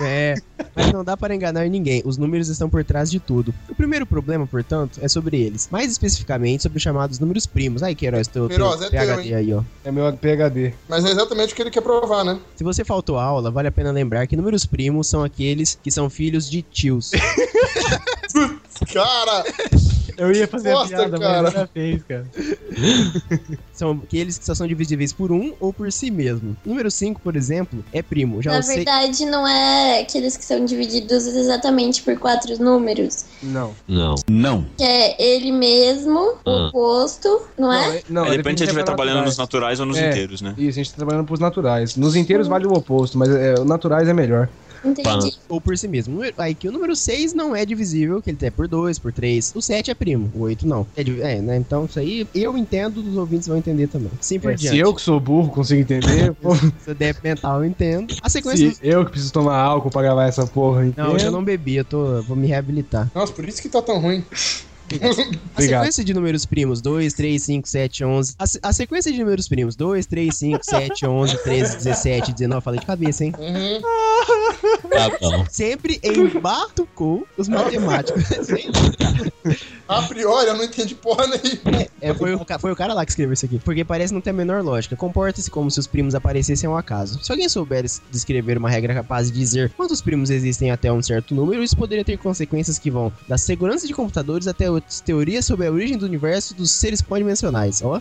É, 0.00 0.34
mas 0.74 0.92
não 0.92 1.04
dá 1.04 1.16
para 1.16 1.34
enganar 1.34 1.68
ninguém. 1.68 2.02
Os 2.04 2.16
números 2.16 2.31
estão 2.48 2.68
por 2.68 2.84
trás 2.84 3.10
de 3.10 3.20
tudo. 3.20 3.54
O 3.68 3.74
primeiro 3.74 4.06
problema, 4.06 4.46
portanto, 4.46 4.98
é 5.02 5.08
sobre 5.08 5.40
eles. 5.40 5.68
Mais 5.70 5.90
especificamente 5.90 6.62
sobre 6.62 6.76
os 6.76 6.82
chamados 6.82 7.18
números 7.18 7.46
primos. 7.46 7.82
Aí, 7.82 7.94
Queiroz, 7.94 8.26
teu, 8.26 8.48
teu 8.48 8.56
Queiroz, 8.56 8.82
é 8.82 8.90
teu, 8.90 9.00
PhD 9.00 9.28
hein? 9.28 9.34
aí, 9.34 9.54
ó. 9.54 9.62
É 9.84 9.90
meu 9.92 10.12
PHD. 10.12 10.74
Mas 10.88 11.04
é 11.04 11.10
exatamente 11.10 11.52
o 11.52 11.56
que 11.56 11.62
ele 11.62 11.70
quer 11.70 11.82
provar, 11.82 12.24
né? 12.24 12.38
Se 12.56 12.64
você 12.64 12.84
faltou 12.84 13.18
a 13.18 13.24
aula, 13.24 13.50
vale 13.50 13.68
a 13.68 13.72
pena 13.72 13.90
lembrar 13.90 14.26
que 14.26 14.36
números 14.36 14.64
primos 14.64 15.06
são 15.06 15.22
aqueles 15.22 15.78
que 15.82 15.90
são 15.90 16.08
filhos 16.08 16.48
de 16.50 16.62
tios. 16.62 17.10
Cara! 18.92 19.44
Eu 20.16 20.32
ia 20.32 20.46
fazer 20.46 20.72
a 20.72 20.84
piada, 20.86 21.18
cara. 21.18 21.42
mas 21.42 21.54
ela 21.54 21.66
fez, 21.72 22.02
cara. 22.04 22.26
são 23.72 23.92
aqueles 24.04 24.38
que 24.38 24.44
só 24.44 24.54
são 24.54 24.66
divisíveis 24.66 25.12
por 25.12 25.32
um 25.32 25.52
ou 25.60 25.72
por 25.72 25.90
si 25.92 26.10
mesmo. 26.10 26.56
Número 26.64 26.90
5, 26.90 27.20
por 27.20 27.36
exemplo, 27.36 27.84
é 27.92 28.02
primo. 28.02 28.42
Já 28.42 28.52
Na 28.52 28.62
sei... 28.62 28.76
verdade, 28.76 29.24
não 29.26 29.46
é 29.46 30.00
aqueles 30.00 30.36
que 30.36 30.44
são 30.44 30.64
divididos 30.64 31.26
exatamente 31.26 32.02
por 32.02 32.16
quatro 32.18 32.62
números. 32.62 33.24
Não. 33.42 33.72
Não. 33.88 34.14
Não. 34.28 34.66
Que 34.76 34.84
é 34.84 35.22
ele 35.22 35.52
mesmo, 35.52 36.34
Ah. 36.46 36.50
o 36.50 36.68
oposto, 36.68 37.42
não 37.58 37.72
é? 37.72 38.02
Não, 38.08 38.24
Aí 38.24 38.36
depende 38.36 38.58
se 38.58 38.64
a 38.64 38.66
gente 38.66 38.74
vai 38.74 38.84
trabalhando 38.84 39.24
nos 39.24 39.36
naturais. 39.38 39.78
naturais 39.78 39.80
ou 39.80 39.86
nos 39.86 39.98
É. 39.98 40.10
inteiros, 40.10 40.40
né? 40.40 40.54
Isso, 40.56 40.78
a 40.78 40.82
gente 40.82 40.90
tá 40.90 40.96
trabalhando 40.96 41.26
pros 41.26 41.40
naturais. 41.40 41.96
Nos 41.96 42.16
inteiros 42.16 42.46
vale 42.48 42.66
o 42.66 42.72
oposto, 42.72 43.18
mas 43.18 43.28
é, 43.30 43.54
os 43.54 43.66
naturais 43.66 44.08
é 44.08 44.12
melhor. 44.14 44.48
Entendi. 44.84 45.32
Ou 45.48 45.60
por 45.60 45.76
si 45.76 45.86
mesmo. 45.88 46.20
Aí 46.36 46.54
que 46.54 46.68
o 46.68 46.72
número 46.72 46.94
6 46.96 47.34
não 47.34 47.54
é 47.54 47.64
divisível, 47.64 48.20
que 48.22 48.30
ele 48.30 48.38
é 48.42 48.50
por 48.50 48.66
2, 48.68 48.98
por 48.98 49.12
3. 49.12 49.52
O 49.54 49.62
7 49.62 49.90
é 49.90 49.94
primo, 49.94 50.30
o 50.34 50.40
8 50.42 50.66
não. 50.66 50.86
É, 50.96 51.02
é, 51.02 51.40
né? 51.40 51.56
Então 51.56 51.84
isso 51.84 51.98
aí 51.98 52.26
eu 52.34 52.56
entendo, 52.56 52.98
os 52.98 53.16
ouvintes 53.16 53.46
vão 53.48 53.56
entender 53.56 53.86
também. 53.88 54.10
Sim 54.20 54.40
por 54.40 54.52
É, 54.52 54.54
diante. 54.54 54.76
se 54.76 54.80
eu 54.80 54.94
que 54.94 55.00
sou 55.02 55.20
burro 55.20 55.50
consigo 55.50 55.80
entender, 55.80 56.32
pô, 56.40 56.54
Você 56.54 56.94
deve 56.94 57.18
mental, 57.22 57.62
eu 57.62 57.64
entendo. 57.64 58.14
A 58.22 58.28
sequência 58.28 58.72
se 58.72 58.78
eu 58.82 59.04
que 59.04 59.12
preciso 59.12 59.32
tomar 59.32 59.56
álcool 59.58 59.90
pra 59.90 60.02
gravar 60.02 60.24
essa 60.26 60.46
porra, 60.46 60.82
Não, 60.96 61.06
hoje 61.06 61.14
entendo. 61.14 61.26
eu 61.26 61.32
não 61.32 61.44
bebi, 61.44 61.76
eu 61.76 61.84
tô, 61.84 62.22
vou 62.22 62.36
me 62.36 62.46
reabilitar. 62.46 63.10
Nossa, 63.14 63.32
por 63.32 63.48
isso 63.48 63.60
que 63.62 63.68
tá 63.68 63.80
tão 63.82 63.98
ruim. 64.00 64.24
A 65.54 65.62
sequência 65.62 66.04
de 66.04 66.12
números 66.14 66.44
primos 66.44 66.80
2, 66.82 67.12
3, 67.14 67.42
5, 67.42 67.68
7, 67.68 68.04
11. 68.04 68.34
A, 68.38 68.46
se- 68.46 68.60
a 68.62 68.72
sequência 68.72 69.12
de 69.12 69.18
números 69.18 69.48
primos 69.48 69.74
2, 69.76 70.06
3, 70.06 70.34
5, 70.36 70.58
7, 70.62 71.06
11, 71.06 71.42
13, 71.42 71.76
17, 71.78 72.32
19. 72.32 72.62
Falei 72.64 72.80
de 72.80 72.86
cabeça, 72.86 73.24
hein? 73.24 73.32
Tá 74.90 75.10
bom. 75.20 75.46
Sempre 75.50 76.00
embatucou 76.02 77.26
os 77.38 77.48
matemáticos. 77.48 78.22
A 79.98 80.02
priori, 80.02 80.46
eu 80.48 80.56
não 80.56 80.64
entendi 80.64 80.94
porra 80.94 81.26
nenhuma. 81.26 81.86
É, 82.00 82.12
foi, 82.14 82.34
o, 82.34 82.40
foi 82.58 82.72
o 82.72 82.76
cara 82.76 82.94
lá 82.94 83.04
que 83.04 83.12
escreveu 83.12 83.32
isso 83.32 83.44
aqui. 83.46 83.58
Porque 83.58 83.84
parece 83.84 84.12
não 84.12 84.20
ter 84.20 84.30
a 84.30 84.32
menor 84.32 84.62
lógica. 84.62 84.96
Comporta-se 84.96 85.50
como 85.50 85.70
se 85.70 85.78
os 85.78 85.86
primos 85.86 86.14
aparecessem 86.14 86.68
ao 86.68 86.76
acaso. 86.76 87.22
Se 87.22 87.30
alguém 87.30 87.48
souber 87.48 87.84
es- 87.84 88.00
descrever 88.10 88.58
uma 88.58 88.68
regra 88.70 88.94
capaz 88.94 89.30
de 89.30 89.38
dizer 89.38 89.70
quantos 89.76 90.00
primos 90.02 90.30
existem 90.30 90.70
até 90.70 90.92
um 90.92 91.02
certo 91.02 91.34
número, 91.34 91.62
isso 91.62 91.76
poderia 91.76 92.04
ter 92.04 92.16
consequências 92.18 92.78
que 92.78 92.90
vão 92.90 93.12
da 93.28 93.38
segurança 93.38 93.86
de 93.86 93.94
computadores 93.94 94.46
até 94.48 94.70
outras 94.70 95.00
teorias 95.00 95.44
sobre 95.44 95.66
a 95.66 95.72
origem 95.72 95.96
do 95.96 96.06
universo 96.06 96.54
dos 96.54 96.70
seres 96.70 97.00
pós-dimensionais. 97.02 97.82
Ó, 97.82 98.00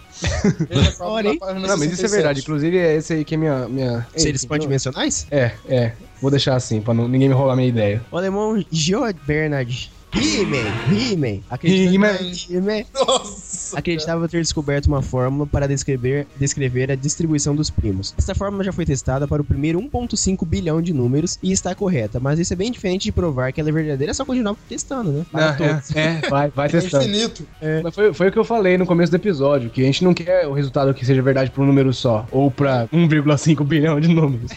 Olha, 0.99 1.29
hein? 1.29 1.39
Não, 1.67 1.77
mas 1.77 1.91
isso 1.91 2.05
é 2.05 2.09
verdade. 2.09 2.41
Inclusive, 2.41 2.77
é 2.77 2.95
esse 2.95 3.13
aí 3.13 3.25
que 3.25 3.35
é 3.35 3.37
minha. 3.37 3.67
minha... 3.67 4.07
seres 4.15 4.41
Enfim, 4.41 4.47
pós-dimensionais? 4.47 5.27
É, 5.31 5.51
é. 5.67 5.93
Vou 6.21 6.29
deixar 6.29 6.55
assim, 6.55 6.81
pra 6.81 6.93
não, 6.93 7.07
ninguém 7.07 7.27
me 7.27 7.33
roubar 7.33 7.55
minha 7.55 7.67
ideia. 7.67 8.01
O 8.11 8.17
alemão 8.17 8.63
Georg 8.71 9.17
Bernard 9.25 9.90
Riemann, 10.13 10.71
Riemann. 10.87 11.41
acreditava, 11.49 12.85
Nossa. 12.93 13.77
acreditava 13.79 14.27
ter 14.27 14.41
descoberto 14.41 14.87
uma 14.87 15.01
fórmula 15.01 15.47
para 15.47 15.67
descrever, 15.67 16.27
descrever 16.37 16.91
a 16.91 16.95
distribuição 16.95 17.55
dos 17.55 17.69
primos. 17.69 18.13
Essa 18.17 18.35
fórmula 18.35 18.63
já 18.63 18.71
foi 18.73 18.85
testada 18.85 19.27
para 19.27 19.41
o 19.41 19.45
primeiro 19.45 19.79
1.5 19.81 20.45
bilhão 20.45 20.81
de 20.81 20.93
números 20.93 21.39
e 21.41 21.51
está 21.51 21.73
correta, 21.73 22.19
mas 22.19 22.39
isso 22.39 22.51
é 22.53 22.55
bem 22.55 22.71
diferente 22.71 23.03
de 23.03 23.11
provar 23.11 23.51
que 23.53 23.61
ela 23.61 23.69
é 23.69 23.73
verdadeira, 23.73 24.11
é 24.11 24.13
só 24.13 24.25
continuar 24.25 24.55
testando, 24.67 25.11
né? 25.11 25.25
Para 25.31 25.49
Ah, 25.49 25.53
todos. 25.53 25.95
é, 25.95 26.19
é, 26.23 26.29
vai, 26.29 26.49
vai 26.49 26.67
É 26.67 26.69
testando. 26.69 27.05
infinito. 27.05 27.47
Mas 27.83 27.95
foi, 27.95 28.13
foi 28.13 28.27
o 28.27 28.31
que 28.31 28.39
eu 28.39 28.43
falei 28.45 28.77
no 28.77 28.85
começo 28.85 29.11
do 29.11 29.15
episódio, 29.15 29.69
que 29.69 29.81
a 29.81 29.85
gente 29.85 30.03
não 30.03 30.13
quer 30.13 30.45
o 30.47 30.51
resultado 30.53 30.93
que 30.93 31.05
seja 31.05 31.21
verdade 31.21 31.49
pra 31.51 31.63
um 31.63 31.65
número 31.65 31.93
só, 31.93 32.27
ou 32.31 32.51
pra 32.51 32.87
1,5 32.93 33.63
bilhão 33.65 33.99
de 33.99 34.07
números. 34.09 34.51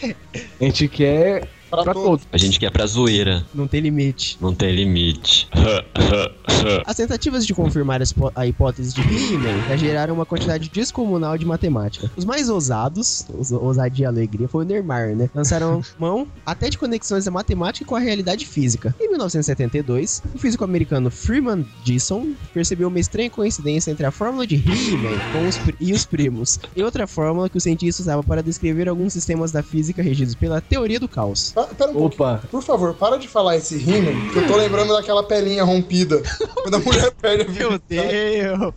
A 0.59 0.63
gente 0.63 0.87
quer 0.87 1.47
Pra 1.75 1.83
pra 1.83 1.93
todos. 1.93 2.09
todos. 2.09 2.27
A 2.31 2.37
gente 2.37 2.59
quer 2.59 2.71
pra 2.71 2.85
zoeira. 2.85 3.45
Não 3.53 3.67
tem 3.67 3.81
limite. 3.81 4.37
Não 4.41 4.53
tem 4.53 4.73
limite. 4.73 5.47
As 6.85 6.95
tentativas 6.95 7.45
de 7.45 7.53
confirmar 7.53 8.01
a 8.35 8.47
hipótese 8.47 8.93
de 8.93 9.01
Riemann 9.01 9.61
já 9.67 9.75
geraram 9.77 10.13
uma 10.13 10.25
quantidade 10.25 10.69
descomunal 10.69 11.37
de 11.37 11.45
matemática. 11.45 12.09
Os 12.15 12.25
mais 12.25 12.49
ousados, 12.49 13.25
os- 13.37 13.51
ousadia 13.51 14.03
e 14.03 14.07
alegria, 14.07 14.47
foi 14.47 14.63
o 14.65 14.67
Neymar, 14.67 15.15
né? 15.15 15.29
Lançaram 15.33 15.81
mão 15.99 16.27
até 16.45 16.69
de 16.69 16.77
conexões 16.77 17.25
da 17.25 17.31
matemática 17.31 17.85
com 17.85 17.95
a 17.95 17.99
realidade 17.99 18.45
física. 18.45 18.95
Em 18.99 19.09
1972, 19.09 20.21
o 20.33 20.37
físico 20.37 20.63
americano 20.63 21.09
Freeman 21.11 21.65
Dyson 21.83 22.29
percebeu 22.53 22.87
uma 22.87 22.99
estranha 22.99 23.29
coincidência 23.29 23.91
entre 23.91 24.05
a 24.05 24.11
fórmula 24.11 24.45
de 24.47 24.55
Riemann 24.55 25.17
com 25.31 25.47
os 25.47 25.57
pri- 25.57 25.75
e 25.79 25.93
os 25.93 26.05
primos, 26.05 26.59
e 26.75 26.83
outra 26.83 27.05
fórmula 27.07 27.49
que 27.49 27.57
o 27.57 27.61
cientista 27.61 28.01
usava 28.01 28.23
para 28.23 28.41
descrever 28.41 28.87
alguns 28.89 29.13
sistemas 29.13 29.51
da 29.51 29.61
física 29.61 30.01
regidos 30.01 30.35
pela 30.35 30.61
teoria 30.61 30.99
do 30.99 31.07
caos. 31.07 31.53
Pera 31.77 31.91
um. 31.91 32.03
Opa, 32.03 32.41
Por 32.51 32.61
favor, 32.61 32.93
para 32.93 33.17
de 33.17 33.27
falar 33.27 33.57
esse 33.57 33.77
rimo, 33.77 34.31
que 34.31 34.39
eu 34.39 34.47
tô 34.47 34.55
lembrando 34.55 34.93
daquela 34.93 35.23
pelinha 35.23 35.63
rompida. 35.63 36.21
Quando 36.61 36.75
a 36.75 36.79
mulher 36.79 37.11
perde 37.11 37.43
a 37.43 37.51
Meu 37.51 37.79
Deus! 37.87 38.73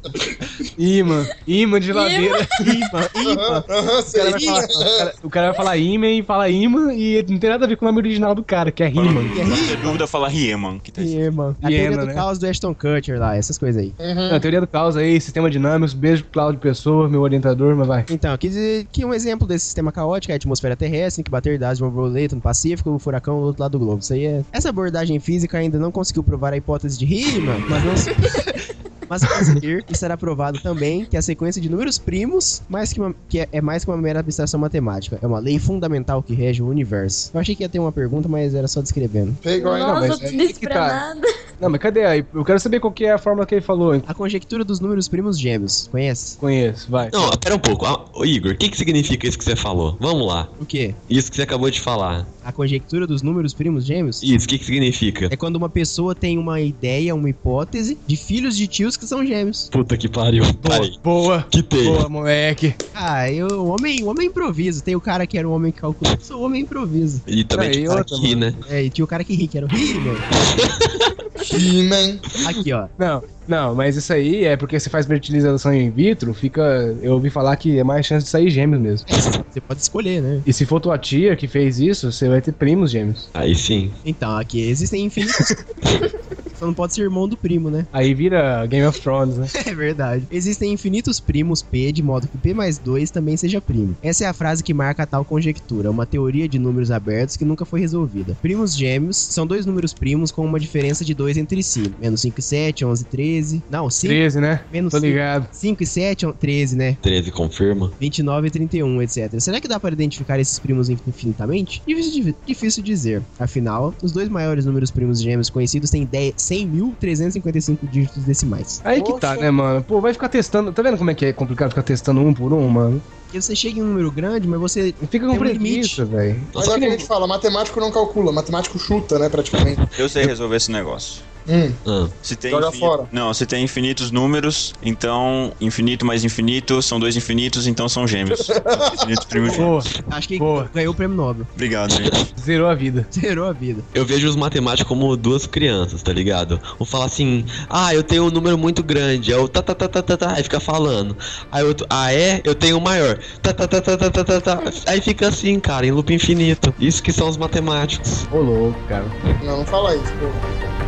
imã, 0.78 1.26
imã 1.46 1.80
de 1.80 1.86
geladeira. 1.86 2.46
Imã, 2.60 3.08
imã! 3.32 3.64
O 3.68 4.10
cara, 4.12 4.30
vai 4.30 4.40
falar, 4.40 4.64
o, 4.64 4.78
cara, 4.78 5.14
o 5.24 5.30
cara 5.30 5.46
vai 5.48 5.56
falar 5.56 5.76
imã 5.76 6.06
e 6.08 6.22
fala 6.22 6.48
imã 6.48 6.92
e 6.92 7.24
não 7.28 7.38
tem 7.38 7.50
nada 7.50 7.64
a 7.64 7.68
ver 7.68 7.76
com 7.76 7.84
o 7.84 7.88
nome 7.88 7.98
original 7.98 8.34
do 8.34 8.42
cara, 8.42 8.70
que 8.70 8.82
é 8.82 8.88
Riemann. 8.88 9.24
não 9.24 9.66
ter 9.66 9.76
dúvida, 9.78 10.06
fala 10.06 10.28
Riemann. 10.28 10.78
Que 10.78 10.92
tá. 10.92 11.02
Riemann. 11.02 11.56
A 11.62 11.68
teoria 11.68 11.96
do 11.96 12.06
né? 12.06 12.14
caos 12.14 12.38
do 12.38 12.46
Ashton 12.46 12.74
Kutcher 12.74 13.18
lá, 13.18 13.36
essas 13.36 13.58
coisas 13.58 13.82
aí. 13.82 13.94
Na 14.30 14.40
teoria 14.40 14.60
do 14.60 14.66
caos 14.66 14.96
aí, 14.96 15.20
sistema 15.20 15.50
dinâmico, 15.50 15.94
beijo 15.96 16.22
pro 16.24 16.32
Claudio 16.32 16.60
Pessoa, 16.60 17.08
meu 17.08 17.20
orientador, 17.22 17.74
mas 17.76 17.86
vai. 17.86 18.04
Então, 18.10 18.36
quer 18.36 18.48
dizer 18.48 18.86
que 18.92 19.04
um 19.04 19.12
exemplo 19.12 19.46
desse 19.46 19.64
sistema 19.66 19.90
caótico 19.92 20.32
é 20.32 20.34
a 20.34 20.36
atmosfera 20.36 20.76
terrestre, 20.76 21.20
em 21.20 21.24
que 21.24 21.30
bater 21.30 21.58
dados 21.58 21.78
de 21.78 21.84
uma 21.84 21.90
borboleta 21.90 22.34
no 22.34 22.40
Pacífico, 22.42 22.67
o 22.86 22.98
furacão 22.98 23.40
do 23.40 23.46
outro 23.46 23.62
lado 23.62 23.72
do 23.72 23.78
globo. 23.84 24.00
Isso 24.02 24.12
aí 24.12 24.26
é. 24.26 24.42
Essa 24.52 24.68
abordagem 24.70 25.18
física 25.20 25.58
ainda 25.58 25.78
não 25.78 25.90
conseguiu 25.92 26.22
provar 26.22 26.52
a 26.52 26.56
hipótese 26.56 26.98
de 26.98 27.04
Riemann, 27.04 27.60
mas 27.68 27.84
não 27.84 27.96
se... 27.96 28.10
Mas 29.08 29.22
se 29.22 29.26
conseguir, 29.28 29.84
estará 29.88 30.18
provado 30.18 30.60
também 30.60 31.06
que 31.06 31.16
a 31.16 31.22
sequência 31.22 31.62
de 31.62 31.70
números 31.70 31.96
primos 31.96 32.60
mais 32.68 32.92
que 32.92 33.00
uma- 33.00 33.14
que 33.26 33.38
é, 33.40 33.48
é 33.52 33.60
mais 33.62 33.82
que 33.82 33.90
uma 33.90 33.96
mera 33.96 34.20
abstração 34.20 34.60
matemática. 34.60 35.18
É 35.22 35.26
uma 35.26 35.38
lei 35.38 35.58
fundamental 35.58 36.22
que 36.22 36.34
rege 36.34 36.62
o 36.62 36.68
universo. 36.68 37.30
Eu 37.32 37.40
achei 37.40 37.54
que 37.56 37.62
ia 37.62 37.70
ter 37.70 37.78
uma 37.78 37.90
pergunta, 37.90 38.28
mas 38.28 38.54
era 38.54 38.68
só 38.68 38.82
descrevendo. 38.82 39.34
Pegou 39.42 39.72
ainda. 39.72 39.94
Mas 39.94 40.20
isso 40.20 40.60
que 40.60 40.68
tá. 40.68 41.14
nada. 41.14 41.26
Não, 41.60 41.68
mas 41.68 41.80
cadê 41.80 42.04
aí? 42.04 42.24
Eu 42.34 42.44
quero 42.44 42.60
saber 42.60 42.80
qual 42.80 42.92
que 42.92 43.04
é 43.04 43.12
a 43.12 43.18
fórmula 43.18 43.44
que 43.46 43.54
ele 43.54 43.62
falou. 43.62 43.94
hein? 43.94 44.02
A 44.06 44.14
conjectura 44.14 44.64
dos 44.64 44.80
números 44.80 45.08
primos 45.08 45.38
gêmeos. 45.38 45.88
Conhece? 45.90 46.36
Conheço, 46.38 46.90
vai. 46.90 47.10
Não, 47.12 47.30
pera 47.30 47.54
um 47.56 47.58
pouco. 47.58 47.84
Ah, 47.84 48.04
ô, 48.14 48.24
Igor, 48.24 48.52
o 48.52 48.56
que, 48.56 48.68
que 48.68 48.76
significa 48.76 49.26
isso 49.26 49.36
que 49.38 49.44
você 49.44 49.56
falou? 49.56 49.96
Vamos 50.00 50.26
lá. 50.26 50.48
O 50.60 50.64
quê? 50.66 50.94
Isso 51.10 51.30
que 51.30 51.36
você 51.36 51.42
acabou 51.42 51.70
de 51.70 51.80
falar. 51.80 52.26
A 52.44 52.52
conjectura 52.52 53.06
dos 53.06 53.22
números 53.22 53.52
primos 53.52 53.84
gêmeos? 53.84 54.22
Isso, 54.22 54.46
o 54.46 54.48
que, 54.48 54.58
que 54.58 54.64
significa? 54.64 55.28
É 55.30 55.36
quando 55.36 55.56
uma 55.56 55.68
pessoa 55.68 56.14
tem 56.14 56.38
uma 56.38 56.60
ideia, 56.60 57.14
uma 57.14 57.28
hipótese 57.28 57.98
de 58.06 58.16
filhos 58.16 58.56
de 58.56 58.66
tios 58.66 58.96
que 58.96 59.06
são 59.06 59.24
gêmeos. 59.26 59.68
Puta 59.70 59.96
que 59.96 60.08
pariu. 60.08 60.44
Parei. 60.62 60.96
Boa, 61.02 61.46
Que 61.50 61.62
tem. 61.62 61.84
boa, 61.84 62.08
moleque. 62.08 62.74
Ah, 62.94 63.30
eu, 63.30 63.46
o 63.48 63.66
homem, 63.68 64.02
o 64.02 64.08
homem 64.08 64.28
improviso. 64.28 64.82
Tem 64.82 64.94
o 64.96 65.00
cara 65.00 65.26
que 65.26 65.36
era 65.36 65.46
o 65.48 65.52
homem 65.52 65.70
que 65.72 65.80
calcula. 65.80 66.12
Eu 66.14 66.20
sou 66.20 66.40
o 66.40 66.44
homem 66.44 66.62
improviso. 66.62 67.20
E 67.26 67.44
também 67.44 67.68
Aí, 67.68 67.74
tinha 67.74 67.88
cara 67.88 67.98
outra, 68.00 68.16
que 68.16 68.22
ri, 68.26 68.34
né? 68.36 68.54
É, 68.68 68.82
e 68.84 68.90
tinha 68.90 69.04
o 69.04 69.08
cara 69.08 69.24
que 69.24 69.34
ri, 69.34 69.46
que 69.48 69.58
era 69.58 69.66
o 69.66 69.70
He-Man. 69.70 70.16
He-Man. 71.52 72.20
Aqui, 72.46 72.72
ó. 72.72 72.88
Não, 72.98 73.22
não, 73.48 73.74
mas 73.74 73.96
isso 73.96 74.12
aí 74.12 74.44
é 74.44 74.56
porque 74.56 74.78
você 74.78 74.90
faz 74.90 75.06
fertilização 75.06 75.74
in 75.74 75.90
vitro, 75.90 76.34
fica. 76.34 76.62
Eu 77.02 77.14
ouvi 77.14 77.30
falar 77.30 77.56
que 77.56 77.78
é 77.78 77.84
mais 77.84 78.06
chance 78.06 78.24
de 78.24 78.30
sair 78.30 78.50
gêmeos 78.50 78.80
mesmo. 78.80 79.06
Você 79.50 79.60
pode 79.60 79.80
escolher, 79.80 80.20
né? 80.20 80.42
E 80.46 80.52
se 80.52 80.66
for 80.66 80.80
tua 80.80 80.98
tia 80.98 81.34
que 81.34 81.48
fez 81.48 81.80
isso, 81.80 82.12
você 82.12 82.28
vai 82.28 82.40
ter 82.40 82.52
primos 82.52 82.90
gêmeos. 82.90 83.30
Aí 83.32 83.54
sim. 83.54 83.90
Então, 84.04 84.36
aqui 84.36 84.60
existem 84.60 85.06
infinitos. 85.06 85.54
Só 86.58 86.66
não 86.66 86.74
pode 86.74 86.92
ser 86.92 87.02
irmão 87.02 87.28
do 87.28 87.36
primo, 87.36 87.70
né? 87.70 87.86
Aí 87.92 88.12
vira 88.12 88.66
Game 88.66 88.84
of 88.84 89.00
Thrones, 89.00 89.36
né? 89.36 89.46
É 89.64 89.74
verdade. 89.74 90.26
Existem 90.30 90.72
infinitos 90.72 91.20
primos 91.20 91.62
P, 91.62 91.92
de 91.92 92.02
modo 92.02 92.26
que 92.26 92.36
P 92.36 92.52
mais 92.52 92.78
2 92.78 93.10
também 93.10 93.36
seja 93.36 93.60
primo. 93.60 93.96
Essa 94.02 94.24
é 94.24 94.26
a 94.26 94.32
frase 94.32 94.64
que 94.64 94.74
marca 94.74 95.04
a 95.04 95.06
tal 95.06 95.24
conjectura, 95.24 95.90
uma 95.90 96.04
teoria 96.04 96.48
de 96.48 96.58
números 96.58 96.90
abertos 96.90 97.36
que 97.36 97.44
nunca 97.44 97.64
foi 97.64 97.80
resolvida. 97.80 98.36
Primos 98.42 98.76
gêmeos 98.76 99.16
são 99.16 99.46
dois 99.46 99.66
números 99.66 99.94
primos 99.94 100.32
com 100.32 100.44
uma 100.44 100.58
diferença 100.58 101.04
de 101.04 101.14
2 101.14 101.36
entre 101.36 101.62
si. 101.62 101.92
Menos 102.00 102.22
5 102.22 102.40
e 102.40 102.42
7, 102.42 102.84
11 102.84 103.02
e 103.02 103.06
13. 103.06 103.37
Não, 103.70 103.88
5. 103.88 104.12
13, 104.12 104.40
né? 104.40 104.60
Menos 104.72 104.92
Tô 104.92 104.98
ligado. 104.98 105.48
5 105.52 105.82
e 105.82 105.86
7, 105.86 106.32
13, 106.38 106.76
né? 106.76 106.96
13 107.02 107.30
confirma. 107.30 107.92
29 108.00 108.48
e 108.48 108.50
31, 108.50 109.02
etc. 109.02 109.40
Será 109.40 109.60
que 109.60 109.68
dá 109.68 109.78
para 109.78 109.92
identificar 109.92 110.38
esses 110.38 110.58
primos 110.58 110.88
infinitamente? 110.88 111.82
Difícil, 111.86 112.34
difícil 112.46 112.82
dizer. 112.82 113.22
Afinal, 113.38 113.94
os 114.02 114.12
dois 114.12 114.28
maiores 114.28 114.64
números 114.64 114.90
primos 114.90 115.20
gêmeos 115.20 115.50
conhecidos 115.50 115.90
têm 115.90 116.04
10 116.04 116.34
100.355 116.36 117.78
dígitos 117.90 118.24
decimais. 118.24 118.80
Aí 118.84 119.02
que 119.02 119.18
tá, 119.20 119.36
né, 119.36 119.50
mano? 119.50 119.82
Pô, 119.82 120.00
vai 120.00 120.12
ficar 120.12 120.28
testando. 120.28 120.72
Tá 120.72 120.82
vendo 120.82 120.98
como 120.98 121.10
é 121.10 121.14
que 121.14 121.26
é 121.26 121.32
complicado 121.32 121.70
ficar 121.70 121.82
testando 121.82 122.20
um 122.20 122.32
por 122.32 122.52
um, 122.52 122.66
mano? 122.68 123.02
Porque 123.24 123.42
você 123.42 123.54
chega 123.54 123.78
em 123.78 123.82
um 123.82 123.86
número 123.88 124.10
grande, 124.10 124.48
mas 124.48 124.58
você 124.58 124.94
Fica 125.10 125.26
com 125.26 125.32
tem 125.32 125.36
um 125.36 125.38
preguiça, 125.38 126.02
velho. 126.02 126.40
Mas 126.54 126.66
é 126.66 126.70
o 126.74 126.78
que 126.78 126.84
a 126.86 126.90
gente 126.90 127.04
fala, 127.04 127.26
matemático 127.26 127.78
não 127.78 127.92
calcula, 127.92 128.32
matemático 128.32 128.78
chuta, 128.78 129.18
né, 129.18 129.28
praticamente. 129.28 129.82
Eu 129.98 130.08
sei 130.08 130.24
resolver 130.24 130.56
esse 130.56 130.70
negócio. 130.70 131.22
Hum. 131.48 131.72
Ah. 131.86 132.08
Se 132.22 132.36
tem 132.36 132.50
Joga 132.50 132.68
infinito- 132.68 132.86
fora. 132.86 133.08
Não, 133.10 133.32
se 133.32 133.46
tem 133.46 133.64
infinitos 133.64 134.10
números, 134.10 134.74
então 134.82 135.52
infinito 135.60 136.04
mais 136.04 136.24
infinito 136.24 136.82
são 136.82 137.00
dois 137.00 137.16
infinitos, 137.16 137.66
então 137.66 137.88
são 137.88 138.06
gêmeos. 138.06 138.48
infinitos 138.94 139.24
primos 139.24 139.56
Boa, 139.56 139.80
gêmeos. 139.80 140.02
acho 140.10 140.28
que 140.28 140.38
Boa. 140.38 140.70
ganhou 140.74 140.92
o 140.92 140.96
prêmio 140.96 141.16
Nobel. 141.16 141.46
Obrigado, 141.54 141.90
gente. 141.92 142.34
zerou 142.40 142.68
a 142.68 142.74
vida. 142.74 143.06
Zerou 143.12 143.46
a 143.46 143.52
vida. 143.52 143.82
Eu 143.94 144.04
vejo 144.04 144.28
os 144.28 144.36
matemáticos 144.36 144.88
como 144.88 145.16
duas 145.16 145.46
crianças, 145.46 146.02
tá 146.02 146.12
ligado? 146.12 146.60
Um 146.78 146.84
fala 146.84 147.06
assim, 147.06 147.44
ah, 147.70 147.94
eu 147.94 148.02
tenho 148.02 148.24
um 148.24 148.30
número 148.30 148.58
muito 148.58 148.82
grande, 148.82 149.32
é 149.32 149.36
o 149.38 149.48
tá 149.48 149.62
tá 149.62 149.74
tá 149.74 149.88
tá 149.88 150.02
tá 150.02 150.16
tá, 150.16 150.32
aí 150.34 150.42
fica 150.42 150.60
falando. 150.60 151.16
Aí 151.50 151.64
outro, 151.64 151.86
ah 151.88 152.12
é, 152.12 152.40
eu 152.44 152.54
tenho 152.54 152.76
um 152.76 152.80
maior, 152.80 153.18
tá 153.42 153.52
tá 153.52 153.66
tá 153.66 153.80
tá 153.80 153.96
tá 153.96 154.10
tá 154.10 154.24
tá, 154.24 154.40
tá. 154.40 154.62
aí 154.86 155.00
fica 155.00 155.28
assim, 155.28 155.58
cara, 155.58 155.86
em 155.86 155.90
loop 155.92 156.12
infinito. 156.12 156.74
Isso 156.78 157.02
que 157.02 157.12
são 157.12 157.28
os 157.28 157.36
matemáticos. 157.36 158.26
Ô, 158.30 158.38
louco, 158.38 158.78
cara. 158.88 159.06
Não, 159.42 159.58
não 159.58 159.64
fala 159.66 159.94
isso, 159.94 160.12
pô. 160.20 160.87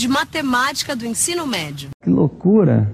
De 0.00 0.08
matemática 0.08 0.96
do 0.96 1.04
ensino 1.04 1.46
médio. 1.46 1.90
Que 2.02 2.08
loucura. 2.08 2.90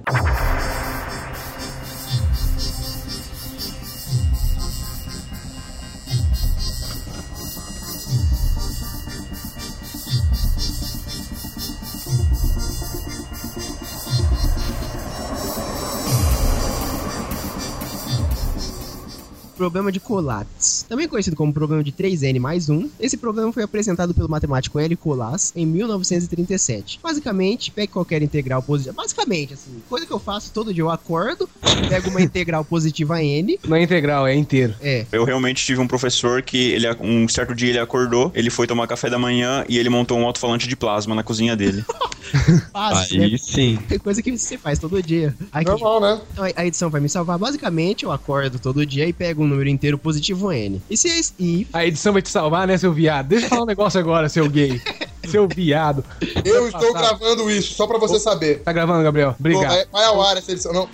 Problema 19.57 19.91
de 19.91 19.99
Collatz. 20.01 20.85
Também 20.89 21.09
conhecido 21.09 21.35
como 21.37 21.53
problema 21.53 21.83
de 21.83 21.91
3n 21.93 22.39
mais 22.39 22.69
1, 22.69 22.91
esse 23.01 23.17
problema 23.17 23.53
foi 23.53 23.63
apresentado 23.63 24.13
pelo 24.15 24.29
matemático 24.29 24.79
L. 24.79 24.95
Collatz 24.97 25.53
em 25.57 25.65
1937. 25.67 27.01
Basicamente, 27.03 27.71
pegue 27.71 27.93
qualquer 27.93 28.23
integral 28.23 28.63
positiva. 28.63 28.95
Basicamente, 28.95 29.55
assim, 29.55 29.83
coisa 29.89 30.05
que 30.07 30.13
eu 30.13 30.19
faço 30.19 30.53
todo 30.53 30.73
dia, 30.75 30.83
eu 30.83 30.91
acordo, 30.91 31.49
pego 31.89 32.11
uma 32.11 32.21
integral 32.23 32.65
positiva 32.65 33.23
n. 33.23 33.59
Não 33.67 33.77
é 33.77 33.83
integral, 33.83 34.27
é 34.27 34.35
inteiro. 34.35 34.75
É. 34.81 35.07
Eu 35.13 35.25
realmente 35.25 35.65
tive 35.65 35.81
um 35.81 35.87
professor 35.89 36.43
que 36.43 36.73
ele, 36.73 36.87
um 37.01 37.27
certo 37.29 37.55
dia 37.55 37.71
ele 37.71 37.79
acordou, 37.79 38.31
ele 38.35 38.51
foi 38.51 38.67
tomar 38.67 38.87
café 38.87 39.09
da 39.09 39.19
manhã 39.19 39.65
e 39.69 39.79
ele 39.79 39.89
montou 39.89 40.19
um 40.19 40.25
alto-falante 40.27 40.69
de 40.69 40.77
plasma 40.77 41.15
na 41.15 41.23
cozinha 41.23 41.57
dele. 41.57 41.85
Fácil, 42.73 43.23
Aí 43.23 43.33
né? 43.33 43.39
sim. 43.39 43.79
É 43.91 43.99
coisa 43.99 44.21
que 44.23 44.37
você 44.37 44.59
faz 44.59 44.79
todo 44.79 45.03
dia. 45.03 45.35
Aqui, 45.53 45.71
Normal, 45.71 46.01
né? 46.01 46.21
Então, 46.33 46.45
a- 46.45 46.53
a 46.57 46.67
edição 46.67 46.91
vai 46.91 47.01
me 47.01 47.09
salvar. 47.09 47.39
Basicamente, 47.39 48.05
eu 48.05 48.13
acordo 48.13 48.59
todo 48.59 48.85
dia 48.85 49.07
e 49.07 49.13
pego 49.13 49.43
um 49.45 49.46
número 49.47 49.69
inteiro 49.69 49.99
positivo 49.99 50.53
n. 50.53 50.81
E 50.91 50.97
se 50.97 51.09
esse. 51.09 51.33
E. 51.39 51.67
A 51.73 51.87
edição 51.87 52.13
vai 52.13 52.23
te 52.23 52.29
salvar, 52.29 52.67
né, 52.67 52.77
seu 52.77 52.93
viado? 52.93 53.29
Deixa 53.29 53.47
eu 53.47 53.51
falar 53.51 53.63
um 53.63 53.67
negócio 53.67 53.99
agora, 54.01 54.29
seu 54.29 54.49
gay. 54.49 54.81
Seu 55.27 55.49
viado. 55.49 56.05
Eu 56.45 56.69
estou 56.69 56.93
gravando 56.93 57.51
isso, 57.51 57.75
só 57.75 57.85
pra 57.85 57.99
você 57.99 58.21
saber. 58.21 58.61
Tá 58.61 58.73
gravando, 58.73 59.03
Gabriel? 59.03 59.35
Obrigado. 59.41 59.75
Vai, 59.75 59.87
vai 59.91 60.05
ao 60.05 60.23
ar 60.23 60.37
essa 60.37 60.53
edição. 60.53 60.73
Não. 60.73 60.89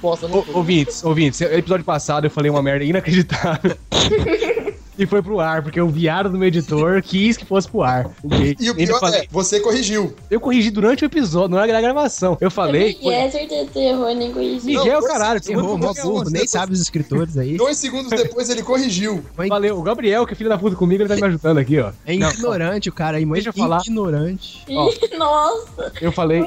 Posta, 0.00 0.28
não 0.28 0.38
Ô, 0.38 0.44
ouvintes, 0.58 1.02
ouvintes, 1.02 1.40
no 1.40 1.46
episódio 1.48 1.84
passado 1.84 2.26
eu 2.26 2.30
falei 2.30 2.48
uma 2.48 2.62
merda 2.62 2.84
inacreditável. 2.84 3.76
e 4.98 5.06
foi 5.06 5.22
pro 5.22 5.40
ar, 5.40 5.62
porque 5.62 5.80
o 5.80 5.88
viado 5.88 6.28
do 6.30 6.38
meu 6.38 6.48
editor 6.48 7.02
quis 7.02 7.36
que 7.36 7.44
fosse 7.44 7.68
pro 7.68 7.82
ar. 7.82 8.10
O 8.22 8.28
gay. 8.28 8.56
E 8.58 8.70
o 8.70 8.74
pior 8.74 8.98
falei- 9.00 9.20
é, 9.20 9.26
você 9.30 9.60
corrigiu. 9.60 10.14
Eu 10.30 10.40
corrigi 10.40 10.70
durante 10.70 11.04
o 11.04 11.06
episódio, 11.06 11.50
não 11.56 11.62
era 11.62 11.72
da 11.72 11.80
gravação. 11.80 12.36
Eu 12.40 12.50
falei. 12.50 12.94
foi- 12.94 13.12
Miguel, 13.12 13.30
certeza 13.30 13.70
que 13.70 13.78
errou, 13.78 14.14
nem 14.14 14.32
conheci. 14.32 14.66
Miguel, 14.66 15.00
Não, 15.00 15.08
caralho, 15.08 15.40
tem 15.40 15.54
Errou, 15.54 15.76
mó 15.78 15.92
burro, 15.94 16.30
nem 16.30 16.46
sabe 16.46 16.72
os 16.72 16.80
escritores 16.80 17.36
aí. 17.36 17.56
Dois 17.56 17.76
segundos 17.76 18.10
depois 18.10 18.48
ele 18.50 18.62
corrigiu. 18.62 19.24
Valeu, 19.48 19.78
o 19.78 19.82
Gabriel, 19.82 20.26
que 20.26 20.32
é 20.32 20.36
filho 20.36 20.48
da 20.50 20.58
puta 20.58 20.76
comigo, 20.76 21.02
ele 21.02 21.08
tá 21.08 21.16
me 21.16 21.24
ajudando 21.24 21.58
aqui, 21.58 21.78
ó. 21.78 21.92
É 22.06 22.16
Não, 22.16 22.30
ignorante 22.30 22.88
o 22.88 22.92
cara 22.92 23.16
aí, 23.18 23.24
mas 23.26 23.44
Deixa 23.44 23.50
eu 23.50 23.52
falar. 23.52 23.80
ignorante. 23.86 24.64
Ó. 24.70 24.90
Nossa, 25.16 25.92
Eu 26.00 26.12
falei, 26.12 26.44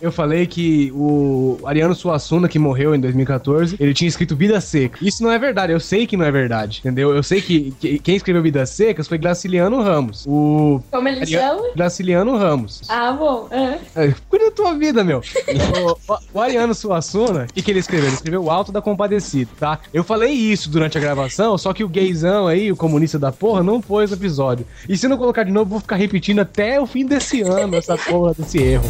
eu 0.00 0.10
falei 0.10 0.46
que 0.46 0.90
o 0.94 1.58
Ariano 1.64 1.94
Suassuna, 1.94 2.48
que 2.48 2.58
morreu 2.58 2.94
em 2.94 3.00
2014, 3.00 3.76
ele 3.78 3.92
tinha 3.94 4.08
escrito 4.08 4.34
Vida 4.36 4.60
Seca. 4.60 4.98
Isso 5.02 5.22
não 5.22 5.30
é 5.30 5.38
verdade, 5.38 5.72
eu 5.72 5.80
sei 5.80 6.06
que 6.06 6.16
não 6.16 6.24
é 6.24 6.30
verdade, 6.30 6.78
entendeu? 6.80 7.14
Eu 7.14 7.22
sei 7.22 7.40
que, 7.40 7.72
que- 7.78 7.98
quem 7.98 8.16
escreveu 8.16 8.42
Vidas 8.42 8.70
Secas 8.70 9.06
foi 9.08 9.18
Graciliano 9.18 9.82
Ramos. 9.82 10.24
O 10.26 10.80
Como 10.90 11.08
ele 11.08 11.24
chama? 11.26 11.62
Graciliano 11.74 12.36
Ramos. 12.36 12.82
Ah, 12.88 13.12
bom. 13.12 13.48
é. 13.50 13.78
É, 13.94 14.14
Cuida 14.28 14.46
da 14.46 14.50
tua 14.50 14.74
vida, 14.74 15.02
meu. 15.04 15.20
o, 15.20 16.12
o- 16.12 16.18
o 16.34 16.40
Ariano 16.40 16.74
Suassuna, 16.74 17.46
o 17.50 17.52
que, 17.52 17.62
que 17.62 17.70
ele 17.70 17.78
escreveu? 17.80 18.06
Ele 18.08 18.14
escreveu 18.16 18.42
o 18.44 18.50
Alto 18.50 18.72
da 18.72 18.80
Compadecido, 18.82 19.50
tá? 19.58 19.78
Eu 19.92 20.02
falei 20.04 20.32
isso 20.32 20.70
durante 20.70 20.96
a 20.98 21.00
gravação, 21.00 21.56
só 21.58 21.72
que 21.72 21.84
o 21.84 21.88
gaysão 21.88 22.46
aí, 22.46 22.70
o 22.72 22.76
comunista 22.76 23.18
da 23.18 23.30
porra, 23.32 23.62
não 23.62 23.80
pôs 23.80 24.10
o 24.10 24.14
episódio. 24.14 24.66
E 24.88 24.96
se 24.96 25.08
não 25.08 25.16
colocar 25.16 25.44
de 25.44 25.50
novo, 25.52 25.70
vou 25.70 25.80
ficar 25.80 25.96
repetindo 25.96 26.40
até 26.40 26.80
o 26.80 26.86
fim 26.86 27.04
desse 27.06 27.42
ano 27.42 27.76
essa 27.76 27.96
porra 27.96 28.34
desse 28.34 28.58
erro. 28.58 28.88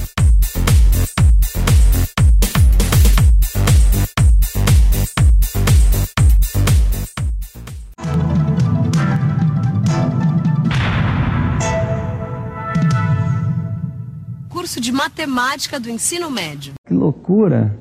De 14.89 14.93
matemática 14.93 15.78
do 15.78 15.90
ensino 15.90 16.31
médio. 16.31 16.73
Que 16.86 16.94
loucura. 16.94 17.78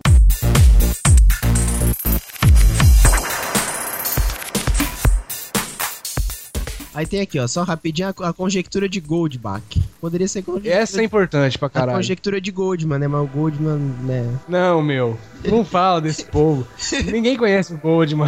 Aí 6.97 7.05
tem 7.05 7.21
aqui, 7.21 7.37
ó, 7.39 7.47
só 7.47 7.61
rapidinho 7.61 8.07
a, 8.07 8.29
a 8.29 8.33
conjectura 8.33 8.89
de 8.89 8.99
Goldbach. 8.99 9.61
Poderia 10.01 10.27
ser 10.27 10.41
conjectura, 10.41 10.73
Essa 10.73 10.99
é 10.99 11.03
importante 11.03 11.55
pra 11.57 11.67
a 11.67 11.69
caralho. 11.69 11.97
conjectura 11.99 12.41
de 12.41 12.49
Goldman, 12.49 12.97
né? 12.97 13.07
Mas 13.07 13.21
o 13.21 13.27
Goldman, 13.27 13.77
né? 14.03 14.27
Não, 14.49 14.81
meu. 14.81 15.15
Não 15.45 15.63
fala 15.63 16.01
desse 16.01 16.25
povo. 16.25 16.65
Ninguém 17.05 17.37
conhece 17.37 17.71
o 17.73 17.77
Goldman. 17.77 18.27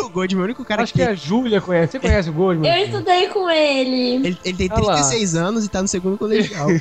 O 0.00 0.08
Goldman 0.08 0.40
é 0.40 0.42
o 0.42 0.44
único 0.46 0.64
cara 0.64 0.82
Acho 0.82 0.92
que 0.92 1.02
a 1.02 1.14
Júlia 1.14 1.60
conhece. 1.60 1.92
Você 1.92 2.00
conhece 2.00 2.28
o 2.28 2.32
Goldman? 2.32 2.68
Eu 2.68 2.84
estudei 2.86 3.28
com 3.28 3.48
ele. 3.48 4.26
Ele, 4.26 4.38
ele 4.44 4.56
tem 4.56 4.68
Olha 4.72 4.82
lá. 4.84 4.94
36 4.94 5.34
anos 5.36 5.64
e 5.64 5.68
tá 5.68 5.80
no 5.80 5.86
segundo 5.88 6.18
colegial. 6.18 6.66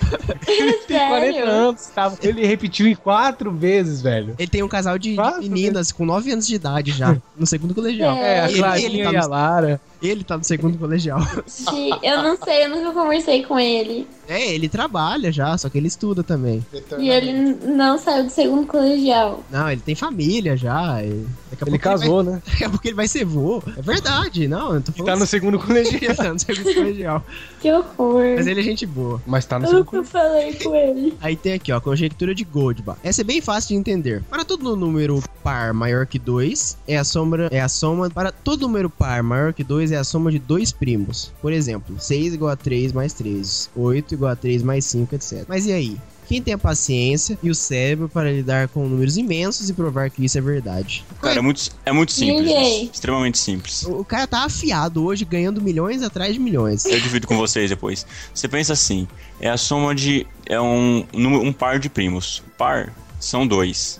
Tem 0.87 0.99
40 1.07 1.33
Sério? 1.33 1.49
anos. 1.49 1.87
tá? 1.87 2.13
Ele 2.21 2.45
repetiu 2.45 2.87
em 2.87 2.95
quatro 2.95 3.51
vezes, 3.51 4.01
velho. 4.01 4.35
ele 4.37 4.47
tem 4.47 4.61
um 4.63 4.67
casal 4.67 4.97
de, 4.97 5.15
Quatro 5.15 5.41
meninas 5.41 5.91
com 5.91 6.05
9 6.05 6.31
anos 6.31 6.45
de 6.47 6.55
idade 6.55 6.91
já, 6.91 7.17
no 7.37 7.45
segundo 7.47 7.73
colegial. 7.73 8.15
É, 8.17 8.41
a 8.41 8.49
Ele- 8.49 8.59
Clarinha 8.59 8.87
ele 8.87 9.03
tá 9.03 9.11
e 9.11 9.17
a 9.17 9.21
no- 9.21 9.29
Lara. 9.29 9.81
Ele 10.07 10.23
tá 10.23 10.37
no 10.37 10.43
segundo 10.43 10.77
colegial. 10.77 11.19
Sim, 11.45 11.91
eu 12.03 12.21
não 12.23 12.37
sei, 12.37 12.65
eu 12.65 12.69
nunca 12.69 12.91
conversei 12.91 13.43
com 13.43 13.59
ele. 13.59 14.07
É, 14.27 14.53
ele 14.53 14.67
trabalha 14.67 15.31
já, 15.31 15.55
só 15.57 15.69
que 15.69 15.77
ele 15.77 15.87
estuda 15.87 16.23
também. 16.23 16.65
E 16.97 17.09
ele 17.09 17.31
não 17.65 17.97
saiu 17.97 18.23
do 18.23 18.29
segundo 18.31 18.65
colegial. 18.65 19.43
Não, 19.51 19.69
ele 19.69 19.81
tem 19.81 19.93
família 19.95 20.57
já. 20.57 21.03
e 21.03 21.25
Daqui 21.51 21.63
a 21.63 21.67
Ele 21.67 21.77
casou, 21.77 22.23
vai- 22.23 22.33
né? 22.33 22.41
Daqui 22.47 22.63
a 22.63 22.69
pouco 22.69 22.87
ele 22.87 22.95
vai 22.95 23.07
ser 23.07 23.23
vô. 23.23 23.61
É 23.77 23.81
verdade, 23.81 24.47
não, 24.47 24.73
eu 24.75 24.81
tô 24.81 24.91
falando. 24.91 25.05
Tá 25.13 25.15
no 25.15 25.25
segundo 25.27 25.59
colegial. 25.59 26.01
Ele 26.01 26.13
tá 26.15 26.33
no 26.33 26.39
segundo 26.39 26.73
colegial. 26.73 27.23
Que 27.61 27.71
horror. 27.71 28.23
Mas 28.35 28.47
ele 28.47 28.59
é 28.59 28.63
gente 28.63 28.85
boa. 28.85 29.21
Mas 29.25 29.45
tá 29.45 29.59
no 29.59 29.65
Eu 29.65 29.69
segundo 29.69 29.93
nunca 29.97 30.03
falei 30.09 30.53
com 30.55 30.75
ele. 30.75 31.13
Aí 31.21 31.35
tem 31.35 31.53
aqui, 31.53 31.71
ó, 31.71 31.79
conjectura 31.79 32.33
de 32.35 32.43
Goldbach. 32.43 32.97
Essa 33.03 33.21
é 33.21 33.23
bem 33.23 33.41
fácil 33.41 33.69
de 33.69 33.75
entender. 33.75 34.23
Para 34.29 34.43
todo 34.43 34.75
número 34.75 35.21
par 35.43 35.73
maior 35.73 36.05
que 36.07 36.17
2, 36.17 36.77
é 36.87 36.97
a 36.97 37.03
soma 37.03 37.47
é 37.51 37.59
a 37.61 37.69
soma 37.69 38.09
para 38.09 38.31
todo 38.31 38.61
número 38.61 38.89
par 38.89 39.21
maior 39.23 39.53
que 39.53 39.63
2 39.63 39.91
é 39.91 39.94
a 39.95 40.03
soma 40.03 40.31
de 40.31 40.39
dois 40.39 40.71
primos. 40.71 41.31
Por 41.41 41.51
exemplo, 41.51 41.95
6 41.99 42.33
igual 42.33 42.51
a 42.51 42.55
3 42.55 42.93
mais 42.93 43.13
3, 43.13 43.69
8 43.75 44.13
igual 44.13 44.31
a 44.31 44.35
3 44.35 44.63
mais 44.63 44.85
5, 44.85 45.15
etc. 45.15 45.45
Mas 45.47 45.65
e 45.65 45.71
aí? 45.71 45.97
Quem 46.27 46.41
tem 46.41 46.55
a 46.55 46.57
paciência 46.57 47.37
e 47.43 47.51
o 47.51 47.55
cérebro 47.55 48.09
para 48.09 48.31
lidar 48.31 48.67
com 48.69 48.87
números 48.87 49.15
imensos 49.15 49.69
e 49.69 49.73
provar 49.73 50.09
que 50.09 50.25
isso 50.25 50.37
é 50.37 50.41
verdade? 50.41 51.05
Cara, 51.21 51.37
é 51.37 51.41
muito, 51.41 51.69
é 51.85 51.91
muito 51.91 52.11
simples. 52.11 52.49
Isso. 52.49 52.91
Extremamente 52.93 53.37
simples. 53.37 53.83
O 53.83 54.05
o 54.05 54.07
cara 54.07 54.27
tá 54.27 54.43
afiado 54.43 55.03
hoje, 55.03 55.25
ganhando 55.25 55.61
milhões 55.61 56.03
atrás 56.03 56.33
de 56.33 56.39
milhões. 56.39 56.85
Eu 56.85 56.99
divido 56.99 57.27
com 57.27 57.37
vocês 57.37 57.69
depois. 57.69 58.05
Você 58.33 58.47
pensa 58.47 58.73
assim: 58.73 59.07
é 59.39 59.49
a 59.49 59.57
soma 59.57 59.93
de. 59.93 60.25
É 60.47 60.59
um, 60.59 61.05
um 61.13 61.53
par 61.53 61.79
de 61.79 61.89
primos. 61.89 62.43
Par 62.57 62.93
são 63.19 63.45
dois. 63.45 63.99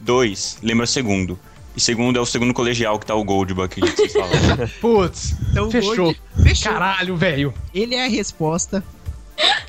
Dois 0.00 0.56
lembra 0.62 0.86
segundo. 0.86 1.38
E 1.76 1.80
segundo 1.80 2.18
é 2.18 2.20
o 2.20 2.26
segundo 2.26 2.52
colegial 2.52 2.98
que 2.98 3.06
tá 3.06 3.14
o 3.14 3.24
Goldbach 3.24 3.68
que 3.74 3.80
vocês 3.80 4.12
falaram. 4.12 4.68
Putz, 4.80 5.34
Então, 5.50 5.68
o 5.68 5.70
fechou. 5.70 5.96
Gold- 5.96 6.20
Fechou. 6.42 6.72
Caralho, 6.72 7.16
velho. 7.16 7.54
Ele 7.74 7.94
é 7.94 8.04
a 8.04 8.08
resposta 8.08 8.84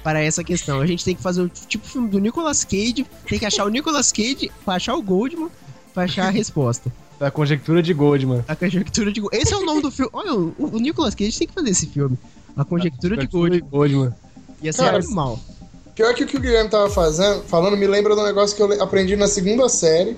para 0.04 0.22
essa 0.22 0.44
questão. 0.44 0.82
A 0.82 0.86
gente 0.86 1.04
tem 1.06 1.16
que 1.16 1.22
fazer 1.22 1.42
o 1.42 1.50
tipo 1.50 1.88
filme 1.88 2.10
do 2.10 2.20
Nicolas 2.20 2.64
Cage, 2.64 3.06
tem 3.28 3.40
que 3.40 3.46
achar 3.46 3.66
o 3.66 3.70
Nicolas 3.70 4.12
Cage 4.12 4.52
pra 4.66 4.76
achar 4.76 4.96
o 4.96 5.02
Goldman, 5.02 5.50
pra 5.94 6.04
achar 6.04 6.28
a 6.28 6.30
resposta. 6.30 6.92
Da 7.20 7.32
conjectura 7.32 7.82
de 7.82 7.94
Goldman. 7.94 8.44
A 8.48 8.56
conjectura 8.56 9.12
de 9.12 9.22
Goldman. 9.22 9.42
Esse 9.42 9.54
é 9.54 9.58
o 9.58 9.66
nome 9.66 9.82
do 9.82 9.90
filme. 9.90 10.10
Olha, 10.14 10.34
o, 10.34 10.54
o 10.58 10.80
Nicolas 10.80 11.16
Cage 11.16 11.38
tem 11.40 11.48
que 11.48 11.54
fazer 11.54 11.70
esse 11.70 11.88
filme. 11.88 12.18
A 12.58 12.66
conjectura 12.66 13.16
de 13.16 13.28
Goldman. 13.28 13.62
Goldman. 13.62 14.14
Ia 14.62 14.74
ser 14.74 14.84
Cara, 14.84 14.98
animal. 14.98 15.40
Pior 15.96 16.14
que 16.16 16.24
o 16.24 16.28
que 16.28 16.36
o 16.36 16.40
Guilherme 16.40 16.70
tava 16.70 16.90
fazendo, 16.90 17.44
falando, 17.44 17.78
me 17.78 17.88
lembra 17.88 18.14
de 18.16 18.20
um 18.22 18.26
negócio 18.26 18.58
que 18.58 18.62
eu 18.64 18.84
aprendi 18.84 19.16
na 19.16 19.28
segunda 19.28 19.70
série, 19.70 20.18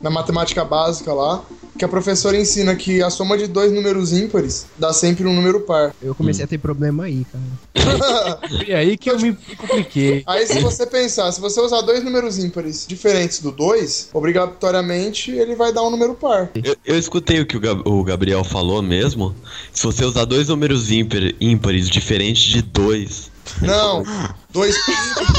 na 0.00 0.10
matemática 0.10 0.64
básica 0.64 1.12
lá, 1.12 1.42
que 1.78 1.84
a 1.84 1.88
professora 1.88 2.36
ensina 2.36 2.74
que 2.74 3.02
a 3.02 3.10
soma 3.10 3.38
de 3.38 3.46
dois 3.46 3.72
números 3.72 4.12
ímpares 4.12 4.66
dá 4.78 4.92
sempre 4.92 5.26
um 5.26 5.32
número 5.34 5.60
par. 5.60 5.94
Eu 6.02 6.14
comecei 6.14 6.44
a 6.44 6.48
ter 6.48 6.58
problema 6.58 7.04
aí, 7.04 7.24
cara. 7.24 8.40
E 8.66 8.72
aí 8.74 8.96
que 8.96 9.10
eu 9.10 9.18
me 9.18 9.36
compliquei. 9.56 10.22
Aí 10.26 10.46
se 10.46 10.60
você 10.60 10.86
pensar, 10.86 11.30
se 11.32 11.40
você 11.40 11.60
usar 11.60 11.80
dois 11.82 12.04
números 12.04 12.38
ímpares 12.38 12.84
diferentes 12.86 13.40
do 13.40 13.50
2, 13.50 14.10
obrigatoriamente 14.12 15.30
ele 15.30 15.54
vai 15.54 15.72
dar 15.72 15.82
um 15.82 15.90
número 15.90 16.14
par. 16.14 16.50
Eu, 16.54 16.76
eu 16.84 16.98
escutei 16.98 17.40
o 17.40 17.46
que 17.46 17.56
o, 17.56 17.60
Gab- 17.60 17.82
o 17.86 18.02
Gabriel 18.04 18.44
falou 18.44 18.82
mesmo. 18.82 19.34
Se 19.72 19.84
você 19.84 20.04
usar 20.04 20.24
dois 20.24 20.48
números 20.48 20.90
ímpar- 20.90 21.34
ímpares 21.40 21.88
diferentes 21.88 22.42
de 22.42 22.62
dois. 22.62 23.30
Não, 23.62 24.02
dois 24.52 24.74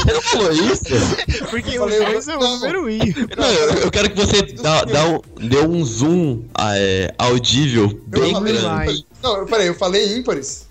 Não 0.06 0.22
foi 0.22 0.54
isso? 0.54 0.84
Porque 1.50 1.78
Falei, 1.78 2.00
o 2.00 2.04
dois 2.04 2.28
é 2.28 2.36
o 2.36 2.40
número 2.40 2.90
I. 2.90 2.98
Não, 3.36 3.48
eu, 3.52 3.70
eu 3.82 3.90
quero 3.90 4.10
que 4.10 4.16
você 4.16 4.42
dá, 4.42 4.84
dá 4.84 5.06
um, 5.06 5.20
dê 5.48 5.58
um 5.60 5.84
zoom 5.84 6.44
ah, 6.54 6.76
é, 6.76 7.14
audível 7.18 7.84
Eu 8.12 8.20
bem 8.20 8.32
falei 8.32 8.52
grande. 8.54 9.06
Não, 9.22 9.36
eu- 9.38 9.46
peraí, 9.46 9.66
eu 9.68 9.74
falei 9.74 10.16
ímpares. 10.16 10.66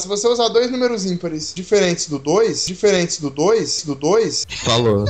Se 0.00 0.06
você 0.06 0.28
usar 0.28 0.48
dois 0.48 0.70
números 0.70 1.04
ímpares 1.04 1.52
diferentes 1.54 2.08
do 2.08 2.18
2, 2.18 2.66
diferentes 2.66 3.18
do 3.20 3.30
2, 3.30 3.82
do 3.84 3.94
2, 3.94 4.44
Falou. 4.64 5.04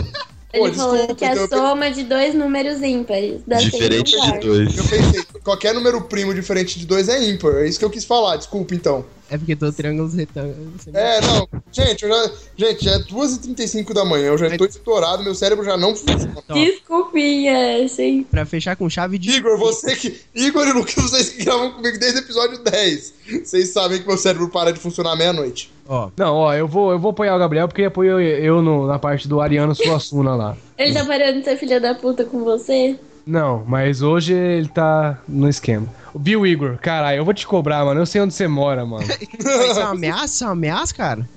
Pô, 0.51 0.66
Ele 0.66 0.74
falou 0.74 0.93
desculpa, 0.97 1.15
que 1.15 1.24
é 1.27 1.28
a 1.28 1.35
então 1.35 1.59
soma 1.59 1.90
de 1.90 2.05
dois 2.05 2.35
números 2.35 2.81
ímpares. 2.82 3.43
Diferente 3.60 4.19
de 4.19 4.39
dois. 4.40 4.78
eu 4.78 4.85
pensei, 4.85 5.23
qualquer 5.44 5.74
número 5.74 6.01
primo 6.02 6.32
diferente 6.32 6.78
de 6.78 6.86
2 6.86 7.09
é 7.10 7.23
ímpar. 7.28 7.56
É 7.56 7.69
isso 7.69 7.78
que 7.78 7.85
eu 7.85 7.90
quis 7.90 8.05
falar, 8.06 8.36
desculpa 8.36 8.74
então. 8.74 9.05
É 9.30 9.36
porque 9.36 9.55
todo 9.55 9.72
triângulo 9.72 10.09
retângulo. 10.09 10.55
É, 10.94 11.20
não, 11.20 11.48
gente, 11.70 12.05
eu 12.05 12.09
já, 12.09 12.30
gente, 12.56 12.84
já 12.84 12.92
é 12.92 12.98
2h35 13.00 13.92
da 13.92 14.05
manhã, 14.05 14.28
eu 14.28 14.38
já 14.38 14.56
tô 14.56 14.64
estourado, 14.64 15.22
meu 15.22 15.34
cérebro 15.34 15.64
já 15.64 15.76
não 15.76 15.94
funciona. 15.94 16.42
Desculpinha, 16.55 17.88
sim. 17.88 18.24
Pra 18.30 18.44
fechar 18.44 18.76
com 18.76 18.88
chave 18.88 19.18
de. 19.18 19.30
Igor, 19.30 19.59
você 19.59 19.94
que. 19.94 20.18
Igor 20.34 20.66
e 20.66 20.72
Lucas, 20.72 20.94
vocês 20.94 21.28
que 21.30 21.44
gravam 21.44 21.72
comigo 21.72 21.98
desde 21.98 22.18
o 22.20 22.22
episódio 22.22 22.59
10. 22.59 23.14
Vocês 23.44 23.68
sabem 23.70 24.00
que 24.00 24.06
meu 24.09 24.16
cérebro 24.16 24.48
para 24.48 24.72
de 24.72 24.80
funcionar 24.80 25.14
meia-noite. 25.16 25.70
Ó, 25.86 26.10
Não, 26.16 26.34
ó, 26.34 26.55
eu 26.55 26.66
vou, 26.68 26.92
eu 26.92 26.98
vou 26.98 27.10
apoiar 27.12 27.34
o 27.34 27.38
Gabriel 27.38 27.66
porque 27.68 27.80
ele 27.82 27.88
apoiou 27.88 28.20
eu 28.20 28.60
no- 28.60 28.86
na 28.86 28.98
parte 28.98 29.26
do 29.26 29.40
Ariano 29.40 29.74
Suassuna 29.74 30.34
lá. 30.34 30.56
Ele 30.76 30.92
tá 30.92 31.05
parando 31.05 31.38
de 31.38 31.44
ser 31.44 31.56
filha 31.56 31.80
da 31.80 31.94
puta 31.94 32.24
com 32.24 32.44
você? 32.44 32.98
Não, 33.30 33.62
mas 33.66 34.00
hoje 34.00 34.32
ele 34.32 34.68
tá 34.68 35.18
no 35.28 35.48
esquema. 35.50 35.86
Viu, 36.18 36.46
Igor? 36.46 36.78
Caralho, 36.78 37.18
eu 37.18 37.24
vou 37.26 37.34
te 37.34 37.46
cobrar, 37.46 37.84
mano. 37.84 38.00
Eu 38.00 38.06
sei 38.06 38.22
onde 38.22 38.32
você 38.32 38.48
mora, 38.48 38.86
mano. 38.86 39.05
isso 39.38 39.48
é 39.50 39.84
uma 39.84 39.90
ameaça? 39.90 40.24
Isso 40.24 40.44
é 40.44 40.46
uma 40.46 40.52
ameaça, 40.55 40.94
cara? 40.94 41.28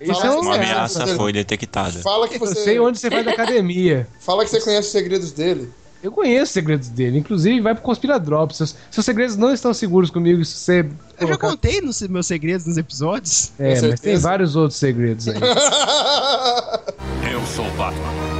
Isso 0.00 0.14
Fala 0.14 0.26
é 0.26 0.30
Uma 0.38 0.42
você- 0.54 0.58
ameaça 0.58 1.06
foi 1.08 1.32
detectada. 1.34 1.98
Fala 2.00 2.26
que 2.26 2.36
Eu 2.36 2.40
você. 2.40 2.54
sei 2.54 2.80
onde 2.80 2.98
você 2.98 3.10
faz 3.10 3.28
academia. 3.28 4.08
Fala 4.18 4.44
que 4.44 4.50
você 4.50 4.60
conhece 4.62 4.86
os 4.86 4.92
segredos 4.92 5.32
dele. 5.32 5.68
Eu 6.02 6.10
conheço 6.12 6.44
os 6.44 6.50
segredos 6.50 6.88
dele. 6.88 7.18
Inclusive, 7.18 7.60
vai 7.60 7.74
pro 7.74 7.82
Conspiradrop. 7.82 8.52
Seus, 8.52 8.74
seus 8.90 9.04
segredos 9.04 9.36
não 9.36 9.52
estão 9.52 9.74
seguros 9.74 10.10
comigo 10.10 10.42
se 10.44 10.54
você. 10.56 10.80
Eu 10.80 11.28
já 11.28 11.36
colocar- 11.36 11.48
contei 11.48 11.80
nos 11.82 12.00
meus 12.02 12.26
segredos 12.26 12.66
nos 12.66 12.78
episódios. 12.78 13.52
É, 13.58 13.80
mas 13.82 14.00
tem 14.00 14.16
vários 14.16 14.56
outros 14.56 14.78
segredos 14.78 15.28
aí. 15.28 15.36
Eu 17.30 17.44
sou 17.46 17.66
o 17.66 17.70
Batman. 17.72 18.35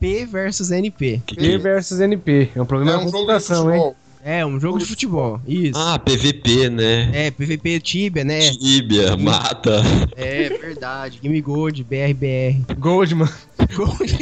P 0.00 0.24
versus 0.24 0.70
NP. 0.70 1.22
P 1.36 1.58
versus 1.58 2.00
NP. 2.00 2.50
É 2.54 2.62
um 2.62 2.66
problema 2.66 2.92
É 2.92 2.96
um 2.96 3.00
jogo 3.00 3.10
de 3.10 3.12
computação, 3.12 3.70
hein? 3.70 3.78
futebol. 3.78 3.96
É, 4.22 4.44
um 4.44 4.60
jogo 4.60 4.78
de 4.78 4.84
futebol. 4.84 5.40
Isso. 5.46 5.78
Ah, 5.78 5.98
PVP, 5.98 6.68
né? 6.68 7.10
É, 7.26 7.30
PVP 7.30 7.80
Tibia, 7.80 8.22
né? 8.22 8.50
Tibia, 8.50 9.16
mata. 9.16 9.82
É, 10.14 10.48
verdade. 10.50 11.20
Game 11.22 11.40
Gold, 11.40 11.82
BRBR. 11.82 12.74
Goldman. 12.78 13.28
Gold. 13.74 14.16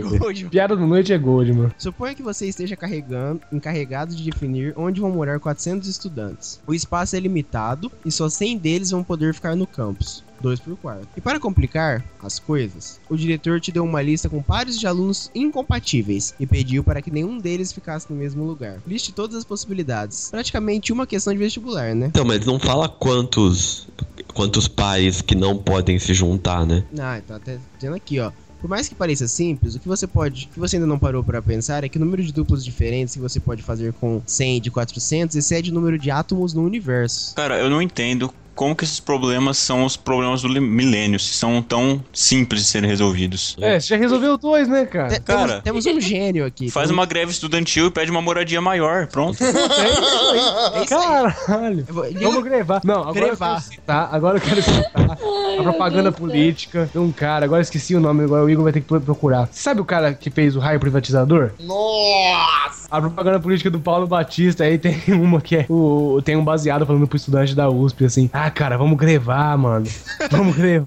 Gold. 0.18 0.44
Piada 0.46 0.74
da 0.74 0.86
noite 0.86 1.12
é 1.12 1.18
Goldman. 1.18 1.70
Suponha 1.76 2.14
que 2.14 2.22
você 2.22 2.46
esteja 2.46 2.76
carregando, 2.76 3.42
encarregado 3.52 4.14
de 4.14 4.22
definir 4.22 4.72
onde 4.74 5.02
vão 5.02 5.10
morar 5.10 5.38
400 5.38 5.86
estudantes. 5.86 6.58
O 6.66 6.72
espaço 6.72 7.14
é 7.14 7.20
limitado 7.20 7.92
e 8.06 8.10
só 8.10 8.26
100 8.28 8.56
deles 8.56 8.90
vão 8.90 9.04
poder 9.04 9.34
ficar 9.34 9.54
no 9.54 9.66
campus. 9.66 10.24
2 10.40 10.60
por 10.60 10.76
quarto. 10.76 11.08
E 11.16 11.20
para 11.20 11.38
complicar 11.38 12.04
as 12.22 12.38
coisas, 12.38 13.00
o 13.08 13.16
diretor 13.16 13.60
te 13.60 13.72
deu 13.72 13.84
uma 13.84 14.02
lista 14.02 14.28
com 14.28 14.42
pares 14.42 14.78
de 14.78 14.86
alunos 14.86 15.30
incompatíveis 15.34 16.34
e 16.38 16.46
pediu 16.46 16.82
para 16.82 17.02
que 17.02 17.10
nenhum 17.10 17.38
deles 17.38 17.72
ficasse 17.72 18.06
no 18.10 18.16
mesmo 18.16 18.44
lugar. 18.44 18.78
Liste 18.86 19.12
todas 19.12 19.36
as 19.36 19.44
possibilidades. 19.44 20.30
Praticamente 20.30 20.92
uma 20.92 21.06
questão 21.06 21.32
de 21.32 21.38
vestibular, 21.38 21.94
né? 21.94 22.06
Então, 22.06 22.24
mas 22.24 22.44
não 22.44 22.58
fala 22.58 22.88
quantos 22.88 23.88
quantos 24.32 24.68
pares 24.68 25.20
que 25.20 25.34
não 25.34 25.56
podem 25.56 25.98
se 25.98 26.14
juntar, 26.14 26.64
né? 26.64 26.84
Ah, 26.98 27.20
tá 27.26 27.36
até 27.36 27.58
dizendo 27.76 27.96
aqui, 27.96 28.20
ó. 28.20 28.30
Por 28.60 28.68
mais 28.68 28.88
que 28.88 28.94
pareça 28.94 29.26
simples, 29.26 29.74
o 29.74 29.80
que 29.80 29.88
você 29.88 30.06
pode, 30.06 30.46
o 30.50 30.54
que 30.54 30.60
você 30.60 30.76
ainda 30.76 30.86
não 30.86 30.98
parou 30.98 31.24
para 31.24 31.40
pensar 31.40 31.82
é 31.82 31.88
que 31.88 31.96
o 31.96 32.00
número 32.00 32.22
de 32.22 32.30
duplos 32.30 32.62
diferentes 32.62 33.14
que 33.14 33.20
você 33.20 33.40
pode 33.40 33.62
fazer 33.62 33.94
com 33.94 34.20
100 34.26 34.60
de 34.60 34.70
400 34.70 35.34
excede 35.34 35.70
o 35.70 35.74
número 35.74 35.98
de 35.98 36.10
átomos 36.10 36.52
no 36.52 36.62
universo. 36.62 37.34
Cara, 37.34 37.58
eu 37.58 37.70
não 37.70 37.80
entendo 37.80 38.32
como 38.54 38.74
que 38.76 38.84
esses 38.84 39.00
problemas 39.00 39.56
são 39.58 39.84
os 39.84 39.96
problemas 39.96 40.42
do 40.42 40.48
milênio, 40.48 41.18
se 41.18 41.32
são 41.34 41.62
tão 41.62 42.02
simples 42.12 42.62
de 42.62 42.68
serem 42.68 42.88
resolvidos. 42.88 43.56
É, 43.60 43.80
você 43.80 43.88
já 43.88 43.96
resolveu 43.96 44.36
dois, 44.36 44.68
né, 44.68 44.84
cara? 44.86 45.08
Te- 45.10 45.20
Cara. 45.20 45.60
temos, 45.62 45.84
temos 45.84 45.86
um 45.86 46.00
gênio 46.00 46.44
aqui. 46.44 46.70
Faz 46.70 46.90
uma 46.90 47.06
greve 47.06 47.30
estudantil 47.32 47.86
e 47.86 47.90
pede 47.90 48.10
uma 48.10 48.20
moradia 48.20 48.60
maior, 48.60 49.06
pronto. 49.06 49.38
É 49.42 50.82
isso 50.84 50.94
aí. 50.94 51.34
Caralho. 51.46 51.84
Eu 51.88 51.94
vou- 51.94 52.06
liga- 52.06 52.20
Vamos 52.20 52.44
grevar. 52.44 52.80
Não, 52.84 53.00
agora 53.00 53.12
Grevar. 53.12 53.50
eu 53.56 53.60
quero 53.60 53.70
citar. 53.74 54.08
Agora 54.12 54.36
eu 54.36 54.40
quero 54.40 54.62
citar 54.62 55.18
a 55.58 55.62
propaganda 55.62 56.12
política 56.12 56.88
de 56.92 56.98
um 56.98 57.10
cara. 57.12 57.44
Agora 57.44 57.60
eu 57.60 57.62
esqueci 57.62 57.94
o 57.94 58.00
nome, 58.00 58.24
agora 58.24 58.44
o 58.44 58.50
Igor 58.50 58.64
vai 58.64 58.72
ter 58.72 58.80
que 58.80 58.86
pro- 58.86 59.00
procurar. 59.00 59.48
Sabe 59.52 59.80
o 59.80 59.84
cara 59.84 60.12
que 60.14 60.30
fez 60.30 60.56
o 60.56 60.58
raio 60.60 60.78
privatizador? 60.80 61.50
Nossa! 61.60 62.88
A 62.90 63.00
propaganda 63.00 63.38
política 63.38 63.70
do 63.70 63.78
Paulo 63.80 64.06
Batista 64.06 64.64
aí 64.64 64.78
tem 64.78 65.00
uma 65.14 65.40
que 65.40 65.56
é 65.56 65.66
o. 65.68 66.20
Tem 66.24 66.36
um 66.36 66.44
baseado 66.44 66.84
falando 66.86 67.06
pro 67.06 67.16
estudante 67.16 67.54
da 67.54 67.68
USP 67.68 68.04
assim: 68.04 68.28
Ah, 68.42 68.50
cara, 68.50 68.78
vamos 68.78 68.96
grevar, 68.96 69.58
mano. 69.58 69.86
Vamos 70.30 70.56
grevar. 70.56 70.86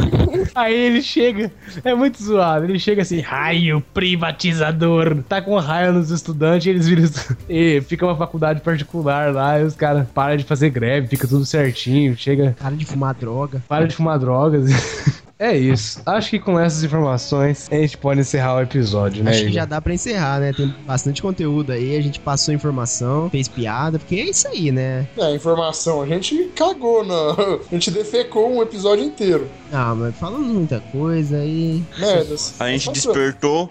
aí 0.54 0.74
ele 0.74 1.02
chega, 1.02 1.52
é 1.84 1.94
muito 1.94 2.22
zoado. 2.22 2.64
Ele 2.64 2.78
chega 2.78 3.02
assim: 3.02 3.20
raio 3.20 3.82
privatizador. 3.92 5.22
Tá 5.28 5.42
com 5.42 5.58
raio 5.58 5.92
nos 5.92 6.10
estudantes 6.10 6.66
eles 6.66 6.88
viram. 6.88 7.04
E 7.50 7.82
fica 7.82 8.06
uma 8.06 8.16
faculdade 8.16 8.62
particular 8.62 9.30
lá 9.30 9.60
e 9.60 9.64
os 9.64 9.74
caras 9.74 10.08
param 10.08 10.38
de 10.38 10.44
fazer 10.44 10.70
greve, 10.70 11.08
fica 11.08 11.28
tudo 11.28 11.44
certinho. 11.44 12.16
Chega, 12.16 12.56
Cara 12.58 12.74
de 12.74 12.86
fumar 12.86 13.14
droga. 13.14 13.62
para 13.68 13.86
de 13.86 13.94
fumar 13.94 14.18
drogas. 14.18 14.64
É 15.38 15.54
isso. 15.56 16.00
Acho 16.06 16.30
que 16.30 16.38
com 16.38 16.58
essas 16.58 16.82
informações 16.82 17.68
a 17.70 17.74
gente 17.74 17.98
pode 17.98 18.20
encerrar 18.20 18.56
o 18.56 18.60
episódio, 18.62 19.22
né? 19.22 19.32
Acho 19.32 19.44
que 19.44 19.52
já 19.52 19.66
dá 19.66 19.82
pra 19.82 19.92
encerrar, 19.92 20.40
né? 20.40 20.52
Tem 20.52 20.74
bastante 20.86 21.20
conteúdo 21.20 21.72
aí, 21.72 21.94
a 21.94 22.00
gente 22.00 22.18
passou 22.18 22.54
informação, 22.54 23.28
fez 23.28 23.46
piada, 23.46 23.98
porque 23.98 24.14
é 24.14 24.30
isso 24.30 24.48
aí, 24.48 24.72
né? 24.72 25.06
É, 25.18 25.34
informação. 25.34 26.00
A 26.00 26.06
gente 26.06 26.50
cagou, 26.56 27.04
na... 27.04 27.32
a 27.70 27.74
gente 27.74 27.90
defecou 27.90 28.50
um 28.50 28.62
episódio 28.62 29.04
inteiro. 29.04 29.46
Ah, 29.70 29.94
mas 29.94 30.16
falamos 30.16 30.46
muita 30.46 30.80
coisa 30.80 31.38
aí. 31.38 31.82
Merdas. 31.98 32.54
A 32.58 32.68
gente 32.68 32.90
despertou 32.90 33.70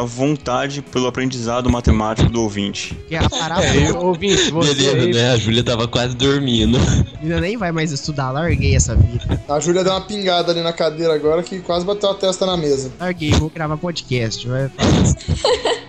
a 0.00 0.04
vontade 0.04 0.82
pelo 0.82 1.06
aprendizado 1.06 1.70
matemático 1.70 2.28
do 2.28 2.42
ouvinte. 2.42 2.96
Que 3.06 3.14
a 3.14 3.28
parada 3.28 3.64
É, 3.64 3.90
eu, 3.90 3.98
ouvinte, 3.98 4.50
você 4.50 4.74
Beleza, 4.74 5.18
né? 5.18 5.30
A 5.32 5.36
Júlia 5.36 5.62
tava 5.62 5.86
quase 5.86 6.16
dormindo. 6.16 6.78
ainda 7.22 7.40
nem 7.40 7.56
vai 7.56 7.70
mais 7.70 7.92
estudar, 7.92 8.30
larguei 8.30 8.74
essa 8.74 8.96
vida. 8.96 9.40
A 9.48 9.60
Júlia 9.60 9.84
deu 9.84 9.92
uma 9.92 10.00
pingada 10.00 10.50
ali 10.50 10.62
na 10.62 10.72
cadeira 10.72 11.03
agora 11.12 11.42
que 11.42 11.60
quase 11.60 11.84
bateu 11.84 12.10
a 12.10 12.14
testa 12.14 12.46
na 12.46 12.56
mesa. 12.56 12.92
Larguei, 12.98 13.32
vou 13.32 13.50
gravar 13.50 13.76
podcast, 13.76 14.46
vai. 14.48 14.70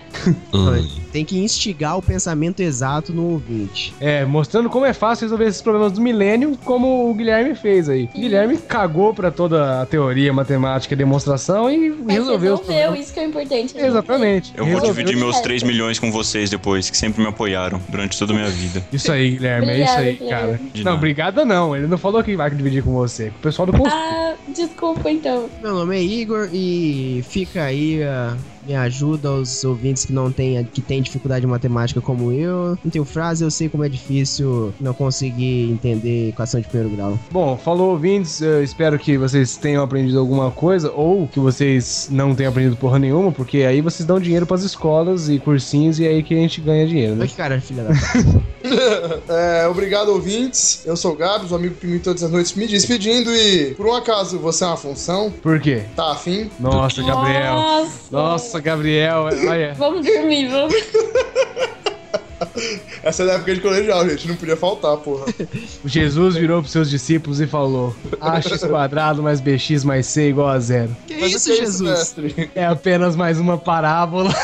Hum. 0.52 0.86
Tem 1.12 1.24
que 1.24 1.38
instigar 1.38 1.96
o 1.96 2.02
pensamento 2.02 2.60
exato 2.60 3.12
no 3.12 3.30
ouvinte. 3.30 3.94
É, 4.00 4.24
mostrando 4.24 4.68
como 4.68 4.84
é 4.84 4.92
fácil 4.92 5.24
resolver 5.24 5.46
esses 5.46 5.62
problemas 5.62 5.92
do 5.92 6.00
milênio, 6.00 6.58
como 6.64 7.10
o 7.10 7.14
Guilherme 7.14 7.54
fez 7.54 7.88
aí. 7.88 8.08
O 8.14 8.18
Guilherme 8.20 8.56
cagou 8.56 9.14
pra 9.14 9.30
toda 9.30 9.82
a 9.82 9.86
teoria, 9.86 10.32
matemática 10.32 10.94
e 10.94 10.96
demonstração 10.96 11.70
e 11.70 11.90
Mas 11.90 12.16
resolveu 12.16 12.56
resolveu, 12.56 12.94
isso 12.94 13.12
que 13.12 13.20
é 13.20 13.24
importante. 13.24 13.76
Exatamente. 13.76 14.52
Eu 14.56 14.64
vou 14.64 14.74
Resolveu. 14.74 15.04
dividir 15.04 15.16
meus 15.18 15.40
3 15.40 15.62
milhões 15.62 15.98
com 15.98 16.10
vocês 16.10 16.50
depois, 16.50 16.90
que 16.90 16.96
sempre 16.96 17.22
me 17.22 17.28
apoiaram 17.28 17.80
durante 17.88 18.18
toda 18.18 18.32
a 18.32 18.36
minha 18.36 18.48
vida. 18.48 18.84
Isso 18.92 19.10
aí, 19.10 19.32
Guilherme, 19.32 19.68
é 19.70 19.84
isso 19.84 19.98
aí, 19.98 20.16
cara. 20.16 20.60
De 20.72 20.84
Não, 20.84 20.94
obrigada 20.94 21.44
não. 21.44 21.76
Ele 21.76 21.86
não 21.86 21.98
falou 21.98 22.22
que 22.22 22.36
vai 22.36 22.50
dividir 22.50 22.82
com 22.82 22.92
você. 22.92 23.30
Com 23.30 23.38
o 23.38 23.42
pessoal 23.42 23.66
do 23.66 23.72
curso. 23.72 23.94
Ah, 23.94 24.34
desculpa 24.48 25.10
então. 25.10 25.48
Meu 25.62 25.74
nome 25.74 25.96
é 25.96 26.02
Igor 26.02 26.48
e 26.52 27.24
fica 27.28 27.64
aí 27.64 28.02
a 28.02 28.36
minha 28.66 28.82
ajuda 28.82 29.28
aos 29.28 29.64
ouvintes 29.64 30.04
que 30.04 30.12
não 30.12 30.30
têm, 30.30 30.64
que 30.64 30.80
têm 30.80 31.00
dificuldade 31.00 31.46
em 31.46 31.48
matemática 31.48 32.00
como 32.00 32.32
eu. 32.32 32.76
Não 32.84 32.90
tenho 32.90 33.04
frase, 33.04 33.44
eu 33.44 33.50
sei 33.50 33.68
como 33.68 33.84
é 33.84 33.88
difícil 33.88 34.74
não 34.80 34.92
conseguir 34.92 35.70
entender 35.70 36.30
equação 36.30 36.60
de 36.60 36.68
primeiro 36.68 36.94
grau. 36.94 37.18
Bom, 37.30 37.56
falou 37.56 37.92
ouvintes, 37.92 38.40
eu 38.40 38.62
espero 38.62 38.98
que 38.98 39.16
vocês 39.16 39.56
tenham 39.56 39.82
aprendido 39.82 40.18
alguma 40.18 40.50
coisa 40.50 40.90
ou 40.92 41.26
que 41.28 41.38
vocês 41.38 42.08
não 42.10 42.34
tenham 42.34 42.50
aprendido 42.50 42.76
porra 42.76 42.98
nenhuma, 42.98 43.32
porque 43.32 43.58
aí 43.58 43.80
vocês 43.80 44.06
dão 44.06 44.20
dinheiro 44.20 44.46
pras 44.46 44.62
escolas 44.62 45.28
e 45.28 45.38
cursinhos 45.38 45.98
e 45.98 46.04
é 46.04 46.08
aí 46.08 46.22
que 46.22 46.34
a 46.34 46.38
gente 46.38 46.60
ganha 46.60 46.86
dinheiro, 46.86 47.14
né? 47.14 47.28
Cara, 47.36 47.60
filha 47.60 47.84
da. 47.84 47.90
É, 49.28 49.66
obrigado, 49.66 50.08
ouvintes. 50.10 50.82
Eu 50.84 50.96
sou 50.96 51.12
o 51.12 51.16
Gabs, 51.16 51.50
o 51.50 51.54
amigo 51.54 51.74
que 51.74 51.86
me 51.86 51.98
todas 51.98 52.22
as 52.22 52.30
noites 52.30 52.54
me 52.54 52.66
despedindo 52.66 53.32
e, 53.34 53.74
por 53.74 53.86
um 53.86 53.94
acaso, 53.94 54.38
você 54.38 54.64
é 54.64 54.66
uma 54.66 54.76
função? 54.76 55.32
Por 55.42 55.60
quê? 55.60 55.84
Tá 55.94 56.12
afim? 56.12 56.50
Nossa, 56.58 57.02
Gabriel. 57.02 57.54
Nossa. 57.54 57.98
Nossa, 58.10 58.55
Gabriel, 58.60 59.22
olha. 59.22 59.74
Vamos 59.78 60.04
dormir, 60.04 60.48
vamos. 60.48 60.74
Essa 63.02 63.22
é 63.22 63.26
da 63.26 63.32
época 63.34 63.54
de 63.54 63.60
colegial, 63.60 64.06
gente. 64.08 64.28
Não 64.28 64.36
podia 64.36 64.56
faltar, 64.56 64.96
porra. 64.98 65.26
Jesus 65.84 66.36
virou 66.36 66.60
pros 66.60 66.72
seus 66.72 66.90
discípulos 66.90 67.40
e 67.40 67.46
falou: 67.46 67.94
Ax 68.20 68.64
quadrado 68.64 69.22
mais 69.22 69.40
bx 69.40 69.84
mais 69.84 70.06
c 70.06 70.28
igual 70.30 70.48
a 70.48 70.58
zero. 70.58 70.94
Que 71.06 71.16
Mas 71.16 71.32
isso, 71.32 71.46
que 71.46 71.52
é 71.52 71.56
Jesus? 71.56 71.80
mestre? 71.80 72.50
É 72.54 72.66
apenas 72.66 73.16
mais 73.16 73.38
uma 73.38 73.56
parábola. 73.56 74.34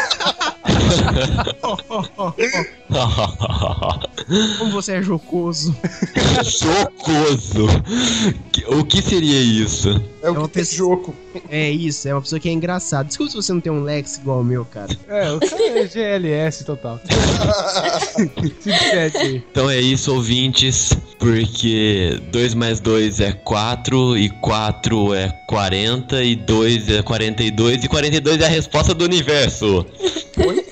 Como 4.58 4.70
você 4.72 4.92
é 4.96 5.02
jocoso. 5.02 5.74
Jocoso. 6.44 7.66
O 8.68 8.84
que 8.84 9.02
seria 9.02 9.40
isso? 9.40 9.88
É 10.22 10.30
o 10.30 10.32
É 10.32 10.34
que 10.34 10.40
tem 10.40 10.48
pessoa- 10.48 10.96
jogo. 10.96 11.14
É 11.48 11.70
isso, 11.70 12.06
é 12.08 12.14
uma 12.14 12.20
pessoa 12.20 12.38
que 12.38 12.48
é 12.48 12.52
engraçada. 12.52 13.04
Desculpa 13.04 13.30
se 13.30 13.36
você 13.36 13.52
não 13.52 13.60
tem 13.60 13.72
um 13.72 13.82
Lex 13.82 14.18
igual 14.18 14.40
o 14.40 14.44
meu, 14.44 14.64
cara. 14.64 14.94
É, 15.08 15.32
o 15.32 15.40
cara 15.40 15.78
é 15.80 15.86
GLS 15.88 16.64
total. 16.64 17.00
Então 19.50 19.68
é 19.70 19.80
isso, 19.80 20.12
ouvintes, 20.14 20.92
porque 21.18 22.20
2 22.30 22.54
mais 22.54 22.80
2 22.80 23.20
é 23.20 23.32
4, 23.32 24.16
e 24.16 24.28
4 24.28 25.14
é 25.14 25.28
40, 25.46 26.22
e 26.22 26.36
2 26.36 26.88
é 26.90 27.02
42, 27.02 27.84
e 27.84 27.88
42 27.88 28.40
é 28.40 28.46
a 28.46 28.48
resposta 28.48 28.94
do 28.94 29.04
universo. 29.04 29.84
Ué, 30.38 30.64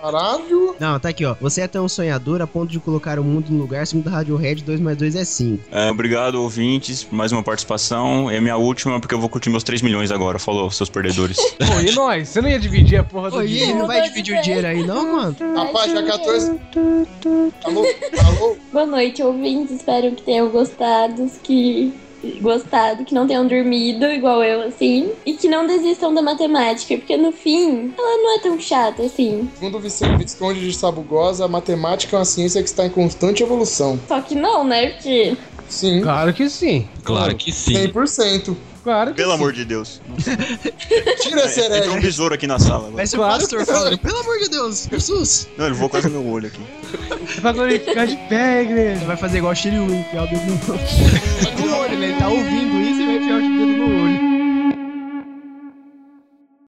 Caralho. 0.00 0.76
Não, 0.78 0.98
tá 0.98 1.08
aqui, 1.08 1.24
ó. 1.24 1.34
Você 1.40 1.60
é 1.60 1.68
tão 1.68 1.88
sonhador 1.88 2.40
a 2.42 2.46
ponto 2.46 2.70
de 2.70 2.78
colocar 2.80 3.18
o 3.18 3.24
mundo 3.24 3.46
no 3.50 3.58
lugar 3.60 3.86
segundo 3.86 4.08
a 4.08 4.10
Radiohead 4.10 4.62
2 4.64 4.80
mais 4.80 4.96
2 4.96 5.16
é 5.16 5.24
5. 5.24 5.64
É, 5.70 5.90
obrigado, 5.90 6.36
ouvintes, 6.36 7.04
por 7.04 7.14
mais 7.14 7.32
uma 7.32 7.42
participação. 7.42 8.30
É 8.30 8.40
minha 8.40 8.56
última, 8.56 8.98
porque 9.00 9.14
eu 9.14 9.20
vou 9.20 9.28
curtir 9.28 9.50
meus 9.50 9.62
3 9.62 9.82
milhões 9.82 10.10
agora. 10.10 10.38
Falou, 10.38 10.70
seus 10.70 10.88
perdedores. 10.88 11.36
Pô, 11.58 11.80
e 11.80 11.92
nós? 11.94 12.28
Você 12.28 12.40
não 12.40 12.48
ia 12.48 12.58
dividir 12.58 12.98
a 12.98 13.04
porra 13.04 13.30
do 13.30 13.36
Oi, 13.36 13.44
ele 13.44 13.52
dinheiro? 13.54 13.78
não 13.78 13.86
vai 13.86 14.02
dividir 14.02 14.38
o 14.38 14.42
dinheiro 14.42 14.66
aí, 14.66 14.86
não, 14.86 15.12
mano? 15.12 15.36
Rapaz, 15.56 15.92
já 15.92 16.02
14. 16.02 16.60
Alô? 17.64 17.84
Alô? 18.26 18.56
Boa 18.72 18.86
noite, 18.86 19.22
ouvintes. 19.22 19.76
Espero 19.76 20.12
que 20.14 20.22
tenham 20.22 20.48
gostado, 20.50 21.30
que 21.42 21.92
gostado, 22.40 23.04
que 23.04 23.14
não 23.14 23.26
tenham 23.26 23.46
dormido 23.46 24.06
igual 24.06 24.42
eu, 24.42 24.62
assim, 24.62 25.10
e 25.26 25.34
que 25.34 25.48
não 25.48 25.66
desistam 25.66 26.14
da 26.14 26.22
matemática, 26.22 26.96
porque 26.96 27.16
no 27.16 27.32
fim 27.32 27.92
ela 27.96 28.18
não 28.18 28.36
é 28.36 28.38
tão 28.40 28.60
chata 28.60 29.02
assim. 29.02 29.48
Segundo 29.54 29.78
o 29.78 29.80
Visconde 29.80 30.60
de 30.60 30.74
Sabugosa, 30.74 31.44
a 31.44 31.48
matemática 31.48 32.16
é 32.16 32.18
uma 32.18 32.24
ciência 32.24 32.62
que 32.62 32.68
está 32.68 32.86
em 32.86 32.90
constante 32.90 33.42
evolução. 33.42 33.98
Só 34.06 34.20
que 34.20 34.34
não, 34.34 34.64
né? 34.64 34.90
Porque 34.90 35.36
Sim, 35.72 36.02
Claro 36.02 36.34
que 36.34 36.50
sim. 36.50 36.86
Claro 37.02 37.34
que 37.34 37.50
sim. 37.50 37.72
100%. 37.72 38.54
Claro 38.82 39.14
Pelo 39.14 39.28
sim. 39.30 39.34
amor 39.36 39.52
de 39.52 39.64
Deus. 39.64 40.00
Tira 41.22 41.44
esse 41.44 41.60
Entrou 41.60 41.78
um 41.80 41.82
herege. 41.90 42.00
besouro 42.00 42.34
aqui 42.34 42.46
na 42.46 42.58
sala. 42.58 42.78
agora. 42.88 42.96
Vai 42.96 43.06
ser 43.06 43.16
Claro 43.16 43.36
o 43.36 43.40
pastor 43.40 43.64
falando, 43.66 43.98
pelo 43.98 44.18
amor 44.18 44.38
de 44.38 44.48
Deus, 44.48 44.88
Jesus. 44.90 45.48
Não, 45.56 45.66
ele 45.66 45.74
voou 45.74 45.88
quase 45.88 46.08
no 46.08 46.20
meu 46.20 46.32
olho 46.32 46.48
aqui. 46.48 47.40
Pra 47.40 47.52
glorificar 47.52 48.06
de 48.06 48.16
pé, 48.28 48.62
igreja. 48.62 49.04
Vai 49.04 49.16
fazer 49.16 49.38
igual 49.38 49.52
o 49.52 49.56
Shiryu, 49.56 49.84
enfiar 49.84 50.24
o 50.24 50.26
dedo 50.26 50.46
no 50.46 50.74
olho? 51.78 51.92
Ele 52.02 52.14
tá 52.18 52.28
ouvindo 52.28 52.80